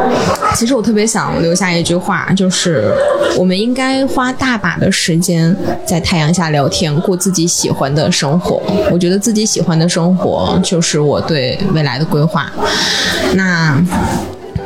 [0.55, 2.91] 其实我特别想留下一句话，就是
[3.39, 8.63] 我们应该花大把的时间在太阳下聊天，过自己喜欢的生活。
[8.91, 10.07] 我觉得自己喜欢的生。
[10.17, 12.51] 活就是我对未来的规划。
[13.35, 13.77] 那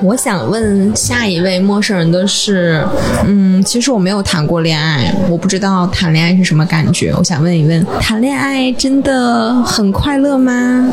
[0.02, 2.86] 我想问下一位陌生人的是，
[3.26, 7.12] 嗯，其实我没有谈过恋爱，我不知道谈恋爱是什么感觉。
[7.16, 10.86] 我想问一问，谈恋爱真的很快乐吗？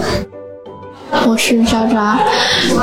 [1.25, 2.19] 我是渣渣。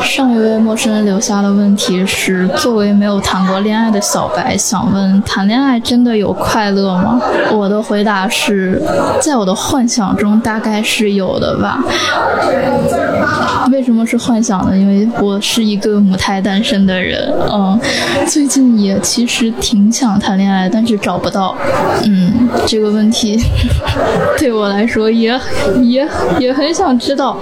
[0.03, 7.21] 上一位陌生人留下的问题是：作为没有谈过恋爱的小白，想问谈恋爱真的有快乐吗？
[7.53, 8.81] 我的回答是，
[9.21, 11.83] 在我的幻想中大概是有的吧。
[13.71, 14.77] 为什么是幻想呢？
[14.77, 17.79] 因为我是一个母胎单身的人，嗯，
[18.27, 21.55] 最近也其实挺想谈恋爱，但是找不到。
[22.05, 23.39] 嗯，这个问题
[24.39, 25.39] 对我来说也
[25.83, 26.07] 也
[26.39, 27.37] 也很想知道。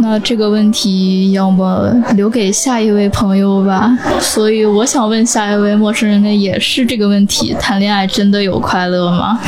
[0.00, 3.96] 那这个问题要么留给下一位朋友吧。
[4.20, 9.38] 所以我想问下一位陌生人的也是这个问题：谈恋爱真的有快乐吗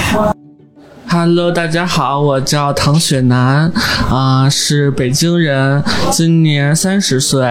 [1.13, 3.73] ？Hello，大家好，我叫唐雪楠，
[4.09, 5.83] 啊，是北京人，
[6.13, 7.45] 今年三十岁，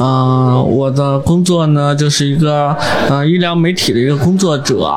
[0.00, 2.74] 嗯，我的工作呢就是一个
[3.10, 4.90] 呃医疗媒体的一个工作者，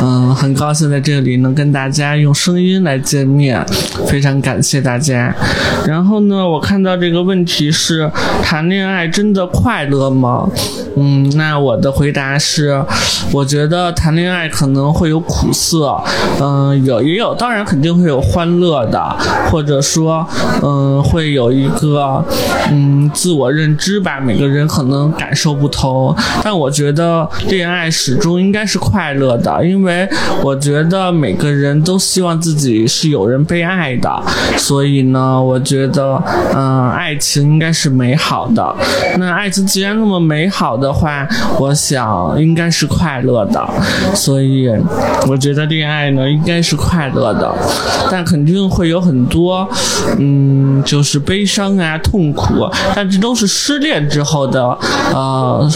[0.00, 3.66] 嗯，很高兴在这里能跟大家用声音来见面，
[4.06, 5.34] 非常感谢大家。
[5.84, 8.08] 然后呢，我看到这个问题是
[8.44, 10.48] 谈恋爱真的快乐吗？
[10.96, 12.80] 嗯，那我的回答是，
[13.32, 16.00] 我觉得谈恋爱可能会有苦涩，
[16.40, 17.36] 嗯，有也有。
[17.40, 19.02] 当然肯定会有欢乐的，
[19.50, 20.26] 或者说，
[20.62, 22.22] 嗯，会有一个，
[22.70, 24.20] 嗯，自我认知吧。
[24.20, 30.06] 每个人可能感受不同，但我觉得恋爱始终应该是快乐的，因为
[30.42, 34.22] 我觉得每个人都希望自己是有人被爱的，
[34.58, 36.22] 所以呢，我觉得，
[36.54, 38.76] 嗯，爱情应该是美好的。
[39.16, 41.26] 那爱情既然那么美好的话，
[41.58, 43.66] 我想应该是快乐的，
[44.14, 44.70] 所以
[45.26, 47.29] 我觉得恋爱呢应该是快乐。
[47.32, 47.54] 的，
[48.10, 49.68] 但肯定会有很多，
[50.18, 54.62] 嗯，就是悲伤啊、痛苦，但这都是失恋之后的，
[55.14, 55.70] 呃，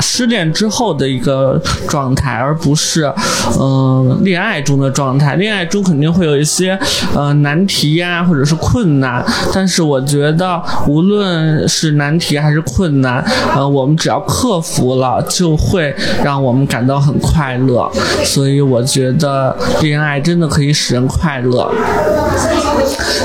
[0.00, 3.12] 失恋之后的一个状态，而不是，
[3.58, 5.34] 嗯，恋爱中的状态。
[5.36, 6.78] 恋爱中肯定会有一些，
[7.14, 13.24] 呃，难题呀，或者是困难，但是我觉得，无论是难题还是困难，
[13.54, 17.90] 呃，我们只要克服了，就会让我们感到很快乐。
[18.24, 20.51] 所以我觉得恋爱真的。
[20.52, 21.72] 可以使人快乐。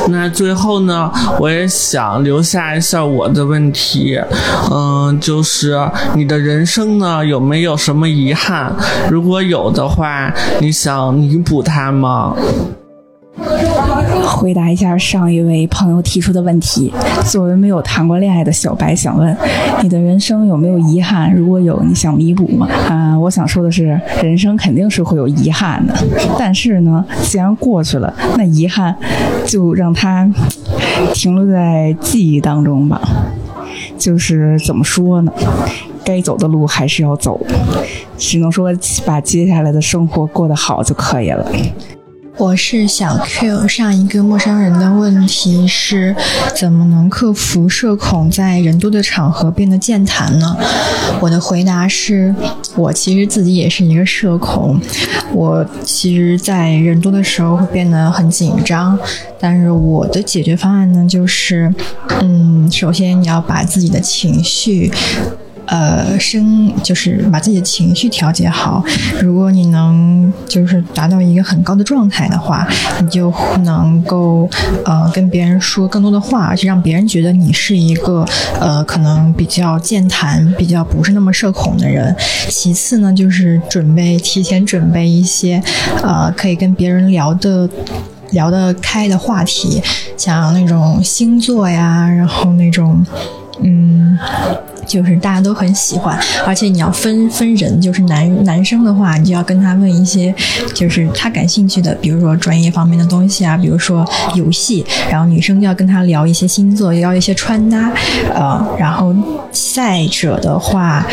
[0.09, 4.17] 那最后呢，我也想留下一下我的问题，
[4.71, 5.77] 嗯，就是
[6.15, 8.71] 你的人生呢有没有什么遗憾？
[9.11, 12.33] 如果有的话，你想弥补它吗？
[14.25, 16.93] 回答一下上一位朋友提出的问题。
[17.25, 19.35] 作为没有谈过恋爱的小白，想问
[19.81, 21.33] 你的人生有没有遗憾？
[21.33, 22.67] 如果有，你想弥补吗？
[22.89, 25.93] 啊，我想说的是，人生肯定是会有遗憾的。
[26.37, 28.95] 但是呢，既然过去了，那遗憾
[29.45, 30.29] 就让它
[31.13, 33.01] 停留在记忆当中吧。
[33.97, 35.31] 就是怎么说呢？
[36.03, 37.39] 该走的路还是要走，
[38.17, 38.71] 只能说
[39.05, 41.45] 把接下来的生活过得好就可以了。
[42.39, 46.15] 我是小 Q，上一个陌生人的问题是
[46.55, 50.55] 怎么能克服社恐，在人多的场合变得健谈呢？
[51.19, 52.33] 我的回答是，
[52.75, 54.79] 我其实自己也是一个社恐，
[55.33, 58.97] 我其实，在人多的时候会变得很紧张，
[59.39, 61.73] 但是我的解决方案呢，就是，
[62.21, 64.91] 嗯，首先你要把自己的情绪。
[65.67, 68.83] 呃，生就是把自己的情绪调节好。
[69.21, 72.67] 如果你能就是达到一个很高的状态的话，
[73.01, 74.49] 你就能够
[74.85, 78.25] 呃跟别人说更多的话，而且让别人觉得你是一个
[78.59, 82.15] 呃可能比较健谈、比较不是那么社恐的人。
[82.49, 85.61] 其次呢，就是准备提前准备一些
[86.01, 87.69] 呃可以跟别人聊的。
[88.31, 89.81] 聊得开的话题，
[90.17, 93.01] 像那种星座呀，然后那种，
[93.61, 94.17] 嗯，
[94.85, 100.33] 就是大家都很喜欢，而且你要分分人，就是男男生的话，你就要跟他问一些
[100.73, 104.05] 就是他感兴趣的，比如说专业方面的东西啊，比如说
[104.35, 107.91] 游戏，然后女生要跟他聊一些星座，聊一些穿搭，
[108.33, 109.13] 呃，然后
[109.51, 111.05] 再者的话，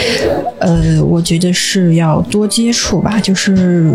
[0.60, 3.92] 呃，我觉得是要多接触吧，就是。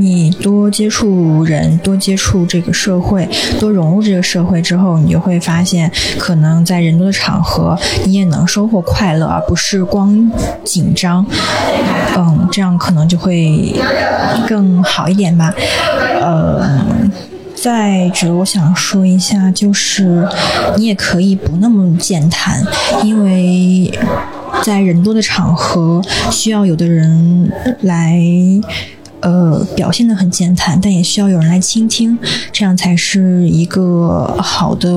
[0.00, 3.28] 你多接触人，多接触这个社会，
[3.58, 10.30] 多融入这个社会之后，你就会发现，可能在人多的场合，你也能收获快乐，而不是光
[10.64, 11.24] 紧张。
[12.16, 13.74] 嗯，这样可能就会
[14.48, 15.52] 更好一点吧。
[16.20, 16.80] 呃，
[17.54, 20.28] 再者，我想说一下，就是
[20.76, 22.64] 你也可以不那么健谈，
[23.04, 23.92] 因为
[24.62, 27.52] 在人多的场合，需要有的人
[27.82, 28.20] 来。
[29.20, 32.18] 呃，表现得很健谈，但也需要有人来倾听，
[32.52, 34.88] 这样才是一个好的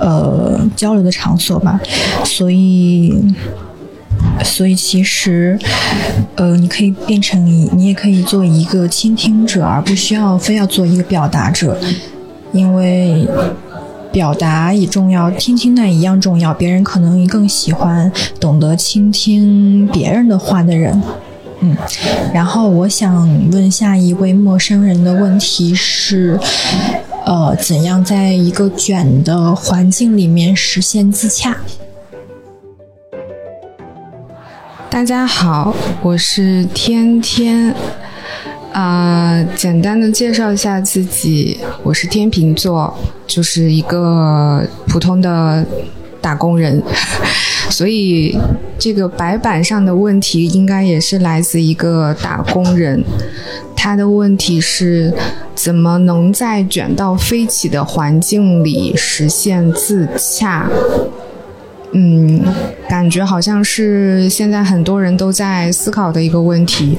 [0.00, 1.80] 呃交流的场所吧。
[2.24, 3.14] 所以，
[4.44, 5.58] 所以其实，
[6.36, 11.78] 呃，你可以变成你，你也可以做一个倾听者，而不需要非要做一个表达者，
[12.52, 13.26] 因为。
[14.12, 16.52] 表达也重要，听听那一样重要。
[16.52, 21.00] 别人可能更喜欢懂得倾听别人的话的人。
[21.62, 21.76] 嗯，
[22.32, 26.38] 然后我想问下一位陌生人的问题是，
[27.26, 31.56] 呃，怎样在一个卷的环境里面实现自洽？
[34.88, 37.74] 大家好，我是天天。
[38.72, 45.66] 啊、呃，简单的介绍一下自己，我是天秤座，就是一个普通的
[46.20, 46.82] 打工人。
[47.70, 48.36] 所以
[48.78, 53.04] 这个白板上的问题应该也是来自一个打工人，
[53.76, 55.14] 他的问题是
[55.54, 60.68] 怎么能在卷到飞起的环境里实现自洽？
[61.92, 62.40] 嗯，
[62.88, 66.96] 感觉好像是现在很多人都在思考的一个问题。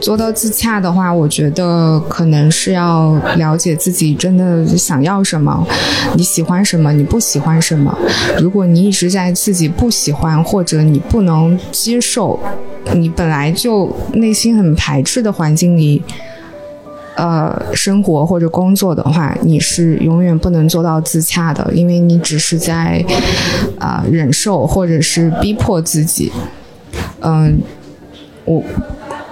[0.00, 5.66] 做到自洽的话，我觉得可能是要了解自己真的想要什么，
[6.14, 7.94] 你喜欢什么，你不喜欢什么。
[8.40, 12.38] 如果你一直在自己不喜欢或者你不能接受，
[12.94, 16.02] 你本来就内心很排斥的环境里。
[17.20, 23.04] 呃，生活或者工作的话，你是永远不能做到自洽的，因为你只是在
[23.78, 26.32] 啊、忍受或者是逼迫自己。
[27.20, 27.60] 嗯、
[28.46, 28.64] 我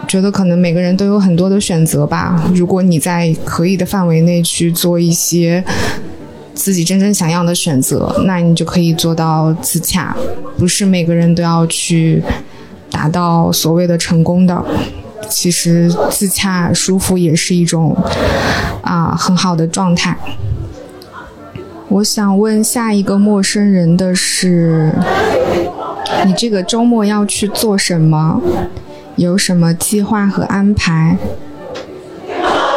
[0.07, 2.45] 觉得可能每个人都有很多的选择吧。
[2.55, 5.65] 如果你在可以的范围内去做一些
[6.53, 10.15] 自己真正想要的选择，那你就可以做到自洽。
[10.59, 12.23] 不是每个人都要去
[12.91, 14.63] 达到所谓的成功的。
[15.29, 17.97] 其实自洽舒服也是一种
[18.83, 20.17] 啊很好的状态。
[21.89, 24.93] 我想问下一个陌生人的是，
[26.27, 28.41] 你这个周末要去做什么？
[29.17, 31.17] 有什么计划和安排？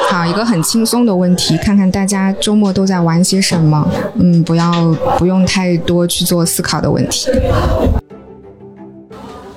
[0.09, 3.87] 好，一个很轻松的问题，看看大家周末都在玩些什么。
[4.15, 4.71] 嗯，不要
[5.17, 7.29] 不用太多去做思考的问题。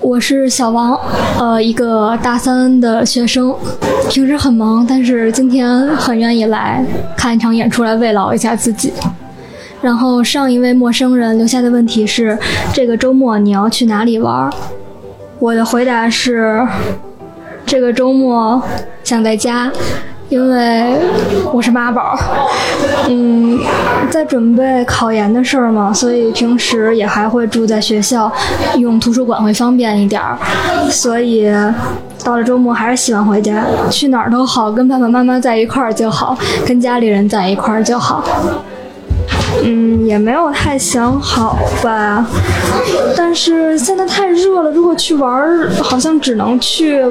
[0.04, 1.00] 我是小王，
[1.38, 3.56] 呃，一个大三的学生，
[4.10, 6.84] 平时很忙，但是今天很愿意来
[7.16, 8.92] 看一场演出，来慰劳一下自己。
[9.80, 12.38] 然后上一位陌生人留下的问题是：
[12.74, 14.52] 这个周末你要去哪里玩？
[15.38, 16.60] 我的回答是：
[17.64, 18.62] 这个周末
[19.02, 19.72] 想在家。
[20.30, 20.98] 因为
[21.52, 22.18] 我是妈宝，
[23.08, 23.60] 嗯，
[24.10, 28.30] 在准备考研的事儿嘛，所以平时也还会住在学校，
[28.78, 30.36] 用图书馆会方便一点儿。
[30.90, 31.48] 所以
[32.24, 36.36] 到了周末还是喜欢回家，去哪儿都好，跟爸爸妈妈在一块儿就好，
[36.66, 38.24] 跟家里人在一块儿就好。
[39.62, 42.26] 嗯，也没有太想好吧。
[43.16, 47.02] 但是现在太热了，如果去玩儿，好像只能去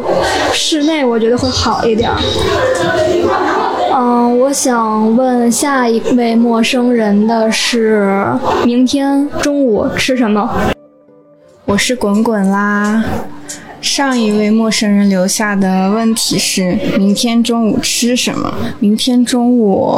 [0.52, 2.12] 室内，我觉得会好一点。
[3.96, 8.26] 嗯，我想问下一位陌生人的是，
[8.66, 10.50] 明天中午吃什么？
[11.66, 13.04] 我是滚滚啦。
[13.82, 18.54] 上一位陌生人留下的问题是：明天中午吃什么？
[18.80, 19.94] 明天中午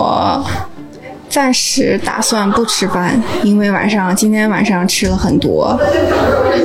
[1.30, 5.78] 暂时打算不吃饭，因为晚上今天晚上吃了很多，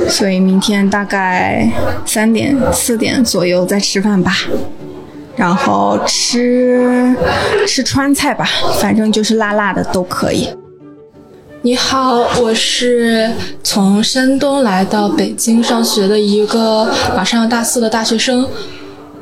[0.07, 1.69] 所以明天大概
[2.05, 4.33] 三点四点左右再吃饭吧。
[5.35, 7.15] 然后吃
[7.65, 8.47] 吃川菜吧，
[8.79, 10.49] 反正就是辣辣的都可以。
[11.63, 13.29] 你好，我是
[13.63, 18.47] 从山东来到北京上学的一个马上要大四的大学生。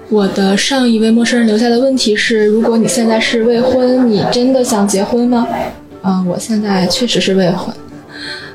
[0.10, 5.48] 我的上一位陌生人留下的问题是：如果你现在是未婚，你真的想结婚吗？
[6.02, 7.74] 嗯，我现在确实是未婚。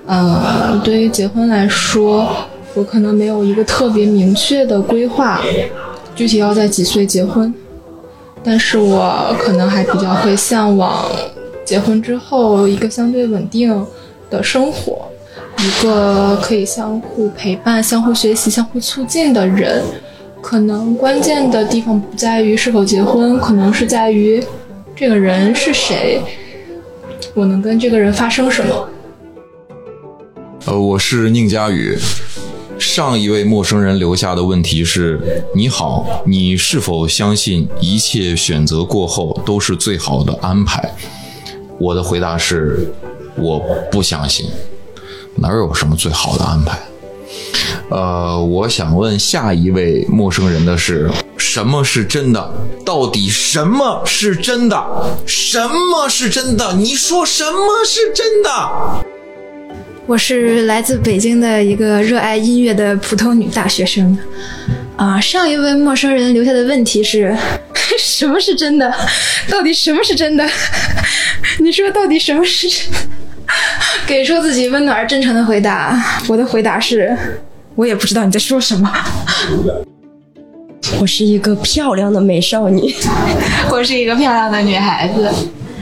[0.07, 2.28] 嗯，对于结婚来说，
[2.74, 5.41] 我可能没有一个特别明确的规划，
[6.16, 7.55] 具体要在几岁结婚。
[8.42, 11.07] 但是我可能还比较会向往。
[11.65, 13.86] 结婚之后，一个相对稳定
[14.28, 15.07] 的生活，
[15.58, 19.83] 一个可以相互陪伴、相互学习、相互促进的人，
[20.44, 24.44] 可能关键的地方不在于是否结婚，可能是在于
[24.94, 26.20] 这个人是谁，
[27.32, 28.89] 我能跟这个人发生什么。
[30.66, 31.97] 呃，我是宁佳宇。
[32.78, 35.18] 上一位陌生人留下的问题是：
[35.56, 40.92] 你好，你是否相信一切选择过后都是最好的安排？
[41.78, 42.92] 我的回答是，
[43.36, 43.58] 我
[43.90, 44.50] 不相信，
[45.36, 46.78] 哪有什么最好的安排？
[47.91, 52.53] 呃，我想问下一位陌生人的是，什么是真的？
[52.85, 54.83] 到底什么是真的？
[55.27, 56.75] 什么是真的？
[56.77, 59.05] 你说什么是真的？
[60.07, 64.17] 我是来自北京的一个热爱音乐的普通女大学生。
[64.97, 67.37] 啊，上一位陌生人留下的问题是：
[67.99, 68.93] 什么是真的？
[69.49, 70.49] 到底什么是真的？
[71.59, 72.67] 你说到底什么是？
[74.07, 76.03] 给出自己温暖而真诚的回答。
[76.29, 77.17] 我的回答是：
[77.77, 78.91] 我也不知道你在说什么。
[81.01, 82.94] 我是一个漂亮的美少女。
[83.70, 85.31] 我是一个漂亮的女孩子。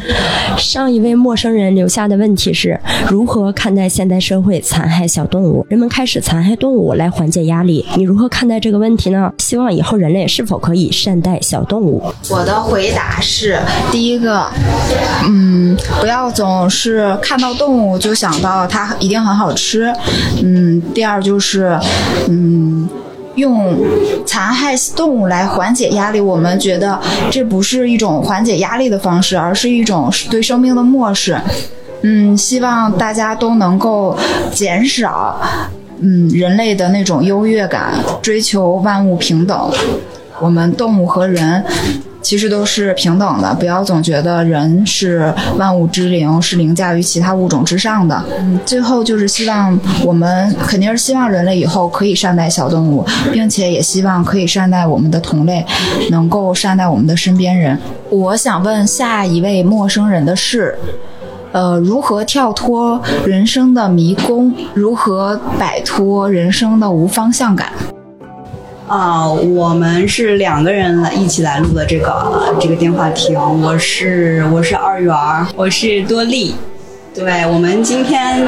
[0.58, 5.66] 上一位陌生人留下的问题是如何看待现代社会残害小动物？
[5.68, 9.32] 人们开始残害动物来缓解压力，你如何看待这个问题呢？
[9.38, 12.02] 希望以后人类是否可以善待小动物？
[12.30, 13.58] 我的回答是：
[13.90, 14.46] 第一个，
[15.26, 19.92] 嗯，不要总是看到动物就想到它一定很好吃。
[20.42, 21.78] 嗯，第二就是，
[22.28, 22.88] 嗯。
[23.36, 23.76] 用
[24.26, 31.40] 残害动物来缓解压力，我们觉得这不是一种缓解压力的方式，而是一种对生命的漠视。
[32.02, 34.16] 嗯，希望大家都能够
[34.52, 35.40] 减少
[36.00, 39.70] 嗯人类的那种优越感，追求万物平等。
[40.40, 41.64] 我们动物和人。
[42.22, 48.24] 其实都是平等的，不要总觉得人是万物之灵，是凌驾于其他物种之上的。
[48.38, 55.66] 嗯，最后就是希望我们肯定是希望人类以后可以善待小动物，并且也希望可以善待我们的同类，
[56.10, 57.78] 能够善待我们的身边人。
[58.08, 60.78] 我想问下一位陌生人的是，
[61.50, 64.54] 呃，如何跳脱人生的迷宫？
[64.74, 67.72] 如何摆脱人生的无方向感？
[68.92, 73.40] 啊，我们是两个人来一起来录的这个这个电话亭。
[73.62, 75.16] 我是我是二元，
[75.56, 76.54] 我是多丽。
[77.14, 78.46] 对，我们今天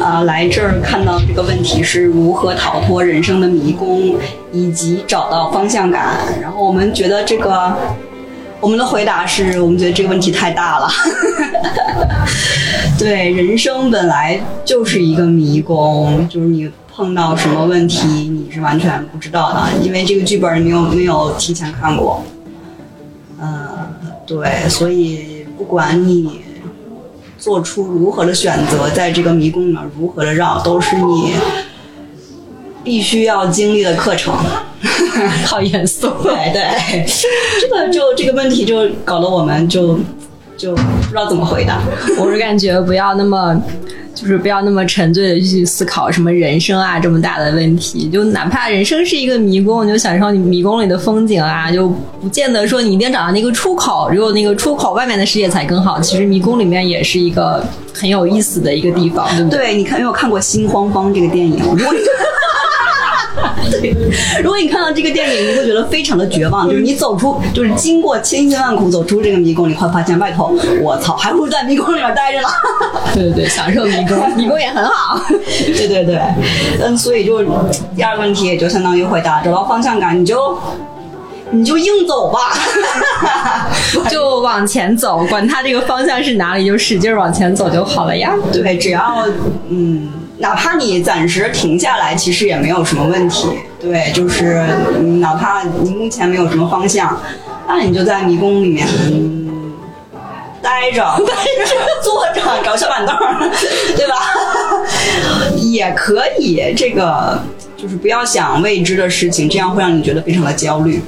[0.00, 4.14] 呃来这儿看到这个问题是如何逃脱人生的迷宫，
[4.50, 6.16] 以及找到方向感。
[6.40, 7.76] 然后我们觉得这个
[8.60, 10.88] 我们的回答是我们觉得这个问题太大了。
[12.98, 16.70] 对，人生本来就是一个迷宫，就是你。
[16.96, 22.22] 碰到什么问题，你是完全不知道的，因为这个剧本你没有没有提前看过。
[23.40, 23.68] 嗯，
[24.24, 26.40] 对，所以不管你
[27.36, 31.34] 做出如何的选择，在这个迷宫里面如何的绕，都是你
[32.84, 34.32] 必须要经历的课程。
[35.44, 36.08] 好严肃。
[36.22, 37.04] 对对，
[37.60, 39.98] 这个就这个问题就搞得我们就
[40.56, 41.80] 就不知道怎么回答。
[42.18, 43.60] 我是感觉不要那么。
[44.14, 51.88] 就是不要那么沉醉的去思考什么人生啊这么大的问题，就哪怕人生是一个迷宫，你就享受你迷宫里的风景啊，就
[52.20, 55.98] 不见得说你一定找到那个出口，只有那个出口外面的世界才更好。
[55.98, 57.60] 其实迷宫里面也是一个
[57.92, 59.58] 很有意思的一个地方，对不对？
[59.58, 61.58] 对，你看有没有看过《心慌慌》这个电影？
[63.70, 63.94] 对，
[64.42, 72.48] 如果你看到这个电影，你会觉得非常的绝望，就是你走出，就是经过千辛万苦走出这个迷宫，你会发现外头，我操，还不如在迷宫里面待着呢。
[73.14, 75.20] 对对对，享受迷宫， 迷宫也很好。
[75.28, 76.20] 对对对，
[76.80, 77.42] 嗯，所以就
[77.96, 80.58] 第二个问题也就相当于回答，找到方向感，你就
[81.50, 82.38] 你就硬走吧，
[84.10, 88.34] 就往前走，管它这个方向是哪里，就使劲往前走就好了呀。
[88.52, 89.26] 对，只要
[89.68, 93.48] 嗯，哪怕你暂时停下来，其实也没有什么问题。
[93.80, 94.66] 对，就是
[94.98, 97.18] 嗯哪怕你目前没有什么方向，
[97.68, 98.86] 那你就在迷宫里面。
[99.10, 99.42] 嗯
[100.62, 101.34] 待着， 待
[101.66, 103.14] 着，坐着，找小板凳，
[103.94, 104.14] 对吧？
[105.58, 107.38] 也可以，这个
[107.76, 111.02] 就是不要想未知的事情，这样会让你觉得非常的焦虑。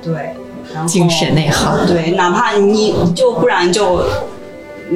[0.00, 0.14] 对，
[0.72, 1.76] 然后精神内耗。
[1.84, 4.04] 对，哪怕你就不然就，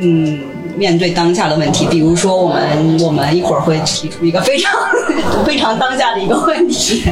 [0.01, 0.41] 嗯，
[0.79, 4.73] 面对当下的问题，比如说我们我们一会儿会提出一个非常
[5.45, 7.03] 非常当下的一个问题。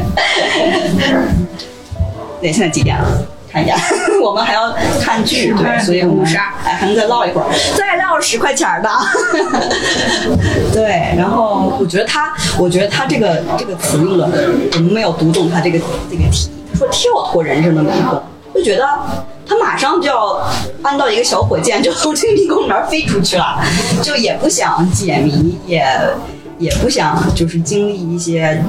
[2.41, 3.09] 对，现在几点了？
[3.51, 3.75] 看一下，
[4.23, 4.71] 我们还要
[5.01, 6.27] 看剧，对，所以我们
[6.63, 8.91] 哎还能再唠一会儿，再唠十块钱的。
[10.75, 14.29] 对，然后我觉得他，我觉得他这个这个词用的，
[14.75, 15.79] 我们没有读懂他这个
[16.11, 16.51] 这个题。
[16.71, 18.23] 他说跳脱人生的迷宫，
[18.55, 18.87] 就觉得
[19.47, 20.47] 他马上就要
[20.83, 23.63] 搬到一个小火箭，就从这个迷宫里面飞出去了，
[24.03, 25.87] 就也不想解谜，也
[26.59, 28.63] 也不想就是经历一些。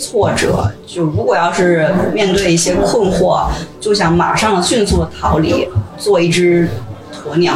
[0.00, 3.48] 挫折，就如果要是面对一些困惑，
[3.80, 5.66] 就想马上迅速的逃离，
[5.98, 6.68] 做一只
[7.12, 7.52] 鸵鸟，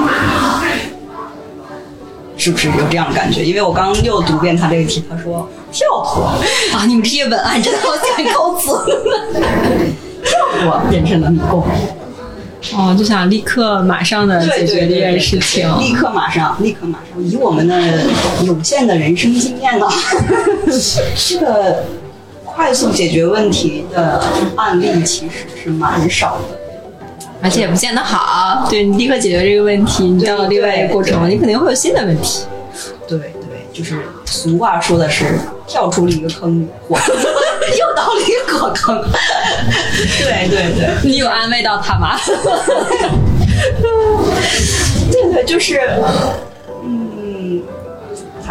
[2.37, 3.45] 是不是有这样的感觉？
[3.45, 6.25] 因为我刚又读遍他这个题，他说跳脱
[6.77, 8.73] 啊，你们这些文案真的好想高词，
[10.27, 10.33] 跳
[10.65, 11.65] 脱人生的迷宫。
[12.75, 17.77] 哦，就想立刻马上的解决这件事情，立刻马上，立刻马上，以我们的
[18.45, 19.87] 有限的人生经验呢，
[21.29, 21.83] 这个。
[22.55, 24.23] 快速解决问题的
[24.57, 26.59] 案例其实是蛮少的，
[27.41, 28.69] 而且也不见得好。
[28.69, 32.45] 对你立刻解决这个问题，你到了另外一个过程，你肯定会有新的问题。
[33.09, 36.99] 对对，就是俗话说的是跳出了一个坑，火
[38.03, 39.05] 又到了一个坑。
[40.19, 42.19] 对对对，你有安慰到他吗？
[45.11, 45.81] 对对，就是
[46.85, 47.63] 嗯，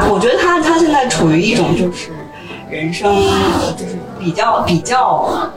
[0.09, 2.11] 我觉得他他现在处于一种就是。
[2.69, 3.13] 人生
[3.77, 5.51] 就是比较比较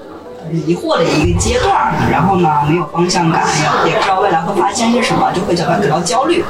[0.51, 3.47] 迷惑的一个阶段，然后呢，没有方向感，
[3.85, 6.45] 也也不知道未来会发生些什么，就会感到感到焦虑。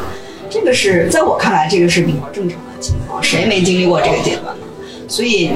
[0.49, 4.65] 这个是在我看来，这个是比较正常的情况，谁没经历过这个阶段呢？
[5.07, 5.51] 所以，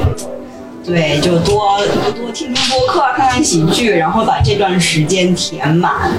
[0.89, 1.79] 对，就多
[2.17, 6.11] 多听听播客，看看喜剧，然后把这段时间填满，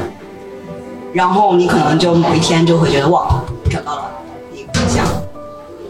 [1.12, 4.12] 然后你可能就某一天就会觉得哇，找到了
[4.54, 5.04] 一个方向，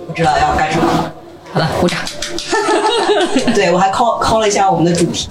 [0.07, 1.11] 不知道要干什么了。
[1.51, 1.99] 好了，鼓掌。
[3.53, 5.29] 对，我还 call call 了一下我们的主题，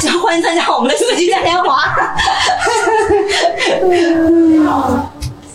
[0.00, 1.78] 想欢迎参加我们的四季嘉年华。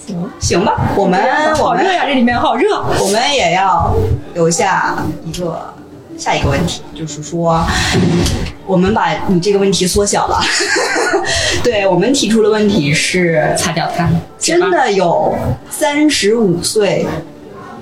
[0.08, 2.82] 行行吧，我们好热呀，这里面好热。
[3.02, 3.94] 我们也要
[4.34, 5.74] 留下一个
[6.18, 7.64] 下一个问题，就是说，
[8.66, 10.42] 我们把你这个问题缩小了。
[11.64, 14.10] 对我们提出的问题是，擦掉它。
[14.40, 15.36] 真的有
[15.70, 17.06] 三十五岁？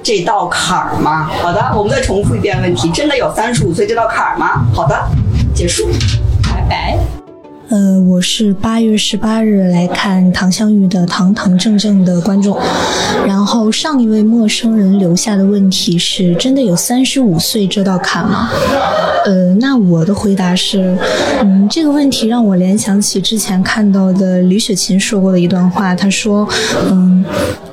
[0.04, 1.32] 这道坎儿吗？
[1.42, 4.66] 好的，我们再重复一遍问题：真的有三十五岁这道坎儿吗？
[4.72, 4.96] 好的，
[5.56, 5.88] 结束，
[6.44, 7.15] 拜拜。
[7.68, 12.56] 呃，我是八月十八日来看唐香玉的堂堂正正的观众。
[13.26, 18.52] 然后上一位陌生人留下的问题是：真的有三十五岁这道坎吗？
[19.26, 20.96] 呃，那我的回答是，
[21.42, 26.48] 嗯，这个问题让我联想起之前看到的李雪琴说过的一段话，她说，
[26.92, 27.26] 嗯。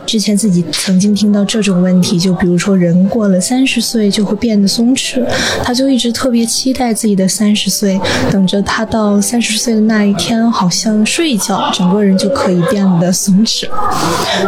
[0.05, 5.25] 之前自己曾经听到这种问题，就比如说人过了三十岁就会变得松弛，
[5.63, 7.99] 他就一直特别期待自己的三十岁，
[8.31, 13.67] 等着他到三十岁的那一天，好像睡一觉，整个人就可以变得松弛。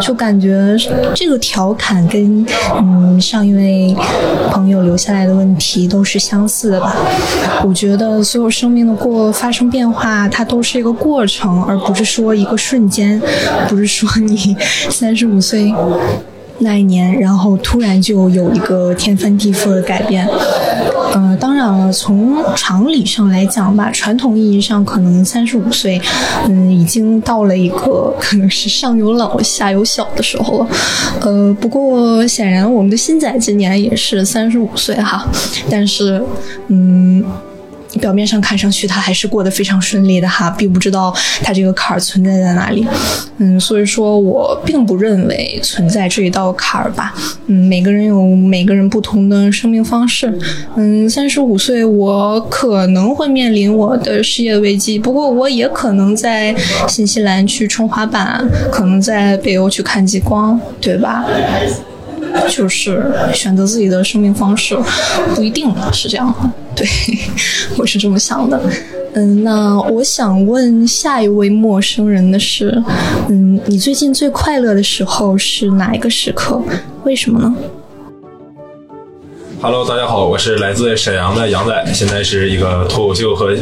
[0.03, 0.77] 就感觉
[1.15, 2.45] 这个调侃跟
[2.77, 3.97] 嗯上一位
[4.51, 6.97] 朋友留下来的问题都是相似的吧。
[7.65, 13.23] 我觉得所有生命的过发生变化，它都是一个过程，而不是说一个瞬间，
[13.69, 14.57] 不是说你
[14.91, 15.41] 三十五。
[15.45, 15.73] 岁
[16.59, 20.27] 那一年，然后突然就有一个天翻地覆的改变。
[21.13, 26.01] 呃，当然了，从常理上来讲吧，传统意义上可能三十五岁，
[26.49, 30.69] 嗯，已经到了一个可能是上有老下有小的时候了。
[31.21, 35.25] 呃，不过显然我们的新仔今年也是三十五岁哈，
[35.71, 36.25] 但是，
[36.69, 37.25] 嗯。
[38.01, 42.87] 表面上看上去他还是过得非常顺利的哈，并不知道他这个坎儿存在在哪里。
[43.39, 47.15] 嗯，所以说我并不认为存在这一道坎儿吧。
[47.47, 50.33] 嗯，每个人有每个人不同的生命方式。
[50.77, 56.55] 嗯，三十五岁我可能会面临我的事业危机，不过我也可能在
[56.89, 61.25] 新西兰去冲滑板，可能在北欧去看极光，对吧？
[62.51, 64.77] 就是选择自己的生命方式，
[65.35, 66.51] 不一定是这样的。
[66.75, 66.87] 对，
[67.79, 68.61] 我是这么想的。
[69.15, 72.83] 嗯，那我想问下一位陌生人的是，
[73.29, 76.61] 嗯，你最近最快乐的时候是哪一个时刻？
[77.05, 77.55] 为什么呢
[79.61, 83.55] ？Hello，大家好，我是来自沈阳的杨仔，现在是一个脱口秀和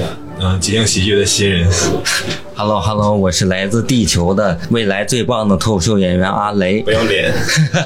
[0.44, 1.68] 嗯即兴喜剧的新人。
[2.56, 6.82] Hello，Hello，我是来自地球的未来最棒的脱口秀演员阿雷。
[6.82, 7.32] 不要脸！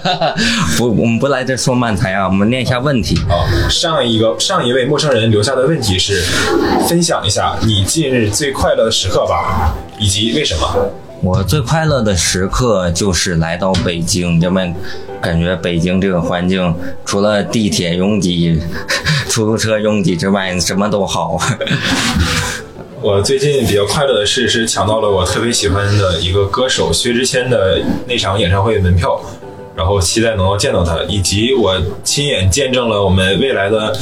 [0.78, 3.14] 不，我们不来这说漫才啊，我们念一下问题。
[3.28, 6.22] 啊，上一个上一位陌生人留下的问题是：
[6.88, 10.90] 分享一下你近日最快乐的时刻吧，以及为什么？
[11.22, 14.74] 我最快乐的时刻就是来到北京，因为
[15.20, 18.60] 感觉北京这个环境，除了地铁拥挤、
[19.28, 21.38] 出租车拥挤之外，什么都好。
[23.02, 29.20] 我最近比较快乐的事是抢到了我特别喜欢的一个歌手薛之谦的那场演唱会门票，
[29.74, 33.94] 然后期待能够见到他，以及我亲眼见证了我们未来的。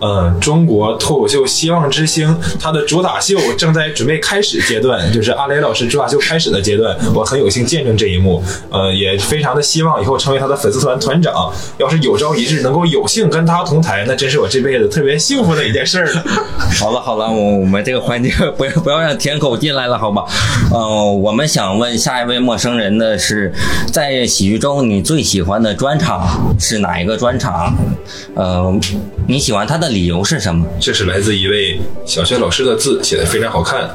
[0.00, 8.42] 嗯，中国脱口秀希望之星，他的主打秀正在准备开始阶段， 就是阿雷老师主打秀开始的阶段，我很有幸见证这一幕。
[8.70, 11.52] 呃，也非常的希望以后成为他的粉丝团团长。
[11.76, 16.24] 要是有朝一日能够有幸跟他同台，那真是我这辈子特别幸福的一件事 了。
[16.78, 20.24] 好了好了，我我们这个环节不要不要让舔狗进来了，好吧？
[20.72, 23.52] 嗯，我们想问下一位陌生人的是，
[23.92, 26.26] 在喜剧中你最喜欢的专场
[26.58, 27.74] 是哪一个专场？
[28.34, 28.72] 呃，
[29.28, 29.89] 你喜欢他的？
[29.90, 30.66] 理由是什么？
[30.80, 33.90] 这是来自一位小学老师的字，写的非常好看。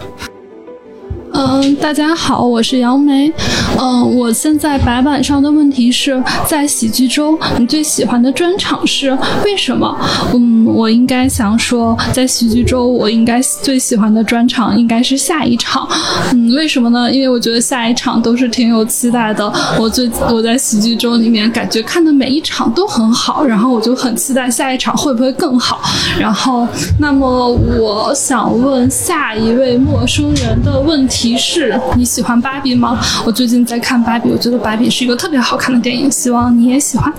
[1.38, 3.30] 嗯，大家好，我是杨梅。
[3.78, 9.12] 嗯，我现在白板上的问题是在喜剧中，你最喜欢的专场是
[9.44, 9.94] 为什么？
[10.34, 15.86] 嗯，我应该想说，在喜剧中，我应该最喜欢的专场应该是下一场。
[16.32, 17.12] 嗯，为什么呢？
[17.12, 19.52] 因为我觉得下一场都是挺有期待的。
[19.78, 25.82] 我最我在喜剧中里面感觉看的每一场都很好，然后我就很期待下一场会不会更好。
[26.18, 26.66] 然后，
[26.98, 31.25] 那么我想问下一位陌生人的问题。
[31.26, 33.00] 提示你喜欢芭比吗？
[33.26, 37.12] 我最近在看芭比，我觉得芭比是一个特别好看的电影，希望你也喜欢。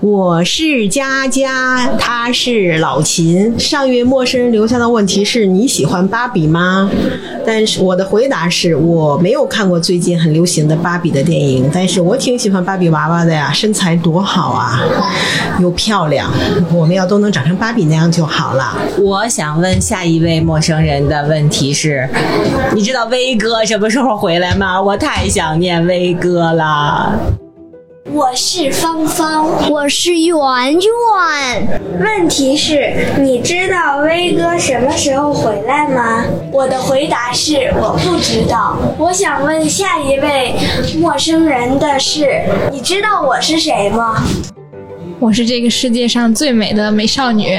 [0.00, 3.58] 我是佳佳，他是老秦。
[3.58, 6.90] 上一位陌生人留下的问题是你喜欢芭比吗？
[7.44, 14.80] 但是我的回答是我没有看过最近很流行的芭比的电影，但是我挺喜欢芭比娃娃的呀，身材多好啊，
[15.60, 16.32] 又漂亮。
[16.72, 18.74] 我们要都能长成芭比那样就好了。
[18.98, 22.08] 我想问下一位陌生人的问题是：
[22.74, 24.80] 你知道威哥什么时候回来吗？
[24.80, 27.20] 我太想念威哥了。
[28.12, 31.80] 我是芳芳，我是圆圆。
[32.00, 36.24] 问题是，你知道威哥什么时候回来吗？
[36.50, 38.76] 我的回答是我不知道。
[38.98, 40.54] 我想问下一位
[40.98, 44.22] 陌生人的是，你知道我是谁吗？
[45.20, 47.54] 我是这个世界上最美的美少女，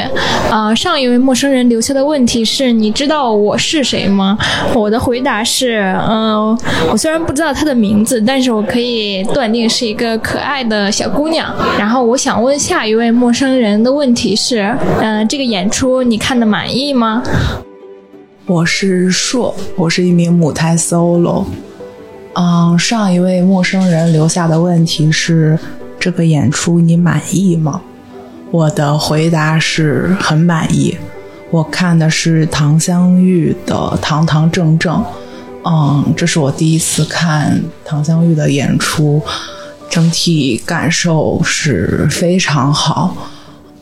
[0.50, 0.74] 啊！
[0.74, 4.36] 上一位陌生人留下的问题是：你知道我是谁吗？
[4.74, 6.58] 我的回答是：嗯，
[6.92, 11.56] 我虽然不知道她的名字，但是我可以断定是一个可爱的小姑娘。
[11.78, 17.22] 然后我想问下一位陌生人的问题是：嗯，这个演出你看的满意吗？
[18.48, 21.46] 我是硕，我是一名母胎 solo。
[22.34, 25.60] 嗯，上一位陌生人留下的问题是。
[26.02, 27.80] 这个演出你满意吗？
[28.50, 30.98] 我的回答是很满意。
[31.52, 34.96] 我看的是唐香玉的《堂堂正正》，
[35.64, 39.22] 嗯，这是我第一次看唐香玉的演出，
[39.90, 43.16] 整体感受是非常好。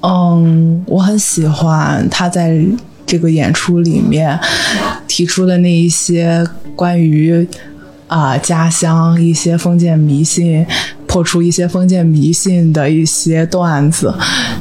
[0.01, 2.59] 嗯，我很喜欢他在
[3.05, 4.37] 这个演出里面
[5.07, 7.47] 提出的那一些关于
[8.07, 10.65] 啊家乡一些封建迷信。
[11.09, 14.13] 破除一些封建迷信的一些段子，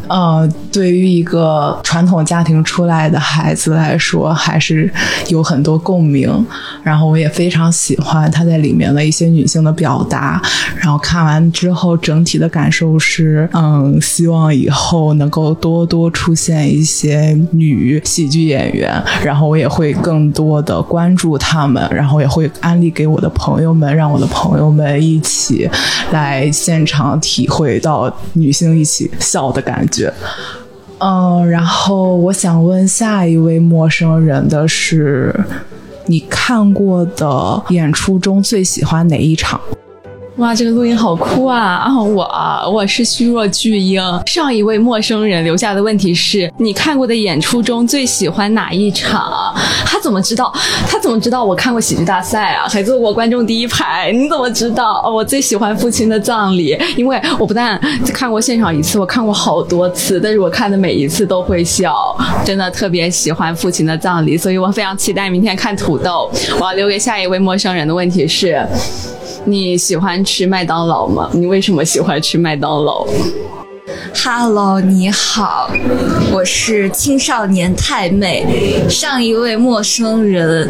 [0.08, 4.90] 呃，对于一个传统家庭出来的孩子来说，还是
[5.28, 6.46] 有很多共鸣。
[6.82, 10.40] 然后我也非常喜欢他在里面的一些女性的表达。
[10.76, 19.02] 然后看完之后，整体的感受是，嗯，希望以后能够多多出现一些女喜剧演员。
[19.22, 25.68] 然后我也会更多的关注他们，然后也会安利给我的朋友们，让我的朋友们一起
[26.10, 26.48] 来。
[26.50, 30.12] 现场体会到女性一起笑的感觉，
[31.00, 35.34] 嗯，然后我想问下一位陌生人的是，
[36.06, 39.60] 你看过的演出中最喜欢哪一场？
[40.38, 41.82] 哇，这个录音好酷啊！
[41.82, 44.00] 啊，我我是虚弱巨婴。
[44.24, 49.52] 上一位陌生人留下的问题是你看过的演出中最喜欢哪一场？
[49.84, 50.52] 他怎么知道？
[50.88, 52.68] 他怎么知道我看过喜剧大赛啊？
[52.68, 54.12] 还坐过观众第一排？
[54.12, 55.02] 你怎么知道？
[55.04, 57.76] 哦，我最喜欢父亲的葬礼，因为我不但
[58.14, 66.30] 看过现场一次，我看过好多次，但是我看的每一次都会笑，真的特别喜欢父亲的葬礼，所以我非常期待明天看土豆。
[66.60, 68.64] 我要留给下一位陌生人的问题是。
[69.50, 71.30] 你喜欢吃麦当劳吗？
[71.32, 73.06] 你为什么喜欢吃麦当劳
[74.14, 75.70] 哈喽你好，
[76.30, 78.46] 我是青少年太妹。
[78.90, 80.68] 上一位陌生人。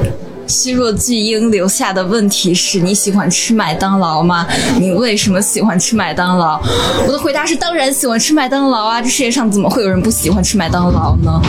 [0.49, 4.47] 虚弱巨婴留下的问题是你喜欢吃麦当劳吗？
[4.81, 6.59] 你为什么喜欢吃麦当劳？
[7.07, 9.03] 我的回答是当然喜欢吃麦当劳啊！
[9.03, 11.41] 这世界上怎么会有人不喜欢吃麦当劳呢？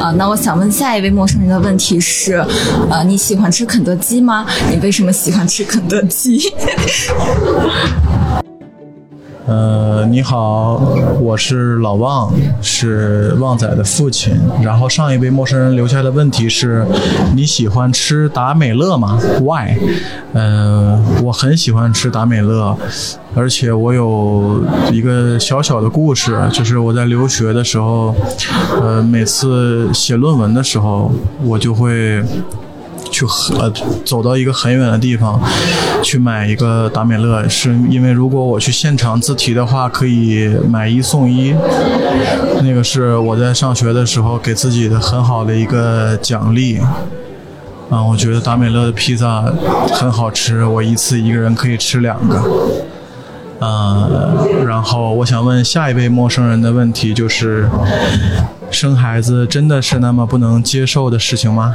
[0.00, 2.44] 啊，那我想问下一位陌生人的问题是，
[2.90, 4.44] 呃，你喜欢吃肯德基吗？
[4.70, 6.40] 你为什么喜欢吃肯德基？
[9.44, 10.80] 呃，你好，
[11.20, 14.36] 我是老旺，是旺仔的父亲。
[14.62, 16.86] 然后上一位陌生人留下的问题是：
[17.34, 19.76] 你喜欢吃达美乐吗？Why？
[20.32, 22.76] 呃，我很喜欢吃达美乐，
[23.34, 24.62] 而且我有
[24.92, 28.14] 一个小小的故事，就是我在留学的时候，
[28.80, 31.10] 呃，每次写论文的时候，
[31.44, 32.22] 我就会。
[33.26, 33.72] 去呃
[34.04, 35.40] 走到一个很远的地方
[36.02, 41.54] 去买一个达美乐，是因为如果我去现场自提的话，可以买一送一。
[42.62, 46.80] 那个是我在上学的时候给自己的很好的一个奖励。
[47.90, 49.42] 啊，我觉得达美乐的披萨
[49.92, 52.42] 很好吃，我一次一个人可以吃两个。
[53.60, 57.68] 嗯，然后我想问下一位陌生人的问题就是：
[58.70, 61.74] 生孩子真的是那么不能接受的事情吗？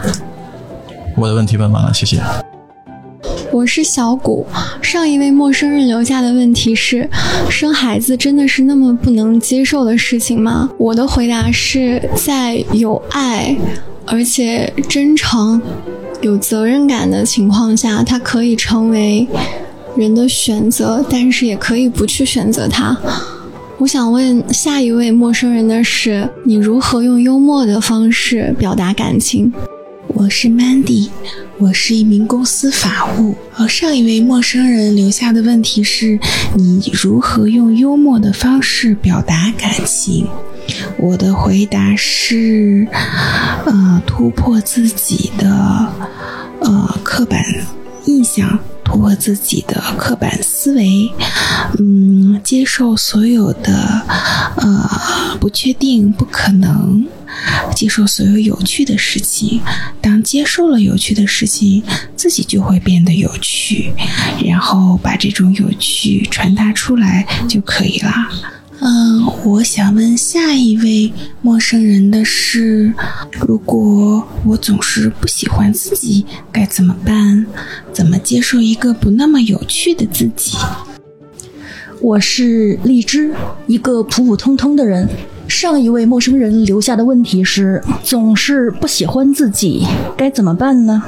[1.18, 2.22] 我的问题问完了，谢谢。
[3.52, 4.46] 我是小谷。
[4.84, 7.10] 上一位陌生人留下的问题是：
[7.50, 10.70] 生孩子真的是那么不能接受的事情吗？
[10.78, 13.58] 我的回答是在有爱，
[14.06, 15.60] 而且真诚、
[16.22, 19.28] 有责任感的情况下，它可以成为
[19.96, 22.96] 人的选择，但是也可以不去选择它。
[23.80, 29.52] 我想问下一位陌生人的是：你如何用幽默的方式表达感情？
[30.10, 31.10] 我是 Mandy，
[31.58, 33.36] 我是一名公司法务。
[33.52, 36.20] 和上一位陌生人留下的问题是：
[36.56, 40.28] 你如何用幽默的方式表达感情？
[40.98, 42.88] 我的回答是：
[43.66, 45.48] 呃，突破自己的
[46.62, 47.44] 呃刻板
[48.06, 51.12] 印象，突破自己的刻板思维，
[51.78, 53.74] 嗯，接受所有的
[54.56, 54.90] 呃
[55.42, 57.06] 不确定、不可能。
[57.76, 59.62] 接受所有有趣的事情，
[60.02, 61.84] 当接受了有趣的事情，
[62.16, 63.92] 自己就会变得有趣，
[64.44, 68.12] 然后把这种有趣传达出来就可以了。
[68.80, 72.94] 嗯，我想问下一位陌生人的是：
[73.48, 77.46] 如果我总是不喜欢自己，该怎么办？
[77.92, 80.58] 怎么接受一个不那么有趣的自己？
[82.00, 83.34] 我是荔枝，
[83.66, 85.08] 一个普普通通的人。
[85.48, 91.02] 上一位陌生人留下的问题是：总是不喜欢自己，该怎么办呢？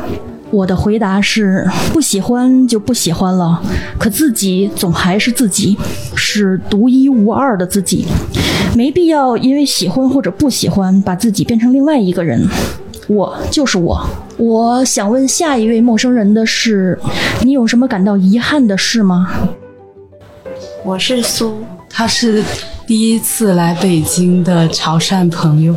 [0.52, 3.62] 我的回答是：不喜欢就不喜欢了，
[4.00, 5.78] 可自己总还是自己，
[6.16, 8.06] 是独一无二的自己，
[8.76, 12.48] 没必要因为喜欢或者不喜欢，把自己变成另外一个人。
[13.08, 14.06] 我就是我。
[14.38, 16.98] 我想问下一位陌生人的是：
[17.42, 19.30] 你有什么感到遗憾的事吗？
[20.84, 21.58] 我是苏，
[21.90, 22.44] 他是。
[22.88, 25.76] 第一次来北京的潮汕朋友，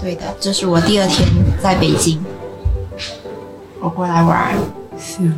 [0.00, 1.28] 对的，这是我第二天
[1.62, 2.18] 在北京，
[3.82, 4.54] 我过来玩。
[4.96, 5.36] 行，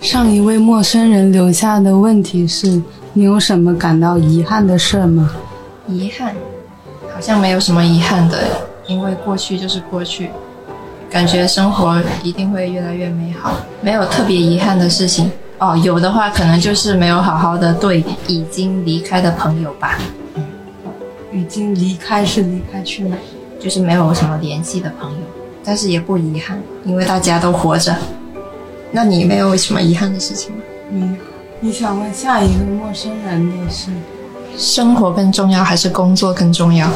[0.00, 5.30] 上一位陌生人留下的问题是：你有什么感到遗憾的事吗？
[5.86, 6.34] 遗憾，
[7.14, 8.38] 好像没有什么遗憾的，
[8.86, 10.30] 因为过去就是过去，
[11.10, 15.30] 感觉生活一定会越来越美好，没有特别遗憾的事情。
[15.58, 19.98] 哦，有的话可能就是没有好好的对已经离开的朋友吧。
[20.34, 20.42] 嗯，
[21.30, 23.16] 已经离开是离开去哪？
[23.60, 25.18] 就是没有什么联系的朋友，
[25.64, 27.94] 但是也不遗憾，因为大家都活着。
[28.90, 30.62] 那你没有什么遗憾的事情吗？
[30.90, 31.16] 嗯，
[31.60, 33.90] 你想问下一个陌生人的事：
[34.56, 36.90] 生活更重要还是工作更重要？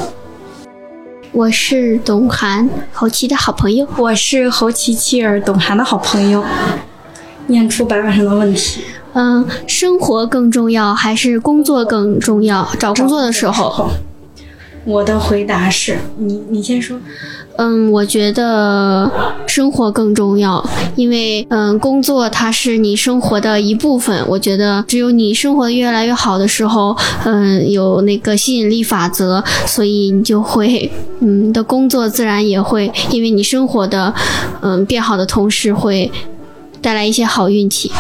[1.32, 3.86] 我是董涵，侯琦的好朋友。
[3.96, 6.44] 我是侯琦妻儿，董涵的好朋友。
[7.46, 8.82] 念出白板上的问题。
[9.12, 12.68] 嗯，生活更重要还是工作更重要？
[12.78, 13.88] 找工作的时候，
[14.86, 16.96] 我的回答是你，你先说。
[17.58, 19.10] 嗯，我觉得
[19.46, 24.24] 生活更重要，因为嗯，工作它是你生活的一部分。
[24.28, 30.90] 我觉得只有你生活的越来越好的时候，嗯，有那个吸引力法则，所以你就会，
[31.20, 34.14] 嗯，你的工作自然也会，因为你生活的，
[34.60, 36.12] 嗯，变好的同时会
[36.80, 37.90] 带来一些好运气。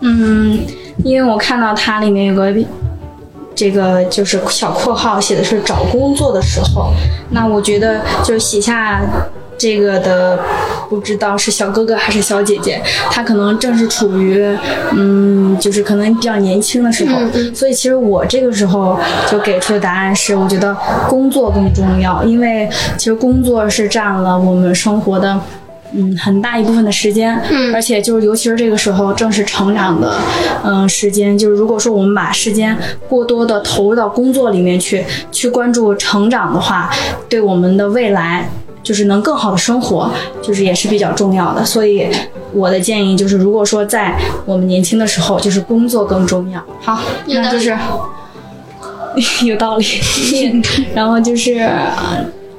[0.00, 0.60] 嗯，
[1.02, 2.54] 因为我看到它里面有个。
[3.54, 6.92] 这个就是小括号写的是找工作的时候，
[7.30, 9.00] 那我觉得就写下
[9.58, 10.38] 这个的，
[10.88, 14.44] 不知道是小哥哥还是小姐姐，他可能正是处于
[14.92, 17.20] 嗯，就是可能比较年轻的时候，
[17.54, 18.98] 所以其实我这个时候
[19.30, 20.76] 就给出的答案是，我觉得
[21.08, 25.38] 工作更重要，因为其实工作是占了我们生活的。
[25.94, 30.14] 嗯，很大一部分的时间，嗯，而且就是尤其是这个时候，正是成长的，
[30.64, 31.36] 嗯，时间。
[31.36, 32.76] 就是如果说我们把时间
[33.08, 36.90] 过多的投入到工作里面去，去关注成长的话，
[37.28, 38.48] 对我们的未来
[38.82, 41.64] 就是能更好的生活，就是也是比较重要的。
[41.64, 42.08] 所以
[42.52, 46.62] 我的建议就是，如果说在我们年轻的时候，就是工作更重要。
[46.80, 47.76] 好，那就是
[49.44, 49.84] 有道理。
[50.94, 51.68] 然后就是，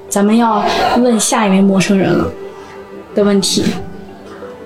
[0.07, 0.63] 咱们要
[0.99, 2.31] 问下一位陌生人了。
[3.15, 3.63] 的问题，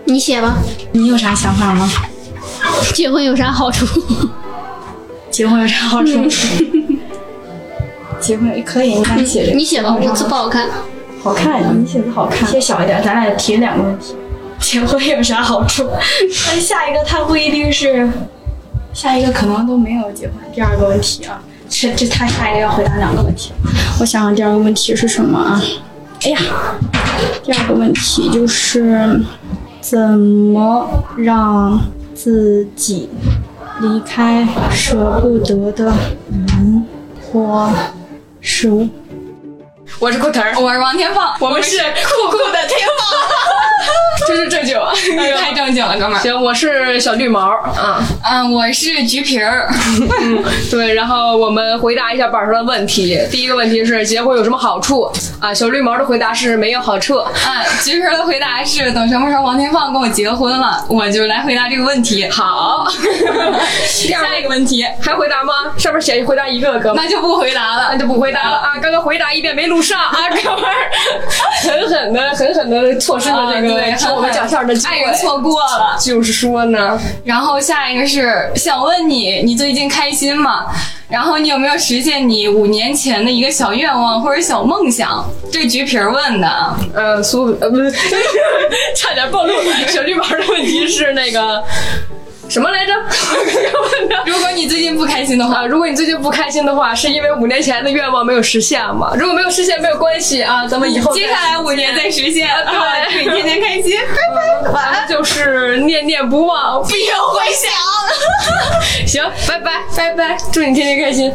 [0.06, 0.58] 你写吧。
[0.92, 1.90] 你有啥想法吗？
[2.93, 3.85] 结婚有啥好处？
[5.30, 6.26] 结婚有啥好处？
[8.19, 9.58] 结婚可以，你敢写这个？
[9.58, 10.67] 你写吧，我字不好看。
[11.24, 12.50] 好看，你写字好看。
[12.50, 14.16] 写小一点，咱俩提两个问题。
[14.59, 15.88] 结婚有啥好处？
[16.48, 18.09] 那下一个他不一定是，
[18.93, 20.35] 下一个可能都没有结婚。
[20.51, 23.51] 第二个问题啊，这这他下一个要回答两个问题。
[24.00, 25.61] 我想想，第二个问题是什么啊？
[26.23, 26.39] 哎呀，
[27.43, 29.21] 第二个问题就是
[29.79, 31.79] 怎么让
[32.13, 33.07] 自己
[33.81, 35.93] 离开舍不得的
[36.31, 36.85] 人
[37.21, 37.69] 或
[38.41, 38.87] 事物。
[39.99, 44.77] 我是酷腾，我是王天放，我们是酷酷的天放， 就是正经，
[45.35, 46.22] 太正经了，哥们儿。
[46.22, 47.95] 行，我是小绿毛，嗯
[48.30, 49.67] 嗯，我是橘皮儿，
[50.69, 50.93] 对。
[50.93, 53.19] 然后我们回答一下板上的问题。
[53.32, 55.51] 第一个问题是结婚有什么好处啊？
[55.53, 57.17] 小绿毛的回答是没有好处。
[57.17, 62.30] 啊，橘皮儿的回答是等什么时候王天放跟我结婚了，我就来回答这个问题。
[62.30, 62.85] 好，
[63.88, 65.53] 下一个问题还回答吗？
[65.77, 68.74] 上面写回答一个，哥们，那就不回答了，那就不回答了啊！
[68.80, 69.76] 刚刚回答一遍没录。
[69.81, 70.91] 上啊，哥们儿，
[71.64, 75.97] 狠狠的、狠狠的错失了这个听我们讲相声的机会，爱人错过了。
[75.99, 80.65] 就是说呢，然后下一个是想问你，你最近开心吗？
[81.09, 85.25] 然后你有没有实现你五年前的一个小愿望或者小梦想？
[85.51, 87.91] 这个橘皮儿问的，呃，苏呃不是，
[88.95, 89.53] 差点暴露。
[89.88, 91.64] 小绿毛的问题是那个。
[92.50, 92.93] 什么来着？
[94.26, 99.14] 如果你最近不开心的话，如果你最近不开心的话，是因为五年前的愿望没有实现吗？
[99.17, 102.48] 如果没有实现，没有关系啊，咱们以后接下来五年再实现。
[102.66, 104.16] 对，祝你天天开心， 拜
[104.64, 104.72] 拜。
[104.72, 107.72] 完了就是念念不忘，必有回响。
[109.06, 111.32] 行，拜拜拜拜，祝你天天开心。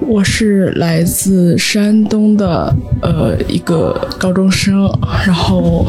[0.00, 4.90] 我是来自山东的呃一个高中生，
[5.26, 5.86] 然后。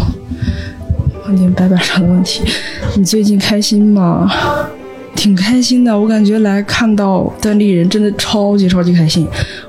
[1.36, 2.44] 点白板上的问题，
[2.96, 4.30] 你最近开心吗？
[5.14, 9.28] 挺开心的，我感觉来看到单立人真的超级超级开心。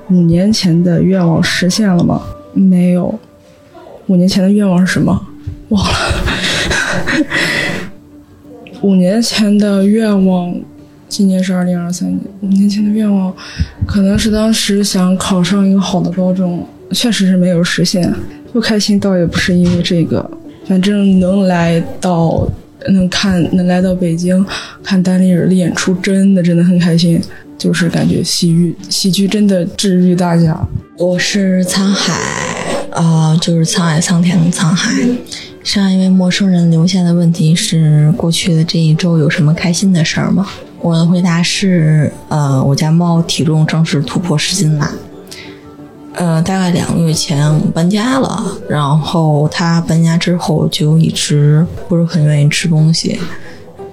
[0.08, 2.22] 五年前的愿望实现了吗？
[2.54, 3.18] 没有。
[4.06, 5.26] 五年前的愿望是什么？
[5.68, 5.94] 忘了。
[8.82, 10.54] 五年前的愿望，
[11.08, 12.20] 今年是二零二三年。
[12.40, 13.34] 五年前的愿望，
[13.86, 18.12] 可能是当时想考上一个好的高中，确实是没有实现。
[18.52, 20.30] 不开心倒也不是因为这个。
[20.72, 22.48] 反正能来到，
[22.88, 24.42] 能看，能来到北京
[24.82, 27.20] 看丹尼尔的演出，真的真的很开心。
[27.58, 30.58] 就是感觉喜剧，喜剧真的治愈大家。
[30.96, 32.14] 我是沧海，
[32.90, 34.90] 啊，就是沧海桑田的沧海。
[35.62, 40.48] 上一位陌生人留下的问题是：过去的这一周有什么开心的事儿吗？
[40.80, 44.90] 我的回答是：呃，我家猫体重正式突破十斤了。
[46.14, 53.18] 呃，大概两个月前我们搬家了，然后他搬家之后就一直不是很愿意吃东西。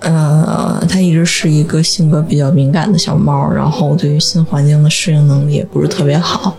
[0.02, 6.56] 呃，他一直是一个性格比较敏感的小猫，然后对于新环境的适应能力也不是特别好。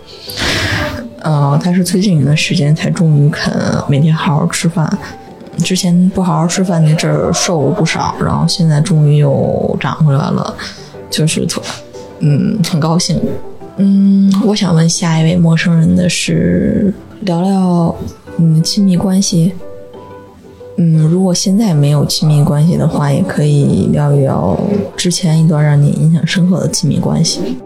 [1.19, 3.53] 呃，他是最近一段时间才终于肯
[3.87, 4.91] 每天好好吃饭，
[5.63, 10.53] 之前不好好吃饭那阵儿瘦了不少，然后现在终于又长回来了，
[11.09, 11.61] 就是特
[12.19, 13.19] 嗯很高兴。
[13.77, 17.95] 嗯，我想问下一位陌生人的是，聊聊
[18.37, 19.53] 嗯亲密关系。
[20.77, 24.57] 嗯，如果现在没有亲密关系的话，也可以聊一聊
[24.95, 27.57] 之前一段让你印象深刻的亲密关系。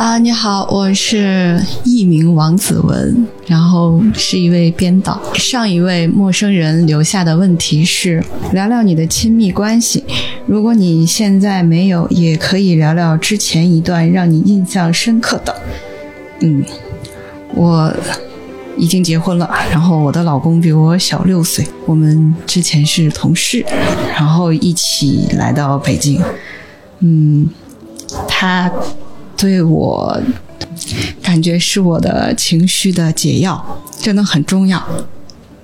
[0.00, 5.20] 啊，你好，我是艺名王子文，然后是一位编导。
[5.34, 10.02] 上一位陌生人留下的问题是聊聊你的亲密关系，
[10.46, 15.54] 如果你现在没有，也可以聊聊之前一段让你印象深刻的。
[16.40, 16.64] 嗯，
[17.54, 17.94] 我
[18.78, 23.62] 已经结婚了，然后我的老公比我小六岁，我们之前是同事，
[24.14, 26.22] 然后一起来到北京。
[27.00, 27.50] 嗯，
[28.26, 28.72] 他
[29.40, 30.20] 对我
[31.22, 34.82] 感觉是我的情绪的解药，真的很重要。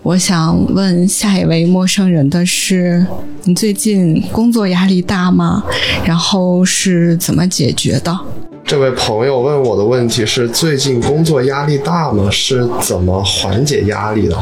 [0.02, 3.06] 我想问下一位陌生人的是：
[3.44, 5.62] 你最近工作压力大吗？
[6.06, 8.18] 然后是怎么解决的？
[8.64, 12.30] 这位朋友问我的问题是：最近工作压力大吗？
[12.30, 14.36] 是怎么缓解压力的？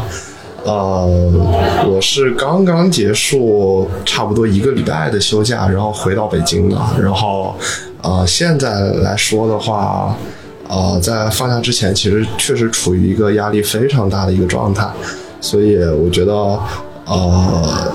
[0.65, 1.05] 呃，
[1.89, 6.77] 我是刚刚结束差不多一个礼拜的休假，然后回到北京的。
[7.03, 7.57] 然后，
[8.05, 10.15] 呃，现在来说的话，
[10.69, 14.87] 呃，在放假之前，其实确实处于一个压力非常大的一个状态。
[15.41, 16.33] 所以我觉得，
[17.07, 17.93] 呃，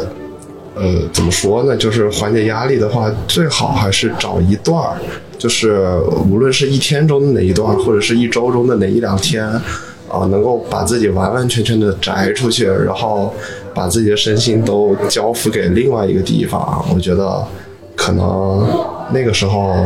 [0.75, 1.77] 呃，怎么说呢？
[1.77, 4.97] 就是缓解压力的话，最好还是找一段儿，
[5.37, 9.47] 就是无论是一天中的哪一段，或者是一周中的哪一两天。
[10.11, 13.31] 啊，能够把自己完完全全的摘出去，然后
[13.75, 17.45] 把自己的身心都交付给另外一个地方，我觉得
[17.95, 18.67] 可能
[19.11, 19.85] 那个时候，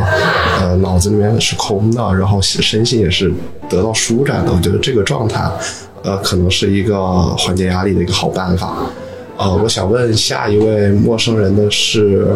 [0.60, 3.32] 呃，脑子里面是空的，然后身心也是
[3.70, 4.52] 得到舒展的。
[4.52, 5.50] 我觉得这个状态，
[6.04, 7.02] 呃，可能是一个
[7.38, 8.76] 缓解压力的一个好办法。
[9.38, 12.28] 呃，我想问下一位陌生人的是，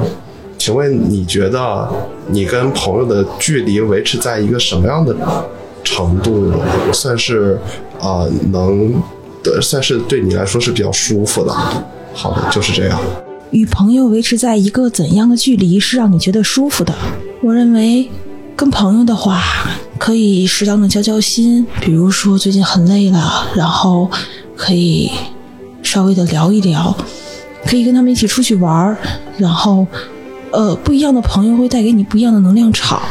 [0.58, 1.88] 请问你觉得
[2.28, 5.16] 你跟朋友的距离维持在一个什么样的？
[5.84, 6.52] 程度
[6.92, 7.58] 算是
[8.02, 8.94] 啊，能
[9.62, 11.54] 算是对你来说是比较舒服的。
[12.14, 13.00] 好的，就是这样。
[13.52, 16.94] 与朋友维持在一个怎样的距离是让你觉得舒服的？
[17.42, 18.10] 我认为，
[18.56, 19.42] 跟朋友的话，
[19.98, 24.10] 可以适当的交交心，比如说最近很累了，然后
[24.56, 25.10] 可以
[25.82, 26.96] 稍微的聊一聊，
[27.66, 28.98] 可以跟他们一起出去玩儿，
[29.38, 29.88] 然后
[30.52, 33.02] 呃，不一样的朋友会带给你不一样的能量场。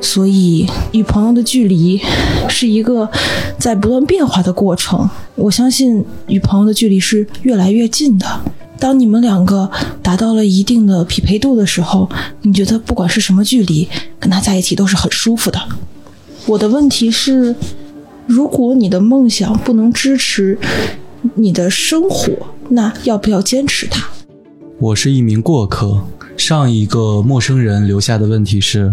[0.00, 2.00] 所以，与朋友的距离
[2.48, 3.08] 是一个
[3.56, 5.08] 在不断变化的过程。
[5.36, 8.26] 我相信，与朋友的距离是越来越近的。
[8.82, 9.70] 当你们两个
[10.02, 13.88] 达到了一定的匹配度的时候，你觉得不管是什么距离，
[14.18, 15.60] 跟他在一起都是很舒服的。
[16.46, 17.54] 我的问题是，
[18.26, 20.58] 如果你的梦想不能支持
[21.34, 22.32] 你的生活，
[22.70, 24.04] 那要不要坚持它？
[24.80, 26.02] 我是一名过客。
[26.36, 28.92] 上一个陌生人留下的问题是。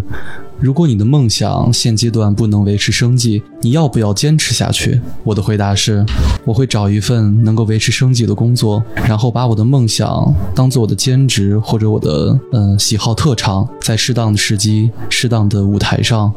[0.62, 5.00] 如果你的梦想现阶段不能维持生计，你要不要坚持下去？
[5.24, 6.06] 我的回答是，
[6.44, 16.32] 我会找一份能够维持生计的工作，然后把我的梦想当做我的兼职或者我的嗯喜好特长，在适当的时机、适当的舞台上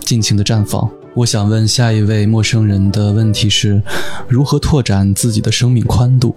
[0.00, 0.88] 尽情的绽放。
[1.14, 3.82] 我想问下一位陌生人的问题是，
[4.26, 6.34] 如何拓展自己的生命宽度？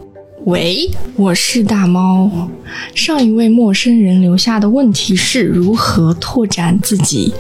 [0.50, 2.50] 喂，我是大猫。
[2.96, 7.32] 上一位陌生人留下的问题是如何拓展自己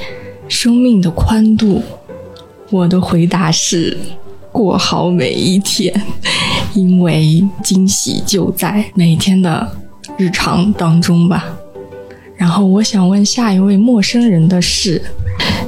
[0.47, 1.81] 生命的宽度？
[2.69, 3.97] 我的回答是
[4.51, 5.91] 过好每一天，
[6.75, 9.67] 因为惊喜就在每天的
[10.15, 11.47] 日常当中吧。
[12.35, 15.01] 然后我想问下一位陌生人的是，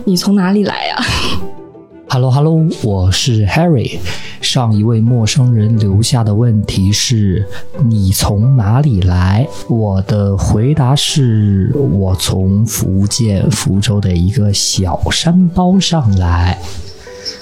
[0.05, 1.03] 你从哪里来呀
[2.14, 3.98] ？Hello，Hello，我是 Harry。
[4.41, 7.48] 上一位陌生人留下的问题是：
[7.85, 9.48] 你从哪里来？
[9.69, 16.59] 我的回答是：我从福建福州的一个小山包上来。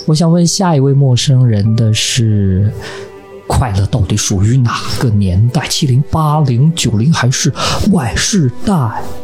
[0.06, 2.72] 我想问下一位陌生人的是：
[3.48, 5.68] 快乐到底属于哪个年代？
[5.68, 7.52] 七零、八零、九零还是
[7.92, 8.72] Y 世代？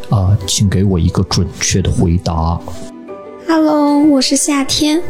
[0.10, 2.60] 啊，请给我一个准确的回答。
[3.48, 5.02] Hello，我是夏天。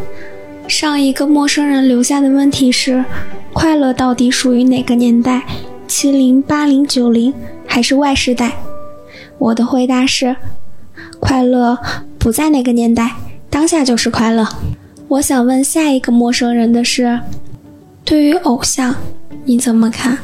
[0.68, 3.04] 上一个陌生人留下的问题是：
[3.54, 5.44] 快乐到底属于哪个年代？
[5.88, 7.34] 七零、八零、九零
[7.66, 8.52] 还是 Y 世代？
[9.38, 10.36] 我的回答是：
[11.20, 11.78] 快乐
[12.20, 13.16] 不在哪个年代，
[13.50, 14.46] 当下就是快乐。
[15.08, 17.20] 我想问下一个陌生人的是：
[18.04, 18.94] 对于偶像，
[19.46, 20.18] 你怎么看？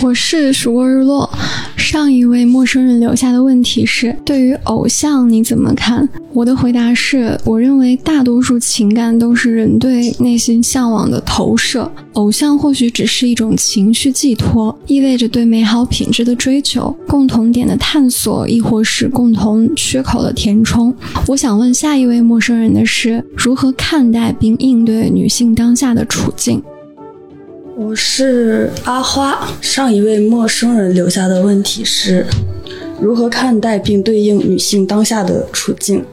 [0.00, 1.28] 我是曙光日落。
[1.76, 6.08] 上一位陌生人留下的问题是：对于偶像你怎么看？
[6.32, 20.94] 我的回答是：我认为大多数情感都是人对内心向往的投射，偶像或许只是一种情绪寄托，意味着对美好品质的追求、共同点的探索，亦或是共同缺口的填充。
[21.26, 26.62] 我想问下一位陌生人的是：如何看待并应对女性当下的处境？
[27.80, 29.48] 我是阿花。
[29.60, 32.26] 上一位陌生人留下的问题是：
[33.00, 36.04] 如何看待并对应女性当下的处境？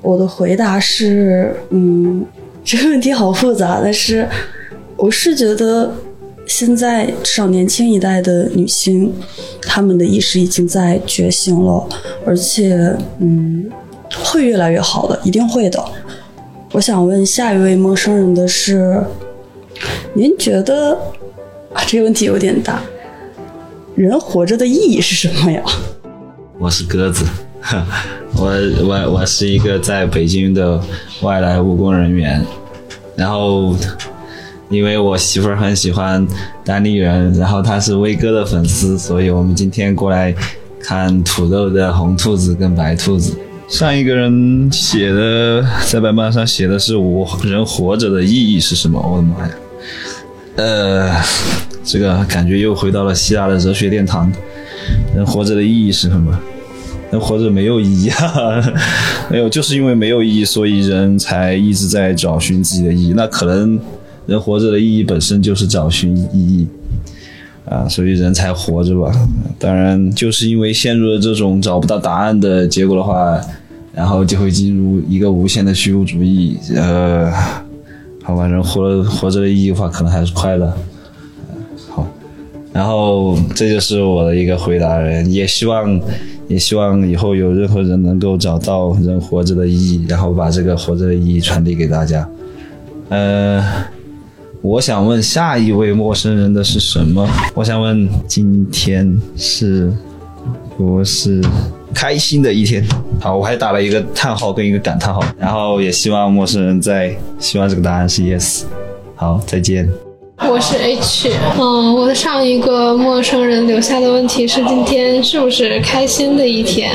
[0.00, 2.24] 我的回答是，嗯，
[2.62, 4.28] 这个问题好复杂，但是
[4.96, 5.92] 我是觉得
[6.46, 9.12] 现在至少年轻一代的女性，
[9.62, 11.84] 她们的意识已经在觉醒了，
[12.24, 13.68] 而且，嗯，
[14.22, 15.84] 会越来越好的，一定会的。
[16.70, 19.02] 我想问下一位陌生人的是，
[20.14, 20.92] 您觉得
[21.72, 22.80] 啊，这个问题有点大，
[23.94, 25.62] 人活着的意义是什么呀？
[26.58, 27.24] 我是鸽子，
[28.34, 28.50] 我
[28.84, 30.80] 我我是一个在北京的
[31.22, 32.44] 外来务工人员，
[33.14, 33.76] 然后
[34.68, 36.26] 因为我媳妇儿很喜欢
[36.64, 40.34] 单立人，然后她是威哥的粉丝，所以我们今天过来
[40.80, 43.36] 看土豆的红兔子跟白兔子。
[43.68, 48.98] 上一个人写的在白板上写的是我人活着的意义是什么？
[48.98, 49.54] 我的妈呀！
[50.58, 51.08] 呃，
[51.84, 54.30] 这个感觉又回到了希腊的哲学殿堂。
[55.14, 56.36] 人活着的意义是什么？
[57.12, 58.60] 人活着没有意义啊，
[59.30, 63.12] 没有，就是因为没有意义，所以人才一直在找寻自己的意义。
[63.14, 63.78] 那可能
[64.26, 66.66] 人活着的意义本身就是找寻意义
[67.64, 69.12] 啊，所以人才活着吧。
[69.60, 73.40] 当然，就是因为陷入了这种找不到答案的结果的话，
[73.94, 76.58] 然后就会进入一个无限的虚无主义。
[76.74, 77.32] 呃，
[78.28, 80.70] 好吧，人活活着的意义的话，可能还是快乐。
[81.88, 82.06] 好
[82.74, 85.98] 然后这就是我的一个回答人，也希望，
[86.46, 92.28] 也希望以后有任何人能够找到人活着的意义，然后把这个活着的意义传递给大家。
[93.08, 93.64] 呃，
[94.60, 97.26] 我想问下一位陌生人的是什么？
[97.54, 99.90] 我想问今天是
[100.78, 101.42] 不是
[101.92, 102.86] 开心的一天？
[103.20, 108.62] 好，我还打了一个叹号跟一个感叹号，然后也希望陌生人在，希望这个答案是 yes。
[109.16, 109.88] 好，再见。
[110.48, 116.92] 我是 H，嗯，我的上一个陌生人留下的问题是今天是不是开心的一天？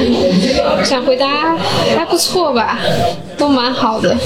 [0.81, 1.57] 想回答
[1.93, 2.79] 还不错吧，
[3.37, 4.17] 都蛮好的，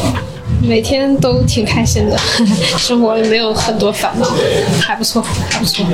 [0.67, 2.17] 每天都挺开心的，
[2.77, 4.27] 生活也没有很多烦恼，
[4.81, 5.85] 还不错，还不错。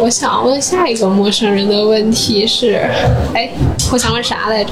[0.00, 2.80] 我想问下一个陌生人的问题是，
[3.34, 3.50] 哎，
[3.92, 4.70] 我想问啥来着？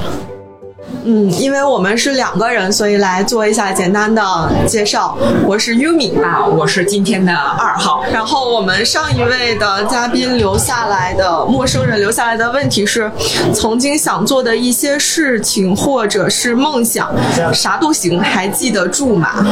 [1.05, 4.21] 嗯，因为我们是两个人，所以来做一下简单的
[4.67, 5.17] 介绍。
[5.45, 8.03] 我是 Yumi 啊，我是今天的二号。
[8.11, 13.09] 然后我们上一位的嘉宾留下来的陌生人留下来的问题是：
[13.53, 17.09] 曾经想做的一些事情或者是梦想，
[17.53, 19.45] 啥都行，还记得住吗？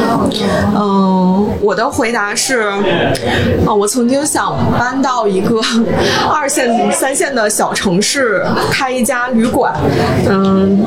[0.76, 2.60] 嗯，我的回答是：
[3.66, 5.62] 啊，我曾经想搬到一个
[6.30, 9.74] 二线、三线的小城市，开一家旅馆。
[10.30, 10.86] 嗯。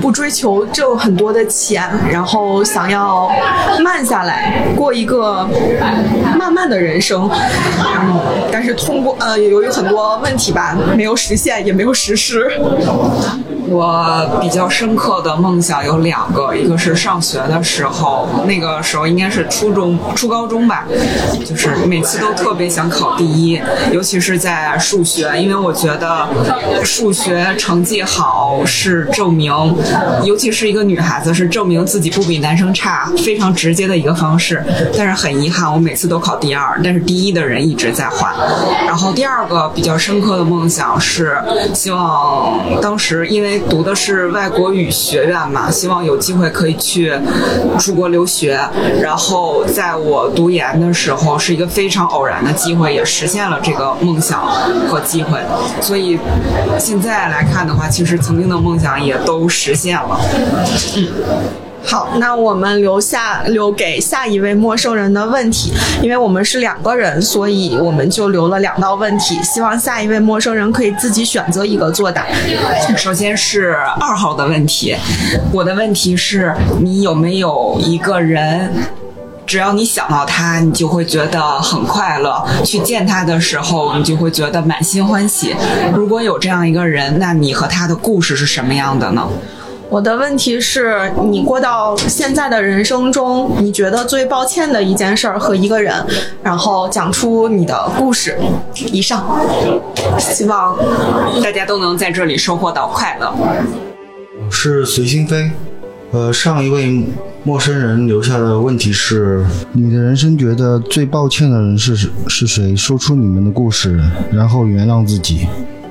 [0.00, 3.30] 不追求挣很多的钱，然后想要
[3.82, 5.48] 慢下来过一个
[6.36, 7.30] 慢慢的人生，
[8.52, 12.50] 但是通过呃，由于很多问题吧，没有实现，也没有实施。
[13.66, 20.86] 我比较深刻的梦想有两个，一个是上学的时候，那个时候应该是初中、初高中吧，
[21.46, 23.60] 就是每次都特别想考第一，
[23.90, 26.28] 尤其是在数学，因为我觉得
[26.84, 29.52] 数学成绩好是证明，
[30.24, 34.62] 尤其是一个女孩子是证明自己不比男生差，非常直接的一个方式。
[34.96, 38.32] 但是很遗憾，我每次都考第二，但是第一的人一直在换。
[38.86, 41.38] 然后第二个比较深刻的梦想是，
[41.74, 43.53] 希望当时因为。
[43.58, 47.12] 读的是外国语学院嘛，希望有机会可以去
[47.78, 48.58] 出国留学。
[49.00, 54.44] 然后在我读研的时候，是一个非常偶然的机会，也实现了这个梦想
[54.88, 55.38] 和机会。
[55.80, 56.18] 所以
[56.78, 60.20] 现在来看的话，其实曾经的梦想也都实现了。
[60.96, 61.63] 嗯。
[61.86, 65.72] 好，那我们留下留给下一位陌生人的问题，
[66.02, 72.26] 因为我们是两个人，所以我们就留了两道问题，希望下一位陌生人可以自己选择一个作答。
[72.96, 74.96] 首先是二号的问题，
[75.52, 78.72] 我的问题是你有没有一个人，
[79.46, 85.54] 只要你想到他，你就会觉得很快乐，去见他的时候，你就会觉得满心欢喜。
[85.94, 89.28] 如果有这样一个人，那你和他的故事是什么样的呢？
[89.94, 95.94] 我的问题是你过到现在的人生中，你觉得最抱歉的一件事儿和一个人，
[96.42, 98.36] 然后讲出你的故事。
[98.74, 99.24] 以上，
[100.18, 100.76] 希望
[101.40, 103.32] 大家都能在这里收获到快乐。
[104.44, 105.48] 我是随心飞，
[106.10, 107.06] 呃，上一位
[107.44, 111.94] 陌生人留下的问题是：你的人生觉得最抱歉的人是
[112.26, 112.74] 是谁？
[112.74, 115.46] 说出你们的故事，然后原谅自己。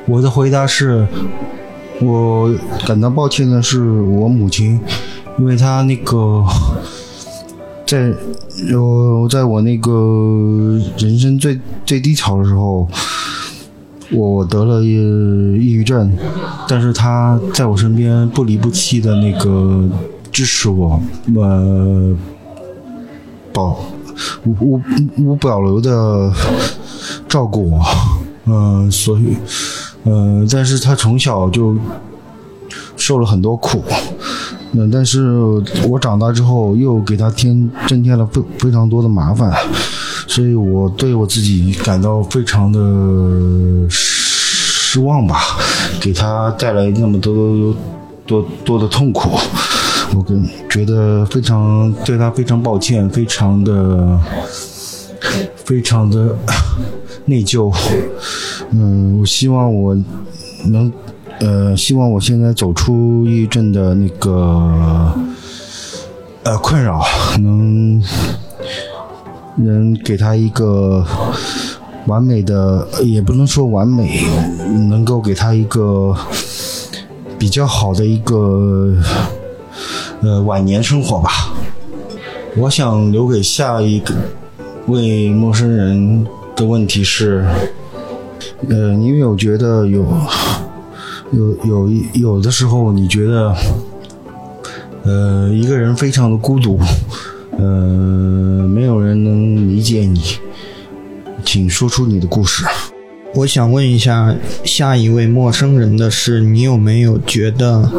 [0.05, 1.07] 我的回答是。
[2.01, 2.53] 我
[2.85, 4.79] 感到抱歉的是我母亲，
[5.39, 6.43] 因为她那个
[7.85, 8.13] 在
[8.75, 12.87] 我在我那个人生最最低潮的时候，
[14.11, 16.11] 我得了抑郁症，
[16.67, 19.87] 但是她在我身边不离不弃的那个
[20.31, 20.99] 支持我，
[21.35, 22.15] 呃，
[23.53, 23.79] 保
[24.45, 24.81] 无无
[25.17, 26.31] 无保留的
[27.27, 27.81] 照顾我，
[28.45, 29.37] 嗯、所以，
[30.03, 31.75] 呃，但是他从小就
[32.97, 33.83] 受了很多苦，
[34.73, 35.39] 嗯、但是
[35.87, 39.53] 我长大之后又给他添增添了非非常多的麻烦，
[40.27, 45.37] 所以我对我自己感到非常的失望吧，
[46.01, 47.75] 给他带来那么多
[48.25, 49.37] 多多的痛苦，
[50.15, 54.19] 我跟觉得非常对他非常抱歉，非常的
[55.63, 56.35] 非常的
[57.25, 57.73] 内疚。
[58.75, 59.95] 嗯，我希望我
[60.65, 60.91] 能
[61.39, 65.13] 呃，希望我现在走出抑郁症的那个
[66.43, 67.03] 呃困扰，
[67.39, 68.01] 能
[69.57, 71.05] 能给他一个
[72.07, 74.23] 完美的，也不能说完美，
[74.89, 76.15] 能够给他一个
[77.37, 78.95] 比较好的一个
[80.21, 81.29] 呃晚年生活吧。
[82.57, 84.15] 我想留给下一个
[84.87, 87.45] 位陌生人的问题是，
[88.69, 90.05] 呃，因为我觉得有
[91.31, 93.55] 有有一有的时候，你觉得
[95.03, 96.79] 呃一个人非常的孤独，
[97.57, 100.21] 呃，没有人能理解你，
[101.43, 102.63] 请说出你的故事。
[103.35, 107.89] 我想问一下下一位陌生人的是，你有没有觉得，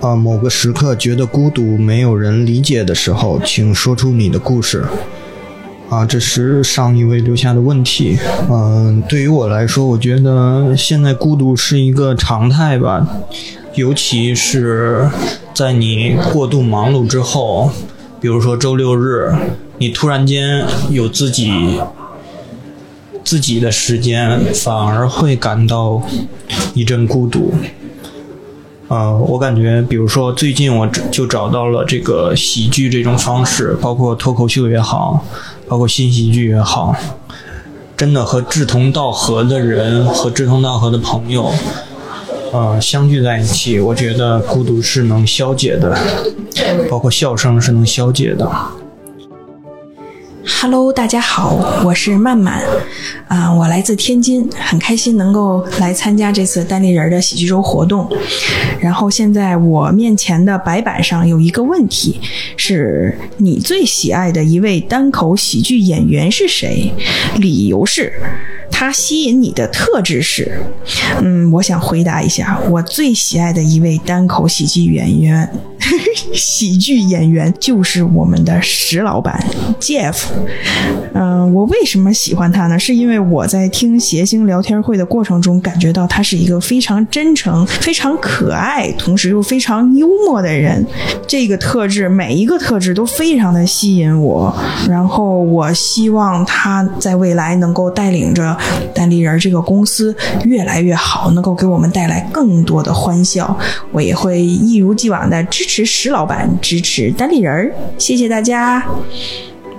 [0.00, 4.84] 啊、某个时刻觉得孤独，没有人理解的时候，请说出你的故事。
[5.88, 8.18] 啊，这是上一位留下的问题。
[8.50, 13.06] 嗯、对于我来说，我觉得现在孤独是一个常态吧，
[13.74, 15.08] 尤其是
[15.54, 17.70] 在你过度忙碌之后，
[18.20, 19.32] 比如说周六日，
[19.78, 21.80] 你突然间有自己
[23.24, 26.02] 自己的时间，反而会感到
[26.74, 27.54] 一阵孤独。
[28.88, 35.22] 呃，我感觉，比如说最近我就找到了这个喜剧这种方式，包括脱口秀也好，
[35.68, 36.96] 包括新喜剧也好，
[37.94, 41.52] 真的和志同道合的人和志同道合的朋友，
[42.50, 45.94] 呃，相聚在一起，我觉得孤独是能消解的，
[46.90, 48.50] 包括笑声是能消解的。
[50.50, 52.62] Hello，大家好，我是曼曼，
[53.28, 58.10] 啊、我来自天津，很开心能够来参加这次单立人的喜剧周活动。
[58.80, 62.18] 然后现在我面前的白板上有一个问题，
[62.56, 66.92] 是你最喜爱的一位单口喜剧演员是谁？
[67.36, 68.12] 理由是。
[68.78, 70.62] 他吸引你的特质是，
[71.20, 75.50] 嗯，我想回答一下，我最喜爱的一位单口喜剧演员，
[76.32, 79.44] 喜剧演员就是我们的石老板
[79.80, 80.26] Jeff。
[81.12, 82.78] 嗯、我为什么喜欢他呢？
[82.78, 90.86] 是因为我在听谐星聊天会的过程中，感觉到他是一个非常真诚、非常可爱，同时又非常幽默的人。
[91.26, 94.56] 这个特质，每一个特质都非常的吸引我。
[94.88, 98.56] 然后我希望他在未来能够带领着
[98.94, 100.14] 单立人这个公司
[100.44, 103.56] 越来越好，能够给我们带来更多的欢笑。
[103.92, 107.72] 我也会一如既往的支持石老板，支持单立人。
[107.96, 108.84] 谢谢大家。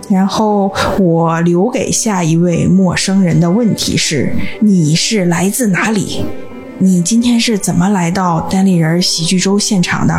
[0.10, 6.26] 然后我留给下一位陌生人的问题是：你是来自哪里？
[6.80, 10.16] 你今天是怎么来到单立人喜剧周现场的？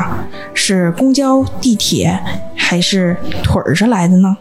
[0.55, 2.21] 是公交、地铁，
[2.55, 4.37] 还是腿儿着来的呢？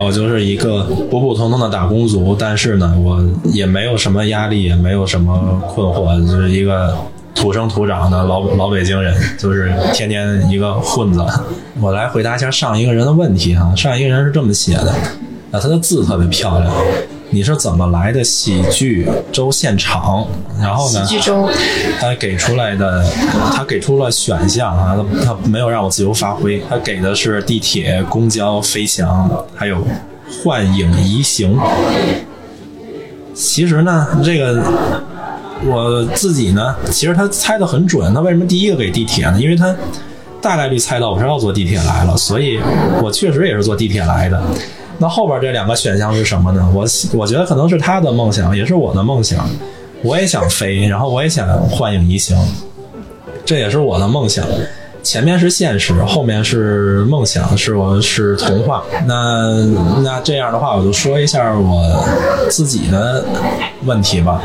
[0.00, 6.96] 我就是一个普普通通的打工族，但是呢，我也没有什么压力，也没有什么困惑，就是一个
[7.32, 11.24] 土生土长的老老北京人，就是天天一个混子。
[11.80, 14.90] 我来回答一下上一个人的问题哈，上一个人是这么写的，
[15.52, 16.72] 啊，他的字特别漂亮。
[17.34, 20.24] 你是怎么来的喜剧周现场？
[20.60, 21.04] 然后呢？
[21.04, 21.48] 喜剧周
[21.98, 23.04] 他给出来的，
[23.52, 29.84] 他给出了选项啊，他他没有让我自由发挥，他给的是地铁、公交、飞翔，还有
[30.44, 31.58] 幻影移形。
[33.34, 34.62] 其实呢，这个
[35.66, 38.14] 我自己呢，其实他猜的很准。
[38.14, 39.40] 他为什么第一个给地铁呢？
[39.40, 39.74] 因为他
[40.40, 42.60] 大概率猜到我是要坐地铁来了，所以
[43.02, 44.40] 我确实也是坐地铁来的。
[44.98, 46.68] 那后边这两个选项是什么呢？
[46.74, 49.48] 我我觉得可能是他的梦想，也是我的梦想。
[50.02, 52.36] 我也想飞，然后我也想幻影移形，
[53.42, 54.44] 这也是我的梦想。
[55.02, 58.82] 前面是现实，后面是梦想，是我是童话。
[59.06, 59.64] 那
[60.02, 62.04] 那这样的话，我就说一下我
[62.50, 63.24] 自己的
[63.84, 64.42] 问题吧。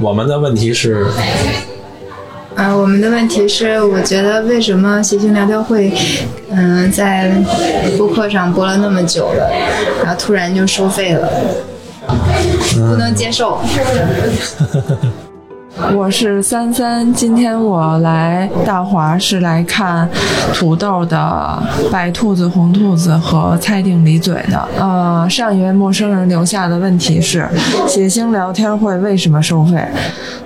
[0.00, 1.06] 我们的问题是，
[2.58, 5.92] 啊，我们的问题是，我觉得为什么谐星聊天会，
[6.50, 7.30] 嗯、在
[7.96, 9.48] 播客上播了那么久了，
[10.02, 11.30] 然后突然就收费了，
[12.74, 13.60] 不能接受。
[15.94, 20.08] 我是三三，今天我来大华是来看
[20.52, 24.68] 土豆的白兔子、红兔子和猜定离嘴的。
[24.78, 27.48] 呃，上一位陌生人留下的问题是：
[27.86, 29.82] 写星聊天会为什么收费？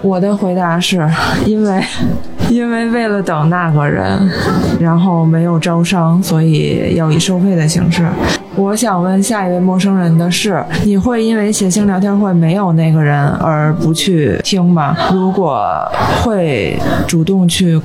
[0.03, 1.09] 我的回答是
[1.47, 1.83] 因为，
[2.51, 4.31] 因为为了等那个人，
[4.79, 8.07] 然后没有招商，所以要以收费的形式。
[8.55, 14.95] 我想问下一位陌生人的是：你会因为写信聊天会没有那个人而不去听吗？
[15.11, 15.67] 如果
[16.23, 17.81] 会主动去，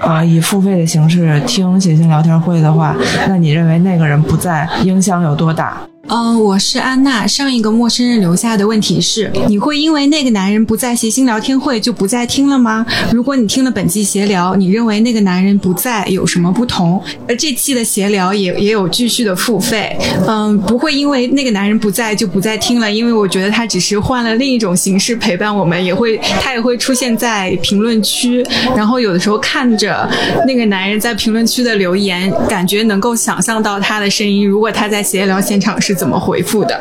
[0.00, 2.96] 啊，以付费的形式听写信聊天会的话，
[3.28, 5.78] 那你认为那个人不在，影响有多大？
[6.10, 7.26] 嗯，我是安娜。
[7.26, 12.86] 上一个陌生人留下的问题是：你会因为那个男人不在谐星聊天会就不再听了吗？
[13.12, 17.02] 如果你听了本期闲聊，你认为那个男人不在有什么不同？
[17.28, 19.94] 而这期的闲聊也也有继续的付费。
[20.26, 28.42] 嗯，不会因为那个男人不在就不再听了，因为我觉得他只是换了另一种形式陪伴我们，也会他也会出现在评论区，
[28.74, 30.08] 然后有的时候看着
[30.46, 34.48] 那个男人在评论区的留言，感觉能够想象到他的声音。
[34.48, 35.97] 如果他在闲聊现场是。
[35.98, 36.80] 怎么回复的？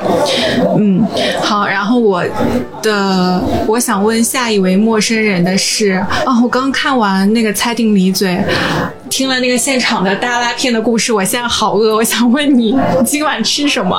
[0.78, 1.04] 嗯，
[1.42, 2.24] 好，然后我
[2.84, 5.94] 的我想问下一位陌生人的是，
[6.26, 8.40] 哦，我刚看完那个猜定离嘴，
[9.10, 13.98] 听了那个现场的大拉片的故事，我现在好饿， 我想问你，今晚吃什么？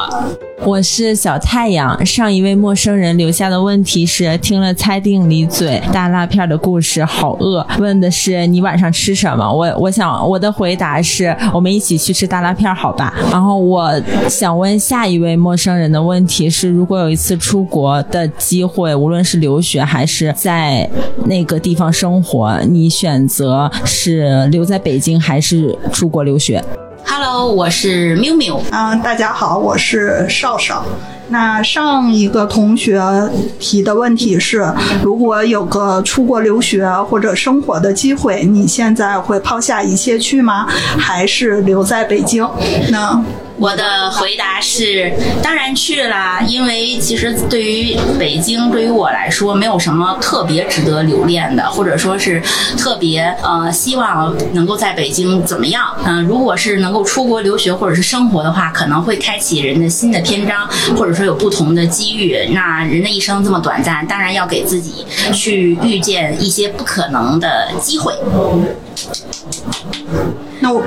[0.64, 2.04] 我是小太阳。
[2.04, 7.64] 上一位陌生人留下的问题是：听了猜定离嘴大拉片的故事，好饿。
[7.78, 9.50] 问的是你晚上吃什么？
[9.50, 13.14] 我我想我的回答是我们一起去吃大拉片，好吧？
[13.30, 13.92] 然后我
[14.28, 20.88] 想问下一位陌生人的问题是：如果有一次出国的机会，无论是留学还是在
[21.26, 26.62] 那个地方生活，你选择是留在北京还是出国留学
[27.06, 28.60] ？Hello，我是缪缪。
[28.70, 30.84] 嗯，大家好，我是少少。
[31.30, 33.02] 那上一个同学
[33.58, 34.66] 提的问题是，
[35.02, 40.66] 如果有个出国留学或者生活的机会，你现在会抛下一切去吗？
[40.98, 42.48] 还是留在北京？
[42.90, 43.22] 那
[43.58, 45.12] 我的回答是，
[45.42, 52.40] 当然去啦，因为其实对于北京，对于我来说，没有什么特别值得留恋的，或者说是
[52.76, 55.84] 特别呃希望能够在北京怎么样？
[56.04, 62.38] 嗯、如果是能够出国留学或者是生活的话，可能会开启人的新的篇章，或者说有不同的机遇。
[62.52, 68.14] 那人的一生这么短暂，当然要给自己去遇见一些不可能的机会。
[70.60, 70.82] 那我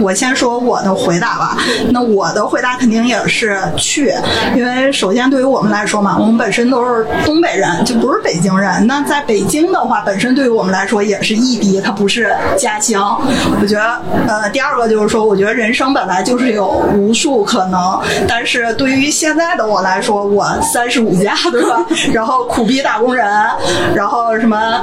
[0.00, 1.56] 我先说我的回答吧。
[1.90, 4.12] 那我的回答肯定也是去，
[4.56, 8.86] 因为首先对于我们来说嘛，我们本身都是东北人，就不是北京人。
[8.86, 13.20] 那在北京的话，本身对于我们来说也是异地，它不是家乡。
[13.60, 21.84] 我觉得，呃，第二个就是说，我觉得人生本来就是有无数可能，但是对于现在的我来说，我三十五加，对吧？
[22.12, 23.26] 然后苦逼打工人，
[23.94, 24.80] 然后什么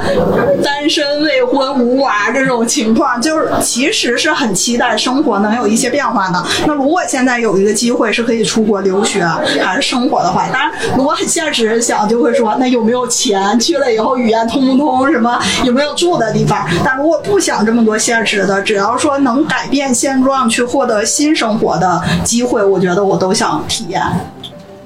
[0.63, 6.43] 单身未婚无娃这种情况，就是其实其实是很期待生活能有一些变化的。
[6.65, 9.23] 那如果现在有一个机会是可以出国留学
[9.61, 13.59] 还是生活的话，当然如果很现实想，就会说那有没有钱？
[13.59, 15.11] 去了以后语言通不通？
[15.11, 16.67] 什么有没有住的地方？
[16.83, 24.01] 但如果不想这么多现实的，只要说能改变现状去获得新生活的机会，我觉得我都想体验。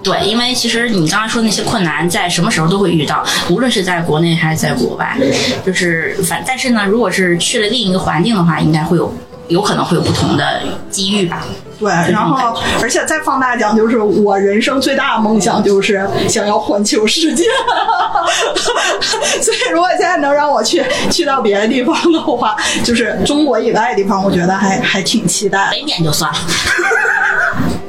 [0.03, 5.17] 对，因为其实你刚刚说的那些困难，在什么时候都会遇到，无论是在国内还是在国外，
[5.65, 6.43] 就是反。
[6.45, 9.13] 但是呢，如果是去了另一个环境的话，应该会有
[9.47, 11.45] 有可能会有不同的机遇吧。
[11.79, 17.45] 对，然后而且再放大讲，就是我人生最大的梦想就是想要环球世界。
[19.41, 25.69] 所以如果现在能让我去去到别的地方的话，就是中国以外的地方，我觉得还还挺期待。
[25.71, 26.39] 北点就算了。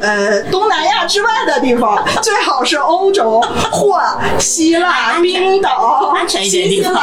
[0.05, 3.41] 呃，东南亚之外的地方，最好是欧洲
[3.73, 3.99] 或
[4.39, 7.03] 希腊、冰岛，安全一点的地方，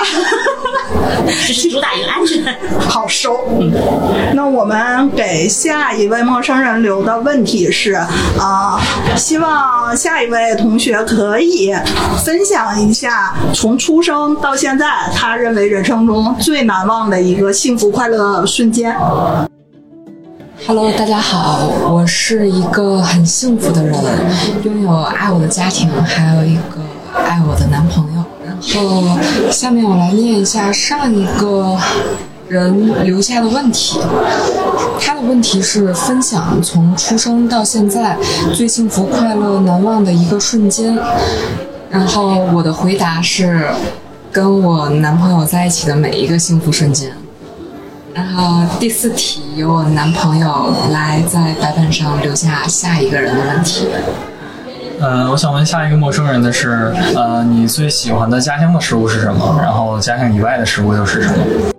[1.26, 2.56] 就 是主打一个安全。
[2.88, 3.40] 好收。
[4.34, 8.80] 那我们给下一位陌生人留的问题是啊、
[9.16, 11.74] 希望下一位同学可以
[12.24, 18.96] 分享一下从出生到现在，他认为人生中最难忘的一个幸福快乐瞬间。
[20.68, 23.96] Hello，大家好，我是一个很幸福的人，
[24.64, 26.82] 拥有爱我的家庭，还有一个
[27.16, 28.24] 爱我的男朋友。
[28.46, 31.76] 然后，下面我来念一下上一个
[32.48, 34.00] 人留下的问题。
[35.00, 38.16] 他的问题是分享从出生到现在
[38.54, 40.98] 最幸福、快乐、难忘的一个瞬间。
[41.90, 43.68] 然后我的回答是
[44.32, 47.12] 跟我男朋友在一起的每一个幸福瞬间。
[48.14, 53.88] 然后第四题由我男朋友来在白板上留下下一个人的问题。
[55.00, 59.58] 呃，我想问下一个陌生人的是，呃，你最喜欢的家乡的食物是什么？
[59.62, 61.72] 然后家乡以外的食物又是什么？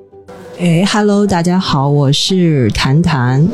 [0.62, 3.44] 哎，Hello，大家好，我是谈谈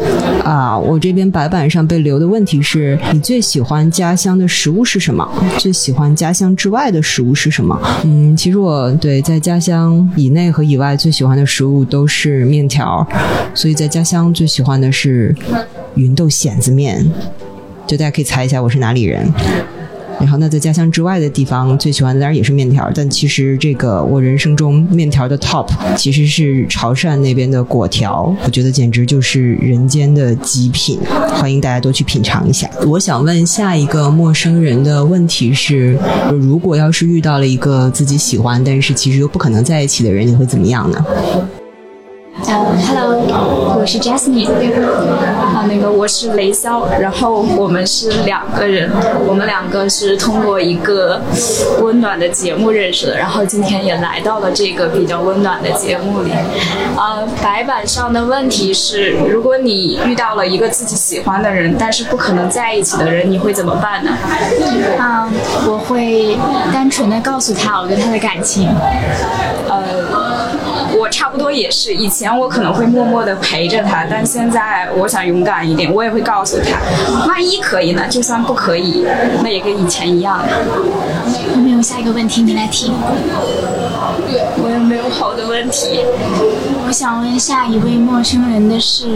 [0.44, 0.78] 啊。
[0.78, 5.26] 我这边白板上被留的问题是你最喜欢家乡的食物是什么？
[5.56, 7.80] 最喜欢家乡之外的食物是什么？
[8.04, 13.08] 嗯，其实我对在家乡以内和以外最喜欢的食物都是面条，
[13.54, 15.34] 所以在家乡最喜欢的是
[15.94, 17.10] 芸豆蚬子面。
[17.86, 19.26] 就大家可以猜一下我是哪里人。
[20.20, 30.98] 然后，那在家乡之外的地方，最喜欢的当然也是面条，但其实这个我人生中面条的 top 其实是潮汕那边的果条，我觉得简直就是人间的极品，
[31.34, 32.68] 欢迎大家多去品尝一下。
[32.86, 35.96] 我想问下一个陌生人的问题是：
[36.32, 41.04] 如果要是遇到了一个自己喜欢，但是其实又不可能在一起的人，你会怎么样呢？
[42.46, 48.90] 呃，Hello，我是 Jasmine，啊，那个我是雷潇，然后我们是两个人，
[49.26, 51.20] 我们两个是通过一个
[51.82, 56.30] 温暖的节目认识的，然后今天也来到了这个比较温暖的节目里。
[56.96, 64.12] 呃，白板上的问题是，如果你遇到了一个自己喜欢的人，但是不可能在一起的人，你会怎么办呢？
[64.98, 65.28] 嗯，
[65.66, 66.38] 我会
[66.72, 68.68] 单纯的告诉他我对他的感情。
[69.68, 70.27] 呃。
[70.96, 78.06] 我差不多也是，以前我可能会默默的陪着他，但现在我想勇敢一点，我也会告诉他，万一可以呢？
[78.08, 79.04] 就算不可以，
[79.42, 80.44] 那也跟以前一样。
[81.54, 82.42] 有没有下一个问题？
[82.42, 82.92] 你来提。
[84.60, 86.00] 我也没有好的问题。
[86.86, 89.06] 我想问下一位陌生人的是：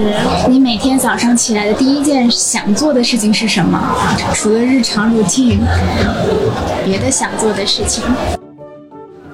[0.48, 3.78] 你每天早上起来的第一件想做的事情是什么？
[4.34, 5.60] 除了日常 routine，
[6.84, 8.02] 别的想做的事情。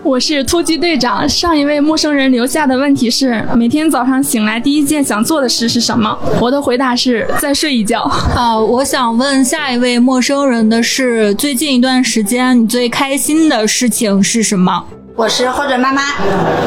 [0.04, 1.28] 我是突击队长。
[1.28, 6.16] 上一位陌生人留下的问题是：每天早上醒来第一件想做的事是什么？
[6.40, 8.08] 我的回答是再睡一觉。
[8.36, 14.84] 呃，我想问下一位陌生人的是：最近一段时间你最开心的事情是什么？
[15.18, 16.02] 我是花卷妈妈。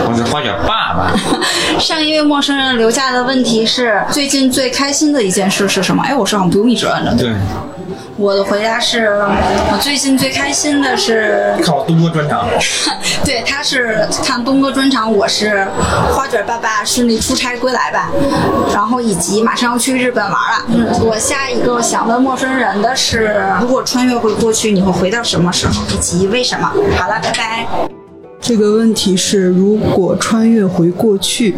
[0.10, 1.16] 我是花卷爸爸。
[1.80, 6.04] 上一位陌生人留下的问题是：最近最开心的一件事是什么？
[6.04, 7.14] 哎，我说好像不用一直按着。
[7.16, 7.34] 对。
[8.18, 9.24] 我的回答是，
[9.72, 12.46] 我最近最开心的是看我东哥专场。
[13.24, 15.66] 对，他是看东哥专场，我是
[16.14, 18.10] 花卷爸爸顺利出差归来吧，
[18.74, 21.00] 然后以及马上要去日本玩了。
[21.00, 26.70] 我下一个想问陌生人的是，如果穿越回过去，你会回到什么时候，以及为什么？
[27.00, 28.01] 好了，拜拜。
[28.42, 31.56] 这个问题是：如果穿越回过去，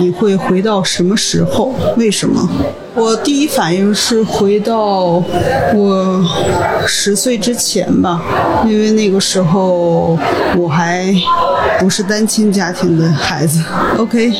[0.00, 1.74] 你会回到什么时候？
[1.98, 2.48] 为什么？
[2.94, 5.22] 我第一反应是回到
[5.74, 6.26] 我
[6.86, 8.22] 十岁之前吧，
[8.66, 10.18] 因为那个时候
[10.56, 11.14] 我还
[11.78, 13.62] 不是单亲家庭的孩子。
[13.98, 14.32] OK，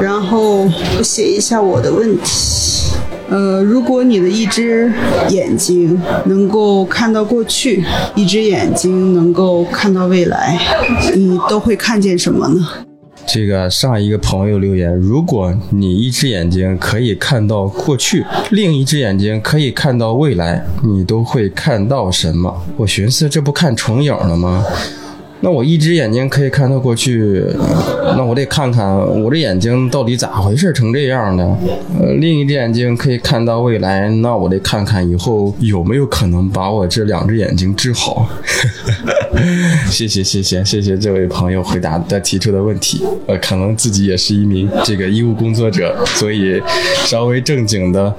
[0.00, 0.64] 然后
[0.98, 2.96] 我写一下我的问题。
[3.28, 4.92] 呃，如果你的一只
[5.30, 10.58] 眼睛能够看到过去，一只眼睛能够看到未来，
[11.14, 12.66] 你都会看见什么呢？
[13.26, 22.62] 这个上一个朋友留言，如果你一只眼睛可以看到过去，另一只眼睛可以看到未来，你都会看到什么？
[22.76, 24.64] 我寻思，这不看重影了吗？
[25.40, 27.44] 那我一只眼睛可以看到过去，
[28.16, 31.44] 那我得看看我这眼睛到底咋回事成这样的。
[32.00, 38.26] 呃，另一只眼睛可以看到未来，那我得看看以后有没有可能把我这两只眼睛治好。
[39.90, 43.04] 谢谢谢谢谢谢这位朋友回答的提出的问题。
[43.26, 46.60] 呃，可能自己也是一名这个医务工作者，所以
[47.04, 48.12] 稍微正经的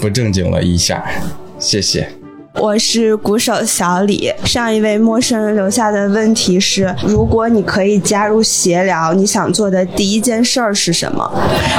[0.00, 1.04] 不正经了一下。
[1.58, 2.21] 谢谢。
[2.60, 4.30] 我是鼓手小李。
[4.44, 11.28] 上一位陌生人留下的问题是：如果你可以加入协聊，你想做的第一件事儿是什么？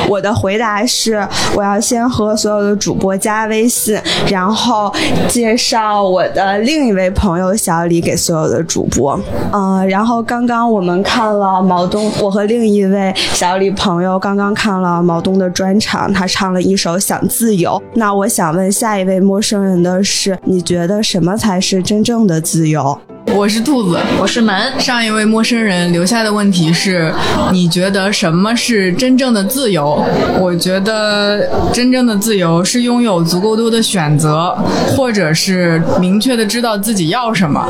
[0.09, 4.91] 我的回答是：我要先和所有的主播加微信，然后
[5.27, 9.17] 介绍我的另一位朋友小李给所有的主播。
[9.53, 17.71] 嗯，然后刚刚我们看了毛东，我和另一位小李朋友刚刚看了毛东的专场，他唱了一首《想自由》。
[17.93, 20.62] 那我想问下一位陌生人的是：你。
[20.63, 22.99] 觉得什么才是真正的自由？
[23.35, 24.79] 我是兔子，我是门。
[24.79, 27.11] 上一位陌生人留下的问题是：
[27.51, 30.05] 你觉得什么是真正的自由？
[30.39, 34.55] 我觉得真正的自由是拥有足够多的选择，
[34.95, 37.67] 或者是明确的知道自己要什么。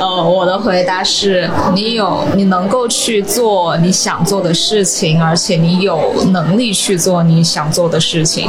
[0.00, 6.00] 呃，我的回答是：你有，你能够去做你想做的事情，而且你有
[6.32, 8.48] 能力去做你想做的事情。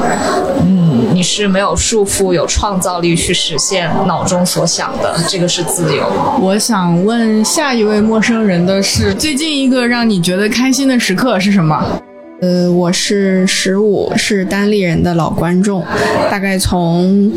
[0.61, 6.07] 嗯，你是没有束缚，有创造力去实现脑中所想的，这个是自由。
[6.41, 11.83] 我想问下一位陌生人的是：最近一个让你觉得开心的时刻是什么？
[12.41, 15.83] 呃，我是十五，是单立人的老观众，
[16.31, 17.31] 大概从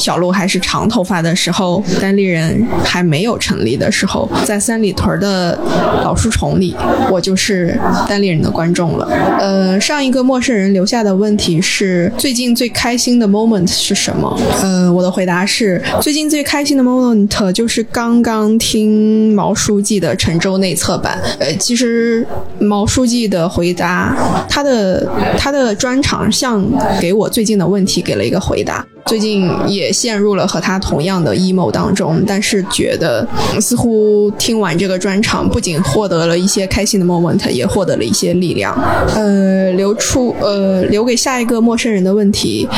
[0.00, 5.56] 小鹿还是长头发的时候，单立人还没有成立的时候，在三里屯的
[6.02, 6.74] 老书虫里，
[7.10, 9.06] 我就是单立人的观众了。
[9.38, 14.40] 呃，上一个陌生人留下的问题是最近最开心的 moment 是什么？
[14.62, 21.20] 呃，我的回答是最近最开心的 moment 就是刚刚听毛书记的陈州内测版。
[21.38, 22.26] 呃，其实
[22.58, 24.16] 毛书记的回答，
[24.48, 25.06] 他的
[25.36, 26.64] 他的专场像
[26.98, 28.86] 给我最近的问题给了一个回答。
[29.06, 33.26] 最近也陷入了和他同样的 emo 当中，但是觉得
[33.60, 38.72] 似乎听完这个专场，不仅获得了一些开心的 moment，也获得了一些力量。
[39.14, 42.68] 呃，留出呃留给下一个陌生人的问题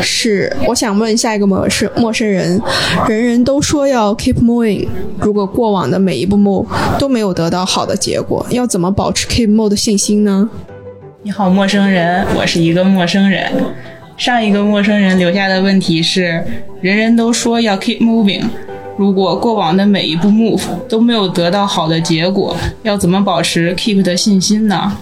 [0.00, 2.60] 是，我想问下一个陌生陌生人，
[3.08, 4.86] 人人都说要 keep moving，
[5.18, 6.66] 如果过往的每一步 move
[6.98, 10.48] 都没有得到好的结果，要怎么保持 keep move 的信心呢？
[11.24, 13.50] 你好，陌生人，我是一个陌生人。
[14.22, 16.40] 上一个陌生人留下的问题是：
[16.80, 18.44] 人人都说要 keep moving，
[18.96, 24.96] 如果过往的每一步 move 都没有得到好的结果，要怎么保持 keep 的信心呢？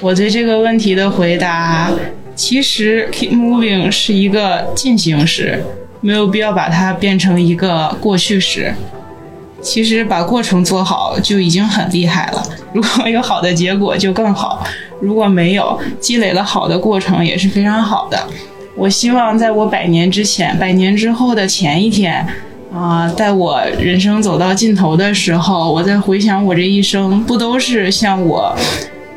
[0.00, 1.90] 我对这个问题的回答，
[2.36, 5.60] 其实 keep moving 是一个进行时，
[6.00, 8.72] 没有必要把它变成一个过去时。
[9.60, 14.64] 其实把过程做好就已经很厉害了， 如果有好的结果就更好。
[14.98, 18.18] 如果没有积累了好的过程也是非常好的。
[18.74, 22.26] 我希望在我百年之前、百年之后的前一天，
[22.72, 28.56] 啊，在我人生走到尽头的时候，我在回想我这一生，不都是像我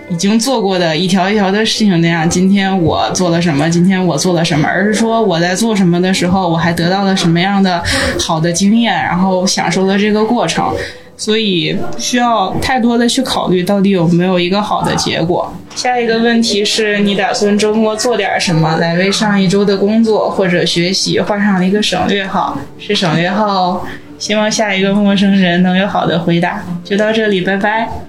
[0.10, 2.30] 已经做过的一条一条的事情那样？
[2.30, 3.70] 今天我做了什么？
[3.70, 4.68] 今天我做了什么？
[4.68, 7.82] 而是说我在做什么的时候，我还得到了什么样的
[8.20, 10.74] 好的经验，然后享受了这个过程。
[11.16, 15.54] 所以不需要太多的去考虑到底有没有一个好的结果。
[15.76, 22.58] 下一个问题是你打算周末做点什么来为上一周的工作或者学习画上一个省略号？
[22.80, 23.86] 是省略号。
[24.18, 26.64] 希望下一个陌生人能有好的回答。
[26.86, 28.09] 就到这里，拜拜。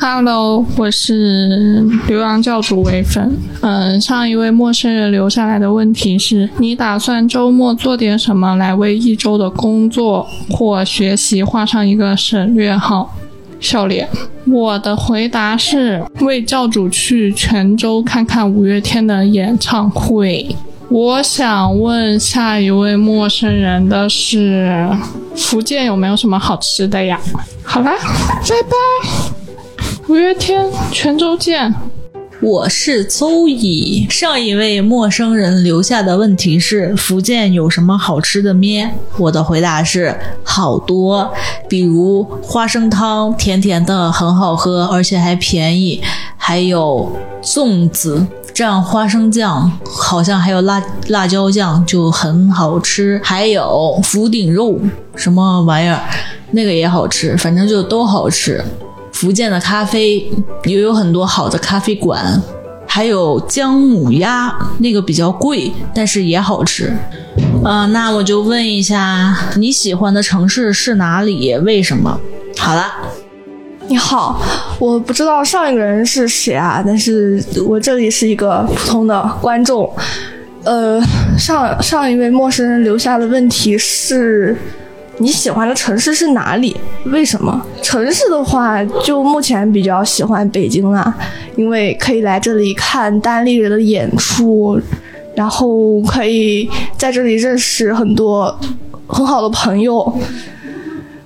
[0.00, 3.36] Hello，我是流浪教主唯粉。
[3.62, 13.12] 嗯，上一位陌生人留下来的问题是：你打算周末做点什么来为一周的工作或学习画上一个省略号？
[13.58, 14.08] 笑脸。
[14.46, 20.54] 我的回答是为教主去泉州看看五月天的演唱会。
[20.88, 24.88] 我想问下一位陌生人的是：
[25.34, 27.18] 福建有没有什么好吃的呀？
[27.64, 27.92] 好啦，
[28.48, 29.37] 拜拜。
[30.08, 31.74] 五月天，泉州见。
[32.40, 34.06] 我是邹乙。
[34.08, 38.90] 上一位陌生人留下的问题是：福建有什么好吃的咩？
[39.18, 41.30] 我的回答是好多，
[41.68, 46.00] 比如花生汤，甜甜的，很好喝，而且还便宜。
[46.38, 47.12] 还有
[47.42, 53.20] 粽子蘸花生酱，好像还有辣辣椒酱，就很好吃。
[53.22, 54.78] 还有福鼎肉，
[55.14, 56.00] 什么玩意儿？
[56.52, 58.64] 那个也好吃，反正就都好吃。
[59.20, 60.30] 福建的咖啡
[60.62, 62.40] 也有很多好的咖啡馆，
[62.86, 66.96] 还有姜母鸭，那个比较贵，但是也好吃。
[67.64, 71.52] 呃，那我就问一下，你喜欢的城市是哪里？
[71.56, 72.16] 为什么？
[72.58, 72.86] 好了，
[73.88, 74.40] 你好，
[74.78, 79.92] 我不知道上一个人是谁啊，但是我这里是一个普通的观众。
[80.62, 81.02] 呃，
[81.36, 84.56] 上上一位陌生人留下的问题是。
[85.20, 86.76] 你喜欢的城市是哪里？
[87.06, 87.60] 为什么？
[87.82, 91.12] 城市的话，就目前比较喜欢北京啦，
[91.56, 94.80] 因为可以来这里看单立人的演出，
[95.34, 98.56] 然后可以在这里认识很多
[99.08, 100.20] 很好的朋友。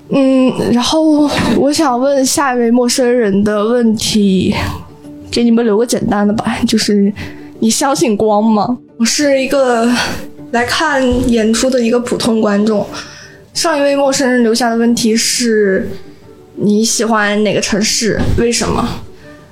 [0.08, 4.54] 嗯，然后我想问下一位陌生人的问题，
[5.30, 7.12] 给你们留个简单的吧，就是
[7.58, 8.78] 你相信光吗？
[8.96, 9.86] 我是一个
[10.52, 12.86] 来看演出的一个普通观众。
[13.54, 15.86] 上一位陌生人留下的问题是：
[16.56, 18.18] 你喜欢哪个城市？
[18.38, 18.88] 为什么？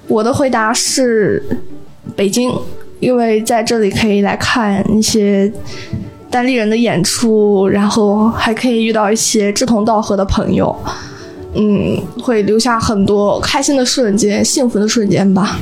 [0.08, 1.42] 我的回答是
[2.16, 2.50] 北京，
[2.98, 5.52] 因为在这里可以来看一些
[6.30, 10.74] 单立人的演出，然后还可以遇到一些志同道合的朋友，
[11.54, 15.58] 嗯，会留下很多开心的瞬间、幸福的瞬间吧。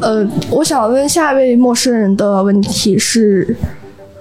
[0.00, 3.56] 呃，我想问下一位陌生人的问题是。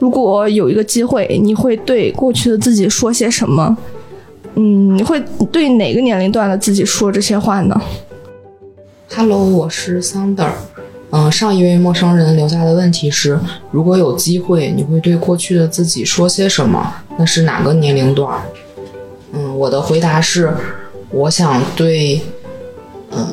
[0.02, 3.78] 如果有一个机会，你会对过去的自己说些什么？
[4.56, 5.22] 嗯，你会
[5.52, 7.80] 对哪个年龄段的自己说这些话呢
[9.16, 10.50] ？Hello，我是 Thunder。
[11.12, 13.40] 嗯，上一位陌生人留下的问题是：
[13.70, 16.92] 如果有机会，你会对过去的自己说些什么？
[17.20, 18.42] 那是哪个年龄段？
[19.34, 20.52] 嗯，我的回答是：
[21.12, 22.20] 我想对，
[23.12, 23.28] 嗯，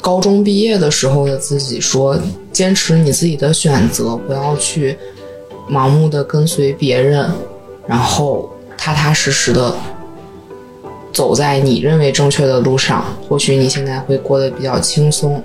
[0.00, 2.18] 高中毕业的时候的自己说，
[2.50, 4.96] 坚持你自己的选择，不要去。
[5.70, 7.30] 盲目的跟随别人，
[7.86, 9.74] 然后踏踏实实的
[11.12, 15.42] 走在你认为正确的路上，或许你现在会过得比较轻松。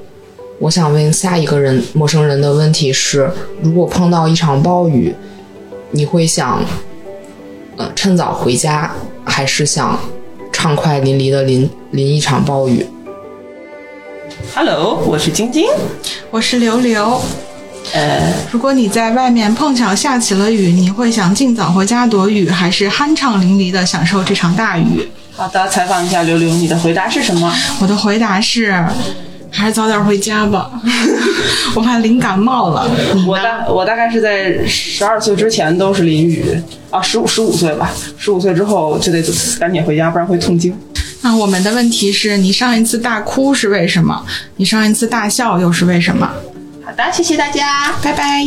[0.59, 3.29] 我想问下一个人陌生人的问题是：
[3.61, 5.13] 如果碰到一场暴雨，
[5.91, 6.63] 你会想，
[7.75, 8.93] 呃，趁早回家，
[9.25, 9.99] 还是想
[10.53, 12.85] 畅快淋漓的淋淋一场暴雨
[14.55, 15.65] ？Hello，我是晶晶，
[16.31, 17.19] 我是刘刘。
[17.91, 25.07] 呃，如果你在外面碰巧下起了雨，你会想尽早回家躲雨，还是酣畅淋漓的享受这场大雨？
[25.35, 27.53] 好的，采访一下刘刘，你的回答是什么？
[27.81, 28.73] 我的回答是，
[29.51, 30.71] 还是早点回家吧，
[31.75, 32.89] 我怕淋感冒了。
[33.27, 36.55] 我大我大概是在十二岁之前都是淋雨
[36.89, 39.21] 啊，十五十五岁吧，十五岁之后就得
[39.59, 40.75] 赶紧回家，不然会痛经。
[41.21, 44.25] 那我们的问题是你上一次大哭是为什么？
[44.57, 46.29] 你上一次大笑又是为什么？
[46.85, 48.45] 好的，谢谢大家，拜拜。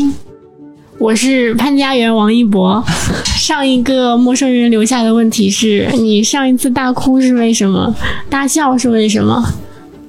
[0.98, 2.84] 我是潘家园王一博。
[3.24, 7.94] 上一个陌生人留下的问题是你上一次大哭是为什么？
[8.28, 9.42] 大笑是为什么？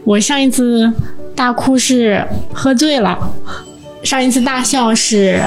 [0.03, 0.91] 我上一次
[1.35, 3.17] 大哭是喝醉了，
[4.03, 5.41] 上一次大笑是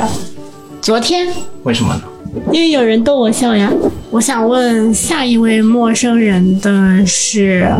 [0.80, 1.28] 昨天，
[1.64, 2.02] 为什么呢？
[2.50, 3.70] 因为有人逗我笑呀。
[4.10, 7.70] 我想问下一位陌生人的是：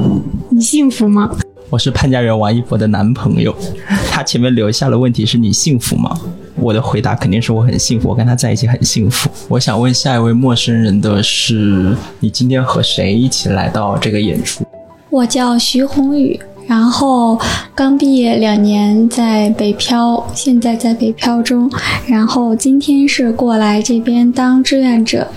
[0.50, 1.30] 你幸福吗？
[1.70, 3.54] 我是潘家园王一博的男朋友，
[4.10, 6.20] 他前面留下的问题是你幸福吗？
[6.56, 9.30] 我的回答肯定是我很幸福，我跟他在一起很幸福。
[9.48, 14.66] 我想问下一位陌生人的是：你今天和谁一起来到这个演出？
[15.10, 17.38] 我叫徐宏宇，然后
[17.72, 21.70] 刚毕业两年，在北漂，现在在北漂中，
[22.08, 25.28] 然后今天是过来这边当志愿者。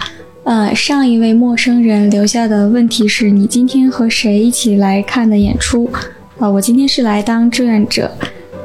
[0.45, 5.89] 呃，上一位陌生人留下的问题是你今天和谁一起来看的演出？
[6.43, 8.11] 呃，我今天是来当志愿者，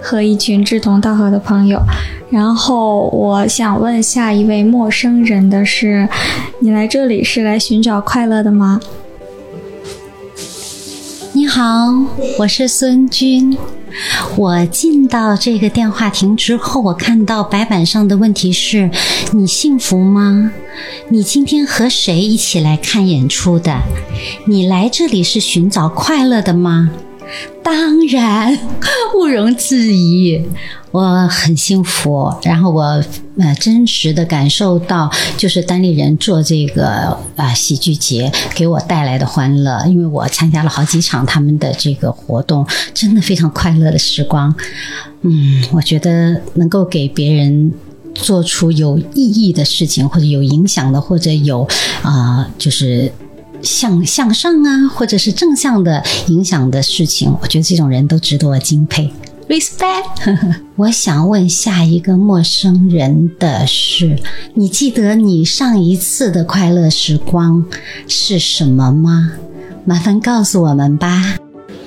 [0.02, 1.81] 和一群志同道合的朋友。
[2.28, 6.08] 然后我想问下一位陌生人的是，
[6.58, 8.81] 你来这里是来寻找快乐的吗？
[11.32, 11.94] 你好，
[12.40, 13.57] 我是孙军。
[14.36, 18.90] 我进到这个电话亭之后，我看到白板上的问题是：
[19.32, 20.50] 你幸福吗？
[21.10, 23.76] 你今天和谁一起来看演出的？
[24.48, 26.90] 你来这里是寻找快乐的吗？
[27.62, 28.58] 当然，
[29.15, 30.42] 毋庸置疑，
[30.90, 32.34] 我很幸福。
[32.42, 33.02] 然后我
[33.39, 44.55] 呃真实的感受到，就是单立人做这个啊、喜剧节给我带来的欢乐，因为我参加了好几场他们的这个活动，真的非常快乐的时光。
[45.23, 47.73] 嗯，我觉得能够给别人。
[48.15, 51.68] 做出有意义的事情，或者有影响的，或者有
[52.02, 53.12] 啊、就是
[53.62, 59.12] 向向上啊，或者是正向的影响的事情，我觉得这种人都值得我敬佩。
[59.49, 60.57] Respect。
[60.77, 64.19] 我想问下一个陌生人的是：
[64.55, 67.65] 你记得你上一次的快乐时光
[68.07, 69.33] 是什么吗？
[69.87, 71.39] 麻烦告诉我们吧。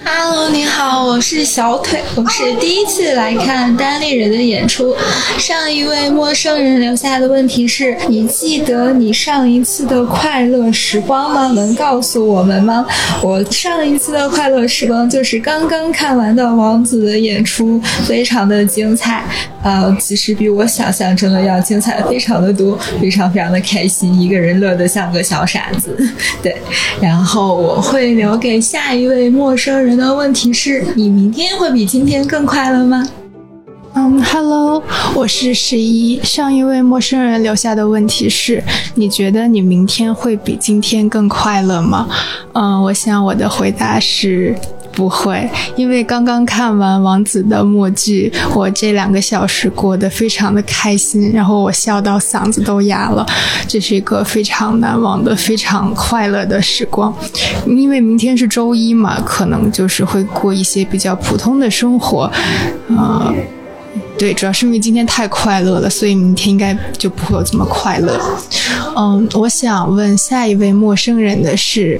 [0.04, 4.96] Hello，你好，我是小腿，我是第一次来看单立人的演出。
[5.38, 11.48] 上一位陌生人留下的问题是：你记得你上一次的快乐时光吗？
[11.54, 12.84] 能告诉我们吗？
[13.22, 19.24] 我上一次的快乐时光就是刚刚看完的王子的演出，非常的精彩。
[19.64, 25.96] 呃，其实比我想象中的要精彩非常的多，非常非常的开心，一个人乐得像个小傻子。
[26.42, 26.58] 对，
[27.00, 29.91] 然后我会留给下一位陌生人。
[29.96, 33.08] 的问题是你明天会比今天更快乐吗？
[33.94, 34.82] 嗯，Hello，，
[35.14, 36.18] 我是十一。
[36.24, 38.64] 上一位陌生人留下的问题是：
[38.96, 42.08] 你觉得你明天会比今天更快乐吗？
[42.54, 44.56] 嗯，我想我的回答是
[44.92, 53.26] 不会，因为刚刚看完王子的默剧，我这两个小时过得非常的开心，然后我笑到嗓子都哑了，
[53.68, 57.14] 这是一个非常难忘的、非常快乐的时光。
[57.66, 62.32] 因为明天是周一嘛，可能就是会过一些比较普通的生活，
[62.90, 63.34] 呃。
[64.18, 68.22] 对，主要是因为今天太快乐了，所以明天应该就不会有这么快乐。
[68.96, 72.00] 嗯，我想问下一位陌生人的是，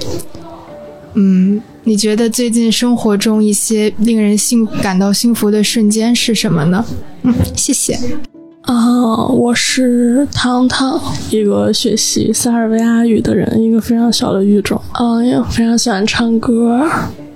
[1.14, 6.84] 嗯，你觉得最近生活中一些令人幸感到幸福的瞬间是什么呢？
[7.22, 7.98] 嗯， 谢谢。
[8.62, 14.80] 啊，我是汤汤，一个学习塞尔维亚语的人，一个非常小的语种。
[15.00, 16.88] 嗯，也非常喜欢唱歌，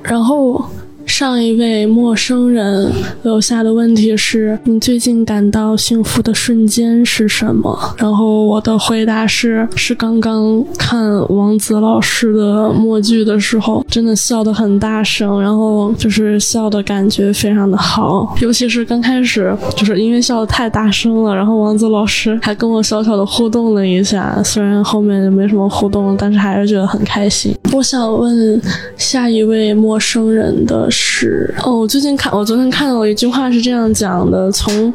[0.03, 0.65] 然后。
[1.07, 2.91] 上一位陌生人
[3.23, 7.95] 留下的问题是：你最近感到幸福的瞬间是什么？
[7.97, 27.57] 然后我的回答是：是刚刚看王子老师的默剧的时候，真的笑得很大声，然后就是笑的感觉非常的好， 尤其是刚开始，就是因为笑得太大声了，然后王子老师还跟我小小的互动了一下，虽然后面也没什么互动，但是还是觉得很开心。
[27.73, 28.61] 我想问
[28.97, 30.91] 下一位陌生人的。
[30.99, 34.93] 是哦，我最近看，我昨天看到一句话是这样讲的：从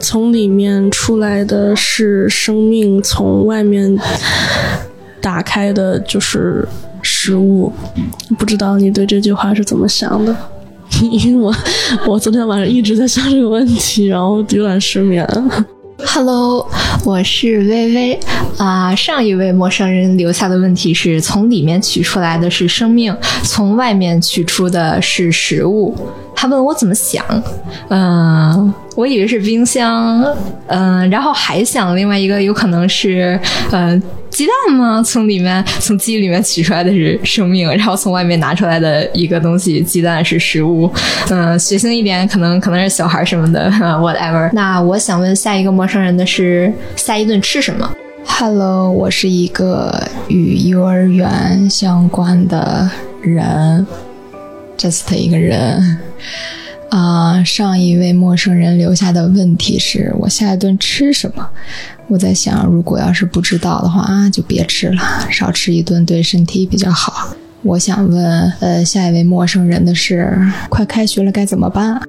[0.00, 3.96] 从里面出来的是生命，从外面
[5.20, 6.66] 打开的就是
[7.00, 7.72] 食物。
[8.36, 10.34] 不知道你对这句话是怎么想的？
[11.00, 11.54] 因为我
[12.08, 15.24] 我昨天晚上一直在想这个问题，然后有点失眠。
[16.06, 16.66] Hello，
[17.04, 18.20] 我是微微
[18.58, 18.94] 啊。
[18.94, 25.96] 上一位陌生人留下的问题是从里面取出来的是生命，从外面取出的是食物。
[26.34, 27.24] 他问我怎么想，
[27.88, 30.22] 嗯，我以为是冰箱，
[30.66, 33.40] 嗯，然后还想另外一个有可能是，
[33.72, 35.02] 嗯，鸡蛋吗？
[35.02, 40.92] 从里面从鸡里面取出来的是生命，然后从外面拿出来的一个东西，鸡蛋是食物，
[41.30, 44.50] 嗯，血腥一点可能可能是小孩什么的，whatever。
[44.52, 47.90] 那我想问下一个陌生人的是下一顿吃什么
[48.26, 49.98] ？Hello，我是一个
[50.28, 52.90] 与幼儿园相关的
[53.22, 53.86] 人。
[54.76, 55.98] just 一个人
[56.90, 61.48] 啊，上一位陌生人留下的问题是我下一顿吃什么？
[62.08, 67.34] 我在想，如果要是不知道的话啊，就别吃了，少吃一顿对身体比较好。
[67.62, 70.36] 我想问，呃，下一位陌生人的是，
[70.68, 72.02] 快开学了该怎么办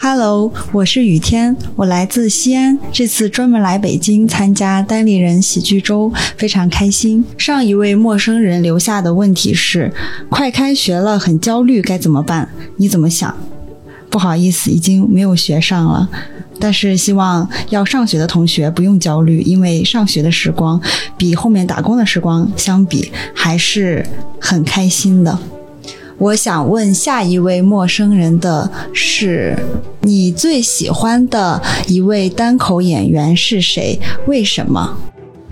[0.00, 7.22] ？Hello，我是雨天，我来自西安，这次专门来北京参加单立人喜剧周，非常开心。
[7.36, 9.92] 上一位陌生人留下的问题是：
[10.30, 12.48] 快开学了，很焦虑，该怎么办？
[12.78, 13.36] 你怎么想？
[14.10, 16.08] 不好意思，已经没有学上了，
[16.58, 20.80] 但是希望要上学的同学不用焦虑，因为上学的时光
[21.16, 24.04] 比后面打工的时光相比还是
[24.40, 25.38] 很开心的。
[26.18, 29.56] 我想问下一位陌生人的是：
[30.00, 34.00] 你最喜欢的一位单口演员是谁？
[34.26, 34.96] 为什么？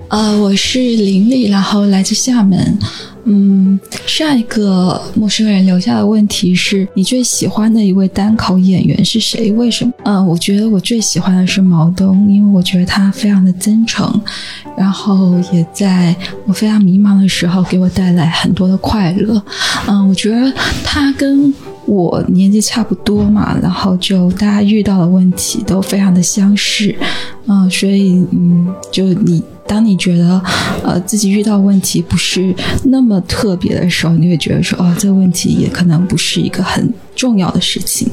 [0.08, 2.78] 呃，我是林丽，然后来自厦门。
[3.28, 9.50] 嗯，上一个陌生人留下的问题是你最喜欢的一位单口演员是谁？
[9.52, 9.92] 为什么？
[10.04, 14.20] 嗯，我觉得我最喜欢的是毛东，因为我觉得他非常的真诚，
[14.76, 16.14] 然后也在
[16.46, 19.42] 我非常迷茫的时候给我带来很多的快乐。
[19.88, 20.52] 嗯，我觉得
[20.84, 21.52] 他跟
[21.86, 26.94] 我年纪差不多嘛，然后就大家遇到的问题都非常的相似。
[27.46, 29.42] 嗯，所以嗯，就你。
[29.68, 30.40] 当你觉得，
[30.84, 38.08] 呃，自己遇到问题不是那么特别的时候，你会觉得说，哦，这个问题也可能不是一个很重要的事情，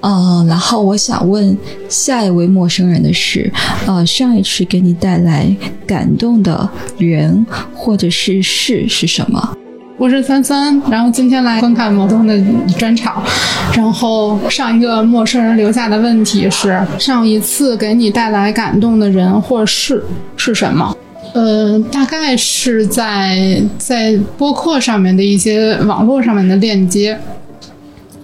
[0.00, 0.44] 嗯。
[0.48, 1.56] 然后我想问
[1.88, 3.48] 下一位陌生人的是，
[3.86, 5.56] 呃，上一次给你带来
[5.86, 9.56] 感动的人或者是事是什么？
[9.98, 12.36] 我是三三，然后今天来观看毛东的
[12.78, 13.22] 专场。
[13.74, 20.02] 然后上一个陌生人留下的问题是：上一次给你带来感动的人或事
[20.36, 20.96] 是什么？
[21.34, 27.18] 呃，大概是在在播客上面的一些网络上面的链接。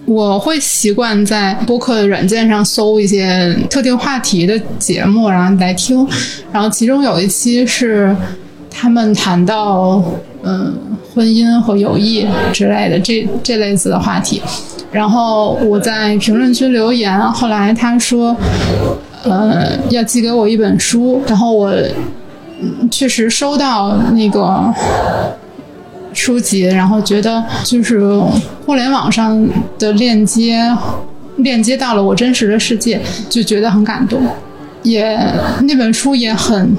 [0.05, 6.05] 我会习惯在播客软件上搜一些特定话题的节目，然后来听。
[6.51, 8.15] 然后其中有一期是
[8.79, 10.01] 他们谈到。
[10.41, 10.73] 嗯，
[11.13, 14.41] 婚姻和友谊之类的这这类似的话题，
[14.89, 18.33] 然后我在评论区留言，后来他说，
[19.25, 21.73] 呃，要寄给我一本书，然后我
[22.89, 24.73] 确实收到那个
[26.13, 27.99] 书籍，然后觉得就是
[28.65, 29.45] 互联网上
[29.77, 30.73] 的链接
[31.35, 34.21] 链接到了我真实的世界，就觉得很感动，
[34.83, 35.19] 也
[35.63, 36.73] 那本书也很。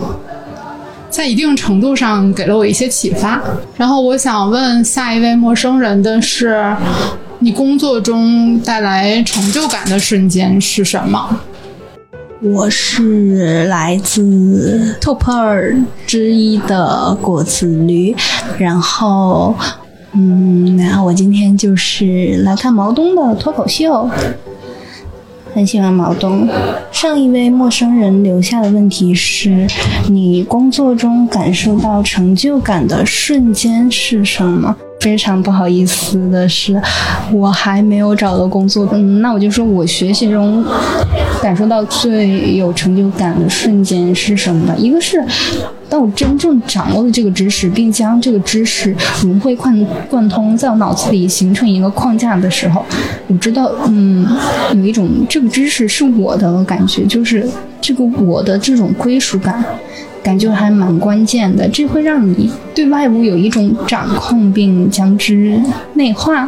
[1.10, 3.42] 在一定程度上给了我一些启发。
[3.76, 6.74] 然后我想问下一位陌生人的是：
[7.40, 11.40] 你工作中带来成就感的瞬间是什么？
[12.42, 18.16] 我是来自 top 二之一的果子驴，
[18.56, 19.54] 然后，
[20.12, 24.08] 嗯，然后我今天就是来看毛东的脱口秀。
[25.54, 26.48] 很喜欢毛东。
[26.92, 29.66] 上一位陌生人留下的问题是：
[30.08, 34.76] 你工作中感受到成就感的瞬间是什么？
[35.00, 36.80] 非常不好意思的是，
[37.32, 38.86] 我还没有找到工作。
[38.92, 40.62] 嗯，那我就说我学习中
[41.42, 44.74] 感受到最有成就感的瞬间是什么？
[44.76, 45.24] 一个是
[45.88, 52.84] 当我真正掌握了这个知识，并将这个知识融会贯贯通在我脑子里形成一个框架的时候，
[53.26, 54.26] 我知道，嗯，
[54.74, 57.48] 有一种这个知识是我的感觉，就是
[57.80, 59.64] 这个我的这种归属感。
[60.22, 65.58] 感觉还蛮关键的，这会让你对外部有一种掌控，并将之
[65.94, 66.46] 内化，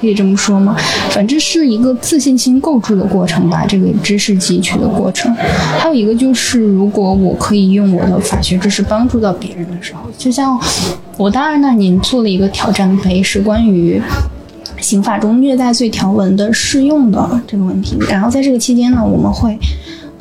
[0.00, 0.76] 可以这么说吗？
[1.10, 5.34] 反正是一个自信心构筑的过程吧，这个知识汲取的过程。
[5.78, 10.56] 还有一个就是，如果我可以用我的法学知识帮助到别人的时候，就像
[11.16, 14.00] 我大二那年做了一个挑战杯，是关于
[14.80, 17.98] 刑法中虐待罪条文的适用的这个问题。
[18.08, 19.58] 然后在这个期间呢，我们会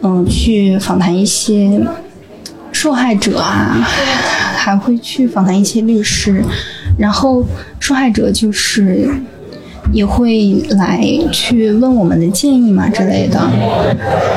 [0.02, 1.80] 嗯去访谈一些。
[2.82, 3.76] 受害者啊，
[4.56, 6.42] 还会去访谈一些律师，
[6.98, 7.46] 然后
[7.78, 9.10] 受害者就是
[9.92, 13.40] 也会来去问我们的建议嘛之类的。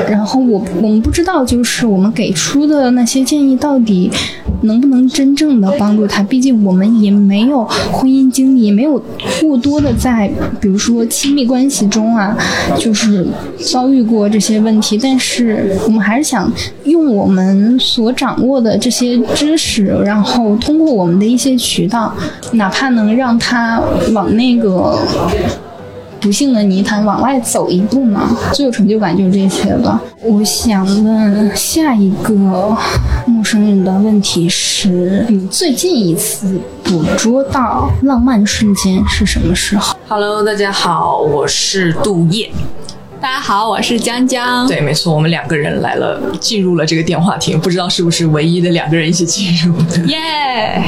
[0.09, 4.11] 然后我我们不知道，就是我们给出的那些建议到底。
[4.65, 6.23] 能不能真正的帮助他？
[6.23, 9.03] 毕竟我们也没有婚姻经历，也没有
[9.41, 12.37] 过多的在，比如说亲密关系中啊，
[12.79, 13.27] 就是
[13.59, 14.97] 遭遇过这些问题。
[14.97, 16.49] 但是我们还是想
[16.85, 22.15] 用我们所掌握的这些知识，然后通过我们的一些渠道，
[22.53, 23.83] 哪怕能让他
[24.13, 24.97] 往那个。
[26.23, 28.21] 不幸的泥潭往外走一步呢，
[28.53, 30.01] 最有成就感就是这些了。
[30.23, 32.33] 我想问下一个
[33.27, 42.53] 陌生人的问题是：你最近一次捕捉到浪漫瞬间是什么时候？Hello，大家好，我是杜叶。
[43.23, 44.67] 大家好，我是江江。
[44.67, 49.99] 对，没错，我们两个人来了，进入了这个电话亭，不知道是不是唯一的两个人一起进入的。
[50.07, 50.83] 耶！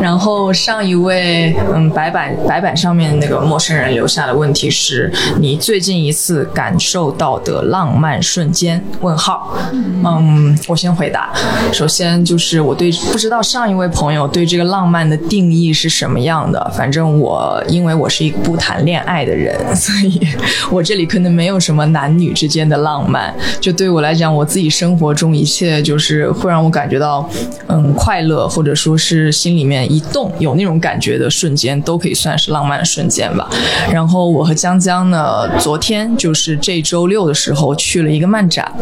[0.00, 5.08] 然后上一位，嗯，白板白板上面那个陌生人留下的问题是
[5.38, 8.84] 你最近一次感受到的浪漫瞬间？
[9.00, 9.56] 问号。
[9.72, 11.32] 嗯，我先回答。
[11.72, 16.72] 首先就是我对不知道上一位朋友对这个浪漫的定义是什么样的。
[16.76, 20.26] 反正我因为我是一个不谈恋爱的人，所以
[20.72, 21.56] 我这里可能没有。
[21.68, 23.34] 什么男女之间的浪漫？
[23.60, 27.28] 就对我来讲，我自己生活中一切就是会让我感觉到，
[27.66, 33.50] 嗯，快乐，或者说是心里面一动有那种感觉的瞬间，都可以算是浪漫瞬间吧。
[33.92, 38.72] 然后我和江江呢，昨天就是这周六的时候去了一个漫展，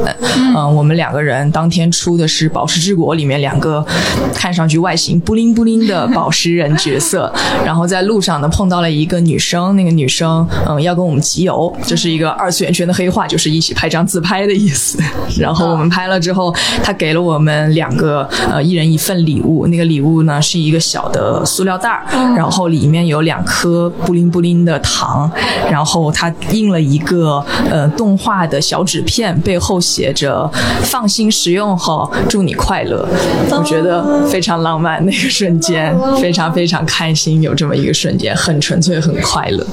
[0.55, 3.85] 嗯，我们两个人当天出的是《宝石之国》里面两个
[4.33, 7.33] 看上去外形布灵布灵的宝石人角色。
[7.67, 12.73] 然后在路上呢碰到了一个女生，那个女生嗯要跟我们集邮，这是一个二次元。
[12.77, 14.99] 圈的黑话就是一起拍张自拍的意思，
[15.41, 22.05] 然后我们拍了之后，他给了我们两个呃一人一份礼物，那个礼物呢是一个小的塑料袋儿，
[22.37, 25.31] 然后里面有两颗布灵布灵的糖，
[25.71, 30.49] 然后他印了一个呃动画的小纸片，背后写着
[30.85, 33.09] “放心食用后，祝你快乐”，
[33.51, 39.67] 我觉得非常浪漫，那个瞬间非常非常开心，有这么一个瞬间，很纯粹，很快乐。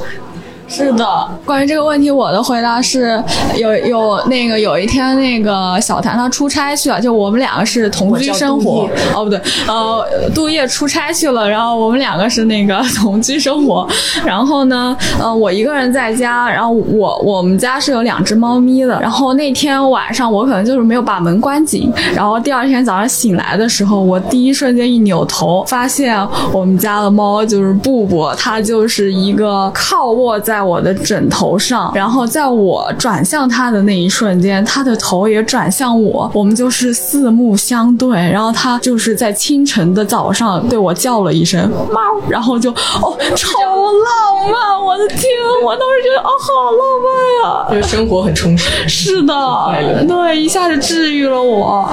[0.67, 3.21] 是的，关于这个问题，我的回答是
[3.55, 8.89] 有有那个有一天那个小谭他出差去了，就我们两个是同居生活。
[9.13, 13.87] 哦，不对，呃，杜叶出差去了，然后我们两个是那个同居生活。
[14.25, 18.99] 然后呢，呃，我一个人在家，然后我我们家是有两只猫咪的。
[18.99, 26.17] 然后那天晚上我可能就是没有把门关紧，然后第二天早上醒来的时候，我第一瞬间一扭头，发现
[26.51, 30.52] 我们家的猫就是布布，它就是一个靠卧在。
[30.53, 41.99] 在我的枕头上，然后在我转向他的那一瞬间，他的头也转向我，我们就是四目相对，然后他就是在清晨的早上对我叫了一声猫，
[42.29, 45.21] 然后就哦，超浪漫，我的天，
[45.65, 47.09] 我当时觉得哦，好浪漫
[47.41, 51.89] 呀，就是生活很充实，是的，对，一下子治愈了我，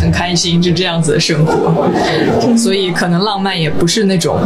[0.00, 4.38] 很开心，就这样子的生活，所以可能浪漫也不是那种。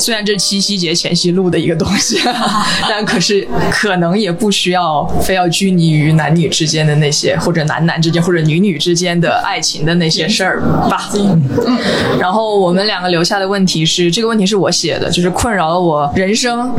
[0.00, 2.18] 虽然这七夕节前夕录的一个东西，
[2.88, 11.10] 但可是可能也不需要非要拘泥于男女之间的那些，或者男男之间或者女女之间的爱情的那些事儿吧。
[11.14, 11.40] 嗯，
[12.18, 16.72] 然后我们两个留下的问题是，这个问题是我写的，就是困扰了我人生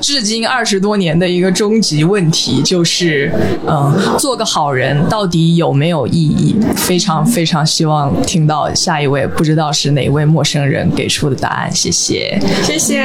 [0.00, 3.30] 至今二十多年的一个终极问题，就是
[3.68, 6.56] 嗯，做个好人到底有没有意义？
[6.76, 12.05] 非常非常希望听到下一位不知道是哪位陌生人给出的答案，谢谢。
[12.06, 13.02] 谢谢，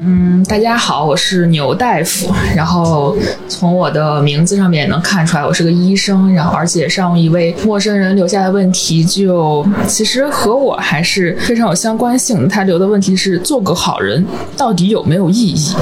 [0.00, 2.34] 嗯，大家好，我是牛大夫。
[2.56, 3.16] 然后
[3.48, 6.34] 从我的名字上面也能看出来，我是个医生。
[6.34, 12.48] 然后而且上一位陌生人留下的问题，就其实和我还是非常有相关性。
[12.48, 15.72] 他留的问题是：做个好人到底有没有意义？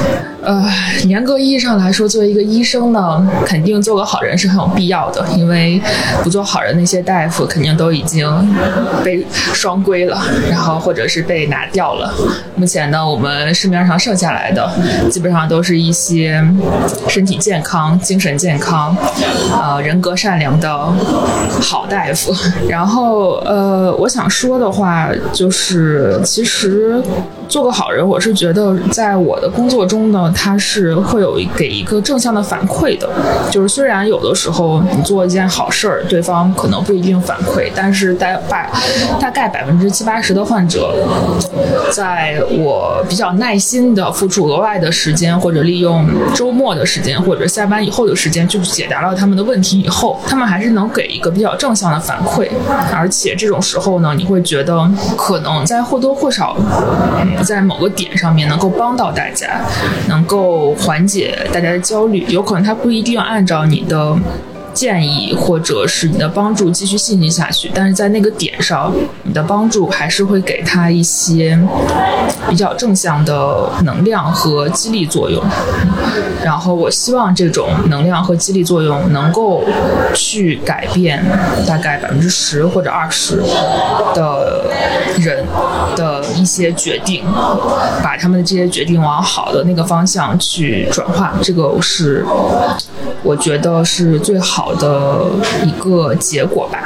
[0.43, 0.65] 呃，
[1.05, 5.81] 严格意义上来说，作为一个医生呢，肯定做个好人是很有必要的，因为
[6.25, 8.29] 不做好人那些大夫肯定都已经
[9.05, 12.12] 被双规了，然后或者是被拿掉了。
[12.57, 14.69] 目前呢，我们市面上剩下来的
[15.09, 16.45] 基本上都是一些
[17.09, 18.97] 身体健康、精神健康、
[19.53, 20.93] 呃人格善良的
[21.61, 22.35] 好大夫。
[22.69, 27.01] 然后呃，我想说的话就是，其实
[27.49, 30.32] 做个好人，我是觉得在我的工作中呢。
[30.35, 33.09] 它是会有给一个正向的反馈的，
[33.51, 38.70] 就是虽然有的时候你做一件好事儿，对方可能不一定反馈，但是大百
[39.20, 40.94] 大概百分之七八十的患者，
[41.93, 52.49] 在我比较耐心的付出额外的时间，或者利用周末的时间，或者下班以后的时间，去解答了他们的问题以后，他们还是能给一个比较正向的反馈，
[52.93, 56.57] 而且这种时候呢，你会觉得可能在或多或少
[57.44, 59.61] 在某个点上面能够帮到大家，
[60.09, 60.22] 能。
[60.23, 64.17] 能够缓解大家的焦虑，有可能他不一定按照你的。
[64.73, 68.92] 建议或者是你的帮助继续进行下去，但是在那个点上，
[69.23, 71.59] 你的帮助还是会给他一些
[72.49, 75.42] 比较正向的能量和激励作用。
[76.42, 79.62] 然后我希望这种能量和激励作用能够
[80.15, 81.23] 去改变
[81.67, 83.42] 大概百分之十或者二十
[84.15, 84.65] 的
[85.18, 85.44] 人
[85.94, 87.25] 的一些决定，
[88.02, 91.34] 把他们的这些决定往好的那个方向去转化。
[91.42, 92.25] 这个是
[93.23, 94.61] 我觉得是最好。
[94.65, 95.26] 好的
[95.66, 96.82] 一个结果吧。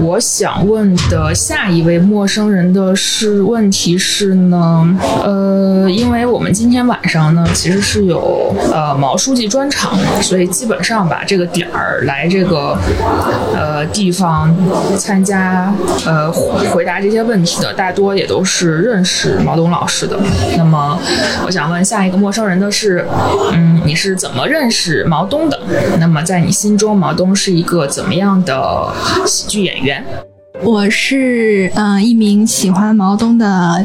[0.00, 4.86] 我想问的下一位陌生人的是问题是呢，
[5.22, 12.78] 呃，因为我们今天晚上呢其实是有呃毛书记专场，所以基本上吧这个点儿来这个
[13.54, 14.54] 呃地方
[14.96, 15.72] 参加
[16.06, 20.18] 呃回答这些问题的大多也都是认识毛东老师的。
[20.56, 20.98] 那么
[21.46, 23.06] 我想问下一个陌生人的是，
[23.52, 25.58] 嗯，你是怎么认识毛东的？
[25.98, 28.92] 那么在你心中毛东是一个怎么样的
[29.26, 30.04] 喜剧演员？
[30.62, 33.84] 我是嗯一名喜欢毛东的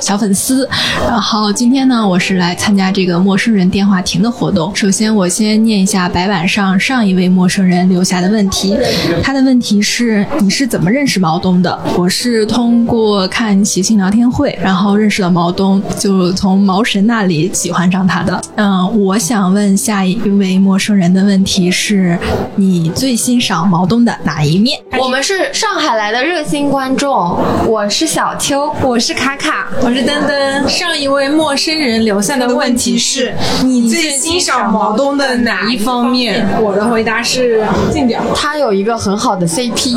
[0.00, 0.68] 小粉丝，
[1.06, 4.74] 然后今天呢，我是来参加这个陌生人电话亭的活动。
[4.74, 8.76] 首先，我先念一下白板上上一位陌生人留下的问题。
[9.22, 11.78] 他的问题是：你是怎么认识毛东的？
[11.96, 18.40] 我是通过看谐星聊天会，然后认识了毛东，就从毛神那里喜欢上他的。
[18.56, 22.18] 嗯，我想问下一位陌生人的问题是：
[22.56, 24.78] 你最欣赏毛东的哪一面？
[24.98, 26.13] 我们是上海来。
[26.14, 27.36] 的热心观众，
[27.66, 30.68] 我是小秋，我是卡卡，我是登登。
[30.68, 33.34] 上一位陌生人留下的问题是：
[33.64, 36.46] 你最欣赏毛东的哪一方面？
[36.62, 39.96] 我的回答是近点，他有一个很好的 CP。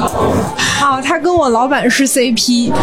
[0.57, 2.71] 好，他跟我老板是 CP。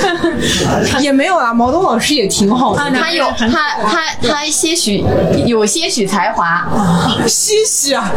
[1.00, 2.90] 也没有啊，毛东老师也挺好的。
[2.90, 5.04] 他有他他他些许
[5.46, 6.66] 有些许才华，
[7.26, 8.10] 些许啊，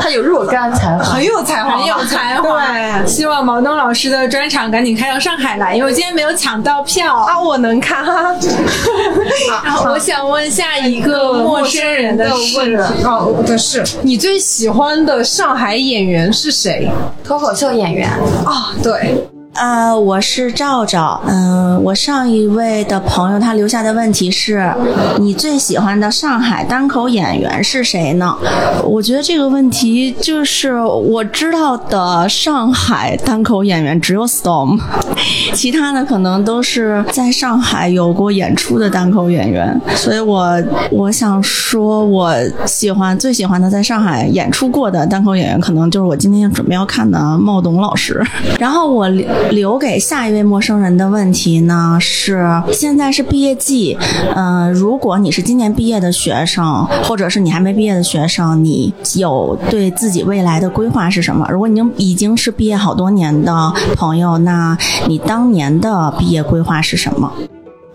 [0.00, 2.66] 他有若干才华，很有才华，很有才华。
[2.66, 7.16] 对，希望毛东老师的专场赶紧开到上海来，因为我今天没有抢到票。
[7.16, 8.04] 啊，我能看。
[9.64, 13.04] 好，我想问下一个陌生人的问题。
[13.04, 16.88] 哦的是，你最喜欢的上海演员是谁？
[17.24, 18.08] 脱口秀演员。
[18.44, 19.16] 啊，对。
[19.60, 21.20] 呃，我是赵赵。
[21.26, 24.72] 嗯，我上一位的朋友他留下的问题是：
[25.18, 28.34] 你最喜欢的上海单口演员是谁呢？
[28.82, 34.80] 我觉得这个问题就是我知道的上海单口演员只有 Storm，
[35.52, 39.78] 其他的可能都是在上海有过演出的单口演员。
[39.94, 40.58] 所以我
[40.90, 48.24] 我想说，我喜欢最喜欢的在上海演出过的单口演员，可能就是我今天准备要看的茂董老师。
[48.58, 49.06] 然后我。
[49.50, 53.96] 留给下一位陌生人的问题呢是：现在是毕业季，
[54.34, 61.46] 嗯，如果你是今年毕业的学生，或者是你还没毕业的学生，你有对自己未来的规划是什么？
[61.50, 64.76] 如果你已经是毕业好多年的朋友，那
[65.08, 67.32] 你当年的毕业规划是什么？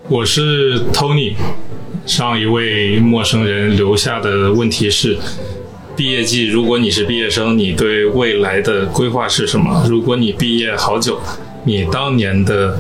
[0.10, 1.34] 我是 Tony，
[2.06, 5.18] 上一位陌生人留下的问题是。
[5.98, 9.86] 毕业季，如果你是毕业生，你对未来的规划是什么？
[9.88, 11.18] 如果你毕业好久，
[11.68, 12.78] 你当年的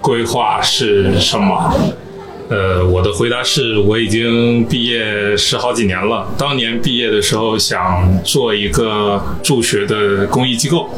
[0.00, 1.72] 规划是什么？
[2.50, 6.26] 呃，我的回答是我已经毕业十好几年了。
[6.36, 10.90] 当年毕业的时候想做一个助学的公益机构，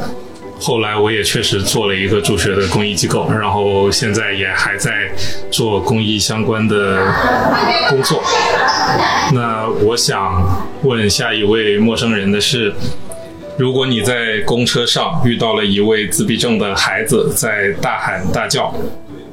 [0.58, 4.90] 后来我也确实做了一个助学的公益机构，然后现在也还在
[5.50, 7.06] 做公益相关的
[7.90, 8.22] 工作。
[9.34, 12.74] 那我想问下一位陌生人的是，
[13.58, 18.70] 如果你在公车上遇到了一位自闭症的孩子在大喊大叫，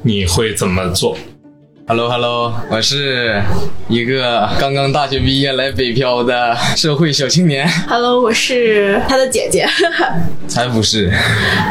[0.00, 1.14] 你会怎么做
[1.86, 3.42] ？Hello Hello，我是
[3.86, 9.68] 一个刚刚大学毕业来北漂的社会小青年，Hello，我是他的姐姐，
[10.48, 11.12] 才不是。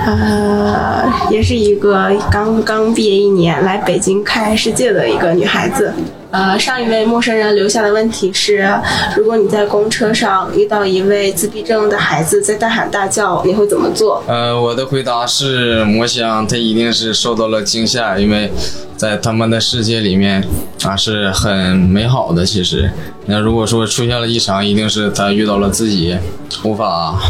[0.06, 5.92] 呃，也是一个刚刚毕业一年来北京看世界的一个女孩子。
[6.34, 8.68] 呃，上一位陌生人留下的问题是：
[9.16, 14.24] 如果你在公车上遇到一位自闭症的孩子在大喊大叫，你会怎么做？
[14.28, 18.52] 呃，我的回答是，我想他一定是受到了惊吓，因为
[18.98, 20.44] 在他们的世界里面
[20.84, 22.44] 啊是很美好的。
[22.44, 22.90] 其实，
[23.28, 26.18] 那如果说出现了异常，一定是他遇到了自己
[26.64, 27.22] 无法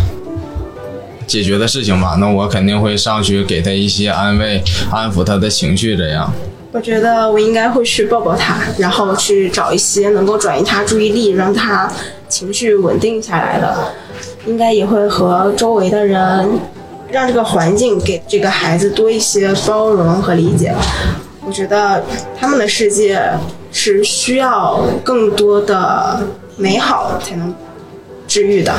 [1.27, 2.15] 解决的事情吧。
[2.17, 6.33] 那我肯定会上去给他一些安慰，安抚他的情绪，这样。
[6.73, 11.87] 我觉得我应该会去抱抱他，然后去找一些能够转移他注意力，让他
[12.27, 13.93] 情绪稳定下来的。
[14.47, 16.59] 应该也会和周围的人，
[17.11, 20.73] 让这个环境给这个孩子多一些包容和理解。
[21.45, 22.03] 我觉得
[22.39, 23.21] 他们的世界
[23.71, 26.19] 是需要更多的
[26.57, 27.53] 美好才能
[28.27, 28.73] 治愈的。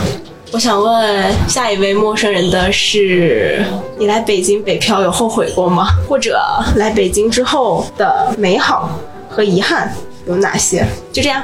[0.52, 3.64] 我想问下一位陌生人的是：
[3.98, 5.88] 你来北京北漂有后悔过吗？
[6.08, 6.38] 或者
[6.76, 8.88] 来北京之后的美好
[9.28, 9.92] 和遗憾
[10.28, 10.86] 有哪些？
[11.12, 11.42] 就这样，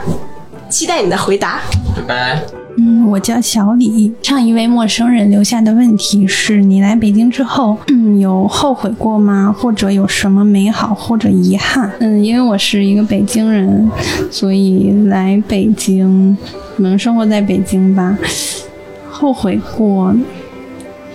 [0.69, 1.61] 期待你的回答。
[1.97, 2.43] 拜拜。
[2.79, 4.15] 嗯，我叫小李。
[4.23, 9.53] 上一位陌生人留下的问题是：你来北京之后，嗯，有后悔过吗？
[9.59, 11.91] 或者有什么美好或者遗憾？
[11.99, 13.91] 嗯，因为我是一个北京人，
[14.31, 16.37] 所以来北京，
[16.77, 18.17] 可能生活在北京吧。
[19.21, 20.15] 后悔过，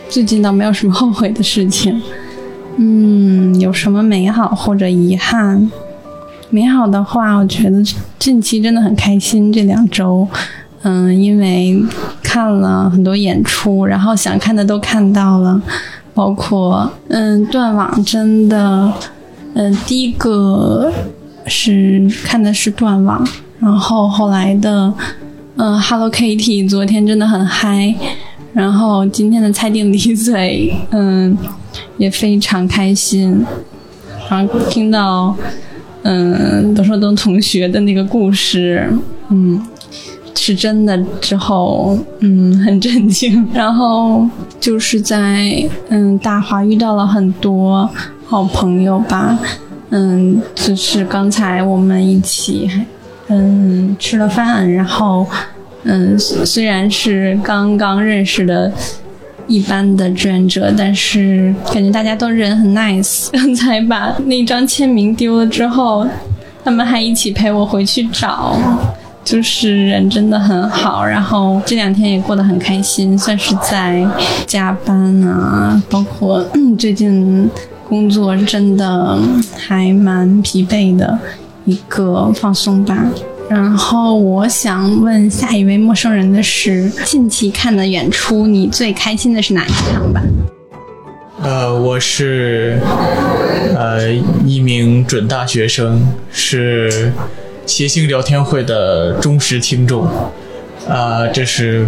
[0.07, 1.99] 最近倒没有什么后悔的事情。
[2.77, 5.71] 嗯，有什么美好或者遗憾？
[6.51, 7.83] 美好的话，我觉得
[8.19, 10.27] 近期真的很开心，这两周。
[10.83, 11.81] 嗯，因为
[12.21, 15.59] 看了很多演出，然后想看的都看到了，
[16.13, 18.93] 包括嗯断网真的，
[19.55, 20.93] 嗯第一个
[21.47, 23.27] 是看的是断网，
[23.59, 24.93] 然后后来的
[25.57, 27.93] 嗯 Hello Kitty 昨天真的很嗨，
[28.53, 31.37] 然后今天的猜定离嘴 嗯
[31.97, 33.45] 也非常开心，
[34.29, 35.35] 然后听到
[36.03, 38.89] 嗯德寿东同学的那个故事，
[39.29, 39.65] 嗯。
[40.37, 43.47] 是真的之后，嗯，很震惊。
[43.51, 44.23] 然后
[44.59, 47.89] 就是在嗯大华遇到了很多
[48.27, 49.39] 好朋友吧，
[49.89, 52.85] 嗯，就是刚才我们一起还
[53.27, 55.25] 嗯吃了饭，然后
[55.83, 58.71] 嗯虽然是刚刚认识的
[59.47, 63.29] 一般的志愿者，但是感觉大家都人很 nice。
[63.33, 66.05] 刚才把那张签名丢了之后，
[66.63, 68.57] 他们还一起陪我回去找。
[69.23, 74.07] 就是人真的很好，然后这两天也过得很开心，算是在
[74.45, 77.49] 加班啊，包括、嗯、最近
[77.89, 79.17] 工作真的
[79.57, 81.17] 还蛮疲惫的
[81.65, 83.05] 一个放松吧。
[83.49, 90.21] 然后我想问下一位陌生人的是，近期看的演出，你最开心的是哪一场吧？
[91.43, 92.79] 呃，我是
[93.75, 94.11] 呃
[94.45, 97.11] 一名准大学生，是。
[97.67, 100.07] 谐星聊天会的忠实听众，
[100.87, 101.83] 呃，这是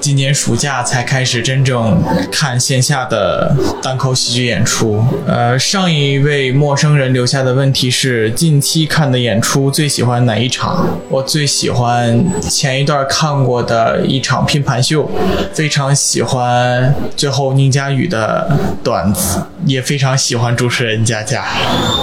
[0.00, 5.04] 今年暑假才开始真正看线下的单口喜剧演出。
[5.26, 10.98] 呃，上一位陌生人留下的问题是：近期看的演出最喜欢哪一场？
[11.10, 15.10] 我最喜欢前一段看过的一场拼盘秀，
[15.52, 18.50] 非常喜欢最后宁佳宇的
[18.82, 21.44] 段子，也非常喜欢主持人佳佳。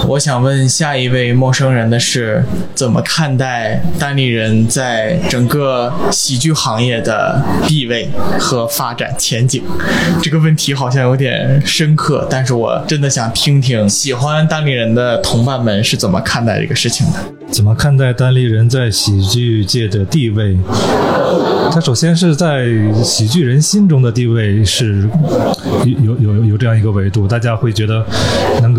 [0.06, 2.44] 我想问下一位陌生人的是：
[2.76, 8.08] 怎么看待单立人在整个喜剧行业的地位位
[8.38, 9.62] 和发展前景？
[10.22, 17.18] 这个问题好像有点深刻，但是我真的想听听喜欢单立人的同伴们是怎么看待这个事情的。
[17.50, 20.56] 怎么看待单立人在喜剧界的地位？
[21.72, 22.66] 他首先是在
[23.02, 25.08] 喜剧人心中的地位是
[25.84, 28.04] 有有有有这样一个维度，大家会觉得
[28.60, 28.74] 能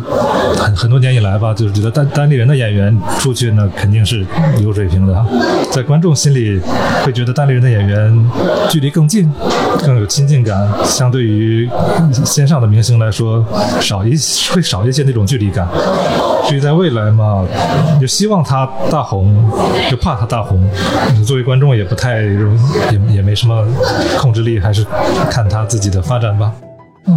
[0.56, 4.26] 很很多年以来吧，就是觉得单单立人的演员出去呢肯定是
[4.62, 5.26] 有水平的，
[5.72, 6.60] 在观众心里
[7.04, 8.30] 会觉得单立人的演员
[8.70, 9.32] 距离更更近，
[9.80, 11.70] 更有亲近感，相对于
[12.12, 13.46] 线上的明星来说
[13.80, 14.10] 少一
[14.54, 15.66] 会少一些那种距离感。
[16.46, 17.46] 至于在未来嘛，
[18.02, 19.34] 就希望他大红，
[19.90, 20.70] 就怕他大红。
[21.26, 22.60] 作为观众也不太容，
[22.92, 23.66] 也也没什么
[24.18, 24.86] 控制力，还是
[25.32, 26.52] 看他自己的发展吧。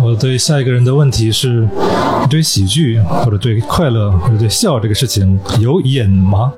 [0.00, 1.66] 我对下一个人的问题是：
[2.30, 6.52] 对喜剧或者对快乐或者对笑这个事情有瘾吗？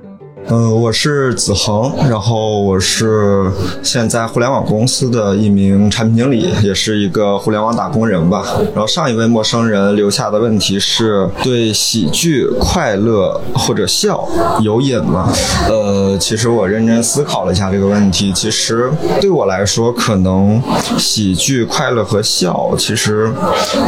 [0.48, 3.50] 嗯，我是子恒，然后我是
[3.82, 8.44] 现在互联网公司的一名产品经理，也是一个互联网打工人吧。
[8.74, 14.28] 然后上一位陌生人留下的问题是对喜剧、快乐或者笑
[14.60, 15.32] 有瘾吗？
[15.66, 18.90] 呃，其实我认真思考了一下这个问题，其实
[19.22, 20.62] 对我来说，可能
[20.98, 23.32] 喜剧、快乐和笑，其实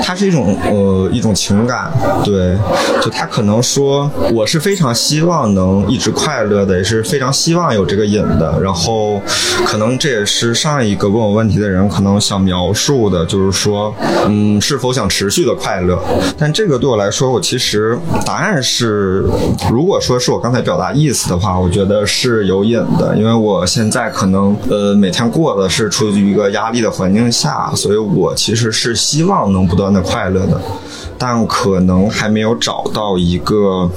[0.02, 1.92] 它是一种呃一种情感，
[2.24, 2.56] 对，
[3.02, 6.45] 就他可能说我是非常希望能一直快乐。
[6.47, 9.20] 乐的也是非常希望有这个瘾的，然后
[9.66, 13.94] 可能这也是上一个问我问题的人可能想描述的，就是说，
[14.26, 15.99] 嗯，是否想持续的快乐？
[16.39, 19.25] 但这个对我来说，我其实答案是，
[19.70, 30.60] 如果说是我刚才表达意思的话，我觉得是有瘾的，因为我现在可能呃每天过的是处于一个压力的环境下，所以我其实是希望能不断的快乐的。
[31.18, 33.90] 但可能还没有找到一个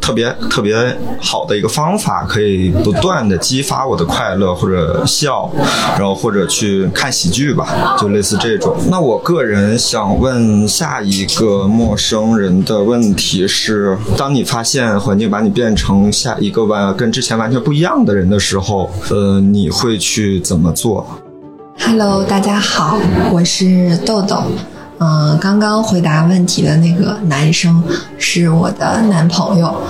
[0.00, 0.74] 特别特别
[1.20, 5.50] 好的一个方法，可以不断的激发我的快乐或者笑，
[5.98, 8.76] 然后或者去看喜剧吧，就类似这种。
[8.90, 21.06] 那我个人想问下一个陌生人的问题是：当你发现环境把你变成下一个完跟之前完全不一样的人的时候，呃，你会去怎么做
[21.78, 22.98] ？Hello，大家好，
[23.32, 24.42] 我是豆豆。
[24.98, 27.82] 嗯，刚刚回答问题的那个男生
[28.18, 29.80] 是我的男朋友。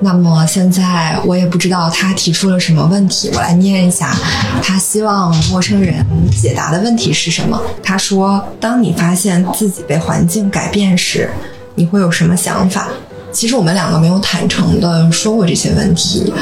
[0.00, 4.14] 那么现在我也不知道他提出了什么问题，我来念一下，
[4.62, 7.58] 他希望陌生人解答的问题是什么？
[7.82, 11.30] 他说：“当你发现自己被环境改变时，
[11.74, 12.88] 你会有什么想法？”
[13.34, 16.32] 其实我们两个没有坦诚的说过这些问题，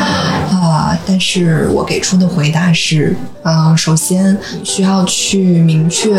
[0.50, 6.14] 啊，但是我给出的回答是，啊，首先需要去明确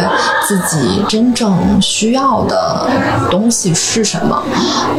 [0.47, 2.89] 自己真正需要的
[3.29, 4.43] 东西是什么，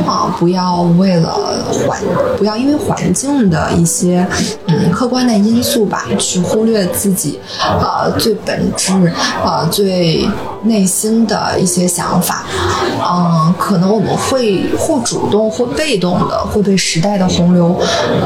[0.07, 1.35] 啊，不要为了
[1.73, 2.01] 环，
[2.39, 4.25] 不要因为环境的一些
[4.69, 8.93] 嗯客观的因素吧，去忽略自己，呃，最本质，
[9.45, 10.25] 呃，最
[10.65, 12.45] 内心的一些想法，
[13.01, 17.79] 嗯，可能我们会或主动或被动的会被时代的洪流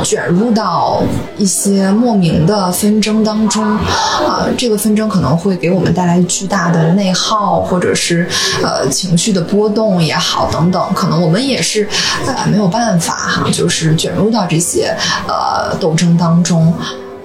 [0.05, 1.03] 卷入到
[1.37, 8.29] 一些莫名的纷争当中，啊，这个纷争可能会给我们带来巨大的内耗，或者是
[8.63, 11.89] 呃情绪的波动也好等等，可能我们也是
[12.27, 14.95] 呃没有办法哈，就是卷入到这些
[15.27, 16.73] 呃斗争当中。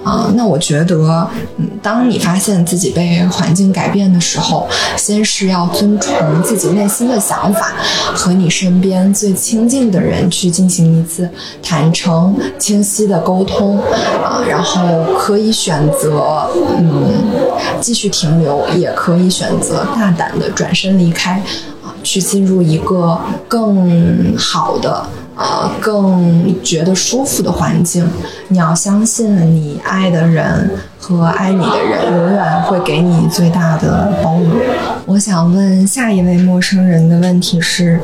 [0.04, 7.72] 啊，那我觉得，嗯，当你发现自己被环境改变的时候，先是要遵从自己内心的想法，
[8.14, 11.28] 和你身边最亲近的人去进行一次
[11.62, 13.78] 坦诚、清晰的沟通，
[14.22, 14.82] 啊，然后
[15.18, 17.10] 可以选择，嗯，
[17.80, 21.42] 继续停留，也可以选择大胆的转身离开，
[22.04, 23.18] 去进入一个
[23.48, 25.04] 更好的。
[25.36, 28.08] 呃，更觉得舒服的环境，
[28.46, 34.52] 你要相信你爱的人和爱你的人永远会给你最大的包容。
[35.06, 37.98] 我想问下一位陌生人的问题是：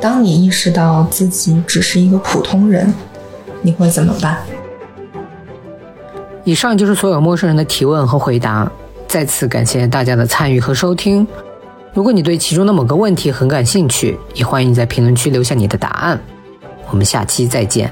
[0.00, 2.94] 当你意识到自己只是一个普通人，
[3.62, 4.36] 你会怎么办？
[6.44, 8.70] 以上就是所有陌生人的提问和回答。
[9.08, 11.26] 再次感谢大家的参与和收听。
[11.96, 16.20] 如果你对其中的某个问题很感兴趣，也欢迎在评论区留下你的答案。
[16.90, 17.90] 我们下期再见。